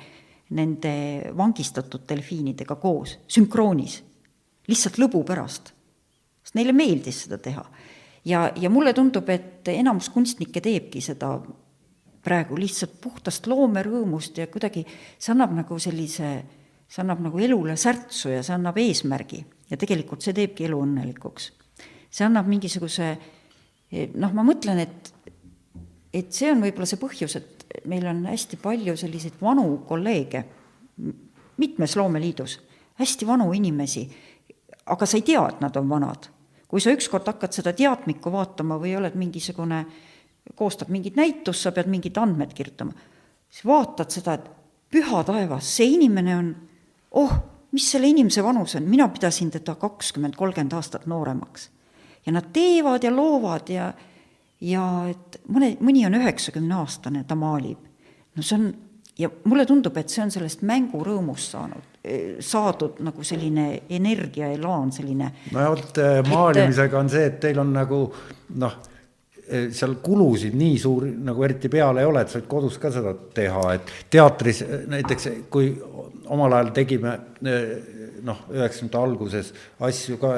nende 0.54 0.94
vangistatud 1.36 2.06
delfiinidega 2.08 2.76
koos, 2.80 3.18
sünkroonis 3.28 4.00
lihtsalt 4.70 4.98
lõbu 5.02 5.24
pärast, 5.26 5.72
sest 6.44 6.56
neile 6.56 6.72
meeldis 6.76 7.24
seda 7.24 7.38
teha. 7.42 7.64
ja, 8.24 8.46
ja 8.56 8.70
mulle 8.70 8.94
tundub, 8.94 9.28
et 9.28 9.68
enamus 9.68 10.08
kunstnikke 10.14 10.60
teebki 10.64 11.02
seda 11.04 11.36
praegu 12.24 12.56
lihtsalt 12.56 12.96
puhtast 13.02 13.46
loomerõõmust 13.50 14.38
ja 14.40 14.46
kuidagi 14.48 14.86
see 14.86 15.32
annab 15.34 15.52
nagu 15.52 15.78
sellise, 15.78 16.30
see 16.88 17.02
annab 17.02 17.20
nagu 17.26 17.42
elule 17.42 17.76
särtsu 17.76 18.32
ja 18.32 18.42
see 18.42 18.54
annab 18.56 18.78
eesmärgi 18.80 19.44
ja 19.70 19.76
tegelikult 19.80 20.24
see 20.24 20.36
teebki 20.36 20.68
elu 20.68 20.80
õnnelikuks. 20.86 21.50
see 22.10 22.24
annab 22.24 22.48
mingisuguse 22.48 23.10
noh, 24.14 24.32
ma 24.32 24.44
mõtlen, 24.46 24.80
et, 24.84 25.12
et 26.14 26.32
see 26.32 26.50
on 26.52 26.62
võib-olla 26.64 26.88
see 26.88 27.00
põhjus, 27.00 27.36
et 27.38 27.53
meil 27.84 28.06
on 28.06 28.26
hästi 28.26 28.56
palju 28.62 28.96
selliseid 28.96 29.40
vanu 29.42 29.78
kolleege 29.88 30.44
mitmes 31.56 31.96
loomeliidus, 31.96 32.60
hästi 32.98 33.26
vanu 33.26 33.52
inimesi 33.52 34.08
aga 34.86 35.06
sa 35.06 35.18
ei 35.18 35.24
tea, 35.24 35.42
et 35.48 35.60
nad 35.60 35.76
on 35.76 35.88
vanad. 35.88 36.30
kui 36.68 36.80
sa 36.82 36.90
ükskord 36.90 37.28
hakkad 37.28 37.54
seda 37.54 37.70
teadmikku 37.76 38.32
vaatama 38.34 38.80
või 38.82 38.96
oled 38.98 39.14
mingisugune, 39.14 39.84
koostad 40.58 40.88
mingit 40.90 41.14
näitust, 41.14 41.62
sa 41.62 41.70
pead 41.72 41.86
mingid 41.86 42.16
andmed 42.18 42.50
kirjutama, 42.56 42.90
siis 43.46 43.62
vaatad 43.68 44.10
seda, 44.10 44.34
et 44.34 44.48
püha 44.90 45.20
taevas, 45.24 45.68
see 45.76 45.92
inimene 45.94 46.34
on, 46.34 46.48
oh, 47.20 47.36
mis 47.70 47.86
selle 47.92 48.10
inimese 48.10 48.42
vanus 48.42 48.74
on, 48.74 48.88
mina 48.90 49.06
pidasin 49.12 49.52
teda 49.54 49.76
kakskümmend, 49.78 50.34
kolmkümmend 50.34 50.74
aastat 50.74 51.06
nooremaks. 51.06 51.70
ja 52.26 52.32
nad 52.32 52.50
teevad 52.52 53.04
ja 53.04 53.14
loovad 53.14 53.70
ja, 53.70 53.92
ja 54.64 54.84
et 55.10 55.40
mõne, 55.52 55.74
mõni 55.84 56.04
on 56.08 56.18
üheksakümneaastane, 56.20 57.24
ta 57.28 57.36
maalib. 57.38 57.80
no 58.36 58.42
see 58.42 58.58
on, 58.58 58.70
ja 59.18 59.30
mulle 59.44 59.66
tundub, 59.68 59.96
et 60.00 60.12
see 60.12 60.24
on 60.24 60.32
sellest 60.34 60.64
mängurõõmust 60.66 61.56
saanud 61.56 61.90
saadud 62.44 62.98
nagu 63.04 63.24
selline 63.24 63.68
energia, 63.96 64.50
elaan, 64.52 64.90
selline 64.92 65.30
no 65.54 65.68
vot 65.72 66.00
maalimisega 66.28 66.98
on 67.00 67.08
see, 67.08 67.30
et 67.30 67.38
teil 67.40 67.60
on 67.62 67.70
nagu 67.72 68.00
noh, 68.60 68.74
seal 69.44 69.96
kulusid 70.04 70.56
nii 70.56 70.76
suuri 70.80 71.14
nagu 71.24 71.44
eriti 71.44 71.70
peale 71.72 72.02
ei 72.02 72.08
ole, 72.08 72.24
et 72.24 72.32
sa 72.32 72.40
võid 72.40 72.50
kodus 72.50 72.76
ka 72.80 72.90
seda 72.92 73.14
teha, 73.36 73.64
et 73.76 73.92
teatris 74.12 74.62
näiteks 74.92 75.28
kui 75.52 75.72
omal 76.32 76.58
ajal 76.58 76.72
tegime 76.76 77.16
noh, 78.24 78.44
üheksakümnendate 78.52 79.00
alguses 79.00 79.52
asju 79.84 80.18
ka, 80.22 80.32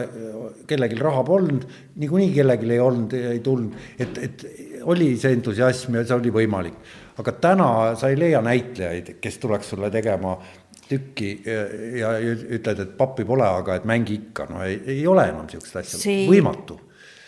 kellelgi 0.69 0.99
raha 1.01 1.23
polnud, 1.27 1.67
niikuinii 2.01 2.33
kellelgi 2.35 2.71
ei 2.75 2.83
olnud, 2.83 3.17
ei 3.35 3.43
tulnud, 3.45 3.77
et, 3.99 4.21
et 4.27 4.47
oli 4.91 5.13
see 5.21 5.37
entusiasm 5.37 5.99
ja 5.99 6.05
see 6.07 6.17
oli 6.19 6.33
võimalik. 6.35 6.79
aga 7.17 7.33
täna 7.41 7.69
sa 7.97 8.11
ei 8.13 8.19
leia 8.19 8.43
näitlejaid, 8.45 9.17
kes 9.23 9.39
tuleks 9.43 9.71
sulle 9.73 9.91
tegema 9.91 10.37
tükki 10.87 11.31
ja, 11.99 12.13
ütled, 12.23 12.83
et 12.83 12.97
pappi 12.99 13.25
pole, 13.27 13.47
aga 13.47 13.79
et 13.79 13.87
mängi 13.89 14.21
ikka, 14.21 14.47
no 14.51 14.63
ei, 14.67 14.77
ei 14.99 15.07
ole 15.07 15.25
enam 15.31 15.47
niisugust 15.49 15.81
asja 15.81 15.99
See- 15.99 16.27
võimatu. 16.31 16.79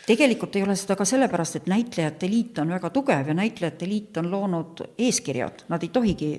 tegelikult 0.07 0.57
ei 0.57 0.67
ole 0.67 0.77
seda 0.79 0.97
ka 0.99 1.07
sellepärast, 1.09 1.63
et 1.63 1.71
näitlejate 1.71 2.31
liit 2.31 2.59
on 2.63 2.77
väga 2.77 2.91
tugev 2.95 3.33
ja 3.33 3.35
näitlejate 3.39 3.89
liit 3.89 4.21
on 4.23 4.31
loonud 4.31 4.85
eeskirjad, 4.99 5.67
nad 5.69 5.83
ei 5.83 5.91
tohigi 5.95 6.31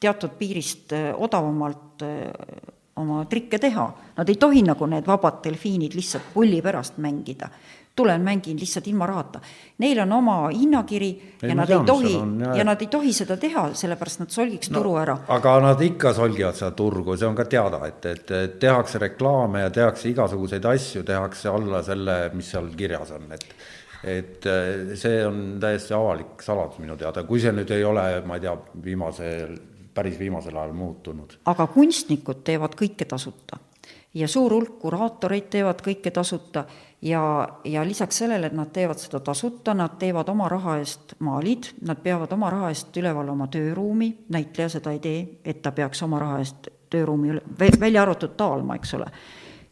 teatud 0.00 0.36
piirist 0.38 0.94
eh, 0.96 1.10
odavamalt 1.16 2.04
eh, 2.06 2.78
oma 2.96 3.24
trikke 3.24 3.58
teha. 3.58 3.90
Nad 4.16 4.28
ei 4.28 4.36
tohi 4.36 4.62
nagu 4.66 4.86
need 4.86 5.06
vabad 5.06 5.42
delfiinid 5.44 5.94
lihtsalt 5.94 6.32
pulli 6.34 6.62
pärast 6.62 6.98
mängida. 6.98 7.48
tulen 7.96 8.20
mängin 8.20 8.56
lihtsalt 8.56 8.86
ilma 8.86 9.06
rahata. 9.06 9.40
Neil 9.78 9.98
on 10.00 10.12
oma 10.12 10.48
hinnakiri 10.48 11.08
Ei, 11.42 11.48
ja 11.48 11.54
nad 11.54 11.66
tean, 11.66 11.80
ei 11.80 11.86
tohi 11.86 12.12
ja 12.58 12.64
nad 12.64 12.80
ei 12.80 12.86
tohi 12.86 13.12
seda 13.12 13.36
teha, 13.36 13.64
sellepärast 13.74 14.20
nad 14.20 14.30
solgiks 14.30 14.70
no, 14.70 14.78
turu 14.78 14.94
ära. 14.96 15.18
aga 15.28 15.56
nad 15.60 15.82
ikka 15.82 16.14
solgivad 16.14 16.56
seda 16.56 16.70
turgu, 16.70 17.16
see 17.16 17.28
on 17.28 17.34
ka 17.36 17.44
teada, 17.44 17.82
et, 17.86 18.06
et, 18.06 18.30
et 18.30 18.56
tehakse 18.62 18.98
reklaame 18.98 19.66
ja 19.66 19.70
tehakse 19.70 20.08
igasuguseid 20.08 20.64
asju, 20.64 21.02
tehakse 21.02 21.48
alla 21.48 21.82
selle, 21.82 22.16
mis 22.32 22.48
seal 22.54 22.70
kirjas 22.78 23.10
on, 23.18 23.26
et 23.36 23.44
et 24.02 24.46
eh, 24.46 24.94
see 24.96 25.20
on 25.26 25.58
täiesti 25.60 25.94
avalik 25.96 26.40
saladus 26.44 26.80
minu 26.80 26.96
teada, 26.96 27.24
kui 27.28 27.40
see 27.40 27.52
nüüd 27.52 27.70
ei 27.74 27.84
ole, 27.84 28.06
ma 28.24 28.38
ei 28.38 28.46
tea, 28.46 28.54
viimasel, 28.84 29.58
päris 30.00 30.18
viimasel 30.18 30.56
ajal 30.56 30.72
muutunud. 30.76 31.38
aga 31.44 31.66
kunstnikud 31.76 32.44
teevad 32.44 32.76
kõike 32.78 33.04
tasuta 33.08 33.60
ja 34.14 34.28
suur 34.28 34.52
hulk 34.52 34.78
kuraatoreid 34.82 35.50
teevad 35.50 35.82
kõike 35.84 36.10
tasuta 36.10 36.64
ja, 37.02 37.48
ja 37.64 37.84
lisaks 37.86 38.18
sellele, 38.22 38.50
et 38.50 38.56
nad 38.56 38.72
teevad 38.74 38.98
seda 38.98 39.20
tasuta, 39.24 39.74
nad 39.74 39.98
teevad 40.00 40.28
oma 40.28 40.48
raha 40.50 40.78
eest 40.82 41.14
maalid, 41.22 41.70
nad 41.86 42.00
peavad 42.02 42.32
oma 42.34 42.50
raha 42.50 42.72
eest 42.74 42.96
üleval 42.98 43.30
oma 43.32 43.46
tööruumi, 43.52 44.10
näitleja 44.34 44.68
seda 44.76 44.94
ei 44.96 44.98
tee, 45.04 45.20
et 45.44 45.62
ta 45.62 45.72
peaks 45.72 46.02
oma 46.02 46.18
raha 46.22 46.40
eest 46.42 46.70
tööruumi 46.90 47.36
üle, 47.36 47.44
välja 47.80 48.02
arvatud 48.02 48.34
Taalma, 48.36 48.76
eks 48.80 48.94
ole, 48.98 49.06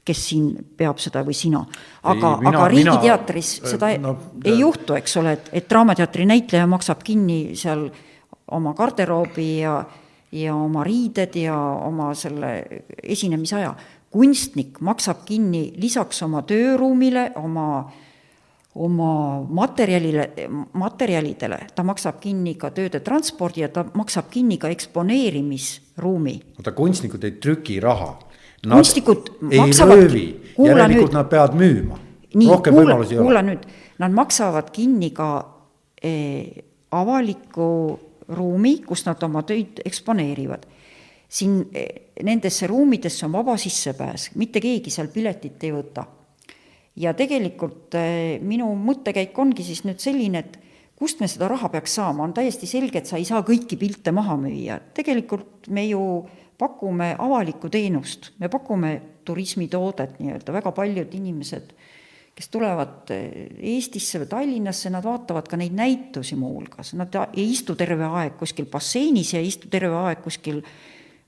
kes 0.07 0.21
siin 0.31 0.53
peab 0.79 1.03
seda 1.03 1.25
või 1.27 1.35
sina. 1.37 1.65
aga, 2.03 2.37
mina- 2.39 2.49
aga 2.49 2.69
mina- 2.69 2.69
Riigiteatris 2.69 3.55
äh, 3.65 3.71
seda 3.75 3.91
no, 3.99 4.17
ei 4.45 4.59
juhtu, 4.61 4.95
eks 4.95 5.17
ole, 5.17 5.33
et, 5.33 5.51
et 5.53 5.69
Draamateatri 5.71 6.27
näitleja 6.27 6.67
maksab 6.67 7.03
kinni 7.05 7.57
seal 7.59 7.89
oma 8.55 8.73
garderoobi 8.75 9.59
ja, 9.61 9.83
ja 10.33 10.55
oma 10.55 10.85
riided 10.85 11.37
ja 11.37 11.57
oma 11.59 12.15
selle 12.15 12.83
esinemisaja. 13.03 13.75
kunstnik 14.11 14.81
maksab 14.81 15.25
kinni 15.29 15.73
lisaks 15.77 16.23
oma 16.23 16.43
tööruumile, 16.43 17.33
oma 17.37 17.93
oma 18.79 19.43
materjalile, 19.49 20.31
materjalidele, 20.73 21.59
ta 21.75 21.83
maksab 21.87 22.21
kinni 22.23 22.55
ka 22.61 22.71
tööde 22.75 23.01
transpordi 23.05 23.65
ja 23.65 23.69
ta 23.73 23.85
maksab 23.95 24.29
kinni 24.31 24.59
ka 24.59 24.71
eksponeerimisruumi. 24.71 26.35
oota, 26.59 26.73
kunstnikud 26.73 27.25
ei 27.25 27.33
trüki 27.43 27.81
raha. 27.81 28.19
kunstnikud 28.63 29.33
maksavad, 29.41 29.97
röövi, 29.99 30.27
järelikult 30.59 31.13
nad 31.13 31.29
peavad 31.29 31.57
müüma. 31.59 31.99
nii, 32.35 32.49
kuula, 32.71 33.01
kuula 33.09 33.43
nüüd, 33.43 33.67
nad 33.99 34.15
maksavad 34.15 34.71
kinni 34.71 35.11
ka 35.11 35.31
eh, 36.03 36.65
avaliku 36.91 37.99
ruumi, 38.29 38.79
kus 38.87 39.05
nad 39.07 39.23
oma 39.23 39.43
töid 39.47 39.83
eksponeerivad. 39.85 40.67
siin 41.29 41.69
eh, 41.77 42.15
nendesse 42.25 42.67
ruumidesse 42.67 43.27
on 43.27 43.33
vaba 43.33 43.57
sissepääs, 43.61 44.31
mitte 44.35 44.61
keegi 44.65 44.91
seal 44.91 45.11
piletit 45.13 45.65
ei 45.65 45.75
võta. 45.75 46.07
Ja 46.97 47.13
tegelikult 47.15 47.95
eh, 47.95 48.41
minu 48.41 48.71
mõttekäik 48.75 49.37
ongi 49.39 49.63
siis 49.65 49.85
nüüd 49.85 50.01
selline, 50.01 50.39
et 50.39 50.57
kust 50.99 51.21
me 51.21 51.29
seda 51.29 51.49
raha 51.49 51.69
peaks 51.69 51.95
saama, 52.01 52.25
on 52.25 52.33
täiesti 52.35 52.67
selge, 52.67 53.03
et 53.03 53.07
sa 53.07 53.21
ei 53.21 53.29
saa 53.29 53.45
kõiki 53.47 53.77
pilte 53.79 54.13
maha 54.13 54.39
müüa, 54.41 54.81
tegelikult 54.97 55.69
me 55.69 55.85
ju 55.87 56.03
pakume 56.59 57.13
avalikku 57.19 57.71
teenust, 57.71 58.33
me 58.41 58.49
pakume 58.51 58.97
turismitoodet 59.29 60.19
nii-öelda, 60.19 60.53
väga 60.57 60.73
paljud 60.75 61.15
inimesed, 61.15 61.71
kes 62.39 62.53
tulevad 62.55 63.11
eh, 63.15 63.49
Eestisse 63.75 64.21
või 64.23 64.31
Tallinnasse, 64.31 64.93
nad 64.95 65.07
vaatavad 65.07 65.49
ka 65.51 65.59
neid 65.59 65.75
näitusi 65.75 66.39
muuhulgas, 66.39 66.95
nad 66.99 67.15
ei 67.33 67.49
istu 67.51 67.75
terve 67.79 68.07
aeg 68.07 68.39
kuskil 68.39 68.69
basseinis 68.71 69.35
ja 69.35 69.43
ei 69.43 69.51
istu 69.51 69.71
terve 69.73 69.97
aeg 70.07 70.23
kuskil 70.23 70.63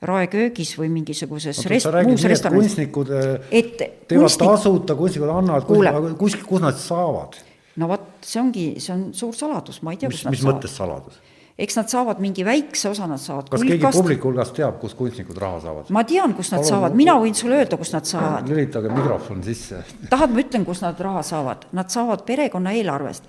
raeköögis 0.07 0.77
või 0.79 0.89
mingisuguses 0.95 1.59
rest-, 1.69 1.91
muus 2.07 2.25
restoranis. 2.25 2.63
kunstnikud 2.71 3.11
et 3.51 3.75
teevad 4.09 4.31
kunstnik- 4.31 4.55
tasuta, 4.55 4.97
kunstnikud 4.97 5.33
annavad, 5.35 5.67
Kuule. 5.69 5.93
kus, 6.21 6.39
kus 6.47 6.63
nad 6.63 6.79
saavad? 6.81 7.37
no 7.81 7.91
vot, 7.91 8.07
see 8.25 8.41
ongi, 8.41 8.65
see 8.81 8.95
on 8.95 9.05
suur 9.17 9.35
saladus, 9.37 9.83
ma 9.83 9.95
ei 9.95 10.01
tea, 10.01 10.13
mis, 10.13 10.23
mis 10.31 10.41
saavad. 10.45 10.57
mõttes 10.57 10.79
saladus? 10.79 11.21
Eks 11.59 11.77
nad 11.77 11.91
saavad 11.93 12.21
mingi 12.23 12.45
väikse 12.47 12.91
osa, 12.91 13.07
nad 13.11 13.21
saavad 13.21 13.51
kas 13.53 13.65
keegi 13.65 13.93
publiku 13.95 14.31
hulgast 14.31 14.55
teab, 14.57 14.79
kust 14.83 14.97
kunstnikud 14.99 15.39
raha 15.41 15.61
saavad? 15.65 15.91
ma 15.95 16.05
tean, 16.09 16.35
kus 16.37 16.53
nad 16.55 16.63
Palun, 16.63 16.71
saavad, 16.73 16.99
mina 16.99 17.17
võin 17.21 17.37
sulle 17.37 17.59
öelda, 17.61 17.79
kus 17.81 17.93
nad 17.95 18.09
saavad. 18.09 18.49
lülitage 18.49 18.93
mikrofon 18.93 19.43
sisse. 19.47 19.83
tahad, 20.13 20.33
ma 20.35 20.45
ütlen, 20.45 20.65
kus 20.69 20.85
nad 20.85 21.01
raha 21.01 21.25
saavad? 21.27 21.67
Nad 21.77 21.93
saavad 21.93 22.25
perekonna 22.29 22.75
eelarvest. 22.79 23.29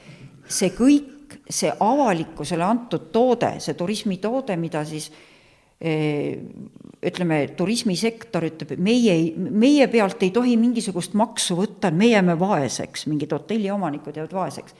see 0.51 0.71
kõik, 0.75 1.37
see 1.49 1.71
avalikkusele 1.71 2.63
antud 2.65 3.09
toode, 3.11 3.55
see 3.63 3.75
turismitoode, 3.79 4.55
mida 4.59 4.83
siis 4.87 5.09
eh, 5.79 6.39
ütleme, 7.01 7.41
turismisektor 7.57 8.45
ütleb, 8.45 8.75
meie 8.79 9.13
ei, 9.17 9.29
meie 9.35 9.87
pealt 9.91 10.23
ei 10.23 10.31
tohi 10.35 10.55
mingisugust 10.59 11.15
maksu 11.19 11.57
võtta, 11.57 11.91
me 11.91 12.11
jääme 12.11 12.37
vaeseks, 12.39 13.07
mingid 13.09 13.33
hotelliomanikud 13.35 14.19
jäävad 14.19 14.35
vaeseks. 14.37 14.75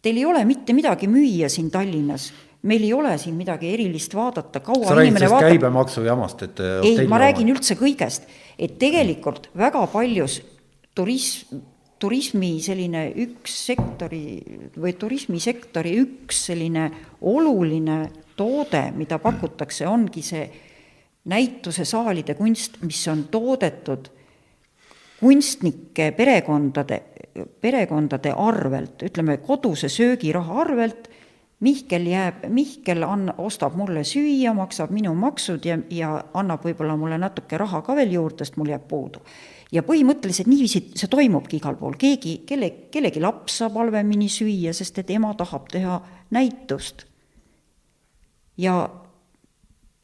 Teil 0.00 0.16
ei 0.16 0.24
ole 0.24 0.44
mitte 0.48 0.72
midagi 0.72 1.10
müüa 1.12 1.50
siin 1.52 1.68
Tallinnas, 1.70 2.30
meil 2.62 2.84
ei 2.84 2.92
ole 2.92 3.16
siin 3.18 3.36
midagi 3.38 3.72
erilist 3.72 4.14
vaadata, 4.16 4.60
kaua 4.64 4.88
sa 4.88 4.96
räägid 4.98 5.16
sellest 5.16 5.32
vaatab 5.34 5.54
käibemaksu 5.54 6.04
jamast, 6.04 6.46
et 6.46 6.62
äh, 6.64 6.78
ei, 6.84 7.08
ma 7.08 7.20
räägin 7.22 7.52
üldse 7.54 7.76
kõigest, 7.80 8.28
et 8.58 8.78
tegelikult 8.80 9.48
väga 9.56 9.86
paljus 9.92 10.40
turism, 10.96 11.62
turismi 12.00 12.54
selline 12.64 13.10
üks 13.26 13.54
sektori 13.70 14.24
või 14.80 14.94
turismisektori 14.96 15.98
üks 16.00 16.46
selline 16.50 16.88
oluline 17.28 18.00
toode, 18.36 18.86
mida 18.96 19.18
pakutakse, 19.20 19.84
ongi 19.88 20.24
see 20.24 20.46
näitusesaalide 21.30 22.34
kunst, 22.38 22.80
mis 22.84 23.02
on 23.12 23.26
toodetud 23.32 24.08
kunstnike 25.20 26.12
perekondade, 26.16 27.02
perekondade 27.60 28.32
arvelt, 28.32 29.02
ütleme 29.04 29.36
koduse 29.44 29.90
söögiraha 29.92 30.60
arvelt, 30.62 31.09
Mihkel 31.60 32.06
jääb, 32.08 32.46
Mihkel 32.48 33.04
ann-, 33.04 33.34
ostab 33.38 33.74
mulle 33.76 34.00
süüa, 34.04 34.54
maksab 34.56 34.92
minu 34.96 35.12
maksud 35.14 35.66
ja, 35.68 35.76
ja 35.92 36.14
annab 36.34 36.64
võib-olla 36.64 36.96
mulle 36.96 37.18
natuke 37.20 37.58
raha 37.60 37.82
ka 37.84 37.96
veel 37.98 38.14
juurde, 38.16 38.46
sest 38.46 38.56
mul 38.56 38.72
jääb 38.72 38.86
puudu. 38.88 39.20
ja 39.72 39.82
põhimõtteliselt 39.86 40.48
niiviisi 40.50 40.80
see 40.98 41.10
toimubki 41.10 41.60
igal 41.60 41.76
pool, 41.78 41.98
keegi, 42.00 42.40
kelle, 42.48 42.70
kellegi 42.90 43.20
laps 43.20 43.60
saab 43.60 43.76
halvemini 43.78 44.28
süüa, 44.32 44.72
sest 44.74 44.98
et 44.98 45.12
ema 45.14 45.34
tahab 45.36 45.68
teha 45.70 46.00
näitust. 46.30 47.04
ja 48.56 48.88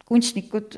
kunstnikud 0.05 0.77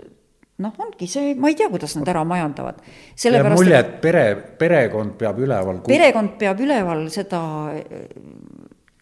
noh, 0.63 0.75
ongi 0.83 1.07
see, 1.11 1.35
ma 1.39 1.51
ei 1.53 1.57
tea, 1.59 1.69
kuidas 1.71 1.95
nad 1.99 2.09
ära 2.11 2.25
majandavad. 2.27 2.81
jääb 3.19 3.51
mulje, 3.55 3.79
et 3.79 3.93
pere, 4.03 4.25
perekond 4.59 5.15
peab 5.19 5.39
üleval. 5.43 5.83
perekond 5.87 6.35
peab 6.41 6.63
üleval 6.65 7.05
seda, 7.15 7.43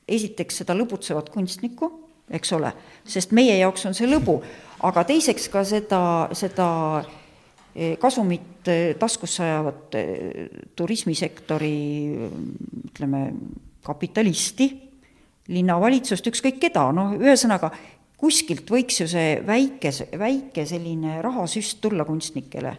esiteks 0.09 0.63
seda 0.63 0.75
lõbutsevat 0.77 1.31
kunstnikku, 1.35 1.91
eks 2.31 2.53
ole, 2.57 2.73
sest 3.07 3.35
meie 3.37 3.57
jaoks 3.59 3.87
on 3.89 3.95
see 3.95 4.09
lõbu, 4.09 4.39
aga 4.87 5.05
teiseks 5.07 5.49
ka 5.53 5.63
seda, 5.67 6.01
seda 6.37 6.69
eh, 7.75 7.95
kasumit 8.03 8.71
eh, 8.71 8.95
taskusse 8.99 9.45
ajavat 9.47 9.99
eh, 9.99 10.49
turismisektori 10.79 11.77
ütleme, 12.87 13.23
kapitalisti, 13.87 14.71
linnavalitsust, 15.55 16.27
ükskõik 16.27 16.59
keda, 16.65 16.89
noh, 16.95 17.15
ühesõnaga, 17.21 17.71
kuskilt 18.19 18.67
võiks 18.73 18.99
ju 19.03 19.07
see 19.11 19.37
väike, 19.47 19.93
väike 20.19 20.67
selline 20.67 21.21
rahasüst 21.23 21.79
tulla 21.85 22.07
kunstnikele. 22.09 22.75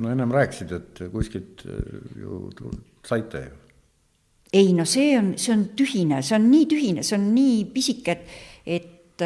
no 0.00 0.12
ennem 0.12 0.32
rääkisid, 0.32 0.72
et 0.72 1.02
kuskilt 1.12 1.64
ju 2.16 2.44
saite 3.06 3.44
ju. 3.46 3.59
Ei 4.52 4.72
no 4.74 4.84
see 4.88 5.14
on, 5.18 5.34
see 5.38 5.54
on 5.54 5.66
tühine, 5.78 6.22
see 6.26 6.36
on 6.36 6.48
nii 6.50 6.68
tühine, 6.70 7.04
see 7.06 7.16
on 7.18 7.28
nii 7.34 7.64
pisike, 7.74 8.16
et, 8.16 8.38
et 8.66 9.24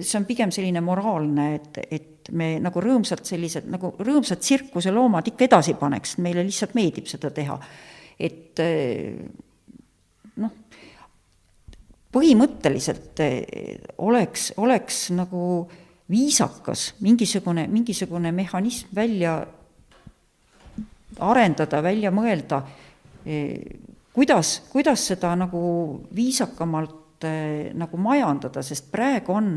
see 0.00 0.18
on 0.20 0.26
pigem 0.28 0.52
selline 0.54 0.80
moraalne, 0.84 1.48
et, 1.58 1.80
et 1.92 2.30
me 2.36 2.56
nagu 2.62 2.82
rõõmsalt 2.82 3.26
sellised, 3.28 3.68
nagu 3.70 3.92
rõõmsad 4.00 4.40
tsirkuseloomad 4.42 5.28
ikka 5.32 5.46
edasi 5.46 5.76
paneks, 5.78 6.16
meile 6.24 6.44
lihtsalt 6.46 6.76
meeldib 6.78 7.10
seda 7.10 7.30
teha. 7.34 7.58
et 8.16 8.62
noh, 10.40 10.54
põhimõtteliselt 12.16 13.20
oleks, 14.00 14.52
oleks 14.56 15.02
nagu 15.12 15.42
viisakas 16.10 16.94
mingisugune, 17.04 17.66
mingisugune 17.68 18.32
mehhanism 18.32 18.94
välja 18.94 19.36
arendada, 21.18 21.82
välja 21.82 22.12
mõelda, 22.14 22.62
kuidas, 24.16 24.60
kuidas 24.72 25.06
seda 25.12 25.34
nagu 25.38 25.60
viisakamalt 26.16 27.26
nagu 27.76 27.98
majandada, 28.00 28.60
sest 28.64 28.90
praegu 28.92 29.32
on, 29.32 29.54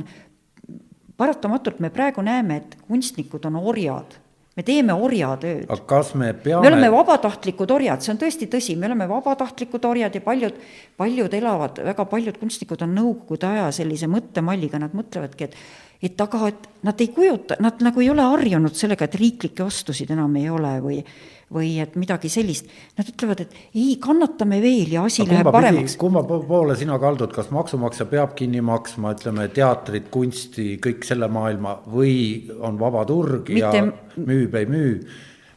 paratamatult 1.19 1.81
me 1.83 1.91
praegu 1.91 2.23
näeme, 2.23 2.61
et 2.61 2.77
kunstnikud 2.87 3.47
on 3.49 3.59
orjad 3.59 4.15
me 4.59 4.65
teeme 4.67 4.95
orjatööd. 4.95 5.67
aga 5.69 5.85
kas 5.87 6.13
me 6.19 6.31
peame 6.35 6.65
me 6.65 6.71
oleme 6.73 6.89
vabatahtlikud 6.91 7.71
orjad, 7.71 8.03
see 8.03 8.13
on 8.13 8.21
tõesti 8.21 8.49
tõsi, 8.51 8.75
me 8.79 8.89
oleme 8.89 9.07
vabatahtlikud 9.09 9.85
orjad 9.87 10.17
ja 10.17 10.23
paljud, 10.25 10.57
paljud 10.99 11.35
elavad, 11.39 11.79
väga 11.89 12.05
paljud 12.11 12.39
kunstnikud 12.41 12.83
on 12.83 12.97
nõukogude 12.97 13.47
aja 13.47 13.69
sellise 13.79 14.09
mõttemalliga, 14.11 14.81
nad 14.81 14.97
mõtlevadki, 14.97 15.49
et 15.49 15.61
et 15.99 16.21
aga, 16.23 16.47
et 16.47 16.67
nad 16.87 17.01
ei 17.03 17.09
kujuta, 17.11 17.57
nad 17.59 17.81
nagu 17.83 17.99
ei 17.99 18.07
ole 18.07 18.23
harjunud 18.23 18.75
sellega, 18.75 19.03
et 19.03 19.17
riiklikke 19.19 19.65
ostusid 19.65 20.13
enam 20.15 20.37
ei 20.39 20.45
ole 20.47 20.77
või 20.79 21.01
või 21.53 21.71
et 21.81 21.95
midagi 21.99 22.29
sellist. 22.31 22.69
Nad 22.97 23.09
ütlevad, 23.09 23.41
et 23.45 23.55
ei, 23.73 23.95
kannatame 24.01 24.59
veel 24.61 24.93
ja 24.93 25.05
asi 25.07 25.25
läheb 25.27 25.49
paremaks. 25.53 25.97
kumma 25.99 26.21
poole 26.23 26.75
sina 26.77 26.99
kaldud, 27.01 27.33
kas 27.33 27.49
maksumaksja 27.53 28.05
peab 28.09 28.35
kinni 28.37 28.61
maksma, 28.65 29.15
ütleme, 29.17 29.47
teatrit, 29.53 30.11
kunsti, 30.13 30.75
kõik 30.83 31.07
selle 31.07 31.29
maailma 31.31 31.79
või 31.89 32.13
on 32.61 32.77
vaba 32.81 33.03
turg 33.09 33.49
Mitte... 33.49 33.81
ja 33.81 34.21
müüb, 34.21 34.55
ei 34.61 34.69
müü? 34.69 34.93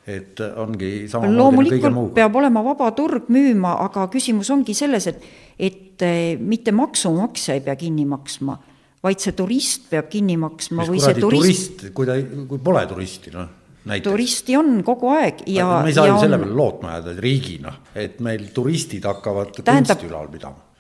et 0.02 0.40
ongi 0.59 1.05
samamoodi 1.06 1.39
loomulikult 1.39 2.09
peab 2.16 2.35
olema 2.35 2.59
vaba 2.66 2.89
turg 2.97 3.28
müüma, 3.31 3.77
aga 3.85 4.09
küsimus 4.10 4.51
ongi 4.51 4.74
selles, 4.74 5.06
et, 5.06 5.23
et 5.55 6.02
mitte 6.43 6.74
maksumaksja 6.74 7.55
ei 7.55 7.62
pea 7.62 7.77
kinni 7.78 8.09
maksma, 8.10 8.56
vaid 9.06 9.23
see 9.23 9.36
turist 9.39 9.86
peab 9.93 10.10
kinni 10.10 10.35
maksma 10.43 10.82
Mis 10.82 10.90
või 10.90 11.05
see 11.05 11.20
turist, 11.20 11.77
turist, 11.78 11.86
kui 11.94 12.10
ta, 12.10 12.19
kui 12.51 12.59
pole 12.66 12.82
turisti, 12.90 13.31
noh 13.36 13.61
näiteks. 13.85 14.11
turisti 14.11 14.57
on 14.57 14.83
kogu 14.85 15.09
aeg 15.09 15.43
ja. 15.47 15.69
me 15.83 15.89
ei 15.93 15.95
saa 15.95 16.07
ju 16.07 16.15
on... 16.15 16.21
selle 16.21 16.39
peale 16.39 16.55
lootma 16.57 16.97
jääda 16.97 17.15
riigina, 17.19 17.73
et 17.95 18.21
meil 18.21 18.51
turistid 18.55 19.05
hakkavad 19.09 19.55
Tähendab... 19.63 19.97
kunsti 19.97 20.11
ülal 20.11 20.29
pidama 20.33 20.73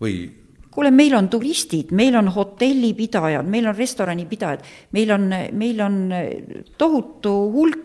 või. 0.00 0.14
kuule, 0.70 0.90
meil 0.94 1.14
on 1.18 1.28
turistid, 1.28 1.92
meil 1.96 2.16
on 2.18 2.30
hotellipidajad, 2.34 3.46
meil 3.46 3.66
on 3.66 3.76
restoranipidajad, 3.76 4.64
meil 4.92 5.14
on, 5.16 5.28
meil 5.52 5.80
on 5.84 6.00
tohutu 6.78 7.34
hulk 7.52 7.84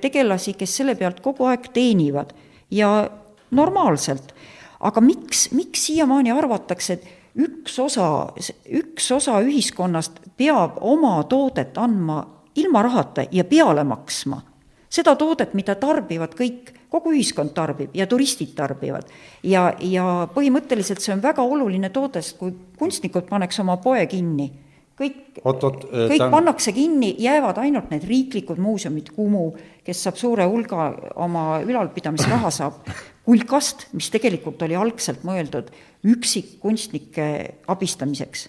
tegelasi, 0.00 0.54
kes 0.54 0.76
selle 0.78 0.94
pealt 0.94 1.20
kogu 1.24 1.48
aeg 1.50 1.70
teenivad 1.74 2.30
ja 2.70 3.08
normaalselt. 3.50 4.34
aga 4.80 5.00
miks, 5.00 5.50
miks 5.56 5.86
siiamaani 5.88 6.30
arvatakse, 6.30 6.92
et 6.92 7.06
üks 7.36 7.78
osa, 7.80 8.32
üks 8.68 9.10
osa 9.12 9.40
ühiskonnast 9.44 10.20
peab 10.36 10.76
oma 10.80 11.22
toodet 11.28 11.78
andma 11.78 12.20
ilma 12.56 12.82
rahata 12.82 13.26
ja 13.30 13.44
peale 13.44 13.84
maksma. 13.84 14.42
seda 14.90 15.16
toodet, 15.16 15.54
mida 15.54 15.74
tarbivad 15.74 16.32
kõik, 16.38 16.70
kogu 16.88 17.12
ühiskond 17.12 17.50
tarbib 17.54 17.94
ja 17.94 18.06
turistid 18.06 18.54
tarbivad. 18.56 19.08
ja, 19.42 19.72
ja 19.80 20.28
põhimõtteliselt 20.34 21.02
see 21.02 21.14
on 21.14 21.22
väga 21.22 21.42
oluline 21.42 21.90
toode, 21.90 22.22
sest 22.22 22.38
kui 22.38 22.54
kunstnikud 22.78 23.28
paneks 23.28 23.60
oma 23.60 23.76
poe 23.82 24.06
kinni, 24.06 24.50
kõik, 24.96 25.40
kõik 25.42 26.22
on... 26.22 26.30
pannakse 26.32 26.72
kinni, 26.72 27.14
jäävad 27.18 27.58
ainult 27.60 27.90
need 27.92 28.06
riiklikud 28.08 28.60
muuseumid, 28.62 29.12
Kumu, 29.16 29.50
kes 29.84 30.06
saab 30.06 30.20
suure 30.20 30.46
hulga 30.48 30.88
oma 31.22 31.60
ülalpidamisraha, 31.64 32.50
saab 32.54 32.80
kulkast, 33.26 33.88
mis 33.96 34.08
tegelikult 34.14 34.62
oli 34.62 34.78
algselt 34.78 35.26
mõeldud 35.26 35.72
üksikkunstnike 36.06 37.26
abistamiseks. 37.68 38.48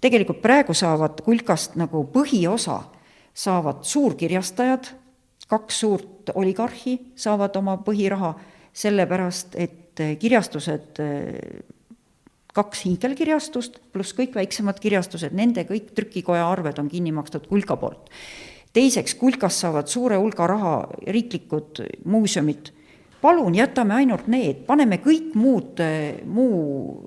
tegelikult 0.00 0.42
praegu 0.42 0.74
saavad 0.76 1.22
kulkast 1.26 1.74
nagu 1.80 2.04
põhiosa, 2.12 2.82
saavad 3.38 3.84
suurkirjastajad, 3.86 4.90
kaks 5.48 5.80
suurt 5.80 6.32
oligarhi 6.34 6.98
saavad 7.16 7.56
oma 7.56 7.78
põhiraha, 7.84 8.34
sellepärast 8.78 9.54
et 9.58 10.02
kirjastused 10.18 11.00
kaks 12.58 12.84
hiigelkirjastust 12.86 13.78
pluss 13.92 14.14
kõik 14.16 14.34
väiksemad 14.38 14.80
kirjastused, 14.82 15.34
nende 15.36 15.64
kõik 15.68 15.92
trükikoja 15.94 16.48
arved 16.50 16.80
on 16.82 16.90
kinni 16.90 17.12
makstud 17.14 17.46
kulka 17.50 17.76
poolt. 17.78 18.10
teiseks, 18.72 19.14
kulkast 19.18 19.64
saavad 19.64 19.88
suure 19.88 20.18
hulga 20.20 20.46
raha 20.46 20.74
riiklikud 21.06 21.80
muuseumid, 22.04 22.72
palun 23.22 23.54
jätame 23.54 23.94
ainult 23.94 24.26
need, 24.28 24.64
paneme 24.66 24.98
kõik 25.02 25.34
muud, 25.34 25.80
muu 26.26 27.06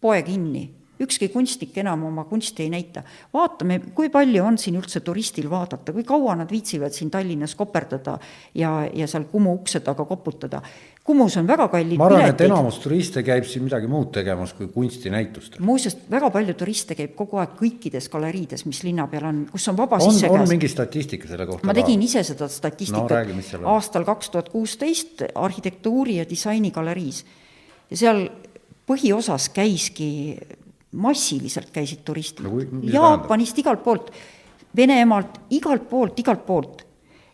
poe 0.00 0.22
kinni 0.26 0.68
ükski 1.02 1.28
kunstnik 1.32 1.76
enam 1.82 2.04
oma 2.08 2.24
kunsti 2.28 2.66
ei 2.66 2.70
näita. 2.72 3.02
vaatame, 3.34 3.80
kui 3.94 4.10
palju 4.10 4.44
on 4.44 4.58
siin 4.58 4.78
üldse 4.80 5.00
turistil 5.00 5.50
vaadata, 5.50 5.92
kui 5.92 6.04
kaua 6.04 6.36
nad 6.38 6.50
viitsivad 6.50 6.94
siin 6.94 7.10
Tallinnas 7.10 7.54
koperdada 7.58 8.18
ja, 8.54 8.88
ja 8.94 9.06
seal 9.06 9.28
Kumu 9.32 9.54
ukse 9.60 9.80
taga 9.80 10.04
koputada. 10.04 10.62
Kumus 11.02 11.34
on 11.36 11.48
väga 11.50 11.66
kallid 11.66 11.98
ma 11.98 12.06
arvan, 12.06 12.28
et 12.30 12.44
enamus 12.46 12.76
turiste 12.78 13.24
käib 13.26 13.46
siin 13.50 13.64
midagi 13.66 13.88
muud 13.90 14.12
tegemas 14.14 14.52
kui 14.54 14.68
kunstinäitustel. 14.70 15.58
muuseas, 15.66 15.96
väga 16.10 16.30
palju 16.30 16.54
turiste 16.60 16.94
käib 16.94 17.16
kogu 17.18 17.40
aeg 17.42 17.56
kõikides 17.58 18.06
galeriides, 18.12 18.62
mis 18.70 18.84
linna 18.86 19.08
peal 19.10 19.26
on, 19.26 19.40
kus 19.50 19.66
on 19.72 19.80
vaba 19.80 19.98
sissekäes. 19.98 20.44
on 20.44 20.52
mingi 20.52 20.70
statistika 20.70 21.26
selle 21.26 21.48
kohta? 21.48 21.66
ma 21.66 21.74
tegin 21.74 22.06
ise 22.06 22.22
seda 22.22 22.46
statistikat 22.46 23.34
no, 23.58 23.74
aastal 23.74 24.06
kaks 24.06 24.30
tuhat 24.30 24.52
kuusteist 24.54 25.26
arhitektuuri 25.34 26.20
ja 26.20 26.28
disaini 26.28 26.70
galeriis 26.70 27.24
ja 27.90 27.98
seal 28.04 28.28
põhiosas 28.86 29.50
käiski 29.54 30.38
massiliselt 30.92 31.70
käisid 31.72 32.04
turistid. 32.04 32.46
No,, 32.46 32.60
Jaapanist, 32.92 33.58
igalt 33.58 33.84
poolt, 33.84 34.10
Venemaalt, 34.76 35.38
igalt 35.52 35.88
poolt, 35.88 36.18
igalt 36.20 36.46
poolt. 36.46 36.86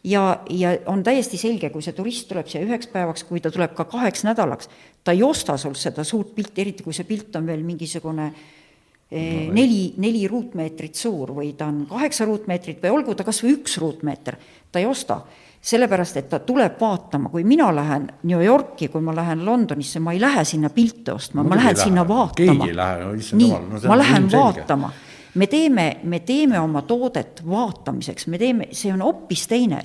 ja, 0.04 0.40
ja 0.50 0.76
on 0.86 1.02
täiesti 1.04 1.36
selge, 1.36 1.70
kui 1.70 1.82
see 1.82 1.92
turist 1.92 2.28
tuleb 2.30 2.46
siia 2.48 2.62
üheks 2.64 2.86
päevaks, 2.92 3.24
kui 3.28 3.42
ta 3.42 3.50
tuleb 3.50 3.74
ka 3.76 3.84
kaheks 3.90 4.22
nädalaks, 4.24 4.70
ta 5.04 5.12
ei 5.12 5.22
osta 5.26 5.56
sul 5.58 5.74
seda 5.74 6.04
suurt 6.06 6.30
pilti, 6.36 6.60
eriti 6.62 6.86
kui 6.86 6.94
see 6.94 7.06
pilt 7.06 7.36
on 7.36 7.46
veel 7.46 7.64
mingisugune 7.66 8.28
eh, 8.30 9.48
no, 9.48 9.56
neli, 9.58 9.82
neli 9.98 10.22
ruutmeetrit 10.30 10.94
suur 10.94 11.34
või 11.36 11.50
ta 11.58 11.66
on 11.66 11.82
kaheksa 11.90 12.28
ruutmeetrit 12.30 12.80
või 12.82 12.94
olgu 12.94 13.18
ta 13.18 13.26
kas 13.26 13.42
või 13.42 13.56
üks 13.58 13.76
ruutmeeter, 13.82 14.38
ta 14.70 14.82
ei 14.82 14.86
osta 14.86 15.20
sellepärast, 15.60 16.16
et 16.16 16.28
ta 16.30 16.38
tuleb 16.38 16.78
vaatama, 16.80 17.28
kui 17.32 17.44
mina 17.44 17.68
lähen 17.74 18.06
New 18.28 18.40
Yorki, 18.44 18.88
kui 18.88 19.02
ma 19.04 19.14
lähen 19.16 19.44
Londonisse, 19.46 20.00
ma 20.00 20.14
ei 20.14 20.20
lähe 20.20 20.44
sinna 20.44 20.70
pilte 20.70 21.12
ostma, 21.12 21.42
ma 21.42 21.58
lähen 21.58 21.76
sinna 21.76 22.06
vaatama. 22.08 22.68
lähe, 22.76 23.04
no 23.04 23.12
jumal, 23.14 23.66
no 23.72 23.80
ma 23.88 23.98
lähen 23.98 24.30
vaatama. 24.32 24.92
me 25.34 25.46
teeme, 25.46 25.88
me 26.02 26.20
teeme 26.20 26.60
oma 26.60 26.82
toodet 26.82 27.42
vaatamiseks, 27.48 28.26
me 28.26 28.38
teeme, 28.38 28.68
see 28.72 28.92
on 28.92 29.02
hoopis 29.02 29.46
teine. 29.48 29.82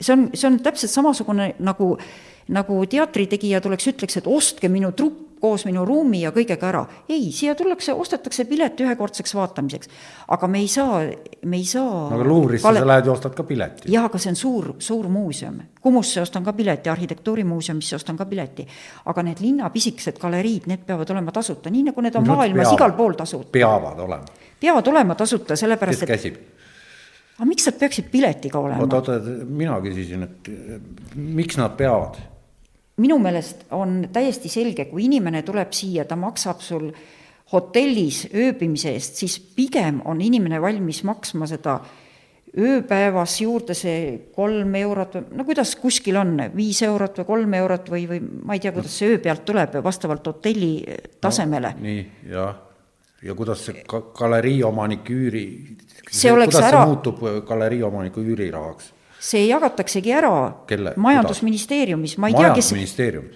see 0.00 0.12
on, 0.12 0.30
see 0.34 0.46
on 0.46 0.60
täpselt 0.60 0.90
samasugune 0.90 1.54
nagu, 1.58 1.96
nagu 2.48 2.86
teatritegija 2.86 3.60
tuleks, 3.60 3.88
ütleks, 3.94 4.16
et 4.20 4.26
ostke 4.26 4.68
minu 4.68 4.92
trupp 4.92 5.31
koos 5.42 5.64
minu 5.66 5.82
ruumi 5.86 6.20
ja 6.22 6.30
kõigega 6.30 6.68
ära. 6.68 6.82
ei, 7.10 7.32
siia 7.34 7.56
tullakse, 7.58 7.92
ostetakse 7.98 8.44
pilet 8.46 8.78
ühekordseks 8.84 9.34
vaatamiseks. 9.34 9.90
aga 10.36 10.48
me 10.48 10.60
ei 10.62 10.68
saa, 10.70 11.00
me 11.50 11.58
ei 11.58 11.66
saa 11.66 12.06
no 12.12 12.14
aga 12.14 12.28
Luurisse 12.28 12.68
kale... 12.68 12.82
sa 12.84 12.90
lähed 12.92 13.10
ja 13.10 13.12
ostad 13.12 13.34
ka 13.34 13.46
pileti. 13.48 13.90
jaa, 13.90 14.04
aga 14.06 14.20
see 14.22 14.30
on 14.30 14.38
suur, 14.38 14.70
suur 14.78 15.08
muuseum. 15.10 15.58
Kumusse 15.82 16.22
ostan 16.22 16.46
ka 16.46 16.54
pileti, 16.54 16.90
Arhitektuurimuuseumisse 16.92 17.98
ostan 17.98 18.16
ka 18.16 18.26
pileti. 18.30 18.66
aga 19.10 19.26
need 19.26 19.42
linna 19.42 19.70
pisikesed 19.74 20.22
galeriid, 20.22 20.70
need 20.70 20.86
peavad 20.86 21.10
olema 21.10 21.34
tasuta, 21.34 21.74
nii 21.74 21.88
nagu 21.90 22.06
need 22.06 22.22
on 22.22 22.28
no, 22.28 22.36
maailmas 22.38 22.68
peavad, 22.68 22.78
igal 22.78 22.98
pool 23.02 23.18
tasuta. 23.18 23.50
peavad 23.58 23.98
olema. 24.06 24.42
peavad 24.60 24.94
olema 24.94 25.18
tasuta, 25.18 25.58
sellepärast 25.58 26.06
kes 26.06 26.14
käsib? 26.14 26.42
aga 27.38 27.48
miks 27.50 27.66
nad 27.66 27.82
peaksid 27.82 28.12
piletiga 28.14 28.62
olema? 28.62 28.86
oota, 28.86 29.02
oota, 29.02 29.40
mina 29.48 29.80
küsisin, 29.82 30.22
et 30.28 30.52
miks 31.16 31.58
nad 31.58 31.74
peavad? 31.74 32.22
Minu 33.02 33.18
meelest 33.22 33.66
on 33.74 34.02
täiesti 34.12 34.50
selge, 34.52 34.86
kui 34.90 35.06
inimene 35.08 35.42
tuleb 35.46 35.74
siia, 35.76 36.06
ta 36.08 36.16
maksab 36.18 36.62
sul 36.64 36.88
hotellis 37.52 38.26
ööbimise 38.34 38.94
eest, 38.96 39.18
siis 39.20 39.36
pigem 39.56 40.00
on 40.08 40.22
inimene 40.24 40.60
valmis 40.62 41.02
maksma 41.04 41.48
seda 41.50 41.80
ööpäevas 42.52 43.38
juurde 43.40 43.74
see 43.76 44.28
kolm 44.36 44.74
eurot 44.76 45.16
või 45.16 45.38
no 45.38 45.44
kuidas 45.48 45.72
kuskil 45.80 46.18
on, 46.20 46.34
viis 46.56 46.82
eurot 46.84 47.22
või 47.22 47.28
kolm 47.28 47.54
eurot 47.56 47.88
või, 47.92 48.04
või 48.10 48.20
ma 48.44 48.56
ei 48.56 48.60
tea, 48.60 48.74
kuidas 48.76 48.96
see 48.98 49.14
öö 49.14 49.22
pealt 49.24 49.44
tuleb 49.48 49.78
vastavalt 49.84 50.26
hotelli 50.28 50.74
tasemele 51.20 51.72
no,. 51.78 51.86
nii, 51.86 52.02
jah. 52.32 52.58
ja 53.24 53.36
kuidas 53.38 53.64
see 53.68 53.84
ka 53.88 54.02
galerii 54.16 54.60
omanik 54.68 55.08
üüri, 55.12 55.46
kuidas 56.04 56.58
see 56.58 56.68
ära... 56.68 56.84
muutub 56.88 57.24
galerii 57.48 57.82
omaniku 57.88 58.20
üürirahaks? 58.20 58.92
See 59.22 59.46
jagataksegi 59.46 60.12
ära 60.14 60.30
Kelle? 60.66 60.94
majandusministeeriumis, 60.98 62.16
ma 62.18 62.30
ei 62.30 62.34
tea, 62.34 62.50
kes 62.56 62.70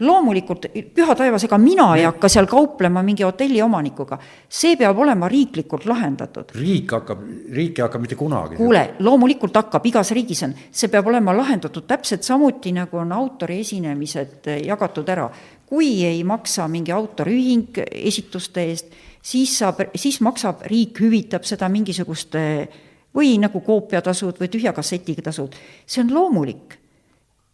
loomulikult, 0.02 0.66
püha 0.94 1.14
taevas, 1.18 1.44
ega 1.46 1.58
mina 1.62 1.92
ei 1.96 2.06
hakka 2.08 2.30
seal 2.32 2.48
kauplema 2.50 3.04
mingi 3.06 3.22
hotelli 3.22 3.60
omanikuga. 3.62 4.18
see 4.48 4.76
peab 4.76 4.98
olema 4.98 5.28
riiklikult 5.30 5.86
lahendatud. 5.86 6.50
riik 6.58 6.94
hakkab, 6.96 7.22
riik 7.54 7.78
ei 7.78 7.84
hakka 7.86 8.00
mitte 8.02 8.18
kunagi. 8.18 8.58
kuule, 8.58 8.82
loomulikult 8.98 9.54
hakkab, 9.54 9.86
igas 9.86 10.10
riigis 10.16 10.42
on, 10.42 10.56
see 10.70 10.90
peab 10.90 11.06
olema 11.06 11.36
lahendatud 11.36 11.86
täpselt 11.86 12.26
samuti, 12.26 12.72
nagu 12.74 12.98
on 12.98 13.12
autori 13.12 13.60
esinemised 13.62 14.50
jagatud 14.66 15.08
ära. 15.14 15.30
kui 15.66 16.04
ei 16.06 16.24
maksa 16.24 16.68
mingi 16.70 16.92
autoriühing 16.94 17.78
esituste 17.90 18.62
eest, 18.62 18.90
siis 19.22 19.54
saab, 19.58 19.80
siis 19.94 20.20
maksab, 20.20 20.66
riik 20.66 20.98
hüvitab 21.02 21.46
seda 21.46 21.68
mingisuguste 21.70 22.42
äh, 22.62 22.82
või 23.16 23.36
nagu 23.40 23.60
koopiatasud 23.64 24.40
või 24.40 24.50
tühja 24.52 24.72
kassetiga 24.76 25.28
tasud, 25.30 25.54
see 25.86 26.02
on 26.04 26.12
loomulik. 26.14 26.78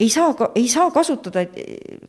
ei 0.01 0.09
saa, 0.11 0.35
ei 0.55 0.69
saa 0.69 0.91
kasutada 0.91 1.45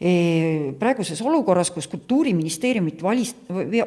praeguses 0.00 1.20
olukorras, 1.20 1.70
kus 1.70 1.88
Kultuuriministeeriumit 1.92 3.02
valis-, 3.04 3.34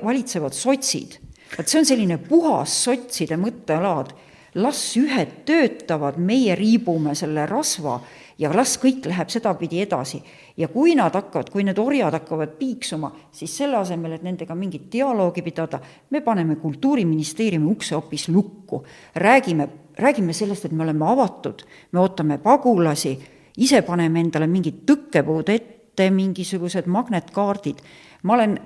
valitsevad 0.03 0.53
sotsid, 0.53 1.17
vot 1.57 1.69
see 1.69 1.79
on 1.81 1.89
selline 1.89 2.19
puhas 2.21 2.75
sotside 2.85 3.37
mõttelaad 3.41 4.13
las 4.55 4.81
ühed 4.97 5.39
töötavad, 5.47 6.19
meie 6.21 6.55
riibume 6.55 7.15
selle 7.17 7.47
rasva 7.49 7.97
ja 8.37 8.51
las 8.53 8.75
kõik 8.81 9.07
läheb 9.09 9.29
sedapidi 9.29 9.81
edasi. 9.81 10.21
ja 10.57 10.67
kui 10.67 10.93
nad 10.95 11.13
hakkavad, 11.13 11.49
kui 11.49 11.63
need 11.63 11.79
orjad 11.79 12.13
hakkavad 12.13 12.51
piiksuma, 12.59 13.11
siis 13.31 13.57
selle 13.57 13.77
asemel, 13.77 14.11
et 14.13 14.23
nendega 14.23 14.55
mingit 14.55 14.91
dialoogi 14.91 15.41
pidada, 15.41 15.79
me 16.09 16.21
paneme 16.21 16.55
Kultuuriministeeriumi 16.55 17.71
ukse 17.71 17.95
hoopis 17.95 18.29
lukku. 18.29 18.83
räägime, 19.15 19.67
räägime 19.97 20.33
sellest, 20.33 20.65
et 20.65 20.71
me 20.71 20.83
oleme 20.83 21.05
avatud, 21.05 21.63
me 21.91 21.99
ootame 21.99 22.37
pagulasi, 22.37 23.19
ise 23.57 23.81
paneme 23.81 24.19
endale 24.19 24.47
mingid 24.47 24.85
tõkkepuud 24.85 25.49
ette, 25.49 25.82
mingisugused 26.09 26.87
magnetkaardid. 26.87 27.77
ma 28.23 28.33
olen 28.33 28.59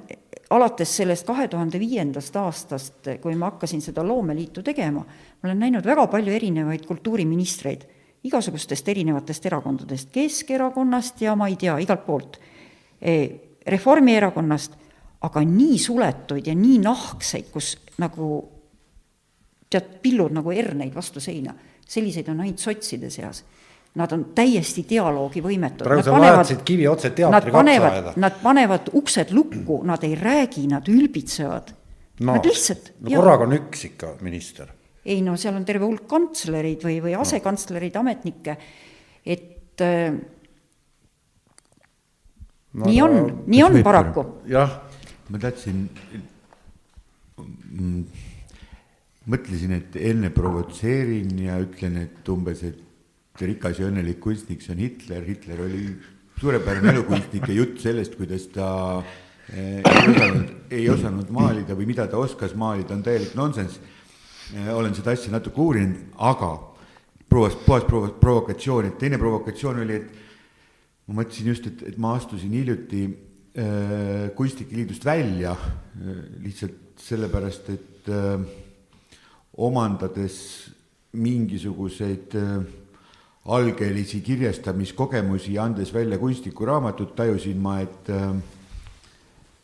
alates 0.49 0.98
sellest 0.98 1.26
kahe 1.28 1.48
tuhande 1.48 1.80
viiendast 1.80 2.36
aastast, 2.36 3.08
kui 3.22 3.36
ma 3.36 3.52
hakkasin 3.52 3.82
seda 3.82 4.04
loomeliitu 4.08 4.64
tegema, 4.64 4.99
ma 4.99 5.49
olen 5.49 5.60
näinud 5.60 5.86
väga 5.86 6.08
palju 6.08 6.34
erinevaid 6.34 6.86
kultuuriministreid 6.86 7.88
igasugustest 8.28 8.90
erinevatest 8.90 9.45
erakondadest, 9.45 10.12
Keskerakonnast 10.12 11.22
ja 11.22 11.36
ma 11.36 11.48
ei 11.48 11.56
tea, 11.60 11.78
igalt 11.84 12.06
poolt, 12.06 12.40
e, 13.02 13.14
Reformierakonnast, 13.68 14.78
aga 15.28 15.41
nii 15.44 15.78
suletuid 15.82 16.48
ja 16.48 16.56
nii 16.56 16.78
nahkseid, 16.84 17.49
kus 17.52 17.74
nagu 17.99 18.30
tead, 19.70 19.98
pillud 20.02 20.36
nagu 20.38 20.54
herneid 20.56 20.95
vastu 20.95 21.20
seina, 21.24 21.56
selliseid 21.88 22.30
on 22.32 22.45
ainult 22.45 22.64
sotside 22.64 23.10
seas. 23.12 23.44
Nad 23.98 24.11
on 24.14 24.28
täiesti 24.38 24.84
dialoogivõimetud. 24.90 25.82
praegu 25.88 26.06
sa 26.06 26.14
vajatasid 26.14 26.64
kivi 26.68 26.88
otse 26.88 27.10
teatri 27.18 27.52
kapsaaeda. 27.52 28.14
Nad 28.22 28.40
panevad 28.44 28.91
uksed 28.94 29.34
lukku, 29.34 29.82
nad 29.90 30.03
ei 30.06 30.15
räägi, 30.15 30.68
nad 30.69 30.88
ülbitsevad 30.91 31.74
no,. 32.19 32.34
Nad 32.36 32.45
lihtsalt. 32.45 32.91
no 33.02 33.15
korraga 33.15 33.48
on 33.49 33.57
üks 33.57 33.88
ikka 33.90 34.15
minister 34.22 34.69
ei 35.07 35.22
no 35.24 35.38
seal 35.40 35.56
on 35.56 35.65
terve 35.68 35.88
hulk 35.88 36.07
kantslereid 36.11 36.84
või, 36.84 36.98
või 37.03 37.14
asekantslereid, 37.18 37.95
ametnikke, 37.99 38.57
et 39.24 39.84
äh, 39.84 40.18
no, 42.74 42.90
nii 42.90 43.03
on 43.06 43.15
no,, 43.15 43.38
nii 43.48 43.64
on 43.64 43.80
paraku. 43.88 44.26
jah. 44.52 44.82
ma 45.32 45.40
tahtsin 45.44 45.86
mm,, 47.40 48.02
mõtlesin, 49.32 49.78
et 49.80 49.95
enne 50.11 50.32
provotseerin 50.36 51.32
ja 51.45 51.56
ütlen, 51.64 52.02
et 52.03 52.34
umbes, 52.34 52.65
et 52.68 52.84
rikas 53.46 53.80
ja 53.80 53.90
õnnelik 53.92 54.20
kunstnik, 54.24 54.64
see 54.64 54.74
on 54.74 54.82
Hitler, 54.82 55.24
Hitler 55.28 55.62
oli 55.66 55.84
suurepärane 56.40 56.94
elukunstnik 56.96 57.48
ja 57.50 57.60
jutt 57.60 57.82
sellest, 57.84 58.18
kuidas 58.18 58.48
ta 58.54 58.70
eh, 59.54 59.82
ei 59.82 60.10
osanud, 60.14 60.56
ei 60.74 60.90
osanud 60.90 61.30
maalida 61.34 61.78
või 61.78 61.90
mida 61.92 62.08
ta 62.10 62.18
oskas 62.22 62.56
maalida, 62.58 62.96
on 62.98 63.06
täielik 63.06 63.38
nonsenss 63.38 63.80
olen 64.74 64.96
seda 64.96 65.12
asja 65.12 65.32
natuke 65.34 65.60
uurinud, 65.62 66.14
aga 66.24 66.52
provos-, 67.30 67.58
puhas 67.66 67.86
provo-, 67.88 68.14
provokatsioon, 68.22 68.92
et 68.92 69.00
teine 69.02 69.20
provokatsioon 69.20 69.82
oli, 69.84 70.00
et 70.00 71.08
ma 71.08 71.22
mõtlesin 71.22 71.52
just, 71.52 71.68
et, 71.68 71.84
et 71.92 72.00
ma 72.02 72.14
astusin 72.18 72.54
hiljuti 72.56 73.04
äh, 73.08 74.30
Kunstnike 74.38 74.76
Liidust 74.76 75.06
välja 75.08 75.54
äh, 75.56 76.24
lihtsalt 76.44 77.04
sellepärast, 77.04 77.70
et 77.76 78.12
äh, 78.12 78.40
omandades 79.68 80.40
mingisuguseid 81.18 82.36
äh, 82.38 82.60
algelisi 83.48 84.22
kirjastamiskogemusi 84.22 85.53
ja 85.56 85.64
andes 85.64 85.94
välja 85.94 86.18
kunstikuraamatut, 86.19 87.15
tajusin 87.15 87.60
ma, 87.61 87.80
et 87.80 88.10
äh, 88.11 88.36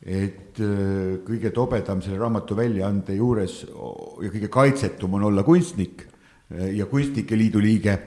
et 0.03 0.59
äh, 0.59 1.19
kõige 1.23 1.51
tobedam 1.55 2.01
selle 2.03 2.19
raamatu 2.19 2.55
väljaande 2.59 3.15
juures 3.15 3.61
ja 3.63 4.31
kõige 4.31 4.49
kaitsetum 4.51 5.15
on 5.19 5.29
olla 5.29 5.43
kunstnik 5.47 6.03
äh, 6.03 6.73
ja 6.77 6.87
Kunstnike 6.91 7.37
Liidu 7.39 7.61
liige. 7.63 7.97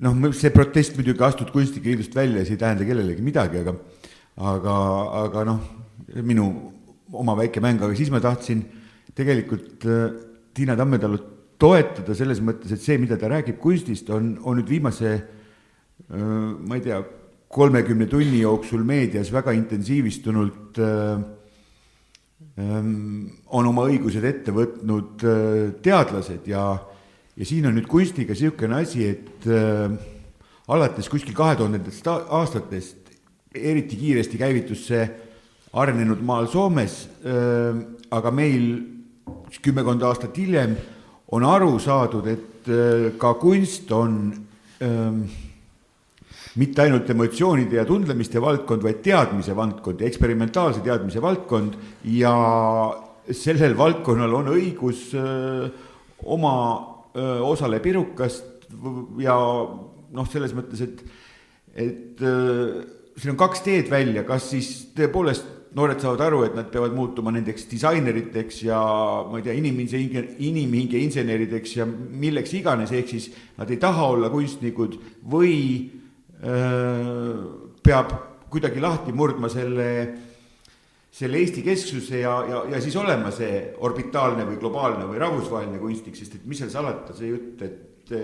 noh, 0.00 0.16
see 0.32 0.50
protest 0.50 0.96
muidugi 0.96 1.22
astud 1.22 1.50
Kunstnike 1.54 1.92
Liidust 1.92 2.14
välja, 2.14 2.44
see 2.44 2.58
ei 2.58 2.62
tähenda 2.62 2.86
kellelegi 2.86 3.22
midagi, 3.22 3.62
aga 3.62 3.74
aga, 4.36 4.76
aga 5.24 5.44
noh, 5.44 5.60
minu 6.22 6.46
oma 7.12 7.36
väike 7.38 7.60
mäng, 7.62 7.82
aga 7.82 7.94
siis 7.94 8.10
ma 8.10 8.22
tahtsin 8.22 8.64
tegelikult 9.14 9.86
Tiina 10.54 10.76
Tammetalut 10.78 11.39
toetada 11.60 12.16
selles 12.16 12.40
mõttes, 12.44 12.72
et 12.72 12.82
see, 12.82 12.96
mida 12.98 13.18
ta 13.20 13.28
räägib 13.30 13.60
kunstist, 13.60 14.08
on, 14.14 14.34
on 14.42 14.58
nüüd 14.60 14.72
viimase 14.72 15.18
ma 16.10 16.78
ei 16.78 16.82
tea, 16.84 17.00
kolmekümne 17.50 18.06
tunni 18.10 18.40
jooksul 18.44 18.84
meedias 18.86 19.32
väga 19.32 19.52
intensiivistunult 19.58 20.78
äh, 20.78 21.22
ähm, 22.58 23.26
on 23.46 23.66
oma 23.66 23.88
õigused 23.90 24.24
ette 24.26 24.54
võtnud 24.54 25.24
äh, 25.26 25.64
teadlased 25.82 26.46
ja, 26.50 26.64
ja 27.34 27.48
siin 27.48 27.66
on 27.66 27.76
nüüd 27.78 27.90
kunstiga 27.90 28.36
niisugune 28.36 28.80
asi, 28.84 29.08
et 29.10 29.50
äh, 29.50 29.90
alates 30.70 31.10
kuskil 31.10 31.34
kahe 31.34 31.58
tuhandetest 31.58 32.06
aastatest 32.10 33.10
eriti 33.50 33.98
kiiresti 33.98 34.38
käivitus 34.38 34.86
see 34.86 35.02
arenenud 35.74 36.22
maal 36.26 36.48
Soomes, 36.50 36.94
aga 38.10 38.30
meil 38.34 38.64
kümmekond 39.62 40.02
aastat 40.06 40.38
hiljem 40.38 40.76
on 41.30 41.46
aru 41.46 41.78
saadud, 41.78 42.26
et 42.26 42.70
ka 43.18 43.34
kunst 43.40 43.90
on 43.94 44.16
öö, 44.82 45.12
mitte 46.60 46.82
ainult 46.82 47.10
emotsioonide 47.10 47.78
ja 47.78 47.86
tundlemiste 47.86 48.40
valdkond, 48.42 48.82
vaid 48.82 49.02
teadmise 49.04 49.54
valdkond 49.56 50.02
ja 50.02 50.08
eksperimentaalse 50.10 50.82
teadmise 50.84 51.22
valdkond. 51.22 51.76
Ja 52.10 52.34
sellel 53.30 53.76
valdkonnal 53.78 54.34
on 54.40 54.50
õigus 54.56 55.10
öö, 55.14 55.68
oma 56.24 56.54
öö, 57.14 57.38
osale 57.52 57.80
pirukast 57.80 58.66
ja 59.22 59.36
noh, 60.10 60.26
selles 60.30 60.54
mõttes, 60.56 60.82
et, 60.82 61.04
et 61.74 62.24
öö, 62.26 62.82
siin 63.16 63.34
on 63.34 63.40
kaks 63.40 63.62
teed 63.64 63.90
välja, 63.92 64.24
kas 64.26 64.50
siis 64.50 64.72
tõepoolest 64.96 65.59
noored 65.76 66.00
saavad 66.02 66.24
aru, 66.24 66.42
et 66.46 66.54
nad 66.58 66.66
peavad 66.72 66.94
muutuma 66.96 67.30
nendeks 67.34 67.68
disaineriteks 67.70 68.64
ja 68.66 68.80
ma 69.30 69.38
ei 69.38 69.44
tea, 69.46 69.54
inimhinge, 69.54 70.24
inimhinge 70.42 70.98
insenerideks 70.98 71.76
ja 71.78 71.86
milleks 71.86 72.54
iganes, 72.58 72.90
ehk 72.96 73.12
siis 73.12 73.30
nad 73.58 73.70
ei 73.70 73.78
taha 73.82 74.08
olla 74.16 74.30
kunstnikud 74.32 74.98
või 75.30 75.54
peab 76.40 78.12
kuidagi 78.50 78.80
lahti 78.82 79.12
murdma 79.14 79.50
selle, 79.52 79.88
selle 81.12 81.38
Eesti 81.38 81.62
kesksuse 81.62 82.22
ja, 82.22 82.32
ja, 82.48 82.62
ja 82.74 82.80
siis 82.82 82.96
olema 82.98 83.30
see 83.34 83.60
orbitaalne 83.84 84.46
või 84.48 84.58
globaalne 84.62 85.06
või 85.10 85.20
rahvusvaheline 85.20 85.78
kunstnik, 85.82 86.16
sest 86.18 86.38
et 86.38 86.48
mis 86.48 86.58
seal 86.62 86.72
salata, 86.72 87.14
see 87.16 87.30
jutt, 87.30 87.62
et, 87.62 88.14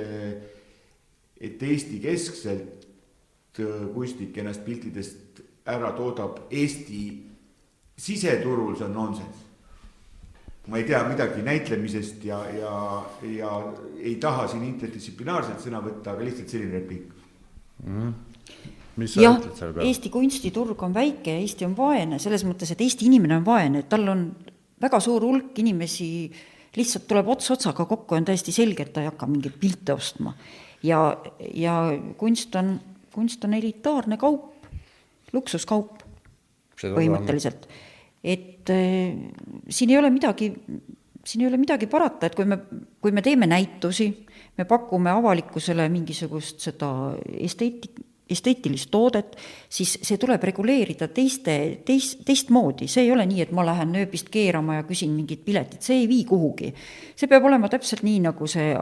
et 1.37 1.63
Eesti 1.71 2.01
keskselt 2.03 2.89
kunstnik 3.95 4.37
ennast 4.41 4.65
piltidest 4.65 5.45
ära 5.67 5.93
toodab 5.97 6.47
Eesti 6.51 7.05
siseturul, 7.97 8.77
see 8.77 8.87
on 8.87 8.97
nonsenss 8.97 9.45
ma 10.67 10.81
ei 10.81 10.85
tea 10.85 11.03
midagi 11.07 11.43
näitlemisest 11.47 12.25
ja, 12.27 12.41
ja, 12.51 12.73
ja 13.23 13.51
ei 14.03 14.17
taha 14.23 14.49
siin 14.51 14.65
interdistsiplinaarselt 14.67 15.63
sõna 15.63 15.83
võtta, 15.85 16.13
aga 16.13 16.27
lihtsalt 16.27 16.51
selline 16.51 16.81
repliik 16.81 17.07
mm.. 17.87 18.11
jah, 19.23 19.39
Eesti 19.85 20.11
kunstiturg 20.11 20.83
on 20.83 20.97
väike 20.97 21.37
ja 21.37 21.45
Eesti 21.45 21.69
on 21.69 21.77
vaene, 21.79 22.19
selles 22.23 22.45
mõttes, 22.49 22.75
et 22.75 22.83
Eesti 22.83 23.07
inimene 23.07 23.39
on 23.39 23.47
vaene, 23.47 23.85
et 23.85 23.91
tal 23.93 24.09
on 24.11 24.27
väga 24.83 25.01
suur 25.01 25.25
hulk 25.25 25.63
inimesi 25.63 26.11
lihtsalt 26.77 27.07
tuleb 27.09 27.31
ots 27.33 27.51
otsaga 27.55 27.87
kokku 27.89 28.15
ja 28.15 28.21
on 28.21 28.29
täiesti 28.29 28.53
selge, 28.53 28.85
et 28.85 28.93
ta 28.93 29.05
ei 29.05 29.11
hakka 29.11 29.29
mingeid 29.31 29.57
pilte 29.61 29.95
ostma. 29.95 30.35
ja, 30.83 31.01
ja 31.55 31.77
kunst 32.19 32.55
on, 32.59 32.77
kunst 33.15 33.45
on 33.45 33.55
elitaarne 33.57 34.19
kaup, 34.21 34.67
luksuskaup 35.33 36.03
põhimõtteliselt. 36.77 37.69
Et 38.27 38.71
äh, 38.75 39.15
siin 39.71 39.93
ei 39.93 40.01
ole 40.01 40.11
midagi, 40.11 40.51
siin 41.25 41.45
ei 41.45 41.51
ole 41.51 41.61
midagi 41.63 41.87
parata, 41.91 42.27
et 42.27 42.35
kui 42.35 42.49
me, 42.49 42.59
kui 43.03 43.15
me 43.15 43.23
teeme 43.23 43.47
näitusi, 43.47 44.11
me 44.59 44.67
pakume 44.67 45.13
avalikkusele 45.15 45.87
mingisugust 45.93 46.65
seda 46.67 46.91
esteeti-, 47.39 47.95
esteetilist 48.31 48.91
toodet, 48.91 49.37
siis 49.71 49.93
see 50.03 50.19
tuleb 50.19 50.43
reguleerida 50.49 51.07
teiste, 51.15 51.55
teist, 51.87 52.25
teistmoodi, 52.27 52.89
see 52.91 53.05
ei 53.07 53.13
ole 53.15 53.27
nii, 53.29 53.45
et 53.45 53.53
ma 53.55 53.63
lähen 53.67 53.93
nööbist 53.95 54.33
keerama 54.35 54.81
ja 54.81 54.87
küsin 54.89 55.15
mingit 55.15 55.45
piletit, 55.47 55.87
see 55.87 56.01
ei 56.03 56.09
vii 56.11 56.25
kuhugi. 56.27 56.73
see 57.15 57.31
peab 57.31 57.47
olema 57.47 57.71
täpselt 57.71 58.03
nii, 58.07 58.25
nagu 58.27 58.51
see 58.51 58.73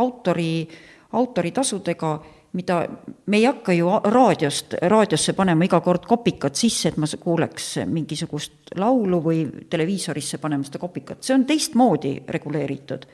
autori, 0.00 0.64
autoritasudega, 1.12 2.14
mida 2.54 2.80
me 3.26 3.40
ei 3.40 3.46
hakka 3.48 3.74
ju 3.74 3.90
raadiost, 4.14 4.76
raadiosse 4.90 5.34
panema 5.34 5.66
iga 5.66 5.80
kord 5.84 6.06
kopikat 6.06 6.56
sisse, 6.58 6.92
et 6.92 7.00
ma 7.00 7.08
kuuleks 7.20 7.72
mingisugust 7.90 8.76
laulu 8.78 9.20
või 9.24 9.42
televiisorisse 9.70 10.38
panema 10.42 10.66
seda 10.66 10.82
kopikat, 10.82 11.22
see 11.24 11.34
on 11.34 11.46
teistmoodi 11.48 12.16
reguleeritud. 12.28 13.08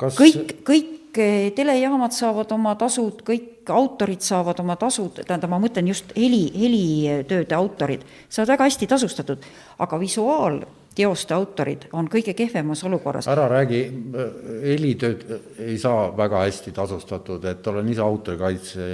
Kas... 0.00 0.16
kõik, 0.16 0.56
kõik 0.64 0.96
kõik 1.10 1.54
telejaamad 1.56 2.14
saavad 2.14 2.52
oma 2.54 2.74
tasud, 2.78 3.22
kõik 3.26 3.70
autorid 3.70 4.22
saavad 4.22 4.60
oma 4.60 4.76
tasud, 4.76 5.22
tähendab, 5.26 5.50
ma 5.50 5.58
mõtlen 5.58 5.88
just 5.90 6.12
heli, 6.16 6.50
helitööde 6.54 7.54
autorid, 7.54 8.04
saavad 8.28 8.54
väga 8.54 8.68
hästi 8.68 8.86
tasustatud, 8.86 9.42
aga 9.78 9.98
visuaal, 9.98 10.60
teoste 11.00 11.34
autorid 11.36 11.88
on 11.96 12.08
kõige 12.12 12.34
kehvemas 12.36 12.84
olukorras. 12.84 13.28
ära 13.30 13.48
räägi, 13.50 13.80
helitööd 14.62 15.26
ei 15.64 15.78
saa 15.80 16.10
väga 16.16 16.44
hästi 16.44 16.72
tasustatud, 16.76 17.44
et 17.50 17.66
olen 17.72 17.88
ise 17.88 18.04
autorikaitse 18.04 18.86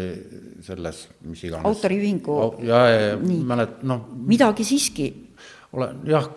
selles, 0.66 1.07
mis 1.27 1.45
iganes. 1.45 1.66
autoriühingu 1.66 2.41
Au- 2.41 2.59
ja, 2.62 2.83
ja, 2.91 3.01
ja 3.11 3.16
mälet-, 3.20 3.81
noh, 3.83 4.09
midagi 4.27 4.65
siiski 4.65 5.12
olen 5.77 6.01
jah, 6.09 6.28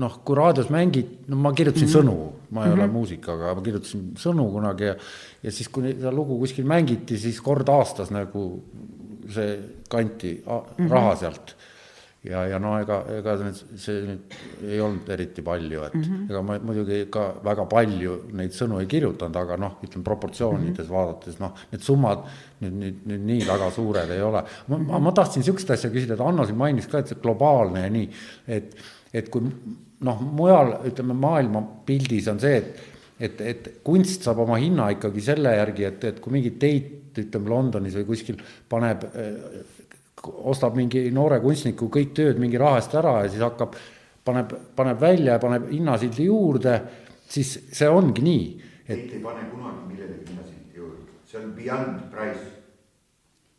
noh, 0.00 0.20
kui 0.24 0.36
raadios 0.38 0.70
mängid, 0.72 1.10
no 1.30 1.36
ma 1.36 1.52
kirjutasin 1.52 1.86
mm 1.86 1.92
-hmm. 1.92 2.00
sõnu, 2.00 2.32
ma 2.50 2.64
ei 2.64 2.68
mm 2.70 2.74
-hmm. 2.74 2.82
ole 2.82 2.92
muusik, 2.92 3.28
aga 3.28 3.54
ma 3.54 3.62
kirjutasin 3.62 4.12
sõnu 4.16 4.50
kunagi 4.52 4.84
ja 4.84 4.94
ja 5.42 5.52
siis, 5.52 5.68
kui 5.68 5.92
seda 5.92 6.12
lugu 6.12 6.38
kuskil 6.38 6.64
mängiti, 6.64 7.18
siis 7.18 7.40
kord 7.40 7.68
aastas 7.68 8.10
nagu 8.10 8.62
see 9.28 9.58
kanti 9.88 10.42
a- 10.46 10.60
mm 10.60 10.86
-hmm. 10.86 10.90
raha 10.90 11.16
sealt. 11.16 11.56
Ja, 12.24 12.42
ja 12.50 12.58
no 12.60 12.74
ega, 12.80 13.00
ega 13.16 13.34
see 13.80 13.96
nüüd 14.04 14.36
ei 14.68 14.80
olnud 14.84 15.08
eriti 15.14 15.42
palju, 15.44 15.84
et 15.86 15.94
mm 15.94 16.02
-hmm. 16.02 16.28
ega 16.30 16.42
ma 16.44 16.58
muidugi 16.58 17.00
ka 17.12 17.26
väga 17.44 17.64
palju 17.70 18.16
neid 18.36 18.52
sõnu 18.56 18.80
ei 18.80 18.86
kirjutanud, 18.86 19.36
aga 19.36 19.56
noh, 19.56 19.78
ütleme 19.84 20.04
proportsioonides 20.04 20.86
mm 20.86 20.90
-hmm. 20.90 20.96
vaadates 20.96 21.40
noh, 21.40 21.54
need 21.72 21.82
summad 21.82 22.24
nüüd, 22.60 22.78
nüüd, 22.82 23.02
nüüd 23.06 23.26
nii 23.32 23.46
väga 23.48 23.70
suured 23.70 24.10
ei 24.10 24.22
ole. 24.22 24.44
ma, 24.68 24.78
ma, 24.78 24.98
ma 24.98 25.12
tahtsin 25.12 25.40
niisugust 25.40 25.70
asja 25.70 25.90
küsida, 25.90 26.14
et 26.14 26.20
Anno 26.20 26.46
siin 26.46 26.58
mainis 26.58 26.86
ka, 26.86 26.98
et 26.98 27.08
see 27.08 27.22
globaalne 27.22 27.80
ja 27.80 27.90
nii, 27.90 28.10
et, 28.48 28.76
et 29.14 29.28
kui 29.28 29.42
noh, 30.00 30.20
mujal 30.20 30.76
ütleme 30.84 31.14
maailmapildis 31.14 32.28
on 32.28 32.40
see, 32.40 32.56
et 32.56 32.88
et, 33.20 33.40
et 33.40 33.68
kunst 33.84 34.22
saab 34.24 34.38
oma 34.38 34.56
hinna 34.56 34.88
ikkagi 34.94 35.20
selle 35.20 35.52
järgi, 35.52 35.84
et, 35.84 36.04
et 36.04 36.20
kui 36.20 36.32
mingi 36.32 36.54
teit, 36.60 36.96
ütleme 37.20 37.50
Londonis 37.52 37.96
või 37.98 38.06
kuskil 38.08 38.38
paneb, 38.68 39.04
ostab 40.28 40.76
mingi 40.78 41.06
noore 41.14 41.40
kunstniku 41.42 41.88
kõik 41.92 42.14
tööd 42.16 42.40
mingi 42.42 42.60
raha 42.60 42.80
eest 42.80 42.94
ära 42.98 43.16
ja 43.24 43.32
siis 43.32 43.44
hakkab, 43.44 43.76
paneb, 44.24 44.54
paneb 44.76 45.00
välja 45.00 45.36
ja 45.36 45.42
paneb 45.42 45.68
hinnasildi 45.72 46.28
juurde, 46.28 46.76
siis 47.30 47.56
see 47.72 47.88
ongi 47.88 48.24
nii, 48.26 48.46
et 48.86 49.04
ei 49.16 49.20
pane 49.22 49.48
kunagi 49.50 49.86
millelegi 49.88 50.32
hinnasilti 50.32 50.80
juurde, 50.80 51.20
see 51.30 51.42
on 51.42 51.52
beyond 51.56 52.08
price. 52.14 52.48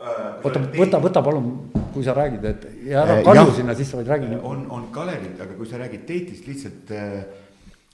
Oota, 0.01 0.57
võta, 0.73 0.97
võta 0.97 1.21
palun, 1.21 1.49
kui 1.93 2.01
sa 2.01 2.15
räägid, 2.17 2.45
et 2.49 2.63
ja 2.89 3.03
ära 3.03 3.19
Eh, 3.19 3.25
kalju 3.27 3.51
sinna 3.53 3.75
sisse, 3.77 3.99
vaid 3.99 4.07
räägi. 4.09 4.33
on, 4.41 4.65
on 4.73 4.87
galerid, 4.91 5.37
aga 5.37 5.53
kui 5.53 5.69
sa 5.69 5.77
räägid 5.77 6.07
Teitist 6.09 6.47
lihtsalt 6.49 6.93
äh, 6.97 7.19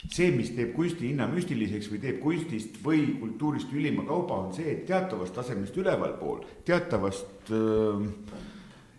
see, 0.06 0.30
mis 0.36 0.52
teeb 0.56 0.74
kunsti 0.76 1.10
hinna 1.12 1.28
müstiliseks 1.32 1.90
või 1.92 2.02
teeb 2.04 2.20
kunstist 2.24 2.78
või 2.84 3.02
kultuurist 3.20 3.74
ülima 3.74 4.06
kauba, 4.08 4.44
on 4.46 4.54
see, 4.56 4.70
et 4.72 4.86
teatavast 4.88 5.36
tasemest 5.36 5.78
ülevalpool, 5.78 6.44
teatavast 6.68 7.52
öö, 7.52 8.08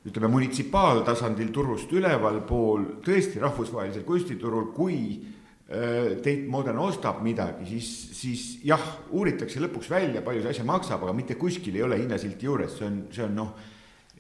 ütleme, 0.07 0.31
munitsipaaltasandil 0.33 1.51
turust 1.55 1.91
ülevalpool, 1.95 2.85
tõesti 3.05 3.41
rahvusvahelisel 3.43 4.05
kunstiturul, 4.07 4.70
kui 4.77 4.99
öö, 5.19 6.16
Tate 6.23 6.47
Modern 6.51 6.79
ostab 6.85 7.23
midagi, 7.25 7.66
siis, 7.73 7.89
siis 8.16 8.45
jah, 8.66 8.85
uuritakse 9.11 9.61
lõpuks 9.62 9.91
välja, 9.91 10.23
palju 10.25 10.45
see 10.45 10.55
asja 10.55 10.66
maksab, 10.69 11.05
aga 11.05 11.16
mitte 11.16 11.39
kuskil 11.41 11.77
ei 11.79 11.85
ole 11.87 11.99
hinnasilti 12.01 12.49
juures, 12.49 12.79
see 12.79 12.89
on, 12.89 13.01
see 13.15 13.25
on 13.27 13.35
noh, 13.37 13.55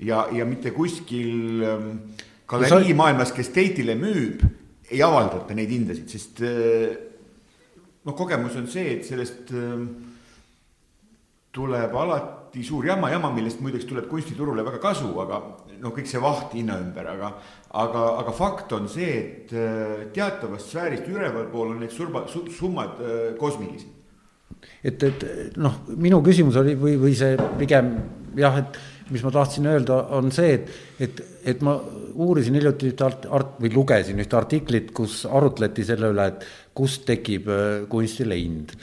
ja, 0.04 0.26
ja 0.34 0.48
mitte 0.48 0.74
kuskil 0.76 1.62
öö, 1.62 1.92
galeriimaailmas, 2.48 3.32
kes 3.36 3.52
Tate'ile 3.54 3.96
müüb, 3.98 4.42
ei 4.88 5.04
avaldata 5.04 5.56
neid 5.56 5.72
hindasid, 5.72 6.10
sest 6.10 6.42
öö, 6.42 6.90
noh, 8.04 8.18
kogemus 8.18 8.58
on 8.58 8.68
see, 8.70 8.98
et 8.98 9.08
sellest 9.08 9.54
öö, 9.54 9.86
tuleb 11.54 11.96
alati 11.96 12.37
suur 12.64 12.86
jama, 12.86 13.10
jama, 13.12 13.30
millest 13.34 13.60
muideks 13.64 13.86
tuleb 13.88 14.08
kunstiturule 14.10 14.64
väga 14.66 14.80
kasu, 14.82 15.10
aga 15.22 15.40
noh, 15.80 15.92
kõik 15.94 16.08
see 16.10 16.20
vaht 16.22 16.54
hinna 16.56 16.78
ümber, 16.82 17.06
aga 17.12 17.32
aga, 17.76 18.04
aga 18.22 18.34
fakt 18.36 18.72
on 18.76 18.88
see, 18.90 19.12
et 19.18 19.52
öö, 19.52 20.08
teatavast 20.14 20.72
sfäärist 20.72 21.08
ülevalpool 21.08 21.74
on 21.74 21.82
need 21.82 21.92
surma, 21.94 22.24
summad 22.28 23.00
öö, 23.00 23.32
kosmilised. 23.40 23.94
et, 24.82 25.02
et 25.02 25.56
noh, 25.60 25.82
minu 25.96 26.22
küsimus 26.24 26.56
oli 26.60 26.74
või, 26.78 26.96
või 27.00 27.14
see 27.18 27.36
pigem 27.60 27.92
jah, 28.38 28.58
et 28.62 28.78
mis 29.12 29.22
ma 29.24 29.32
tahtsin 29.32 29.66
öelda, 29.68 30.02
on 30.16 30.32
see, 30.34 30.52
et, 30.58 30.70
et, 31.00 31.22
et 31.52 31.62
ma 31.64 31.78
uurisin 32.18 32.58
hiljuti 32.58 32.90
ühte 32.90 33.06
art-, 33.06 33.28
art- 33.32 33.56
või 33.62 33.72
lugesin 33.72 34.20
ühte 34.20 34.36
artiklit, 34.36 34.92
kus 34.96 35.22
arutleti 35.24 35.86
selle 35.86 36.12
üle, 36.12 36.28
et 36.32 36.46
kust 36.76 37.06
tekib 37.08 37.48
äh, 37.52 37.66
kunstile 37.90 38.38
hind. 38.38 38.76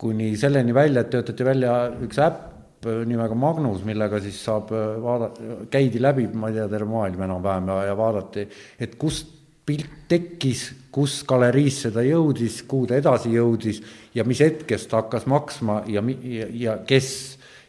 kuni 0.00 0.30
selleni 0.40 0.72
välja, 0.72 1.02
et 1.02 1.10
töötati 1.12 1.44
välja 1.44 1.72
üks 2.00 2.18
äpp 2.24 2.44
äh, 2.46 2.59
nimega 2.86 3.36
Magnus, 3.36 3.82
millega 3.84 4.20
siis 4.22 4.38
saab 4.44 4.70
äh, 4.72 4.94
vaadata, 5.02 5.56
käidi 5.72 6.00
läbi, 6.00 6.28
ma 6.32 6.48
ei 6.48 6.56
tea, 6.56 6.68
terve 6.72 6.88
maailm 6.90 7.26
enam-vähem 7.26 7.68
ja, 7.72 7.82
ja 7.90 7.96
vaadati, 7.98 8.46
et 8.80 8.96
kust 9.00 9.36
pilt 9.68 10.06
tekkis, 10.10 10.64
kus 10.90 11.20
galeriisse 11.28 11.92
ta 11.94 12.02
jõudis, 12.02 12.62
kuhu 12.68 12.88
ta 12.90 12.96
edasi 12.98 13.34
jõudis 13.34 13.82
ja 14.16 14.24
mis 14.26 14.40
hetkest 14.42 14.90
ta 14.90 15.04
hakkas 15.04 15.28
maksma 15.30 15.82
ja, 15.90 16.02
ja, 16.24 16.48
ja 16.50 16.80
kes. 16.86 17.12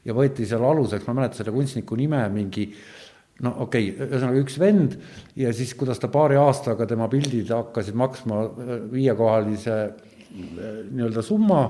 Ja 0.01 0.15
võeti 0.17 0.47
seal 0.49 0.63
aluseks, 0.65 1.03
ma 1.05 1.13
ei 1.13 1.17
mäleta 1.19 1.38
selle 1.38 1.51
kunstniku 1.53 1.93
nime, 1.93 2.23
mingi 2.33 2.63
no 3.45 3.51
okei 3.67 3.91
okay,, 3.91 4.07
ühesõnaga 4.07 4.39
üks 4.41 4.55
vend 4.57 4.95
ja 5.38 5.51
siis, 5.53 5.75
kuidas 5.77 6.01
ta 6.01 6.09
paari 6.09 6.39
aastaga, 6.41 6.88
tema 6.89 7.05
pildid 7.11 7.51
hakkasid 7.53 7.99
maksma 8.01 8.39
äh, 8.47 8.71
viiekohalise 8.89 9.75
äh, 9.77 9.93
nii-öelda 10.89 11.21
summa 11.25 11.61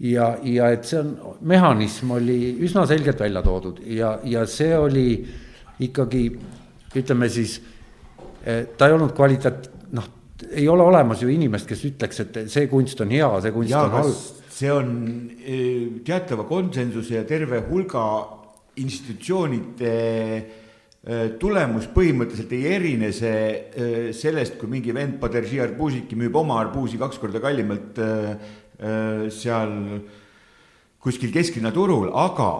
ja, 0.00 0.32
ja 0.42 0.70
et 0.72 0.86
see 0.88 1.00
on, 1.00 1.12
mehhanism 1.48 2.14
oli 2.16 2.38
üsna 2.64 2.84
selgelt 2.90 3.20
välja 3.22 3.42
toodud 3.44 3.82
ja, 3.86 4.16
ja 4.24 4.44
see 4.50 4.72
oli 4.78 5.06
ikkagi 5.82 6.24
ütleme 6.98 7.28
siis, 7.32 7.58
eh, 8.44 8.66
ta 8.76 8.88
ei 8.88 8.96
olnud 8.96 9.14
kvaliteet-, 9.16 9.70
noh, 9.96 10.08
ei 10.50 10.66
ole 10.68 10.84
olemas 10.84 11.22
ju 11.22 11.30
inimest, 11.32 11.68
kes 11.68 11.84
ütleks, 11.88 12.20
et 12.24 12.40
see 12.52 12.68
kunst 12.70 13.00
on 13.00 13.12
hea, 13.14 13.28
see 13.44 13.54
kunst 13.54 13.72
ja 13.72 13.84
on 13.86 13.96
halb. 13.96 14.26
see 14.52 14.72
on 14.72 14.90
eh, 15.38 16.02
teatava 16.04 16.44
konsensuse 16.50 17.16
ja 17.16 17.24
terve 17.28 17.62
hulga 17.70 18.04
institutsioonide 18.82 19.94
eh, 19.94 21.22
tulemus 21.40 21.88
põhimõtteliselt 21.94 22.52
ei 22.56 22.74
erine 22.76 23.12
see 23.14 24.12
sellest, 24.16 24.58
kui 24.60 24.70
mingi 24.70 24.94
vend 24.94 25.16
Paderži 25.22 25.58
arbuusiki 25.62 26.18
müüb 26.18 26.36
oma 26.38 26.60
arbuusi 26.62 27.00
kaks 27.00 27.18
korda 27.22 27.40
kallimalt 27.42 27.98
eh, 28.02 28.52
seal 28.78 29.72
kuskil 31.02 31.32
kesklinna 31.34 31.72
turul, 31.74 32.10
aga 32.14 32.50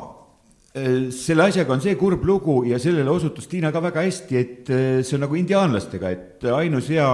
eh, 0.74 1.10
selle 1.14 1.46
asjaga 1.46 1.76
on 1.76 1.84
see 1.84 1.94
kurb 1.98 2.24
lugu 2.26 2.62
ja 2.66 2.80
sellele 2.82 3.10
osutus 3.10 3.46
Tiina 3.50 3.70
ka 3.74 3.82
väga 3.84 4.02
hästi, 4.02 4.40
et 4.40 4.72
eh, 4.72 5.02
see 5.06 5.18
on 5.18 5.22
nagu 5.28 5.38
indiaanlastega, 5.38 6.10
et 6.10 6.48
ainus 6.50 6.90
hea 6.90 7.06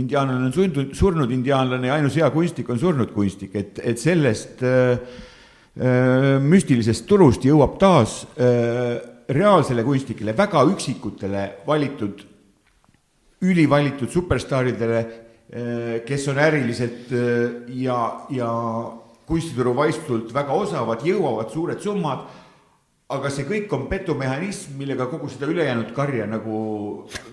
indiaanlane 0.00 0.48
on 0.48 0.56
sundunud, 0.56 0.96
surnud 0.96 1.30
indiaanlane 1.34 1.90
ja 1.90 2.00
ainus 2.00 2.16
hea 2.18 2.30
kunstnik 2.34 2.72
on 2.72 2.82
surnud 2.82 3.12
kunstnik, 3.14 3.54
et, 3.60 3.78
et 3.78 4.02
sellest 4.02 4.64
äh, 4.66 4.98
äh, 5.78 6.28
müstilisest 6.42 7.06
turust 7.06 7.46
jõuab 7.46 7.78
taas 7.78 8.22
äh, 8.34 8.98
reaalsele 9.32 9.84
kunstnikele, 9.86 10.34
väga 10.36 10.64
üksikutele 10.72 11.44
valitud, 11.68 12.26
ülivalitud 13.42 14.10
superstaaridele 14.10 14.98
äh,, 14.98 15.31
kes 16.06 16.28
on 16.32 16.38
äriliselt 16.38 17.12
äh, 17.12 17.50
ja, 17.82 17.98
ja 18.30 18.52
kunstituru 19.26 19.74
vaistult 19.76 20.32
väga 20.34 20.52
osavad, 20.52 21.04
jõuavad 21.06 21.52
suured 21.52 21.80
summad 21.80 22.24
aga 23.12 23.30
see 23.32 23.46
kõik 23.48 23.72
on 23.76 23.86
petumehhanism, 23.90 24.76
millega 24.80 25.06
kogu 25.10 25.28
seda 25.32 25.48
ülejäänud 25.52 25.92
karja 25.96 26.26
nagu 26.30 26.58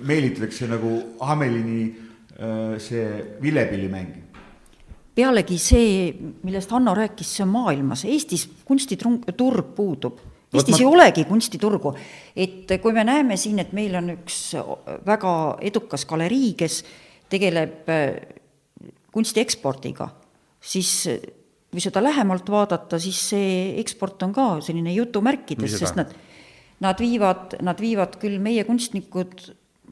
meelitatakse 0.07 0.67
nagu 0.69 0.95
Hamelini 1.23 1.83
äh, 1.87 2.75
see 2.81 3.05
vilepillimäng. 3.41 4.17
pealegi 5.15 5.57
see, 5.59 6.13
millest 6.43 6.71
Hanno 6.71 6.93
rääkis, 6.95 7.35
see 7.37 7.43
on 7.43 7.51
maailmas, 7.51 8.05
Eestis 8.07 8.45
kunstiturg 8.65 9.73
puudub. 9.75 10.19
Eestis 10.53 10.77
ma- 10.77 10.79
ei 10.79 10.85
olegi 10.87 11.25
kunstiturgu, 11.27 11.91
et 12.35 12.71
kui 12.81 12.93
me 12.95 13.03
näeme 13.03 13.37
siin, 13.37 13.59
et 13.59 13.73
meil 13.75 13.95
on 13.99 14.13
üks 14.15 14.55
väga 15.05 15.33
edukas 15.61 16.07
galerii, 16.09 16.53
kes 16.57 16.79
tegeleb 17.29 17.89
äh, 17.89 18.15
kunsti 19.13 19.43
ekspordiga, 19.43 20.09
siis 20.59 20.93
äh, 21.11 21.19
kui 21.69 21.83
seda 21.83 22.01
lähemalt 22.03 22.49
vaadata, 22.49 22.99
siis 23.01 23.19
see 23.31 23.51
eksport 23.81 24.23
on 24.25 24.33
ka 24.33 24.47
selline 24.65 24.93
jutumärkides, 24.95 25.77
sest 25.81 25.99
nad, 25.99 26.15
nad 26.81 27.01
viivad, 27.01 27.59
nad 27.65 27.81
viivad 27.81 28.17
küll 28.21 28.39
meie 28.41 28.65
kunstnikud 28.65 29.45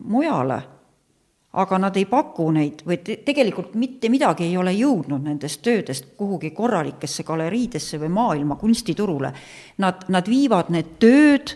mujale, 0.09 0.57
aga 1.57 1.79
nad 1.81 1.95
ei 1.97 2.05
paku 2.09 2.49
neid 2.53 2.83
või 2.85 2.99
te, 3.05 3.19
tegelikult 3.25 3.77
mitte 3.79 4.09
midagi 4.13 4.45
ei 4.45 4.57
ole 4.59 4.73
jõudnud 4.77 5.23
nendest 5.25 5.61
töödest 5.65 6.11
kuhugi 6.17 6.51
korralikesse 6.57 7.25
galeriidesse 7.25 8.01
või 8.01 8.11
maailma 8.13 8.57
kunstiturule. 8.59 9.31
Nad, 9.81 10.05
nad 10.13 10.29
viivad 10.29 10.69
need 10.73 10.97
tööd 11.01 11.55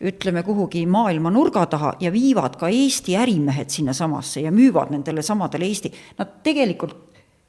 ütleme 0.00 0.42
kuhugi 0.46 0.84
maailma 0.86 1.30
nurga 1.30 1.66
taha 1.66 1.94
ja 2.00 2.12
viivad 2.12 2.56
ka 2.58 2.68
Eesti 2.70 3.16
ärimehed 3.18 3.70
sinnasamasse 3.70 4.44
ja 4.44 4.52
müüvad 4.54 4.92
nendele 4.94 5.22
samadele 5.22 5.66
Eesti, 5.66 5.92
nad 6.18 6.38
tegelikult 6.42 6.96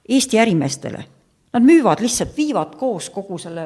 Eesti 0.09 0.39
ärimeestele, 0.41 1.03
nad 1.53 1.65
müüvad 1.65 2.01
lihtsalt, 2.01 2.33
viivad 2.37 2.73
koos 2.79 3.11
kogu 3.13 3.37
selle 3.37 3.65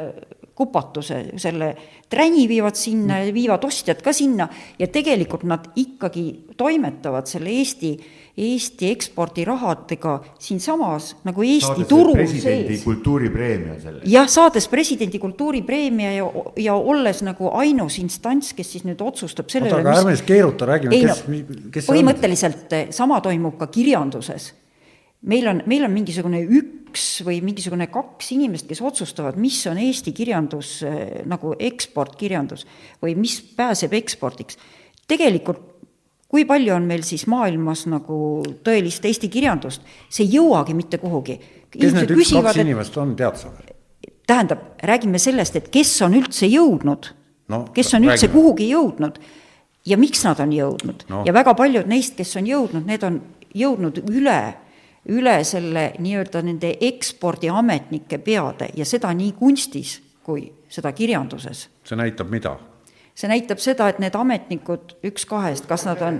kupatuse, 0.55 1.21
selle 1.41 1.69
träni 2.09 2.47
viivad 2.47 2.75
sinna 2.77 3.23
ja 3.23 3.33
viivad 3.33 3.63
ostjad 3.65 4.03
ka 4.03 4.13
sinna 4.13 4.47
ja 4.79 4.87
tegelikult 4.87 5.47
nad 5.49 5.71
ikkagi 5.75 6.25
toimetavad 6.57 7.29
selle 7.29 7.49
Eesti, 7.49 7.95
Eesti 8.33 8.87
ekspordirahadega 8.89 10.15
siinsamas 10.41 11.11
nagu 11.21 11.43
Eesti 11.45 11.83
turul 11.85 12.15
presidendi 12.17 12.73
sees 12.73 12.85
kultuuripreemia 12.87 13.75
selle 13.77 14.07
jah, 14.09 14.25
saades 14.25 14.65
presidendi 14.71 15.19
kultuuripreemia 15.21 16.15
ja, 16.15 16.29
ja 16.63 16.73
olles 16.73 17.19
nagu 17.21 17.51
ainus 17.59 17.99
instants, 18.01 18.55
kes 18.57 18.71
siis 18.73 18.87
nüüd 18.87 19.03
otsustab 19.05 19.53
selle 19.53 19.69
üle, 19.69 19.83
aga 19.83 19.99
ärme 19.99 20.15
siis 20.15 20.25
keeruta, 20.25 20.65
räägime, 20.65 20.97
ei 20.97 21.05
no 21.05 21.13
kes, 21.13 21.21
kes 21.27 21.85
see 21.85 21.91
on. 21.91 21.91
põhimõtteliselt 21.91 22.73
eh, 22.73 22.87
sama 22.97 23.19
toimub 23.21 23.59
ka 23.59 23.67
kirjanduses. 23.75 24.49
meil 25.29 25.51
on, 25.51 25.61
meil 25.69 25.85
on 25.85 25.93
mingisugune 25.93 26.41
üks 26.41 27.05
või 27.27 27.37
mingisugune 27.45 27.85
kaks 27.93 28.31
inimest, 28.33 28.65
kes 28.71 28.81
otsustavad, 28.81 29.37
mis 29.37 29.59
on 29.69 29.77
Eesti 29.77 30.09
kirjandus 30.09 30.79
eh, 30.89 31.21
nagu 31.29 31.53
eksportkirjandus 31.59 32.65
või 32.97 33.13
mis 33.13 33.37
pääseb 33.61 33.93
ekspordiks. 34.01 34.57
tegelikult 35.05 35.72
kui 36.33 36.47
palju 36.49 36.73
on 36.73 36.87
meil 36.89 37.03
siis 37.05 37.27
maailmas 37.29 37.85
nagu 37.91 38.15
tõelist 38.65 39.05
Eesti 39.05 39.29
kirjandust, 39.29 39.83
see 40.09 40.25
ei 40.25 40.39
jõuagi 40.39 40.73
mitte 40.73 40.97
kuhugi. 40.97 41.37
kes 41.69 41.93
need 41.93 42.09
üks-kaks 42.15 42.57
inimest 42.63 42.97
on, 42.97 43.13
tead 43.19 43.37
sa 43.37 43.51
veel? 43.53 43.69
tähendab, 44.27 44.63
räägime 44.81 45.19
sellest, 45.19 45.55
et 45.59 45.69
kes 45.69 45.91
on 46.01 46.17
üldse 46.17 46.49
jõudnud 46.49 47.11
No, 47.51 47.65
kes 47.75 47.93
on 47.93 48.05
üldse 48.07 48.25
räägime. 48.27 48.33
kuhugi 48.33 48.69
jõudnud 48.71 49.19
ja 49.85 49.97
miks 49.99 50.23
nad 50.25 50.39
on 50.39 50.51
jõudnud 50.55 51.05
No. 51.09 51.21
ja 51.27 51.33
väga 51.33 51.53
paljud 51.53 51.87
neist, 51.91 52.15
kes 52.17 52.35
on 52.39 52.47
jõudnud, 52.49 52.85
need 52.87 53.03
on 53.03 53.21
jõudnud 53.53 53.99
üle, 54.09 54.39
üle 55.05 55.37
selle 55.43 55.91
nii-öelda 55.99 56.41
nende 56.41 56.77
ekspordiametnike 56.81 58.17
peade 58.23 58.71
ja 58.75 58.85
seda 58.85 59.13
nii 59.13 59.31
kunstis 59.37 59.99
kui 60.23 60.47
seda 60.69 60.91
kirjanduses. 60.95 61.67
see 61.83 61.99
näitab 61.99 62.31
mida? 62.31 62.57
See 63.15 63.29
näitab 63.29 63.61
seda, 63.61 63.89
et 63.91 63.99
need 64.01 64.15
ametnikud, 64.17 64.97
üks 65.05 65.27
kahest, 65.29 65.67
kas 65.69 65.85
nad 65.85 66.01
on, 66.05 66.19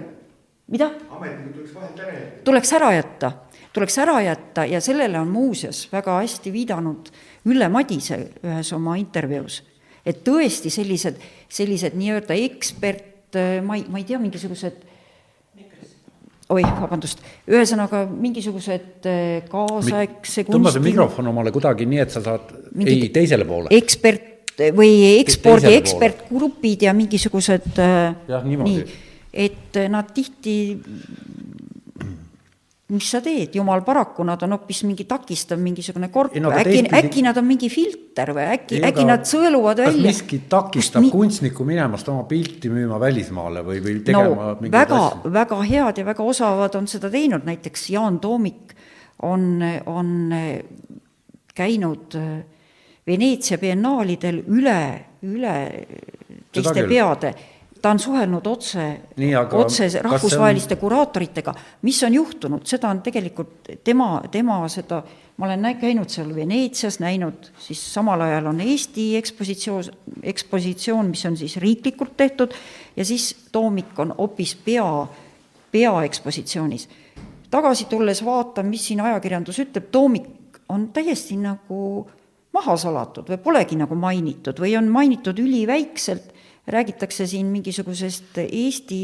mida? 0.72 0.92
ametnikud 1.10 1.56
tuleks 1.56 1.74
vahelt 1.76 2.00
ära 2.00 2.14
jätta. 2.14 2.44
tuleks 2.44 2.74
ära 2.78 2.92
jätta, 2.94 3.32
tuleks 3.74 3.98
ära 4.06 4.18
jätta 4.22 4.66
ja 4.70 4.82
sellele 4.82 5.20
on 5.20 5.32
muuseas 5.34 5.88
väga 5.92 6.20
hästi 6.22 6.54
viidanud 6.54 7.14
Ülle 7.50 7.68
Madise 7.70 8.20
ühes 8.44 8.74
oma 8.76 8.96
intervjuus. 8.96 9.64
et 10.06 10.24
tõesti 10.24 10.70
sellised, 10.70 11.20
sellised 11.50 11.96
nii-öelda 11.96 12.38
ekspert, 12.46 13.38
ma 13.64 13.76
ei, 13.76 13.86
ma 13.90 13.98
ei 13.98 14.04
tea, 14.08 14.20
mingisugused 14.20 14.84
oih, 16.54 16.68
vabandust, 16.82 17.24
ühesõnaga 17.50 18.04
mingisugused 18.10 19.08
eh, 19.10 19.46
kaasaegse 19.50 20.46
tõmba 20.48 20.74
see 20.74 20.80
kunsti 20.80 20.84
mikrofon 20.84 21.32
omale 21.32 21.54
kuidagi 21.56 21.88
nii, 21.90 22.02
et 22.04 22.14
sa 22.14 22.24
saad, 22.26 22.52
Mingi- 22.76 23.08
ei, 23.08 23.10
teisele 23.16 23.48
poole. 23.48 23.72
ekspert 23.74 24.33
või 24.76 25.20
ekspordi 25.20 25.74
ekspertgrupid 25.80 26.86
ja 26.88 26.94
mingisugused 26.98 27.80
äh, 27.82 28.16
Jah, 28.28 28.44
niimoodi. 28.46 28.84
et 29.34 29.80
nad 29.90 30.12
tihti, 30.14 30.56
mis 32.94 33.08
sa 33.10 33.22
teed, 33.26 33.56
jumal 33.58 33.82
paraku, 33.86 34.26
nad 34.28 34.42
on 34.46 34.54
hoopis 34.54 34.84
mingi 34.86 35.08
takistav 35.10 35.58
mingisugune 35.62 36.12
korp. 36.14 36.36
No 36.38 36.52
äkki, 36.54 36.84
teistpidi- 36.84 37.00
äkki 37.00 37.24
nad 37.26 37.40
on 37.42 37.48
mingi 37.48 37.70
filter 37.74 38.34
või? 38.36 38.46
Äkki, 38.54 38.82
äkki 38.86 39.06
nad 39.10 39.26
sõeluvad 39.26 39.82
välja. 39.82 40.06
miski 40.12 40.44
takistab 40.50 41.02
Kus 41.02 41.10
Kus 41.10 41.18
kunstnikku 41.18 41.66
minemast 41.66 42.10
oma 42.14 42.28
pilti 42.30 42.70
müüma 42.70 43.00
välismaale 43.02 43.66
või, 43.66 43.82
või 43.82 43.98
no 44.00 44.06
tegema 44.12 44.54
mingeid 44.60 44.74
väga 44.78 45.34
väga 45.40 45.62
head 45.72 45.98
ja 46.04 46.06
väga 46.06 46.24
osavad 46.24 46.76
on 46.78 46.88
seda 46.92 47.10
teinud, 47.10 47.48
näiteks 47.50 47.90
Jaan 47.90 48.20
Toomik 48.20 48.76
on, 49.24 49.64
on 49.90 50.34
käinud 51.56 52.16
äh, 52.20 52.44
Veneetsia 53.08 53.58
biennaalidel 53.60 54.44
üle, 54.48 54.78
üle 55.28 55.56
teiste 56.52 56.86
peade. 56.88 57.34
ta 57.84 57.92
on 57.92 58.00
suhelnud 58.00 58.46
otse, 58.48 58.84
otse 59.52 59.90
see 59.90 60.00
on- 60.00 60.06
rahvusvaheliste 60.06 60.78
kuraatoritega, 60.80 61.54
mis 61.82 61.98
on 62.08 62.14
juhtunud, 62.14 62.62
seda 62.64 62.88
on 62.90 63.02
tegelikult 63.04 63.68
tema, 63.84 64.22
tema 64.32 64.62
seda, 64.72 65.02
ma 65.38 65.46
olen 65.46 65.62
nä- 65.62 65.74
käinud 65.76 66.08
seal 66.10 66.32
Veneetsias, 66.36 67.00
näinud, 67.04 67.52
siis 67.60 67.82
samal 67.94 68.22
ajal 68.22 68.46
on 68.54 68.62
Eesti 68.62 69.18
ekspositsioon, 69.18 69.84
ekspositsioon, 70.24 71.10
mis 71.12 71.26
on 71.26 71.36
siis 71.38 71.58
riiklikult 71.58 72.16
tehtud, 72.18 72.56
ja 72.96 73.06
siis 73.06 73.36
Toomik 73.52 74.00
on 74.00 74.16
hoopis 74.18 74.56
pea, 74.56 75.08
peaekspositsioonis. 75.72 76.90
tagasi 77.52 77.86
tulles 77.86 78.26
vaatan, 78.26 78.66
mis 78.66 78.88
siin 78.88 79.02
ajakirjandus 79.02 79.60
ütleb, 79.60 79.92
Toomik 79.92 80.30
on 80.70 80.88
täiesti 80.94 81.36
nagu 81.38 82.08
maha 82.54 82.76
salatud 82.78 83.30
või 83.30 83.40
polegi 83.42 83.78
nagu 83.80 83.96
mainitud 83.98 84.60
või 84.62 84.76
on 84.78 84.90
mainitud 84.94 85.40
üliväikselt, 85.42 86.32
räägitakse 86.68 87.28
siin 87.28 87.50
mingisugusest 87.52 88.38
Eesti 88.44 89.00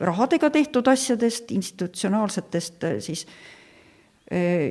rahadega 0.00 0.50
tehtud 0.50 0.88
asjadest, 0.88 1.50
institutsionaalsetest 1.52 2.86
eh, 2.88 2.96
siis 3.04 3.26
eh, 4.30 4.70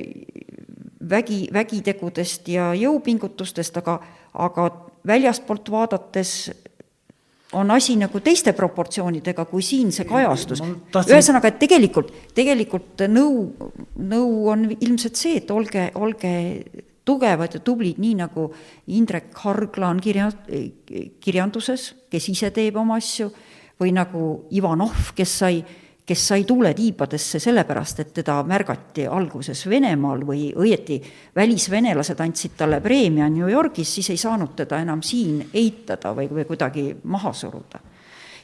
vägi, 1.08 1.46
vägitegudest 1.52 2.48
ja 2.50 2.72
jõupingutustest, 2.74 3.78
aga, 3.78 4.00
aga 4.34 4.68
väljastpoolt 5.06 5.70
vaadates 5.70 6.50
on 7.52 7.70
asi 7.70 7.96
nagu 8.00 8.20
teiste 8.24 8.54
proportsioonidega, 8.56 9.44
kui 9.44 9.62
siin 9.62 9.92
see 9.92 10.06
kajastus. 10.08 10.62
ühesõnaga, 11.04 11.50
et 11.52 11.58
tegelikult, 11.60 12.12
tegelikult 12.34 13.04
nõu, 13.12 13.50
nõu 14.00 14.48
on 14.48 14.70
ilmselt 14.72 15.20
see, 15.20 15.36
et 15.42 15.50
olge, 15.52 15.90
olge 16.00 16.32
tugevad 17.04 17.54
ja 17.54 17.60
tublid, 17.60 17.98
nii 17.98 18.14
nagu 18.20 18.46
Indrek 18.94 19.34
Hargla 19.42 19.88
on 19.90 20.00
kirja, 20.00 20.30
kirjanduses, 21.20 21.92
kes 22.10 22.28
ise 22.30 22.52
teeb 22.54 22.76
oma 22.78 22.98
asju, 23.00 23.30
või 23.82 23.94
nagu 23.96 24.26
Ivanov, 24.54 25.10
kes 25.16 25.38
sai, 25.42 25.62
kes 26.06 26.26
sai 26.28 26.44
tuule 26.46 26.72
tiibadesse 26.78 27.40
sellepärast, 27.42 28.02
et 28.04 28.12
teda 28.20 28.38
märgati 28.46 29.06
alguses 29.10 29.64
Venemaal 29.70 30.22
või 30.26 30.50
õieti 30.54 31.00
välisvenelased 31.36 32.20
andsid 32.22 32.54
talle 32.58 32.80
preemia 32.84 33.28
New 33.30 33.50
Yorgis, 33.50 33.94
siis 33.98 34.12
ei 34.14 34.20
saanud 34.20 34.54
teda 34.62 34.82
enam 34.82 35.02
siin 35.02 35.48
eitada 35.54 36.14
või, 36.14 36.28
või 36.30 36.46
kuidagi 36.46 36.92
maha 37.02 37.32
suruda. 37.32 37.82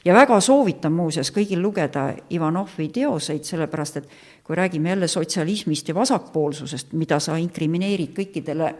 Ja 0.05 0.13
väga 0.15 0.37
soovitan 0.39 0.93
muuseas 0.95 1.27
kõigil 1.35 1.59
lugeda 1.59 2.13
Ivanovi 2.31 2.87
teoseid, 2.95 3.43
sellepärast 3.43 3.97
et 3.99 4.13
kui 4.49 4.55
räägime 4.57 4.89
jälle 4.89 5.07
sotsialismist 5.07 5.87
ja 5.87 5.93
vasakpoolsusest, 5.95 6.93
mida 6.97 7.19
sa 7.21 7.35
inkrimineerid 7.37 8.15
kõikidele 8.17 8.71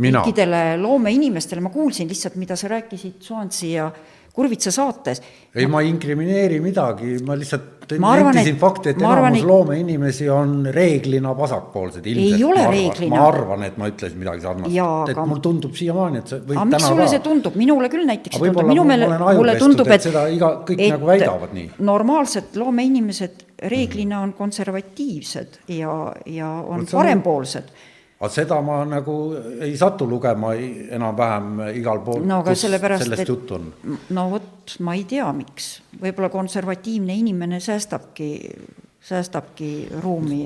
kõikidele 0.00 0.60
loomeinimestele, 0.80 1.60
ma 1.60 1.72
kuulsin 1.74 2.08
lihtsalt, 2.08 2.36
mida 2.40 2.56
sa 2.56 2.68
rääkisid 2.70 3.18
Soansi 3.20 3.72
ja 3.72 3.90
Kurvitsa 4.32 4.70
saates. 4.70 5.18
ei, 5.54 5.66
ma 5.66 5.80
ei 5.82 5.88
inkrimineeri 5.90 6.60
midagi, 6.62 7.16
ma 7.26 7.34
lihtsalt 7.36 7.76
Ma 7.98 8.12
arvan, 8.14 8.34
nentisin 8.36 8.54
et- 8.54 8.60
fakti, 8.60 8.88
et 8.92 9.00
arvan, 9.02 9.18
enamus 9.18 9.38
et- 9.40 9.46
loomeinimesi 9.48 10.28
on 10.30 10.66
reeglina 10.70 11.32
vasakpoolsed 11.38 12.06
ilmselt. 12.06 12.44
ole 12.44 12.54
ma 12.54 12.60
arvan, 12.68 12.72
reeglina. 12.76 13.16
ma 13.16 13.26
arvan, 13.26 13.62
et 13.64 13.76
ma 13.76 13.88
ütlesin 13.90 14.16
midagi 14.22 14.40
sarnast, 14.40 14.70
et 15.10 15.16
aga- 15.16 15.26
mul 15.26 15.38
tundub 15.42 15.74
siiamaani, 15.74 16.18
et 16.18 16.28
see 16.28 16.38
võib 16.38 16.56
aga 16.56 16.64
miks 16.64 16.76
täna 16.78 16.88
sulle 16.88 17.02
ka. 17.02 17.08
see 17.10 17.18
tundub, 17.18 17.56
minule 17.56 17.88
küll 17.88 18.06
näiteks 18.06 18.38
tundub, 18.38 18.62
minu 18.68 18.84
ma 18.84 18.88
meele, 18.94 19.06
olen 19.06 19.36
mulle 19.36 19.56
tundub, 19.58 19.86
et 19.88 19.92
et 19.94 20.02
seda 20.02 20.24
iga- 20.30 20.64
kõik 20.64 20.88
nagu 20.90 21.06
väidavad 21.06 21.52
nii. 21.52 21.70
normaalsed 21.80 22.44
loomeinimesed 22.54 23.30
reeglina 23.68 24.20
on 24.20 24.32
konservatiivsed 24.32 25.60
ja, 25.68 26.12
ja 26.26 26.48
on 26.50 26.80
on- 26.80 26.86
parempoolsed. 26.92 27.70
aga 28.20 28.28
seda 28.32 28.60
ma 28.62 28.84
nagu 28.84 29.14
ei 29.60 29.76
satu 29.76 30.08
lugema 30.08 30.52
enam-vähem 30.54 31.60
igal 31.80 32.02
pool, 32.04 32.24
no 32.28 32.40
aga 32.44 32.52
kus 32.54 32.66
sellepärast, 32.66 33.04
sellest 33.04 33.28
juttu 33.28 33.54
on. 33.54 33.72
no 34.16 34.30
vot, 34.30 34.76
ma 34.80 34.94
ei 34.94 35.04
tea, 35.08 35.28
miks, 35.32 35.70
võib-olla 36.00 36.28
konservatiivne 36.32 37.16
inimene 37.16 37.60
säästabki, 37.60 38.30
säästabki 39.00 39.88
ruumi 40.02 40.42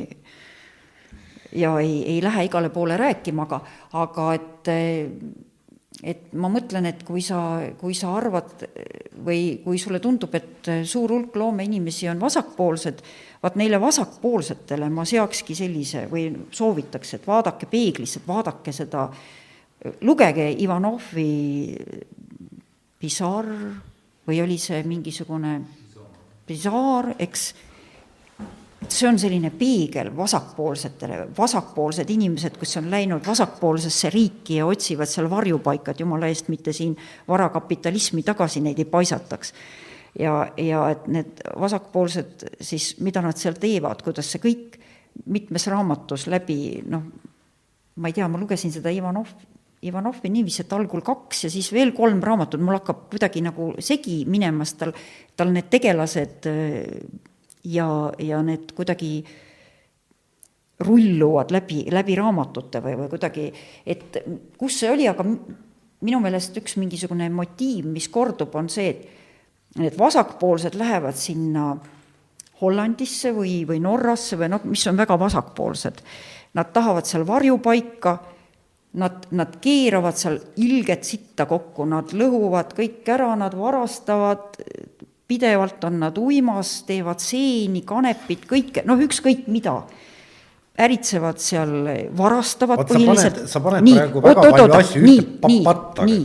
ja 1.55 1.78
ei, 1.81 2.03
ei 2.15 2.23
lähe 2.23 2.45
igale 2.45 2.70
poole 2.70 2.97
rääkima, 2.97 3.43
aga, 3.43 3.61
aga 3.93 4.32
et 4.35 4.70
et 6.03 6.33
ma 6.35 6.51
mõtlen, 6.53 6.89
et 6.91 7.05
kui 7.07 7.23
sa, 7.23 7.39
kui 7.79 7.95
sa 7.97 8.11
arvad 8.19 8.65
või 9.25 9.61
kui 9.65 9.79
sulle 9.79 10.01
tundub, 10.03 10.35
et 10.35 10.71
suur 10.89 11.12
hulk 11.15 11.37
loomeinimesi 11.39 12.09
on 12.11 12.21
vasakpoolsed, 12.21 13.01
vaat 13.43 13.57
neile 13.61 13.81
vasakpoolsetele 13.81 14.89
ma 14.91 15.07
seakski 15.09 15.57
sellise 15.57 16.07
või 16.11 16.27
soovitaks, 16.51 17.15
et 17.19 17.27
vaadake 17.29 17.69
peeglisse, 17.71 18.25
vaadake 18.27 18.75
seda, 18.75 19.07
lugege 20.03 20.49
Ivanovi 20.65 21.77
Pisar 22.99 23.49
või 24.27 24.41
oli 24.41 24.59
see 24.59 24.83
mingisugune 24.89 25.59
Pisar, 26.45 27.15
eks, 27.19 27.53
see 28.93 29.09
on 29.09 29.19
selline 29.19 29.51
peegel 29.55 30.11
vasakpoolsetele, 30.16 31.19
vasakpoolsed 31.36 32.11
inimesed, 32.11 32.59
kes 32.61 32.77
on 32.81 32.90
läinud 32.90 33.27
vasakpoolsesse 33.27 34.11
riiki 34.11 34.59
ja 34.61 34.66
otsivad 34.66 35.11
seal 35.11 35.31
varjupaika, 35.31 35.93
et 35.93 36.01
jumala 36.01 36.28
eest 36.31 36.48
mitte 36.52 36.73
siin 36.73 36.97
varakapitalismi 37.28 38.23
tagasi 38.27 38.62
neid 38.65 38.78
ei 38.78 38.89
paisataks. 38.90 39.55
ja, 40.19 40.35
ja 40.56 40.89
et 40.90 41.06
need 41.11 41.43
vasakpoolsed 41.61 42.47
siis, 42.61 42.94
mida 43.01 43.23
nad 43.23 43.39
seal 43.39 43.59
teevad, 43.61 44.02
kuidas 44.02 44.31
see 44.31 44.43
kõik 44.43 44.78
mitmes 45.31 45.66
raamatus 45.70 46.27
läbi, 46.27 46.82
noh, 46.90 47.02
ma 47.97 48.11
ei 48.11 48.15
tea, 48.15 48.28
ma 48.28 48.39
lugesin 48.39 48.73
seda 48.74 48.90
Ivanov, 48.90 49.31
Ivanovi 49.85 50.31
niiviisi, 50.32 50.62
et 50.65 50.73
algul 50.73 51.02
kaks 51.05 51.44
ja 51.44 51.51
siis 51.52 51.69
veel 51.74 51.93
kolm 51.97 52.23
raamatut, 52.24 52.62
mul 52.65 52.78
hakkab 52.78 53.05
kuidagi 53.12 53.43
nagu 53.44 53.74
segi 53.85 54.23
minemas, 54.31 54.73
tal, 54.81 54.94
tal 55.36 55.52
need 55.52 55.69
tegelased 55.73 56.48
ja, 57.65 57.89
ja 58.19 58.43
need 58.43 58.73
kuidagi 58.77 59.24
rulluvad 60.85 61.53
läbi, 61.55 61.85
läbi 61.95 62.16
raamatute 62.19 62.82
või, 62.82 62.97
või 62.99 63.11
kuidagi, 63.12 63.49
et 63.86 64.19
kus 64.59 64.81
see 64.82 64.91
oli, 64.91 65.07
aga 65.09 65.24
minu 66.05 66.20
meelest 66.20 66.57
üks 66.61 66.77
mingisugune 66.81 67.28
motiiv, 67.32 67.86
mis 67.89 68.09
kordub, 68.12 68.55
on 68.59 68.69
see, 68.73 68.91
et 68.91 69.78
need 69.81 69.97
vasakpoolsed 69.99 70.77
lähevad 70.78 71.16
sinna 71.19 71.73
Hollandisse 72.61 73.32
või, 73.35 73.62
või 73.69 73.81
Norrasse 73.82 74.39
või 74.39 74.51
noh, 74.53 74.62
mis 74.70 74.85
on 74.86 74.99
väga 74.99 75.16
vasakpoolsed. 75.19 76.03
Nad 76.55 76.70
tahavad 76.74 77.09
seal 77.09 77.24
varjupaika, 77.27 78.12
nad, 79.03 79.27
nad 79.35 79.57
keeravad 79.62 80.19
seal 80.19 80.39
ilget 80.62 81.07
sitta 81.07 81.49
kokku, 81.51 81.86
nad 81.91 82.15
lõhuvad 82.15 82.77
kõik 82.78 83.11
ära, 83.11 83.32
nad 83.39 83.57
varastavad, 83.59 84.61
pidevalt 85.28 85.84
on 85.84 86.01
nad 86.01 86.18
uimas, 86.18 86.82
teevad 86.88 87.22
seeni, 87.22 87.82
kanepit, 87.86 88.44
kõike, 88.51 88.84
noh, 88.84 89.01
ükskõik 89.01 89.46
mida 89.48 89.78
äritsevad 90.84 91.38
seal, 91.38 91.74
varastavad 92.18 92.82
sa 92.82 92.94
põhiliselt. 92.94 93.44
sa 93.48 93.60
paned 93.62 93.86
praegu 93.86 94.22
väga 94.24 94.48
palju 94.51 94.72
asju 94.80 95.05
ühte 95.05 95.36
pa- 95.40 95.60
patta. 95.68 96.06
nii, 96.09 96.24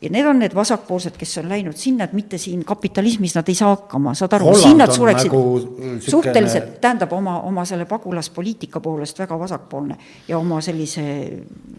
ja 0.00 0.10
need 0.12 0.26
on 0.26 0.40
need 0.40 0.54
vasakpoolsed, 0.56 1.16
kes 1.18 1.38
on 1.42 1.50
läinud 1.52 1.76
sinna, 1.76 2.04
et 2.04 2.16
mitte 2.16 2.38
siin 2.40 2.64
kapitalismis 2.64 3.34
nad 3.36 3.48
ei 3.48 3.58
saa 3.58 3.74
hakkama, 3.74 4.14
saad 4.14 4.32
aru, 4.38 4.54
siin 4.56 4.80
nad 4.80 4.92
sureksid 4.92 5.32
nagu 5.32 5.60
sihukene- 5.60 6.10
suhteliselt, 6.10 6.80
tähendab 6.80 7.12
oma, 7.12 7.40
oma 7.48 7.64
selle 7.64 7.84
pagulaspoliitika 7.84 8.80
poolest 8.80 9.18
väga 9.18 9.38
vasakpoolne 9.38 9.96
ja 10.28 10.38
oma 10.38 10.60
sellise 10.60 11.06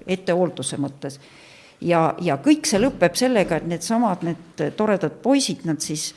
ettehoolduse 0.08 0.78
mõttes. 0.78 1.20
ja, 1.82 2.16
ja 2.22 2.38
kõik 2.38 2.66
see 2.66 2.80
lõpeb 2.82 3.14
sellega, 3.16 3.58
et 3.58 3.68
needsamad, 3.68 4.24
need 4.24 4.74
toredad 4.78 5.22
poisid, 5.22 5.66
nad 5.66 5.82
siis 5.82 6.14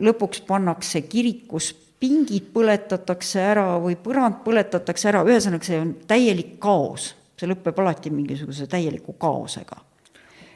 lõpuks 0.00 0.42
pannakse 0.48 1.02
kirikus 1.08 1.72
pingid 2.00 2.48
põletatakse 2.54 3.42
ära 3.44 3.66
või 3.82 3.96
põrand 4.00 4.40
põletatakse 4.44 5.10
ära, 5.12 5.22
ühesõnaga 5.28 5.68
see 5.68 5.80
on 5.80 5.94
täielik 6.08 6.56
kaos. 6.62 7.14
see 7.40 7.48
lõpeb 7.48 7.78
alati 7.80 8.10
mingisuguse 8.12 8.66
täieliku 8.68 9.14
kaosega. 9.20 9.76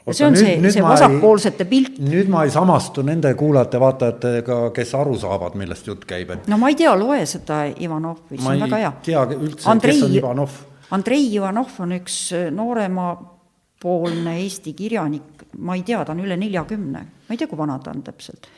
ja 0.06 0.14
see 0.16 0.26
on 0.26 0.36
see, 0.36 0.56
see 0.70 0.84
vasakpoolsete 0.84 1.66
pilt. 1.68 2.00
nüüd 2.00 2.32
ma 2.32 2.44
ei 2.44 2.52
samastu 2.54 3.04
nende 3.04 3.34
kuulajate-vaatajatega, 3.40 4.58
kes 4.76 4.94
aru 4.94 5.18
saavad, 5.20 5.58
millest 5.60 5.86
jutt 5.86 6.08
käib, 6.08 6.32
et 6.32 6.48
no 6.48 6.58
ma 6.60 6.72
ei 6.72 6.80
tea, 6.80 6.96
loe 6.96 7.24
seda 7.28 7.64
Ivanovi, 7.68 8.38
see 8.38 8.44
ma 8.44 8.54
on 8.54 8.56
ei 8.56 8.66
väga 8.66 8.82
hea. 8.84 8.92
tea 9.10 9.28
üldse, 9.36 9.78
kes 9.86 10.02
on 10.08 10.18
Ivanov. 10.20 10.60
Andrei 10.94 11.28
Ivanov 11.28 11.80
on 11.84 11.96
üks 11.96 12.18
nooremapoolne 12.56 14.38
Eesti 14.40 14.72
kirjanik, 14.76 15.48
ma 15.58 15.76
ei 15.76 15.84
tea, 15.84 16.04
ta 16.04 16.16
on 16.16 16.24
üle 16.24 16.40
neljakümne, 16.40 17.08
ma 17.28 17.36
ei 17.36 17.40
tea, 17.40 17.50
kui 17.50 17.60
vana 17.60 17.78
ta 17.82 17.92
on 17.92 18.04
täpselt. 18.06 18.48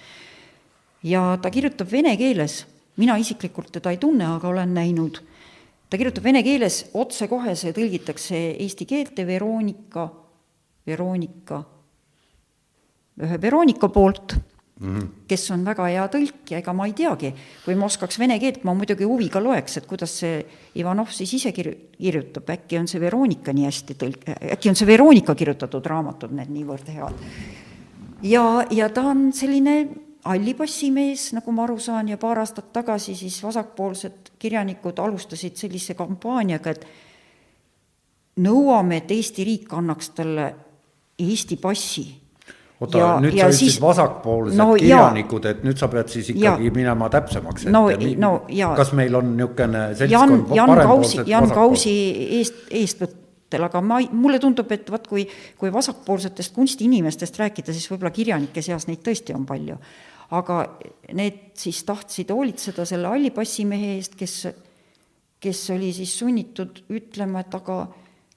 Ja 1.06 1.36
ta 1.42 1.52
kirjutab 1.54 1.90
vene 1.92 2.16
keeles, 2.18 2.64
mina 3.00 3.16
isiklikult 3.20 3.70
teda 3.76 3.92
ei 3.94 4.00
tunne, 4.02 4.26
aga 4.36 4.50
olen 4.50 4.74
näinud, 4.74 5.20
ta 5.90 6.00
kirjutab 6.00 6.26
vene 6.26 6.42
keeles, 6.46 6.82
otsekohe 6.98 7.54
see 7.58 7.74
tõlgitakse 7.76 8.42
eesti 8.56 8.88
keelde 8.88 9.26
Veronika, 9.28 10.08
Veronika, 10.86 11.62
ühe 13.22 13.40
Veronika 13.42 13.88
poolt 13.88 14.36
mm, 14.36 14.96
-hmm. 14.96 15.08
kes 15.28 15.50
on 15.50 15.64
väga 15.64 15.86
hea 15.88 16.06
tõlk 16.12 16.50
ja 16.50 16.58
ega 16.58 16.72
ma 16.72 16.86
ei 16.86 16.92
teagi, 16.92 17.32
kui 17.64 17.74
ma 17.74 17.86
oskaks 17.86 18.18
vene 18.18 18.38
keelt, 18.38 18.64
ma 18.64 18.74
muidugi 18.74 19.04
huviga 19.04 19.40
loeks, 19.40 19.76
et 19.76 19.86
kuidas 19.86 20.18
see 20.20 20.44
Ivanov 20.74 21.12
siis 21.14 21.32
ise 21.34 21.52
kir-, 21.52 21.76
kirjutab, 21.96 22.50
äkki 22.50 22.78
on 22.78 22.88
see 22.88 23.00
Veronika 23.00 23.52
nii 23.52 23.64
hästi 23.64 23.94
tõlk-, 23.94 24.26
äkki 24.52 24.68
on 24.68 24.76
see 24.76 24.86
Veronika 24.86 25.34
kirjutatud 25.34 25.86
raamatud, 25.86 26.32
need 26.32 26.50
niivõrd 26.50 26.90
head. 26.92 27.14
ja, 28.22 28.66
ja 28.70 28.88
ta 28.88 29.06
on 29.14 29.32
selline 29.32 30.05
hallipassimees, 30.26 31.30
nagu 31.36 31.52
ma 31.54 31.64
aru 31.66 31.78
saan, 31.82 32.08
ja 32.10 32.18
paar 32.20 32.40
aastat 32.42 32.72
tagasi 32.74 33.14
siis 33.18 33.38
vasakpoolsed 33.44 34.32
kirjanikud 34.38 34.98
alustasid 34.98 35.56
sellise 35.58 35.94
kampaaniaga, 35.98 36.74
et 36.74 36.86
nõuame, 38.44 39.00
et 39.02 39.10
Eesti 39.16 39.44
riik 39.46 39.74
annaks 39.76 40.12
talle 40.16 40.46
Eesti 41.18 41.56
passi. 41.56 42.06
oota, 42.80 43.20
nüüd 43.24 43.32
sa 43.32 43.46
ütlesid 43.46 43.70
siis... 43.70 43.76
vasakpoolsed 43.80 44.58
no, 44.60 44.72
kirjanikud, 44.76 45.46
et 45.48 45.62
nüüd 45.64 45.78
sa 45.80 45.88
pead 45.92 46.10
siis 46.12 46.28
ikkagi 46.34 46.68
ja. 46.68 46.72
minema 46.74 47.08
täpsemaks, 47.12 47.64
et 47.64 47.72
no, 47.72 47.86
no, 48.20 48.32
ja. 48.52 48.74
kas 48.76 48.92
meil 48.98 49.14
on 49.16 49.30
niisugune 49.38 49.86
Jan, 50.10 50.34
Jan 50.54 50.74
Kausi, 50.82 51.22
Jan 51.30 51.48
Kausi 51.54 51.94
eest, 52.40 52.66
eestvõttel, 52.68 53.64
aga 53.64 53.80
ma, 53.80 54.02
mulle 54.12 54.42
tundub, 54.42 54.68
et 54.76 54.92
vot 54.92 55.08
kui, 55.08 55.24
kui 55.56 55.72
vasakpoolsetest 55.72 56.52
kunstiinimestest 56.58 57.40
rääkida, 57.40 57.72
siis 57.72 57.88
võib-olla 57.88 58.12
kirjanike 58.12 58.64
seas 58.64 58.84
neid 58.90 59.00
tõesti 59.06 59.32
on 59.36 59.48
palju. 59.48 59.80
Aga 60.34 60.62
need 61.14 61.52
siis 61.58 61.82
tahtsid 61.86 62.32
hoolitseda 62.34 62.86
selle 62.88 63.12
halli 63.12 63.30
passimehe 63.30 63.94
eest, 63.96 64.16
kes, 64.18 64.34
kes 65.40 65.60
oli 65.74 65.92
siis 65.94 66.16
sunnitud 66.18 66.82
ütlema, 66.90 67.44
et 67.44 67.54
aga 67.54 67.84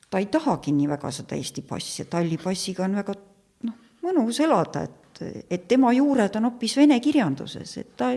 ta 0.10 0.22
ei 0.22 0.30
tahagi 0.32 0.74
nii 0.76 0.90
väga 0.90 1.12
seda 1.14 1.38
Eesti 1.38 1.64
passi, 1.66 2.04
et 2.04 2.14
halli 2.14 2.38
passiga 2.42 2.86
on 2.86 3.00
väga 3.00 3.16
mõnus 4.06 4.40
elada, 4.44 4.86
et, 4.86 5.24
et 5.50 5.66
tema 5.68 5.92
juured 5.94 6.38
on 6.40 6.50
hoopis 6.50 6.78
vene 6.80 7.00
kirjanduses, 7.04 7.78
et 7.82 7.92
ta 7.98 8.14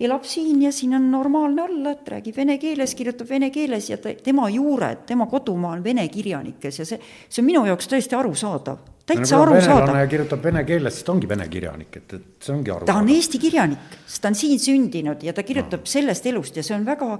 elab 0.00 0.24
siin 0.26 0.62
ja 0.62 0.72
siin 0.72 0.94
on 0.98 1.10
normaalne 1.10 1.62
olla, 1.62 1.94
et 1.94 2.08
räägib 2.08 2.36
vene 2.36 2.58
keeles, 2.58 2.94
kirjutab 2.98 3.28
vene 3.30 3.50
keeles 3.54 3.90
ja 3.90 3.98
ta, 3.98 4.14
tema 4.24 4.48
juured, 4.50 5.04
tema 5.06 5.26
kodumaa 5.30 5.74
on 5.76 5.84
vene 5.84 6.06
kirjanikes 6.08 6.80
ja 6.80 6.88
see, 6.88 7.00
see 7.28 7.42
on 7.42 7.48
minu 7.48 7.64
jaoks 7.68 7.88
täiesti 7.90 8.18
arusaadav, 8.18 8.80
täitsa 9.06 9.36
no, 9.36 9.42
arusaadav. 9.42 9.98
kirjutab 10.08 10.44
vene 10.44 10.64
keeles, 10.64 10.94
siis 10.96 11.06
ta 11.06 11.12
ongi 11.12 11.28
vene 11.28 11.48
kirjanik, 11.52 11.96
et, 12.00 12.14
et 12.18 12.46
see 12.46 12.54
ongi 12.54 12.72
arusaadav. 12.72 12.92
ta 12.92 13.00
on 13.02 13.10
Eesti 13.14 13.40
kirjanik, 13.42 13.98
sest 14.06 14.22
ta 14.22 14.30
on 14.32 14.38
siin 14.38 14.62
sündinud 14.62 15.26
ja 15.26 15.34
ta 15.36 15.44
kirjutab 15.46 15.84
no. 15.84 15.92
sellest 15.96 16.30
elust 16.30 16.56
ja 16.56 16.64
see 16.66 16.76
on 16.76 16.86
väga 16.86 17.18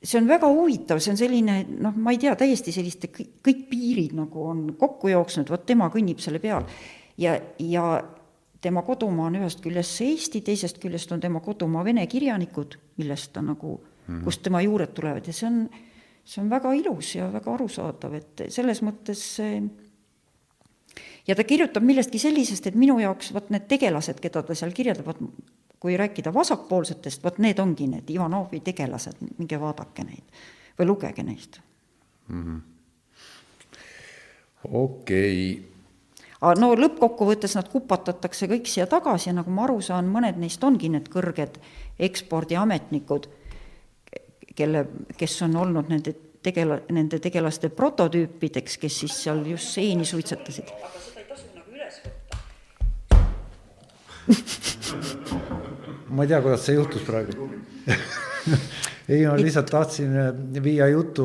see 0.00 0.20
on 0.20 0.28
väga 0.30 0.48
huvitav, 0.48 1.00
see 1.02 1.12
on 1.12 1.18
selline 1.20 1.58
noh, 1.68 1.96
ma 2.00 2.14
ei 2.14 2.20
tea, 2.22 2.32
täiesti 2.38 2.72
selliste 2.72 3.10
kõik, 3.12 3.34
kõik 3.44 3.66
piirid 3.68 4.14
nagu 4.16 4.46
on 4.48 4.62
kokku 4.80 5.10
jooksnud, 5.12 5.50
vot 5.52 5.66
tema 5.68 5.90
kõnnib 5.92 6.22
selle 6.24 6.40
peal 6.40 6.64
ja, 7.20 7.34
ja 7.60 7.84
tema 8.64 8.84
kodumaa 8.86 9.28
on 9.28 9.38
ühest 9.42 9.60
küljest 9.64 10.00
Eesti, 10.04 10.40
teisest 10.46 10.80
küljest 10.80 11.12
on 11.12 11.20
tema 11.20 11.42
kodumaa 11.44 11.84
vene 11.84 12.06
kirjanikud, 12.10 12.78
millest 13.00 13.34
ta 13.34 13.44
nagu 13.44 13.76
mm, 13.76 14.06
-hmm. 14.06 14.24
kust 14.24 14.42
tema 14.42 14.62
juured 14.64 14.94
tulevad 14.96 15.26
ja 15.26 15.36
see 15.36 15.48
on, 15.48 15.60
see 16.24 16.42
on 16.42 16.50
väga 16.50 16.72
ilus 16.72 17.14
ja 17.14 17.28
väga 17.32 17.54
arusaadav, 17.54 18.14
et 18.14 18.44
selles 18.48 18.82
mõttes 18.82 19.24
see 19.36 19.60
ja 21.26 21.36
ta 21.36 21.44
kirjutab 21.44 21.84
millestki 21.86 22.18
sellisest, 22.18 22.66
et 22.66 22.78
minu 22.78 22.98
jaoks 23.00 23.34
vot 23.34 23.50
need 23.50 23.66
tegelased, 23.68 24.20
keda 24.20 24.42
ta 24.42 24.54
seal 24.54 24.72
kirjeldab, 24.76 25.06
vot 25.06 25.18
kui 25.80 25.96
rääkida 25.96 26.32
vasakpoolsetest, 26.34 27.24
vot 27.24 27.38
need 27.38 27.58
ongi 27.58 27.86
need 27.88 28.10
Ivanovi 28.10 28.60
tegelased, 28.60 29.22
minge 29.38 29.60
vaadake 29.60 30.04
neid 30.04 30.42
või 30.78 30.86
lugege 30.86 31.22
neist. 31.22 31.60
Mm 32.28 32.44
-hmm.. 32.44 32.60
okei. 34.64 35.58
Okay 35.58 35.70
aga 36.40 36.56
no 36.60 36.72
lõppkokkuvõttes 36.74 37.54
nad 37.58 37.68
kupatatakse 37.68 38.48
kõik 38.50 38.68
siia 38.70 38.86
tagasi 38.90 39.28
ja 39.28 39.36
nagu 39.36 39.52
ma 39.52 39.66
aru 39.66 39.80
saan, 39.84 40.08
mõned 40.12 40.40
neist 40.40 40.64
ongi 40.64 40.88
need 40.88 41.10
kõrged 41.12 41.58
ekspordiametnikud, 42.00 43.28
kelle, 44.56 44.86
kes 45.20 45.42
on 45.46 45.56
olnud 45.60 45.92
nende 45.92 46.14
tegela-, 46.42 46.80
nende 46.90 47.18
tegelaste 47.22 47.68
prototüüpideks, 47.74 48.78
kes 48.82 49.00
siis 49.04 49.14
seal 49.24 49.44
just 49.46 49.74
seeni 49.76 50.04
suitsetasid. 50.08 50.68
aga 50.70 50.98
seda 51.04 51.20
ei 51.20 51.26
tasu 51.28 51.46
nagu 51.56 51.70
üles 51.76 51.96
võtta 52.06 52.36
ma 56.10 56.22
ei 56.24 56.28
tea, 56.32 56.40
kuidas 56.42 56.62
see 56.66 56.74
juhtus 56.78 57.02
praegu 57.06 57.50
ei, 59.12 59.26
ma 59.26 59.36
lihtsalt 59.36 59.70
tahtsin 59.70 60.10
viia 60.62 60.86
jutu 60.92 61.24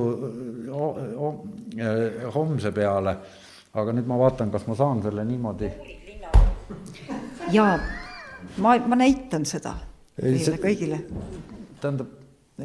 homse 2.35 2.71
peale 2.75 3.17
aga 3.75 3.95
nüüd 3.95 4.07
ma 4.07 4.17
vaatan, 4.19 4.51
kas 4.53 4.65
ma 4.69 4.75
saan 4.77 5.01
selle 5.03 5.25
niimoodi. 5.27 5.69
jaa, 7.53 7.75
ma, 8.63 8.75
ma 8.87 8.99
näitan 8.99 9.45
seda 9.47 9.75
teile 10.15 10.59
kõigile. 10.63 11.01
tähendab 11.81 12.13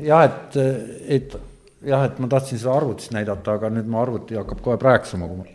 jah, 0.06 0.24
et, 0.28 0.58
et 1.18 1.36
jah, 1.86 2.04
et 2.04 2.18
ma 2.20 2.28
tahtsin 2.28 2.60
seda 2.60 2.74
arvutist 2.76 3.14
näidata, 3.14 3.56
aga 3.58 3.70
nüüd 3.72 3.88
mu 3.90 4.00
arvuti 4.00 4.38
hakkab 4.38 4.60
kohe 4.64 4.76
prääksuma, 4.80 5.28
kui 5.30 5.40
ma 5.40 5.48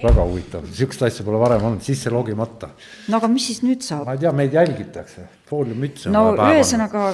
väga 0.00 0.26
huvitav, 0.28 0.64
niisugust 0.68 1.02
asja 1.06 1.24
pole 1.26 1.40
varem 1.40 1.64
olnud, 1.68 1.84
sisse 1.84 2.12
logimata. 2.12 2.70
no 3.08 3.20
aga 3.20 3.28
mis 3.32 3.48
siis 3.50 3.62
nüüd 3.64 3.84
saab? 3.84 4.06
ma 4.08 4.16
ei 4.16 4.22
tea, 4.24 4.32
meid 4.36 4.56
jälgitakse, 4.56 5.26
fooliummütse 5.50 6.08
on 6.10 6.16
no 6.16 6.24
ühesõnaga, 6.48 7.10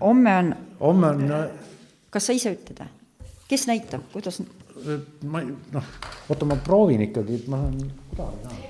homme 0.00 0.36
on. 0.42 0.52
homme 0.80 1.10
on. 1.14 1.34
kas 2.14 2.30
sa 2.30 2.36
ise 2.36 2.54
ütled 2.54 2.84
või? 2.84 2.92
kes 3.50 3.66
näitab, 3.70 4.06
kuidas? 4.14 4.40
ma 5.26 5.42
ei, 5.42 5.50
noh, 5.74 5.92
oota, 6.28 6.48
ma 6.48 6.58
proovin 6.62 7.02
ikkagi, 7.08 7.40
et 7.42 7.50
ma 7.50 7.64
saan, 7.64 7.90
kuidagi 8.12 8.66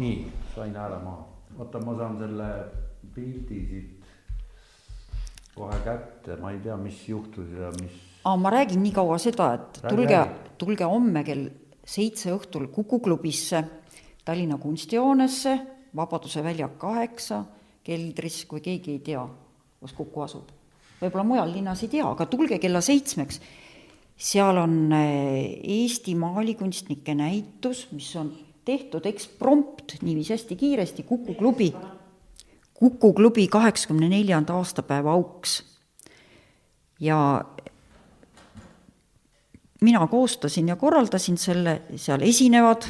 nii, 0.00 0.18
sain 0.54 0.76
hääle 0.76 0.98
maha. 1.04 1.26
oota, 1.58 1.82
ma 1.84 1.96
saan 1.98 2.18
selle 2.18 2.50
pildi 3.14 3.64
siit 3.70 3.99
kohe 5.54 5.80
kätte, 5.84 6.36
ma 6.40 6.52
ei 6.54 6.60
tea, 6.62 6.76
mis 6.80 7.02
juhtus 7.08 7.50
ja 7.56 7.72
mis. 7.80 7.96
aa, 8.24 8.36
ma 8.36 8.52
räägin 8.52 8.82
nii 8.84 8.94
kaua 8.96 9.18
seda, 9.22 9.52
et 9.58 9.82
tulge, 9.88 10.20
tulge 10.60 10.88
homme 10.88 11.24
kell 11.26 11.48
seitse 11.84 12.32
õhtul 12.34 12.68
Kuku 12.72 13.00
klubisse, 13.02 13.64
Tallinna 14.24 14.58
kunstihoonesse, 14.60 15.56
Vabaduse 15.96 16.42
väljak 16.44 16.76
kaheksa, 16.78 17.42
keldris, 17.82 18.44
kui 18.46 18.62
keegi 18.62 18.98
ei 18.98 19.02
tea, 19.10 19.24
kus 19.80 19.96
Kuku 19.96 20.22
asub. 20.26 20.52
võib-olla 21.00 21.24
mujal 21.24 21.50
linnas 21.54 21.82
ei 21.82 21.88
tea, 21.96 22.04
aga 22.04 22.26
tulge 22.28 22.58
kella 22.60 22.82
seitsmeks, 22.84 23.40
seal 24.20 24.60
on 24.60 24.92
eh, 24.92 25.56
Eesti 25.80 26.14
maalikunstnike 26.20 27.14
näitus, 27.16 27.86
mis 27.96 28.10
on 28.20 28.34
tehtud 28.68 29.06
eksprompt, 29.08 29.96
niiviisi 30.04 30.36
hästi 30.36 30.56
kiiresti, 30.60 31.06
Kuku 31.08 31.34
klubi, 31.34 31.72
Kuku 32.80 33.12
klubi 33.12 33.46
kaheksakümne 33.48 34.08
neljanda 34.08 34.54
aastapäeva 34.56 35.12
auks. 35.12 35.62
ja 37.00 37.44
mina 39.80 40.06
koostasin 40.06 40.68
ja 40.68 40.76
korraldasin 40.76 41.38
selle, 41.38 41.82
seal 41.96 42.20
esinevad 42.20 42.82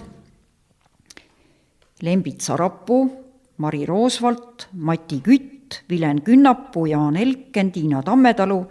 Lembit 2.02 2.40
Sarapuu, 2.40 3.24
Mari 3.56 3.86
Roosvalt, 3.86 4.68
Mati 4.72 5.20
Kütt, 5.20 5.82
Vilen 5.90 6.22
Künnapuu, 6.22 6.86
Jaan 6.86 7.16
Elken, 7.16 7.72
Tiina 7.72 8.02
Tammetalu, 8.02 8.66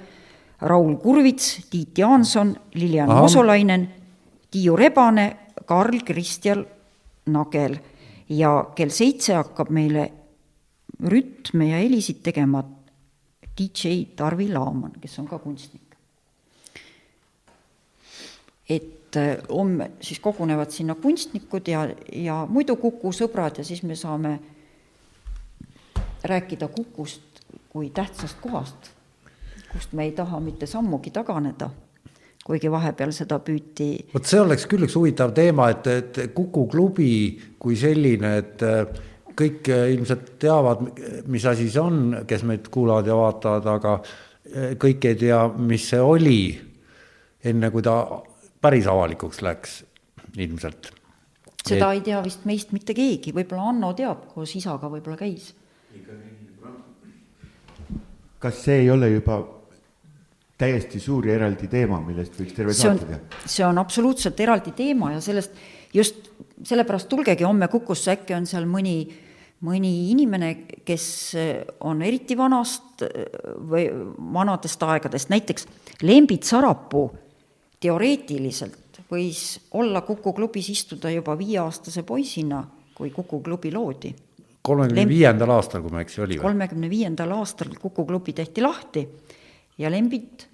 Raul 0.62 0.96
Kurvits, 0.96 1.68
Tiit 1.70 1.98
Jaanson, 1.98 2.56
Lilian 2.74 3.10
Osolainen, 3.10 3.90
Tiiu 4.52 4.76
Rebane, 4.76 5.38
Karl 5.66 6.00
Kristjan 6.06 6.66
Nagel 7.26 7.78
ja 8.30 8.72
kell 8.76 8.90
seitse 8.90 9.34
hakkab 9.34 9.70
meile 9.70 10.12
rütme 11.00 11.70
ja 11.70 11.78
helisid 11.80 12.24
tegema 12.24 12.64
DJ 13.58 14.04
Tarvi 14.16 14.50
Laaman, 14.54 14.92
kes 15.02 15.20
on 15.20 15.28
ka 15.28 15.40
kunstnik. 15.40 15.82
et 18.70 19.16
äh, 19.18 19.38
homme 19.50 19.92
siis 20.02 20.20
kogunevad 20.20 20.70
sinna 20.70 20.96
kunstnikud 20.96 21.68
ja, 21.68 21.88
ja 22.14 22.46
muidu 22.50 22.76
Kuku 22.76 23.10
sõbrad 23.10 23.58
ja 23.58 23.64
siis 23.66 23.82
me 23.84 23.96
saame 23.96 24.40
rääkida 26.24 26.68
Kukust 26.68 27.42
kui 27.70 27.90
tähtsast 27.90 28.38
kohast, 28.42 28.92
kust 29.72 29.94
me 29.94 30.06
ei 30.06 30.12
taha 30.12 30.40
mitte 30.40 30.70
sammugi 30.70 31.10
taganeda, 31.10 31.72
kuigi 32.46 32.70
vahepeal 32.72 33.12
seda 33.16 33.40
püüti 33.42 33.90
vot 34.14 34.30
see 34.30 34.42
oleks 34.42 34.68
küll 34.70 34.86
üks 34.86 34.98
huvitav 35.00 35.34
teema, 35.34 35.72
et, 35.74 35.88
et 35.88 36.22
Kuku 36.36 36.68
klubi 36.70 37.12
kui 37.58 37.78
selline, 37.78 38.36
et 38.44 38.62
äh, 38.62 38.86
kõik 39.40 39.70
äh, 39.74 39.86
ilmselt 39.96 40.34
teavad, 40.42 40.84
mis 41.32 41.46
asi 41.48 41.70
see 41.72 41.84
on, 41.84 42.02
kes 42.28 42.44
meid 42.48 42.68
kuulavad 42.74 43.08
ja 43.08 43.18
vaatavad, 43.18 43.70
aga 43.78 44.00
kõik 44.82 45.06
ei 45.06 45.18
tea, 45.20 45.44
mis 45.62 45.84
see 45.92 46.00
oli, 46.02 46.40
enne 47.46 47.70
kui 47.70 47.84
ta 47.86 47.94
päris 48.62 48.88
avalikuks 48.90 49.44
läks 49.46 49.76
ilmselt. 50.38 50.90
seda 51.66 51.92
et... 51.92 52.00
ei 52.00 52.02
tea 52.08 52.24
vist 52.24 52.48
meist 52.50 52.74
mitte 52.76 52.96
keegi, 52.98 53.34
võib-olla 53.36 53.70
Anno 53.74 53.94
teab, 53.94 54.26
koos 54.34 54.56
isaga 54.58 54.90
võib-olla 54.90 55.20
käis. 55.20 55.54
kas 58.40 58.62
see 58.64 58.82
ei 58.86 58.92
ole 58.92 59.10
juba 59.12 59.42
täiesti 60.60 61.00
suur 61.00 61.28
ja 61.28 61.36
eraldi 61.36 61.68
teema, 61.72 62.00
millest 62.04 62.38
võiks 62.40 62.56
terve 62.56 62.74
saate 62.76 63.06
teha? 63.06 63.20
see 63.46 63.66
on 63.68 63.78
absoluutselt 63.78 64.40
eraldi 64.40 64.72
teema 64.76 65.14
ja 65.14 65.22
sellest 65.24 65.56
just 65.94 66.30
sellepärast 66.64 67.10
tulgegi 67.10 67.44
homme 67.48 67.68
Kukusse, 67.68 68.14
äkki 68.18 68.36
on 68.36 68.48
seal 68.48 68.68
mõni, 68.70 69.02
mõni 69.66 70.12
inimene, 70.12 70.54
kes 70.86 71.06
on 71.88 72.02
eriti 72.06 72.38
vanast 72.38 73.04
või 73.70 73.88
vanadest 74.34 74.84
aegadest, 74.84 75.32
näiteks 75.32 75.68
Lembit 76.08 76.48
Sarapuu 76.48 77.10
teoreetiliselt 77.80 78.90
võis 79.10 79.60
olla 79.78 80.02
Kuku 80.06 80.34
klubis 80.34 80.70
istuda 80.70 81.12
juba 81.12 81.36
viieaastase 81.38 82.04
poisina, 82.04 82.64
kui 82.96 83.12
Kuku 83.12 83.42
klubi 83.42 83.72
loodi. 83.72 84.14
kolmekümne 84.62 85.08
viiendal 85.08 85.50
aastal, 85.50 85.82
kui 85.82 85.92
ma 85.92 86.02
ei 86.02 86.08
eksi, 86.08 86.22
oli 86.22 86.38
või? 86.38 86.42
kolmekümne 86.42 86.90
viiendal 86.90 87.32
aastal 87.32 87.74
Kuku 87.82 88.06
klubi 88.06 88.34
tehti 88.34 88.62
lahti 88.62 89.08
ja 89.78 89.92
Lembit, 89.92 90.48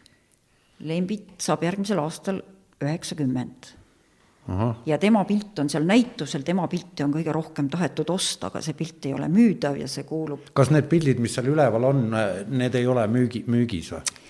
Lembit 0.79 1.41
saab 1.41 1.63
järgmisel 1.63 1.99
aastal 1.99 2.41
üheksakümmend. 2.81 3.73
Ja 4.85 4.97
tema 5.01 5.23
pilt 5.25 5.59
on 5.59 5.69
seal 5.69 5.87
näitusel, 5.87 6.43
tema 6.45 6.67
pilti 6.69 7.03
on 7.03 7.13
kõige 7.15 7.33
rohkem 7.33 7.69
tahetud 7.69 8.11
osta, 8.13 8.51
aga 8.51 8.61
see 8.61 8.77
pilt 8.77 9.07
ei 9.09 9.15
ole 9.17 9.29
müüdav 9.31 9.79
ja 9.79 9.87
see 9.89 10.05
kuulub 10.05 10.51
kas 10.53 10.69
need 10.73 10.85
pildid, 10.91 11.21
mis 11.23 11.33
seal 11.33 11.49
üleval 11.49 11.89
on, 11.89 12.05
need 12.53 12.77
ei 12.77 12.87
ole 12.87 13.07
müügi, 13.09 13.45
müügis 13.49 13.91
või? 13.95 14.21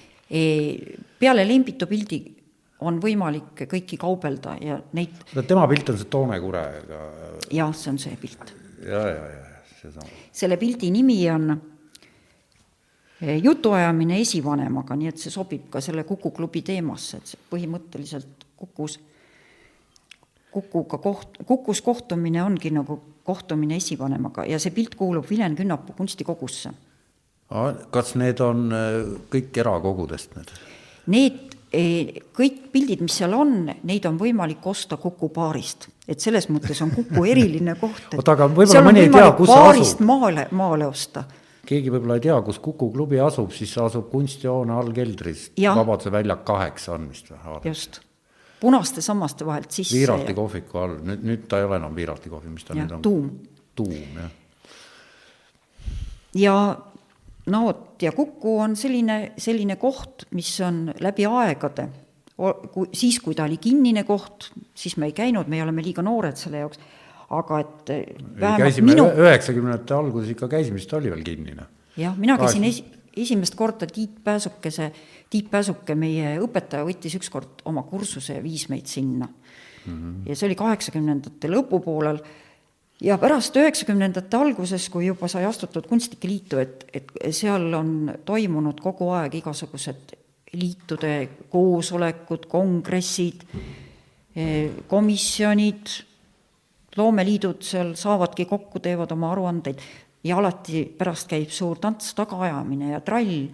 peale 1.19 1.43
Lembitu 1.45 1.87
pildi 1.89 2.21
on 2.85 2.99
võimalik 3.01 3.65
kõiki 3.71 3.97
kaubelda 3.99 4.55
ja 4.61 4.79
neid. 4.97 5.19
tema 5.47 5.67
pilt 5.71 5.89
on 5.91 5.99
see 5.99 6.09
Toome 6.11 6.39
kurega. 6.43 7.01
jah, 7.51 7.75
see 7.75 7.91
on 7.91 7.99
see 8.01 8.17
pilt. 8.21 8.55
ja, 8.83 9.03
ja, 9.09 9.27
ja 9.31 9.45
seesama. 9.81 10.07
selle 10.31 10.57
pildi 10.57 10.91
nimi 10.91 11.17
on 11.31 11.51
eh, 13.21 13.41
jutuajamine 13.43 14.19
esivanemaga, 14.21 14.97
nii 14.99 15.11
et 15.11 15.21
see 15.21 15.33
sobib 15.33 15.69
ka 15.73 15.81
selle 15.83 16.03
Kuku 16.03 16.31
klubi 16.31 16.63
teemasse, 16.65 17.21
et 17.21 17.33
see 17.33 17.45
põhimõtteliselt 17.51 18.47
Kukus, 18.55 18.99
Kukuga 20.55 20.99
koht, 21.03 21.41
Kukus 21.45 21.81
kohtumine 21.83 22.43
ongi 22.43 22.71
nagu 22.71 22.99
kohtumine 23.25 23.75
esivanemaga 23.81 24.45
ja 24.47 24.59
see 24.61 24.71
pilt 24.71 24.95
kuulub 24.95 25.27
Vilen 25.29 25.55
Künnapuu 25.57 25.95
kunstikogusse. 25.97 26.71
kas 27.91 28.15
need 28.15 28.39
on 28.39 28.71
eh, 28.73 29.01
kõik 29.33 29.59
erakogudest 29.61 30.37
need? 30.37 30.55
Need 31.11 31.55
kõik 32.35 32.59
pildid, 32.73 33.01
mis 33.05 33.15
seal 33.19 33.33
on, 33.35 33.65
neid 33.87 34.05
on 34.07 34.19
võimalik 34.19 34.65
osta 34.67 34.97
Kuku 35.01 35.29
baarist. 35.33 35.89
et 36.07 36.19
selles 36.19 36.47
mõttes 36.49 36.81
on 36.81 36.91
Kuku 36.91 37.25
eriline 37.31 37.75
koht. 37.79 38.13
oota, 38.15 38.35
aga 38.35 38.47
võib-olla 38.47 38.83
mõni 38.85 39.05
ei 39.05 39.11
tea, 39.11 39.31
kus 39.37 39.51
see 39.51 39.81
asub. 39.81 40.05
maale, 40.05 40.47
maale 40.51 40.87
osta. 40.87 41.25
keegi 41.65 41.91
võib-olla 41.91 42.19
ei 42.19 42.25
tea, 42.27 42.39
kus 42.41 42.59
Kuku 42.59 42.91
klubi 42.93 43.19
asub, 43.19 43.51
siis 43.51 43.75
asub 43.81 44.09
kunstihoone 44.11 44.73
all 44.73 44.91
keldris. 44.93 45.49
Vabaduse 45.57 46.11
väljak 46.11 46.45
kaheksa 46.45 46.95
on 46.95 47.09
vist 47.09 47.31
või? 47.31 47.59
just, 47.65 48.01
punaste 48.59 49.01
sammaste 49.01 49.45
vahelt 49.45 49.71
sisse. 49.71 49.97
Viiralti 49.97 50.33
kohviku 50.33 50.81
all, 50.81 50.97
nüüd, 51.03 51.23
nüüd 51.27 51.45
ta 51.51 51.59
ei 51.59 51.67
ole 51.67 51.79
enam 51.81 51.95
Viiralti 51.95 52.31
kohvi, 52.31 52.49
mis 52.53 52.67
ta 52.67 52.73
ja, 52.73 52.83
nüüd 52.83 52.97
on? 52.97 53.05
tuum. 53.05 53.29
tuum, 53.75 54.19
jah. 54.19 54.31
ja 56.39 56.57
no 57.51 57.61
vot, 57.67 58.01
ja 58.01 58.11
Kuku 58.15 58.57
on 58.63 58.75
selline, 58.79 59.19
selline 59.37 59.77
koht, 59.81 60.27
mis 60.35 60.49
on 60.65 60.87
läbi 61.03 61.27
aegade, 61.29 61.87
siis, 62.91 63.19
kui 63.23 63.35
ta 63.37 63.45
oli 63.47 63.57
kinnine 63.61 64.03
koht, 64.07 64.49
siis 64.75 64.97
me 65.01 65.09
ei 65.11 65.15
käinud, 65.15 65.49
me 65.51 65.61
oleme 65.63 65.83
liiga 65.85 66.03
noored 66.05 66.39
selle 66.39 66.63
jaoks, 66.63 66.81
aga 67.35 67.61
et 67.63 67.93
vähemalt 68.41 68.81
minu 68.85 69.07
üheksakümnendate 69.09 69.95
alguses 69.97 70.33
ikka 70.35 70.49
käisime, 70.51 70.81
siis 70.81 70.91
ta 70.91 70.99
oli 70.99 71.13
veel 71.13 71.23
kinnine. 71.25 71.69
jah, 71.97 72.17
mina 72.17 72.37
käisin 72.41 72.65
esi, 72.67 72.85
esimest 73.15 73.55
korda 73.55 73.87
Tiit 73.87 74.19
Pääsukese, 74.23 74.91
Tiit 75.35 75.51
Pääsuke, 75.51 75.97
meie 75.99 76.37
õpetaja, 76.39 76.85
võttis 76.87 77.17
ükskord 77.19 77.65
oma 77.67 77.83
kursuse 77.83 78.37
ja 78.37 78.43
viis 78.43 78.69
meid 78.71 78.87
sinna 78.87 79.27
mm. 79.27 79.93
-hmm. 79.93 80.17
ja 80.29 80.35
see 80.35 80.47
oli 80.47 80.55
kaheksakümnendate 80.55 81.51
lõpupoolel 81.51 82.21
ja 83.03 83.17
pärast 83.19 83.57
üheksakümnendate 83.59 84.37
alguses, 84.37 84.87
kui 84.89 85.09
juba 85.09 85.27
sai 85.27 85.43
astutud 85.45 85.87
Kunstnike 85.89 86.27
Liitu, 86.27 86.61
et, 86.63 86.85
et 86.93 87.11
seal 87.35 87.73
on 87.73 88.13
toimunud 88.25 88.79
kogu 88.79 89.09
aeg 89.17 89.35
igasugused 89.41 90.15
liitude 90.55 91.13
koosolekud, 91.51 92.47
kongressid, 92.47 93.43
komisjonid, 94.87 95.91
loomeliidud 96.95 97.63
seal 97.63 97.93
saavadki 97.99 98.47
kokku, 98.47 98.79
teevad 98.79 99.11
oma 99.11 99.33
aruandeid 99.33 99.83
ja 100.25 100.37
alati 100.39 100.85
pärast 100.97 101.29
käib 101.29 101.51
suur 101.53 101.79
tants, 101.81 102.13
tagaajamine 102.17 102.93
ja 102.95 103.01
trall. 103.05 103.49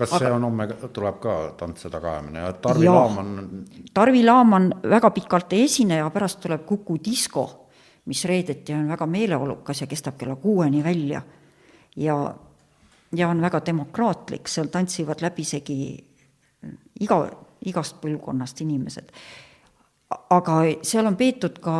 Kas 0.00 0.16
see 0.16 0.26
Aga... 0.26 0.34
on 0.36 0.48
homme, 0.48 0.66
tuleb 0.96 1.20
ka 1.22 1.36
tants 1.60 1.84
ja 1.86 1.92
tagaajamine 1.92 2.42
ja 2.42 2.52
Tarvi 2.52 2.88
ja, 2.88 2.96
Laaman? 2.96 3.64
Tarvi 3.94 4.24
Laaman 4.24 4.68
väga 4.96 5.10
pikalt 5.14 5.52
ei 5.56 5.68
esine 5.68 6.00
ja 6.00 6.10
pärast 6.10 6.40
tuleb 6.42 6.66
Kuku 6.66 6.98
disko 7.04 7.48
mis 8.10 8.24
reedeti 8.24 8.74
on 8.74 8.88
väga 8.88 9.06
meeleolukas 9.06 9.80
ja 9.80 9.86
kestab 9.86 10.16
kella 10.18 10.36
kuueni 10.36 10.84
välja. 10.84 11.22
ja, 11.96 12.34
ja 13.16 13.28
on 13.28 13.40
väga 13.42 13.60
demokraatlik, 13.66 14.48
seal 14.48 14.66
tantsivad 14.66 15.22
läbisegi 15.22 15.76
iga, 17.00 17.18
igast 17.66 18.00
põlvkonnast 18.00 18.60
inimesed. 18.60 19.12
aga 20.30 20.56
seal 20.82 21.06
on 21.06 21.16
peetud 21.16 21.58
ka 21.62 21.76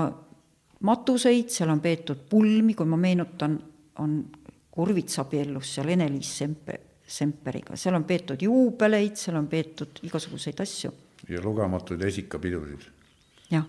matuseid, 0.80 1.48
seal 1.48 1.70
on 1.70 1.80
peetud 1.80 2.28
pulmi, 2.30 2.74
kui 2.74 2.86
ma 2.86 2.97
meenutan, 2.97 3.59
on 3.98 4.22
Kurvits 4.70 5.18
abiellus 5.18 5.74
seal 5.74 5.88
Ene-Liis 5.88 6.30
Sempe, 6.38 6.78
Semperiga, 7.11 7.74
seal 7.77 7.97
on 7.99 8.07
peetud 8.07 8.43
juubeleid, 8.43 9.16
seal 9.19 9.41
on 9.41 9.49
peetud 9.51 9.99
igasuguseid 10.07 10.62
asju. 10.62 10.93
ja 11.28 11.43
lugematuid 11.43 12.03
esikapidusid. 12.07 12.87
jah 13.51 13.66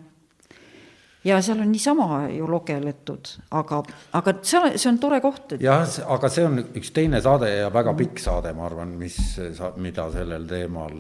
ja 1.24 1.42
seal 1.42 1.60
on 1.62 1.72
niisama 1.72 2.28
ju 2.34 2.48
logeletud, 2.50 3.34
aga, 3.52 3.82
aga 4.18 4.34
see, 4.42 4.78
see 4.78 4.90
on 4.90 5.00
tore 5.02 5.22
koht 5.22 5.58
et.... 5.58 5.66
jah, 5.66 5.84
aga 6.16 6.30
see 6.30 6.46
on 6.46 6.62
üks 6.64 6.94
teine 6.94 7.22
saade 7.22 7.50
ja 7.50 7.74
väga 7.74 7.94
pikk 7.98 8.22
saade, 8.22 8.54
ma 8.58 8.66
arvan, 8.70 8.96
mis, 8.98 9.18
mida 9.78 10.08
sellel 10.14 10.48
teemal 10.50 10.98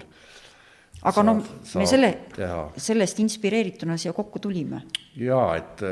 aga 1.01 1.23
noh, 1.25 1.41
me 1.79 1.87
selle, 1.89 2.11
sellest 2.77 3.21
inspireerituna 3.23 3.97
siia 3.97 4.13
kokku 4.13 4.41
tulime. 4.43 4.83
jaa, 5.17 5.47
et, 5.57 5.83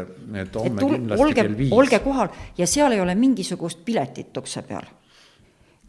et 0.43 0.59
homme 0.61 0.85
kindlasti 0.85 1.25
olge 1.25 1.41
kell, 1.41 1.57
viis. 1.57 1.73
olge 1.73 1.99
kohal 2.03 2.29
ja 2.57 2.67
seal 2.69 2.93
ei 2.93 3.01
ole 3.01 3.15
mingisugust 3.17 3.81
piletit 3.85 4.37
ukse 4.37 4.63
peal. 4.67 4.85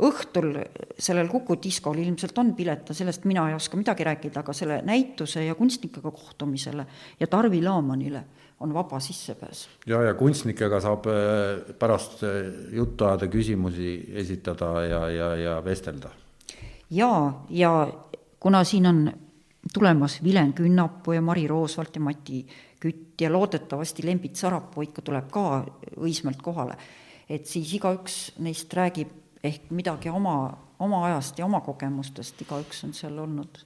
Õhtul 0.00 0.54
sellel 0.98 1.28
Kuku 1.30 1.56
diskol 1.62 1.98
ilmselt 2.02 2.38
on 2.40 2.54
pilet, 2.56 2.92
sellest 2.96 3.24
mina 3.28 3.48
ei 3.48 3.56
oska 3.56 3.78
midagi 3.78 4.04
rääkida, 4.06 4.42
aga 4.42 4.54
selle 4.56 4.80
näituse 4.86 5.44
ja 5.44 5.54
kunstnikega 5.54 6.10
kohtumisele 6.10 6.86
ja 7.20 7.26
Tarvi 7.26 7.62
Laamanile 7.62 8.24
on 8.60 8.74
vaba 8.74 9.00
sissepääs. 9.00 9.68
ja, 9.86 10.02
ja 10.02 10.14
kunstnikega 10.14 10.80
saab 10.80 11.06
äh, 11.06 11.74
pärast 11.78 12.22
äh, 12.24 12.52
juttu 12.72 13.04
ajada, 13.04 13.26
küsimusi 13.26 13.92
esitada 14.22 14.72
ja, 14.84 15.08
ja, 15.10 15.34
ja 15.36 15.64
vestelda. 15.64 16.10
jaa, 16.90 17.46
ja 17.50 17.92
kuna 18.40 18.64
siin 18.64 18.86
on 18.86 19.12
tulemas 19.74 20.22
Vilen 20.24 20.52
Künnapuu 20.52 21.12
ja 21.12 21.22
Mari 21.22 21.46
Roosvalt 21.46 21.96
ja 21.96 22.00
Mati 22.00 22.46
Kütt 22.80 23.20
ja 23.20 23.32
loodetavasti 23.32 24.06
Lembit 24.06 24.36
Sarapuu 24.36 24.82
ikka 24.82 25.02
tuleb 25.02 25.26
ka 25.30 25.64
Õismäelt 26.00 26.40
kohale, 26.42 26.76
et 27.28 27.46
siis 27.46 27.74
igaüks 27.76 28.38
neist 28.40 28.72
räägib 28.74 29.19
ehk 29.44 29.70
midagi 29.70 30.10
oma, 30.12 30.56
oma 30.78 31.04
ajast 31.06 31.38
ja 31.38 31.46
oma 31.46 31.60
kogemustest, 31.64 32.40
igaüks 32.42 32.84
on 32.84 32.94
seal 32.94 33.18
olnud 33.18 33.62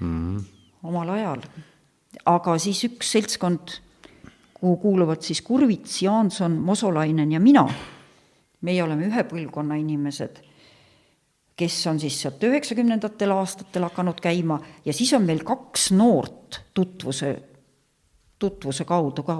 mm 0.00 0.36
-hmm. 0.36 0.44
omal 0.82 1.08
ajal. 1.08 1.42
aga 2.26 2.58
siis 2.58 2.84
üks 2.84 3.12
seltskond, 3.12 3.80
kuhu 4.54 4.76
kuuluvad 4.76 5.22
siis 5.22 5.42
Kurvits, 5.42 6.02
Jaanson, 6.02 6.52
Mosolainen 6.52 7.32
ja 7.32 7.40
mina, 7.40 7.68
meie 8.60 8.82
oleme 8.82 9.06
ühe 9.06 9.22
põlvkonna 9.24 9.74
inimesed 9.74 10.42
kes 11.56 11.86
on 11.86 12.00
siis 12.00 12.16
sealt 12.22 12.42
üheksakümnendatel 12.42 13.30
aastatel 13.30 13.86
hakanud 13.86 14.20
käima 14.20 14.58
ja 14.84 14.92
siis 14.92 15.12
on 15.12 15.22
meil 15.22 15.44
kaks 15.44 15.90
noort 15.92 16.62
tutvuse, 16.74 17.36
tutvuse 18.42 18.86
kaudu 18.88 19.24
ka. 19.26 19.36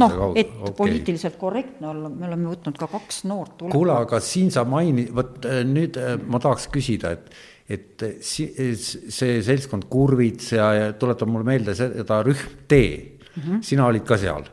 Noh, 0.00 0.16
et 0.38 0.50
okei. 0.50 0.74
poliitiliselt 0.78 1.38
korrektne 1.40 1.90
olla, 1.92 2.10
me 2.10 2.28
oleme 2.28 2.50
võtnud 2.52 2.78
ka 2.78 2.88
kaks 2.90 3.24
noort 3.30 3.66
kuule, 3.72 3.94
aga 4.06 4.20
siin 4.22 4.52
sa 4.54 4.66
maini-, 4.68 5.08
vot 5.14 5.46
äh, 5.48 5.62
nüüd 5.66 5.98
äh, 6.00 6.16
ma 6.22 6.40
tahaks 6.42 6.68
küsida, 6.74 7.14
et, 7.16 7.30
et 7.78 8.06
si- 8.24 8.50
see 8.76 9.38
seltskond 9.46 9.88
Kurvits 9.90 10.52
ja, 10.56 10.72
ja 10.76 10.92
tuletab 10.98 11.30
mulle 11.32 11.48
meelde 11.48 11.74
seda 11.78 12.22
rühm 12.26 12.60
D 12.70 12.82
mm, 12.82 13.42
-hmm. 13.42 13.64
sina 13.66 13.88
olid 13.90 14.06
ka 14.06 14.18
seal 14.20 14.46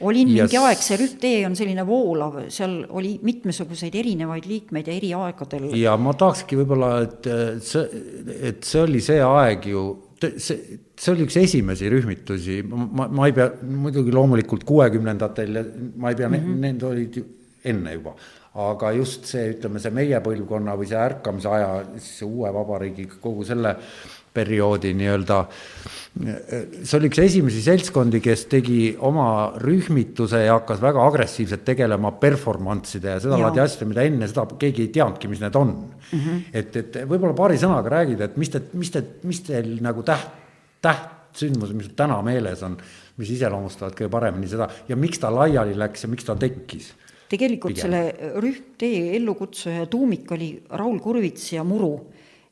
olin 0.00 0.28
Ja 0.30 0.46
mingi 0.46 0.58
aeg, 0.60 0.82
see 0.82 0.98
rühm 1.00 1.14
D 1.22 1.30
on 1.48 1.56
selline 1.58 1.84
voolav, 1.86 2.40
seal 2.54 2.80
oli 2.96 3.16
mitmesuguseid 3.26 3.94
erinevaid 3.98 4.46
liikmeid 4.46 4.90
ja 4.90 4.94
eri 4.94 5.12
aegadel. 5.16 5.70
ja 5.78 5.96
ma 6.00 6.14
tahakski 6.18 6.58
võib-olla, 6.60 6.92
et 7.06 7.26
äh, 7.30 7.46
see, 7.64 8.04
et 8.50 8.68
see 8.68 8.84
oli 8.84 9.02
see 9.04 9.18
aeg 9.24 9.66
ju, 9.72 9.86
see, 10.36 10.78
see 10.98 11.12
oli 11.14 11.26
üks 11.28 11.38
esimesi 11.40 11.90
rühmitusi, 11.92 12.60
ma, 12.66 13.06
ma 13.06 13.28
ei 13.28 13.36
pea, 13.36 13.52
muidugi 13.62 14.14
loomulikult 14.14 14.66
kuuekümnendatel 14.68 15.60
ja 15.60 15.64
ma 15.96 16.12
ei 16.12 16.18
pea 16.18 16.28
mm, 16.28 16.42
-hmm. 16.42 16.60
need 16.66 16.82
olid 16.82 17.20
ju 17.20 17.24
enne 17.64 17.94
juba. 17.94 18.14
aga 18.58 18.90
just 18.96 19.28
see, 19.30 19.52
ütleme, 19.52 19.78
see 19.78 19.92
meie 19.94 20.18
põlvkonna 20.24 20.72
või 20.74 20.88
see 20.90 20.98
ärkamise 20.98 21.50
aja, 21.52 21.68
see 22.02 22.26
uue 22.26 22.48
vabariigi, 22.50 23.04
kogu 23.22 23.44
selle 23.46 23.76
perioodi 24.34 24.92
nii-öelda, 24.98 25.36
see 26.18 26.96
oli 26.98 27.10
üks 27.10 27.20
esimesi 27.22 27.62
seltskondi, 27.64 28.20
kes 28.24 28.44
tegi 28.50 28.80
oma 29.06 29.28
rühmituse 29.62 30.42
ja 30.44 30.56
hakkas 30.58 30.82
väga 30.82 31.04
agressiivselt 31.10 31.64
tegelema 31.66 32.12
performance'ide 32.22 33.14
ja 33.14 33.22
seda 33.22 33.36
Jaa. 33.36 33.46
laadi 33.46 33.62
asjadega, 33.62 33.92
mida 33.92 34.06
enne 34.10 34.30
seda 34.30 34.46
keegi 34.58 34.86
ei 34.86 34.92
teadnudki, 34.96 35.30
mis 35.30 35.44
need 35.44 35.58
on 35.58 35.72
mm. 35.76 36.18
-hmm. 36.18 36.42
et, 36.62 36.76
et 36.82 37.00
võib-olla 37.04 37.36
paari 37.38 37.60
sõnaga 37.60 37.94
räägida, 37.98 38.30
et 38.30 38.36
mis 38.40 38.50
te, 38.50 38.62
mis 38.72 38.90
te, 38.94 39.04
mis 39.28 39.42
teil 39.46 39.76
nagu 39.84 40.02
täht, 40.06 40.37
tähtsündmused, 40.84 41.76
mis 41.76 41.90
täna 41.96 42.20
meeles 42.26 42.62
on, 42.66 42.78
mis 43.18 43.32
iseloomustavad 43.34 43.96
kõige 43.98 44.10
paremini 44.12 44.50
seda 44.50 44.68
ja 44.88 44.96
miks 44.96 45.20
ta 45.22 45.32
laiali 45.34 45.76
läks 45.78 46.06
ja 46.06 46.12
miks 46.12 46.26
ta 46.28 46.36
tekkis? 46.38 46.92
tegelikult 47.28 47.74
Pigem. 47.74 47.82
selle 47.84 48.32
rühm 48.40 48.72
D 48.80 48.88
ellukutsuja 49.18 49.86
tuumik 49.92 50.30
oli 50.32 50.54
Raul 50.70 50.98
Kurvits 51.04 51.52
ja 51.52 51.64
Muru 51.64 51.92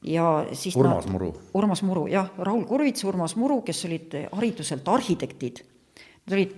ja 0.06 0.46
siis 0.52 0.76
Urmas 0.76 1.06
nad, 1.06 1.12
Muru. 1.12 1.32
Urmas 1.54 1.82
Muru, 1.82 2.06
jah, 2.10 2.28
Raul 2.38 2.64
Kurvits, 2.68 3.04
Urmas 3.04 3.36
Muru, 3.36 3.62
kes 3.66 3.84
olid 3.88 4.14
hariduselt 4.32 4.88
arhitektid. 4.88 5.62
Nad 6.26 6.36
olid 6.36 6.54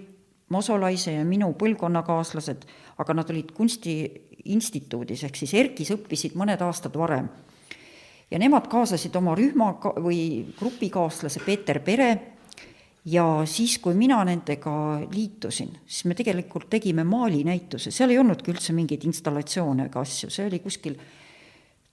Mosolaise 0.52 1.12
ja 1.12 1.24
minu 1.28 1.50
põlvkonnakaaslased, 1.60 2.64
aga 2.98 3.16
nad 3.16 3.30
olid 3.30 3.52
kunstiinstituudis, 3.56 5.24
ehk 5.28 5.36
siis 5.36 5.54
ERKis 5.60 5.92
õppisid 5.96 6.36
mõned 6.40 6.62
aastad 6.64 6.96
varem. 6.96 7.28
Ja 8.30 8.38
nemad 8.38 8.66
kaasasid 8.68 9.14
oma 9.16 9.34
rühma 9.38 9.72
või 10.02 10.20
grupikaaslase 10.58 11.44
Peeter 11.46 11.80
Pere. 11.84 12.10
Ja 13.08 13.24
siis, 13.48 13.78
kui 13.80 13.94
mina 13.96 14.18
nendega 14.26 14.72
liitusin, 15.14 15.70
siis 15.86 16.04
me 16.04 16.16
tegelikult 16.18 16.66
tegime 16.68 17.06
maalinäituse, 17.08 17.92
seal 17.94 18.10
ei 18.12 18.18
olnudki 18.20 18.52
üldse 18.52 18.74
mingeid 18.76 19.06
installatsioone 19.08 19.86
ega 19.88 20.02
asju, 20.04 20.28
see 20.34 20.44
oli 20.44 20.58
kuskil 20.60 20.98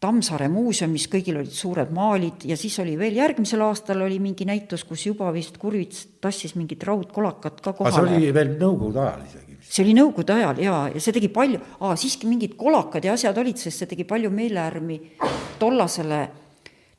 Tammsaare 0.05 0.49
muuseumis, 0.51 1.05
kõigil 1.09 1.39
olid 1.39 1.53
suured 1.55 1.93
maalid. 1.95 2.43
Ja 2.49 2.57
siis 2.59 2.75
oli 2.83 2.97
veel 2.99 3.15
järgmisel 3.15 3.63
aastal 3.63 4.03
oli 4.03 4.19
mingi 4.19 4.45
näitus, 4.45 4.83
kus 4.85 5.05
juba 5.07 5.31
vist 5.33 5.55
Kurvits 5.57 6.03
tassis 6.21 6.53
mingit 6.59 6.83
raudkolakat 6.85 7.61
ka 7.63 7.71
aga 7.71 7.89
see 7.89 8.01
kohale. 8.01 8.17
oli 8.19 8.33
veel 8.35 8.51
nõukogude 8.59 9.01
ajal 9.01 9.23
isegi. 9.23 9.44
See 9.75 9.83
oli 9.83 9.95
nõukogude 9.97 10.37
ajal 10.37 10.61
jaa, 10.63 10.81
ja 10.95 11.03
see 11.03 11.15
tegi 11.15 11.27
palju, 11.35 11.59
siiski 11.99 12.29
mingid 12.31 12.55
kolakad 12.55 13.03
ja 13.03 13.15
asjad 13.17 13.37
olid, 13.41 13.59
sest 13.59 13.83
see 13.83 13.91
tegi 13.91 14.07
palju 14.07 14.31
meelehärmi 14.31 14.99
tollasele 15.59 16.23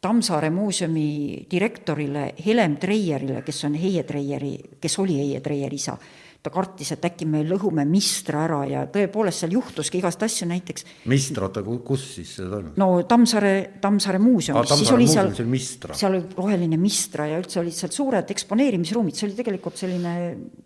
Tammsaare 0.07 0.51
muuseumi 0.53 1.47
direktorile 1.51 2.29
Helem 2.45 2.77
Treierile, 2.79 3.41
kes 3.43 3.65
on 3.67 3.75
Heie 3.81 4.05
Treieri, 4.07 4.53
kes 4.81 4.99
oli 5.03 5.17
Heie 5.19 5.41
Treieri 5.43 5.81
isa. 5.81 5.97
Ta 6.45 6.53
kartis, 6.55 6.93
et 6.95 7.05
äkki 7.09 7.27
me 7.29 7.41
lõhume 7.47 7.85
Mistra 7.89 8.45
ära 8.47 8.61
ja 8.69 8.83
tõepoolest 8.93 9.43
seal 9.43 9.55
juhtuski 9.57 10.01
igast 10.01 10.23
asju, 10.23 10.49
näiteks 10.51 10.87
Mistr, 11.11 11.47
oota, 11.49 11.63
kus 11.65 12.05
siis 12.17 12.37
see 12.39 12.47
toimub? 12.51 12.77
no 12.81 12.89
Tammsaare, 13.09 13.55
Tammsaare 13.83 14.21
muuseumis 14.23 14.75
siis 14.79 14.93
oli 14.95 15.09
seal, 15.11 15.33
Mistra. 15.51 15.97
seal 15.99 16.15
oli 16.19 16.37
roheline 16.37 16.79
Mistra 16.81 17.27
ja 17.31 17.41
üldse 17.41 17.61
olid 17.63 17.77
seal 17.77 17.95
suured 17.95 18.31
eksponeerimisruumid, 18.37 19.17
see 19.17 19.29
oli 19.31 19.39
tegelikult 19.41 19.81
selline 19.81 20.15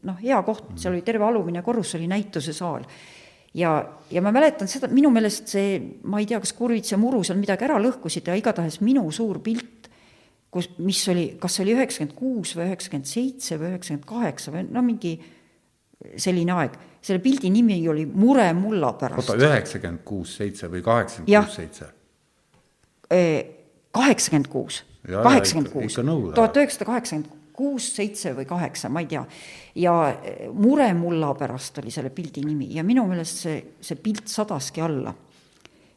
noh, 0.09 0.20
hea 0.20 0.42
koht, 0.47 0.74
seal 0.80 0.94
oli 0.97 1.06
terve 1.06 1.26
alumine 1.28 1.64
korrus, 1.66 1.94
oli 1.98 2.10
näitusesaal. 2.10 2.86
ja, 3.56 3.74
ja 4.10 4.24
ma 4.24 4.34
mäletan 4.36 4.68
seda, 4.70 4.90
minu 4.92 5.12
meelest 5.14 5.55
see, 5.56 5.80
ma 6.05 6.20
ei 6.20 6.28
tea, 6.28 6.42
kas 6.42 6.52
Kurvits 6.59 6.92
ja 6.92 7.01
Muru 7.01 7.24
seal 7.24 7.40
midagi 7.40 7.68
ära 7.68 7.80
lõhkusid 7.80 8.28
ja 8.28 8.36
igatahes 8.38 8.82
minu 8.84 9.06
suur 9.14 9.40
pilt, 9.44 9.88
kus, 10.51 10.72
mis 10.82 11.01
oli, 11.09 11.28
kas 11.40 11.56
see 11.56 11.64
oli 11.64 11.76
üheksakümmend 11.78 12.16
kuus 12.18 12.56
või 12.59 12.68
üheksakümmend 12.68 13.09
seitse 13.09 13.56
või 13.60 13.72
üheksakümmend 13.72 14.09
kaheksa 14.09 14.55
või 14.55 14.66
no 14.68 14.82
mingi 14.84 15.16
selline 16.16 16.52
aeg, 16.56 16.77
selle 17.02 17.22
pildi 17.24 17.51
nimi 17.52 17.81
oli 17.89 18.06
Mure 18.06 18.52
mulla 18.56 18.93
pärast 18.98 19.31
oota, 19.31 19.39
üheksakümmend 19.48 20.05
kuus, 20.05 20.36
seitse 20.40 20.70
või 20.72 20.85
kaheksakümmend 20.85 21.44
kuus, 21.44 21.56
seitse? 21.56 21.90
kaheksakümmend 23.93 24.48
kuus, 24.52 24.85
kaheksakümmend 25.06 25.72
kuus, 25.74 25.98
tuhat 26.35 26.56
üheksasada 26.56 26.89
kaheksakümmend 26.93 27.36
kuus, 27.60 27.90
seitse 27.97 28.32
või 28.36 28.47
kaheksa, 28.48 28.89
ma 28.93 29.02
ei 29.05 29.09
tea. 29.10 29.24
ja 29.82 29.94
eh, 30.12 30.47
Mure 30.52 30.89
mulla 30.97 31.35
pärast 31.36 31.82
oli 31.82 31.93
selle 31.93 32.12
pildi 32.14 32.44
nimi 32.47 32.70
ja 32.74 32.85
minu 32.86 33.05
meelest 33.10 33.44
see, 33.44 33.59
see 33.85 34.01
pilt 34.01 34.31
sadaski 34.32 34.81
alla 34.85 35.12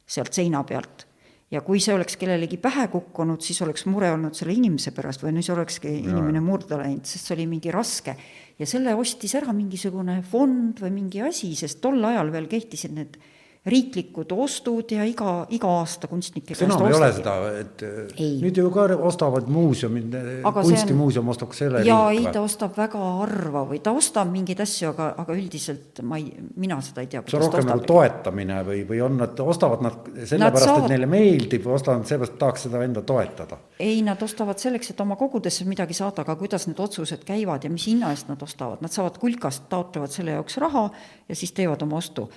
sealt 0.05 0.33
seina 0.33 0.63
pealt. 0.67 1.07
ja 1.53 1.61
kui 1.61 1.79
see 1.79 1.93
oleks 1.93 2.17
kellelegi 2.17 2.57
pähe 2.57 2.87
kukkunud, 2.89 3.41
siis 3.45 3.61
oleks 3.61 3.85
mure 3.85 4.09
olnud 4.11 4.33
selle 4.33 4.55
inimese 4.57 4.91
pärast 4.91 5.21
või 5.21 5.35
no 5.35 5.43
siis 5.43 5.53
olekski 5.53 5.91
inimene 5.99 6.41
murda 6.41 6.79
läinud, 6.81 7.05
sest 7.05 7.29
see 7.29 7.35
oli 7.37 7.45
mingi 7.51 7.71
raske. 7.71 8.15
Ja 8.59 8.67
selle 8.69 8.93
ostis 8.99 9.33
ära 9.39 9.53
mingisugune 9.55 10.19
fond 10.29 10.81
või 10.83 10.91
mingi 10.93 11.23
asi, 11.25 11.53
sest 11.57 11.81
tol 11.81 12.03
ajal 12.05 12.31
veel 12.33 12.49
kehtisid 12.51 12.93
need 12.95 13.17
riiklikud 13.65 14.31
ostud 14.35 14.91
ja 14.91 15.05
iga, 15.07 15.45
iga 15.55 15.69
aasta 15.79 16.09
kunstnike 16.11 16.51
kas 16.51 16.61
enam 16.65 16.81
ei 16.83 16.95
ole 16.97 17.07
seda, 17.15 17.33
et 17.61 17.83
Ei. 18.19 18.33
nüüd 18.41 18.57
ju 18.59 18.67
ka 18.75 18.83
ostavad 19.07 19.47
muuseumid, 19.47 20.09
Aga 20.43 20.63
see 20.65 20.73
on- 20.73 20.73
kunstimuuseum 20.73 21.29
ostab 21.31 21.53
selle 21.55 21.83
jaa, 21.87 22.09
ei, 22.11 22.25
ta 22.35 22.41
ostab 22.43 22.75
väga 22.75 22.99
harva 23.21 23.61
või 23.69 23.79
ta 23.83 23.93
ostab 23.95 24.27
mingeid 24.33 24.59
asju, 24.65 24.89
aga, 24.91 25.07
aga 25.23 25.37
üldiselt 25.39 26.01
ma 26.03 26.19
ei, 26.19 26.27
mina 26.59 26.81
seda 26.83 27.05
ei 27.05 27.07
tea, 27.13 27.23
see 27.25 27.39
on 27.39 27.45
rohkem 27.45 27.69
nagu 27.71 27.85
toetamine 27.87 28.59
või, 28.67 28.81
või 28.89 28.99
on 29.05 29.15
nad, 29.23 29.39
ostavad 29.39 29.85
nad 29.85 30.09
sellepärast, 30.11 30.65
saavad- 30.67 30.83
et 30.89 30.95
neile 30.97 31.07
meeldib 31.07 31.63
või 31.63 31.77
ostavad 31.79 32.03
sellepärast, 32.09 32.33
et 32.35 32.39
tahaks 32.43 32.67
seda 32.67 32.83
enda 32.83 33.01
toetada? 33.01 33.57
ei, 33.79 34.01
nad 34.03 34.21
ostavad 34.27 34.59
selleks, 34.59 34.91
et 34.91 34.99
oma 34.99 35.15
kogudesse 35.15 35.63
midagi 35.65 35.95
saada, 35.95 36.27
aga 36.27 36.35
kuidas 36.35 36.67
need 36.67 36.79
otsused 36.83 37.23
käivad 37.23 37.63
ja 37.63 37.69
mis 37.71 37.87
hinna 37.87 38.11
eest 38.11 38.27
nad 38.27 38.43
ostavad, 38.43 38.83
nad 38.83 38.91
saavad 38.91 39.17
kulkast, 39.23 39.69
taotlevad 39.71 40.11
selle 40.11 40.35
jaoks 40.35 40.57
raha 40.59 40.89
ja 41.29 41.35
siis 41.35 41.51
teevad 41.55 41.81
oma 41.87 42.03
ostu. 42.03 42.27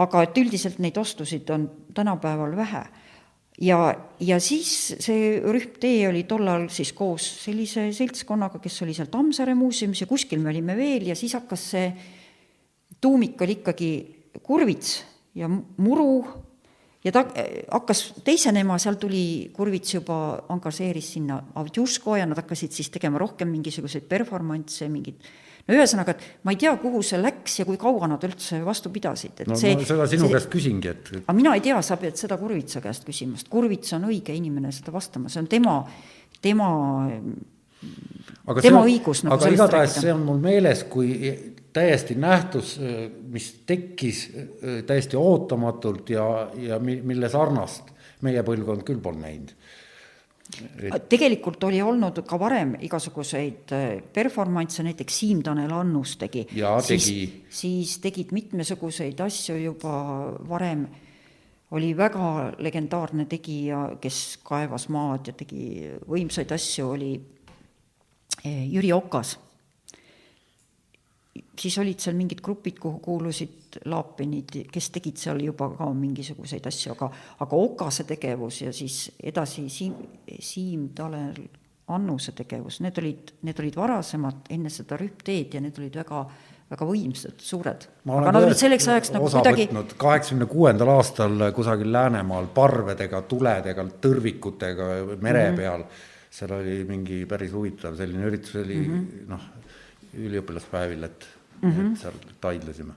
Aga 0.00 0.24
et 0.24 0.38
üldiselt 0.40 0.80
neid 0.82 0.98
ostusid 1.00 1.48
on 1.52 1.68
tänapäeval 1.94 2.56
vähe. 2.56 2.84
ja, 3.60 3.78
ja 4.20 4.38
siis 4.40 4.94
see 5.04 5.40
rühm 5.44 5.76
D 5.82 5.90
oli 6.08 6.24
tollal 6.24 6.68
siis 6.72 6.94
koos 6.96 7.26
sellise 7.44 7.90
seltskonnaga, 7.92 8.58
kes 8.62 8.82
oli 8.86 8.94
seal 8.96 9.10
Tammsaare 9.12 9.54
muuseumis 9.54 10.00
ja 10.00 10.08
kuskil 10.08 10.40
me 10.40 10.50
olime 10.54 10.76
veel 10.76 11.10
ja 11.10 11.16
siis 11.16 11.34
hakkas 11.36 11.66
see 11.74 11.90
tuumik 13.00 13.40
oli 13.42 13.58
ikkagi 13.60 13.90
Kurvits 14.42 15.02
ja 15.34 15.48
Muru 15.50 16.24
ja 17.04 17.12
ta 17.12 17.26
äh, 17.34 17.66
hakkas 17.68 18.14
teisenema, 18.24 18.78
seal 18.78 18.96
tuli, 19.00 19.50
Kurvits 19.52 19.98
juba 19.98 20.40
angažeeris 20.48 21.12
sinna 21.18 21.42
Avdjuško 21.60 22.16
ja 22.16 22.26
nad 22.26 22.40
hakkasid 22.40 22.72
siis 22.72 22.90
tegema 22.90 23.20
rohkem 23.20 23.52
mingisuguseid 23.52 24.08
performance'e, 24.08 24.88
mingid 24.88 25.20
no 25.20 25.49
ühesõnaga, 25.76 26.14
et 26.16 26.44
ma 26.44 26.54
ei 26.54 26.58
tea, 26.60 26.72
kuhu 26.82 27.02
see 27.06 27.20
läks 27.20 27.58
ja 27.60 27.66
kui 27.68 27.78
kaua 27.80 28.08
nad 28.10 28.24
üldse 28.26 28.60
vastu 28.66 28.90
pidasid, 28.94 29.40
et 29.44 29.50
no 29.50 29.58
see 29.58 29.74
ma 29.76 29.86
seda 29.88 30.06
sinu 30.10 30.26
see, 30.26 30.34
käest 30.36 30.50
küsingi, 30.52 30.92
et 30.92 31.12
aga 31.20 31.36
mina 31.36 31.54
ei 31.58 31.64
tea, 31.64 31.80
sa 31.86 31.96
pead 32.00 32.16
seda 32.20 32.38
Kurvitsa 32.40 32.82
käest 32.84 33.06
küsima, 33.08 33.38
sest 33.40 33.50
Kurvits 33.52 33.92
on 33.98 34.08
õige 34.10 34.34
inimene 34.36 34.72
seda 34.74 34.92
vastama, 34.94 35.28
see 35.32 35.42
on 35.44 35.50
tema, 35.50 35.78
tema 36.42 36.68
aga 38.50 38.60
tema 38.64 38.82
see, 38.82 38.90
õigus 38.92 39.22
nagu 39.24 39.36
aga 39.38 39.52
igatahes 39.54 39.96
see 40.02 40.12
on 40.12 40.24
mul 40.26 40.40
meeles 40.42 40.82
kui 40.90 41.14
täiesti 41.72 42.16
nähtus, 42.18 42.74
mis 43.30 43.46
tekkis 43.68 44.24
äh, 44.34 44.80
täiesti 44.88 45.16
ootamatult 45.16 46.10
ja, 46.10 46.26
ja 46.58 46.80
mi- 46.82 47.00
mille 47.06 47.30
sarnast 47.30 47.92
meie 48.26 48.42
põlvkond 48.44 48.82
küll 48.84 48.98
polnud 49.00 49.22
näinud. 49.24 49.52
Tegelikult 51.08 51.64
oli 51.64 51.80
olnud 51.82 52.22
ka 52.26 52.38
varem 52.40 52.74
igasuguseid 52.86 53.74
äh, 53.76 53.84
performance'e, 54.14 54.84
näiteks 54.88 55.20
Siim-Tanel 55.22 55.72
Annus 55.74 56.16
tegi. 56.20 56.46
Siis, 56.86 57.06
tegi. 57.06 57.44
siis 57.48 57.98
tegid 58.02 58.32
mitmesuguseid 58.36 59.20
asju 59.20 59.56
juba 59.60 59.94
varem, 60.48 60.86
oli 61.70 61.92
väga 61.96 62.30
legendaarne 62.58 63.28
tegija, 63.30 63.84
kes 64.02 64.40
kaevas 64.46 64.88
maad 64.90 65.30
ja 65.30 65.36
tegi 65.38 65.92
võimsaid 66.10 66.50
asju, 66.56 66.88
oli 66.96 67.12
eh, 68.44 68.64
Jüri 68.72 68.92
Okas. 68.96 69.36
Siis 71.60 71.78
olid 71.78 72.00
seal 72.00 72.16
mingid 72.18 72.40
grupid, 72.44 72.78
kuhu 72.80 73.00
kuulusid 73.04 73.80
Laapenid, 73.90 74.56
kes 74.72 74.90
tegid 74.90 75.20
seal 75.20 75.40
juba 75.44 75.70
ka 75.76 75.86
mingisuguseid 75.94 76.66
asju, 76.66 76.94
aga, 76.96 77.10
aga 77.44 77.56
Okase 77.56 78.04
tegevus 78.08 78.62
ja 78.64 78.72
siis 78.74 79.10
edasi 79.22 79.68
Siim, 79.70 79.96
Siim-Tanel 80.26 81.42
Annuse 81.90 82.32
tegevus, 82.38 82.80
need 82.84 82.98
olid, 83.02 83.32
need 83.46 83.60
olid 83.62 83.76
varasemad, 83.78 84.46
enne 84.54 84.70
seda 84.70 84.98
rühmteed 85.00 85.56
ja 85.56 85.62
need 85.62 85.78
olid 85.80 85.96
väga, 86.00 86.20
väga 86.70 86.86
võimsad, 86.86 87.40
suured. 87.42 87.86
aga 88.06 88.34
nad 88.34 88.44
olid 88.44 88.60
selleks 88.60 88.86
ajaks 88.92 89.10
nagu 89.16 89.30
kuidagi 89.32 89.66
kaheksakümne 89.98 90.46
kuuendal 90.50 90.92
aastal 90.94 91.50
kusagil 91.56 91.90
Läänemaal 91.92 92.46
parvedega, 92.54 93.24
tuledega, 93.26 93.86
tõrvikutega 94.06 94.92
mere 95.18 95.50
Mhm. 95.50 95.58
peal, 95.58 95.84
seal 96.30 96.54
oli 96.60 96.84
mingi 96.86 97.24
päris 97.26 97.52
huvitav 97.52 97.98
selline 97.98 98.30
üritus, 98.30 98.54
oli 98.62 98.76
mm. 98.76 98.94
-hmm. 98.94 99.28
noh, 99.28 99.50
üliõpilaspäevil, 100.14 101.04
et 101.04 101.26
mm, 101.60 101.70
-hmm. 101.70 101.92
et 101.92 101.98
seal 101.98 102.18
taidlesime. 102.40 102.96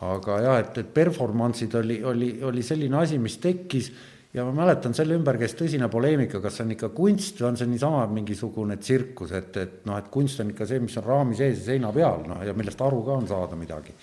aga 0.00 0.40
jah, 0.40 0.58
et, 0.60 0.78
et 0.78 0.92
performance'id 0.94 1.74
oli, 1.74 2.02
oli, 2.04 2.30
oli 2.44 2.62
selline 2.62 2.96
asi, 3.00 3.18
mis 3.18 3.38
tekkis 3.38 3.92
ja 4.36 4.44
ma 4.44 4.52
mäletan, 4.52 4.94
selle 4.96 5.16
ümber 5.16 5.38
käis 5.40 5.54
tõsine 5.56 5.88
poleemika, 5.92 6.42
kas 6.44 6.58
see 6.58 6.66
on 6.66 6.74
ikka 6.74 6.90
kunst 6.96 7.40
või 7.40 7.48
on 7.48 7.58
see 7.60 7.70
niisama 7.70 8.02
mingisugune 8.12 8.76
tsirkus, 8.76 9.32
et, 9.36 9.56
et 9.62 9.78
noh, 9.88 9.96
et 9.96 10.10
kunst 10.12 10.42
on 10.44 10.52
ikka 10.52 10.68
see, 10.68 10.82
mis 10.84 10.96
on 11.00 11.06
raami 11.06 11.38
sees 11.38 11.62
ja 11.62 11.70
seina 11.72 11.92
peal, 11.94 12.26
noh, 12.28 12.42
ja 12.44 12.52
millest 12.56 12.82
aru 12.84 13.00
ka 13.06 13.16
on 13.22 13.28
saada 13.30 13.56
midagi. 13.56 13.96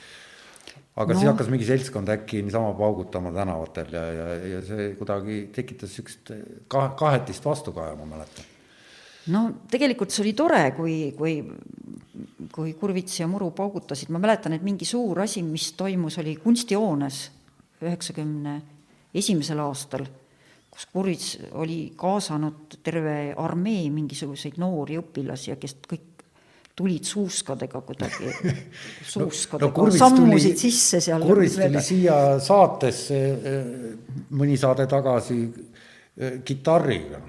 aga 0.95 1.13
no. 1.13 1.19
siis 1.19 1.29
hakkas 1.29 1.51
mingi 1.53 1.65
seltskond 1.65 2.09
äkki 2.13 2.41
niisama 2.45 2.73
paugutama 2.77 3.31
tänavatel 3.33 3.93
ja, 3.93 4.03
ja, 4.13 4.25
ja 4.55 4.63
see 4.65 4.89
kuidagi 4.97 5.37
tekitas 5.53 5.89
niisugust 5.89 6.33
ka-, 6.67 6.89
kahetist 6.97 7.45
vastukaja, 7.45 7.95
ma 7.97 8.09
mäletan. 8.15 8.52
No 9.31 9.43
tegelikult 9.71 10.11
see 10.11 10.23
oli 10.25 10.33
tore, 10.37 10.63
kui, 10.75 10.97
kui, 11.17 11.37
kui 12.51 12.73
Kurvits 12.79 13.21
ja 13.21 13.27
Muru 13.31 13.51
paugutasid, 13.55 14.11
ma 14.13 14.21
mäletan, 14.23 14.57
et 14.57 14.65
mingi 14.65 14.87
suur 14.87 15.23
asi, 15.23 15.43
mis 15.45 15.71
toimus, 15.79 16.19
oli 16.21 16.35
kunstihoones 16.41 17.23
üheksakümne 17.83 18.57
esimesel 19.15 19.61
aastal, 19.63 20.05
kus 20.73 20.87
Kurvits 20.91 21.35
oli 21.59 21.93
kaasanud 21.99 22.79
terve 22.83 23.33
armee 23.37 23.85
mingisuguseid 23.93 24.57
noori 24.61 24.97
õpilasi 24.99 25.53
ja 25.53 25.59
kes 25.61 25.77
kõik 25.87 26.09
tulid 26.75 27.05
suuskadega 27.05 27.81
kuidagi, 27.85 28.31
suuskadega 29.13 29.69
no, 29.69 29.85
no, 29.91 29.97
sammusid 29.97 30.57
sisse 30.57 31.01
seal. 31.05 31.21
Kurvits 31.25 31.59
tuli 31.61 31.83
siia 31.85 32.17
saatesse 32.41 33.19
eh, 33.29 33.69
mõni 34.33 34.57
saade 34.57 34.87
tagasi 34.89 35.39
eh, 35.45 36.39
kitarriga. 36.45 37.21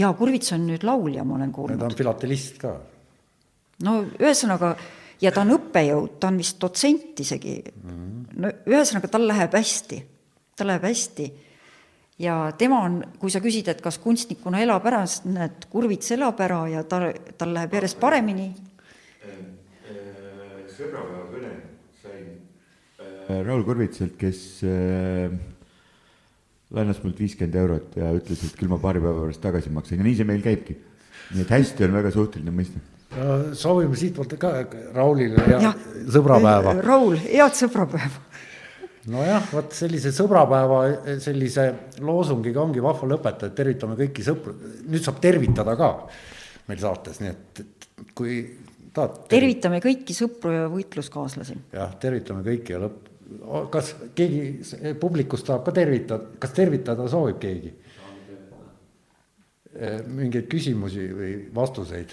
Jaa, 0.00 0.14
Kurvits 0.16 0.54
on 0.56 0.64
nüüd 0.70 0.86
laulja, 0.86 1.24
ma 1.26 1.36
olen 1.36 1.52
ta 1.52 1.56
kuulnud. 1.56 1.84
on 1.84 1.98
filatelist 1.98 2.58
ka. 2.62 2.72
no 3.86 3.96
ühesõnaga, 4.20 4.74
ja 5.20 5.32
ta 5.34 5.44
on 5.44 5.54
õppejõud, 5.58 6.16
ta 6.20 6.30
on 6.30 6.40
vist 6.40 6.58
dotsent 6.62 7.20
isegi 7.24 7.58
mm.. 7.60 8.40
no 8.40 8.52
ühesõnaga, 8.70 9.12
tal 9.12 9.28
läheb 9.28 9.54
hästi, 9.56 10.00
tal 10.56 10.72
läheb 10.72 10.88
hästi. 10.88 11.28
ja 12.24 12.40
tema 12.58 12.82
on, 12.86 13.00
kui 13.20 13.32
sa 13.32 13.42
küsid, 13.44 13.68
et 13.72 13.84
kas 13.84 14.00
kunstnikuna 14.02 14.62
elab 14.64 14.86
ära, 14.90 15.04
siis 15.06 15.26
näed, 15.28 15.68
Kurvits 15.72 16.16
elab 16.16 16.40
ära 16.40 16.64
ja 16.72 16.84
tal, 16.84 17.10
tal 17.38 17.54
läheb 17.56 17.78
järjest 17.78 18.00
paremini. 18.00 18.50
sõbrapäeva 20.80 21.26
kõne 21.28 21.54
sain 22.00 22.28
äh, 23.00 23.40
Raul 23.44 23.64
Kurvitselt, 23.68 24.16
kes 24.20 24.62
äh, 24.64 25.34
laenas 26.74 27.02
mult 27.02 27.18
viiskümmend 27.18 27.58
eurot 27.62 27.98
ja 27.98 28.12
ütles, 28.14 28.44
et 28.46 28.56
küll 28.58 28.70
ma 28.70 28.78
paari 28.82 29.02
päeva 29.02 29.24
pärast 29.24 29.42
tagasi 29.42 29.72
maksan 29.74 30.00
ja 30.00 30.06
nii 30.06 30.16
see 30.20 30.28
meil 30.28 30.42
käibki. 30.44 30.78
nii 31.34 31.44
et 31.44 31.52
hästi 31.56 31.86
on 31.86 31.94
väga 31.98 32.10
suhteline 32.14 32.54
mõiste 32.54 32.82
soovime 33.58 33.96
siitpoolt 33.98 34.36
ka 34.38 34.52
Raulile 34.94 35.46
ja, 35.50 35.58
ja 35.66 35.72
sõbrapäeva. 36.14 36.76
Raul, 36.84 37.16
head 37.24 37.56
sõbrapäeva. 37.58 38.22
nojah, 39.10 39.48
vot 39.50 39.74
sellise 39.74 40.12
sõbrapäeva 40.14 40.80
sellise 41.22 41.66
loosungiga 42.06 42.62
ongi 42.62 42.82
vahva 42.84 43.08
lõpetada, 43.14 43.50
et 43.50 43.58
tervitame 43.58 43.98
kõiki 43.98 44.24
sõpru, 44.26 44.54
nüüd 44.86 45.02
saab 45.02 45.18
tervitada 45.24 45.74
ka 45.78 45.90
meil 46.70 46.82
saates, 46.82 47.18
nii 47.22 47.32
et, 47.32 47.62
et 47.64 48.14
kui 48.14 48.40
tahad. 48.94 49.24
tervitame 49.32 49.80
kõiki 49.82 50.14
sõpru 50.14 50.54
ja 50.54 50.68
võitluskaaslasi. 50.70 51.58
jah, 51.74 51.96
tervitame 52.02 52.46
kõiki 52.46 52.76
ja 52.76 52.84
lõpp, 52.84 53.09
kas 53.70 53.94
keegi 54.14 54.94
publikust 55.00 55.46
tahab 55.46 55.64
ka 55.68 55.74
tervitada, 55.76 56.32
kas 56.38 56.56
tervitada 56.56 57.08
soovib 57.08 57.38
keegi? 57.42 57.76
mingeid 60.10 60.48
küsimusi 60.50 61.04
või 61.14 61.34
vastuseid? 61.54 62.10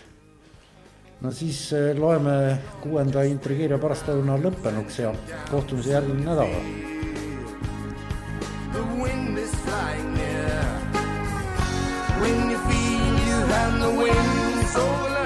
no 1.22 1.32
siis 1.32 1.74
eh, 1.74 1.98
loeme 1.98 2.58
kuuenda 2.84 3.24
intrigeeriva 3.26 3.80
pärastlõuna 3.82 4.38
lõppenuks 4.44 5.02
ja 5.02 5.14
kohtumise 5.52 5.96
järgmine 5.96 6.28
nädal. 6.28 6.54
The 8.78 8.86
wind 9.02 9.38
is 9.42 9.54
flying 9.66 10.14
near. 10.14 10.64
When 12.22 12.52
you 12.52 12.60
feel 12.70 13.22
you 13.26 13.46
have 13.54 13.80
the 13.82 13.94
wind 13.98 14.68
so 14.74 14.86
loud. 14.86 15.17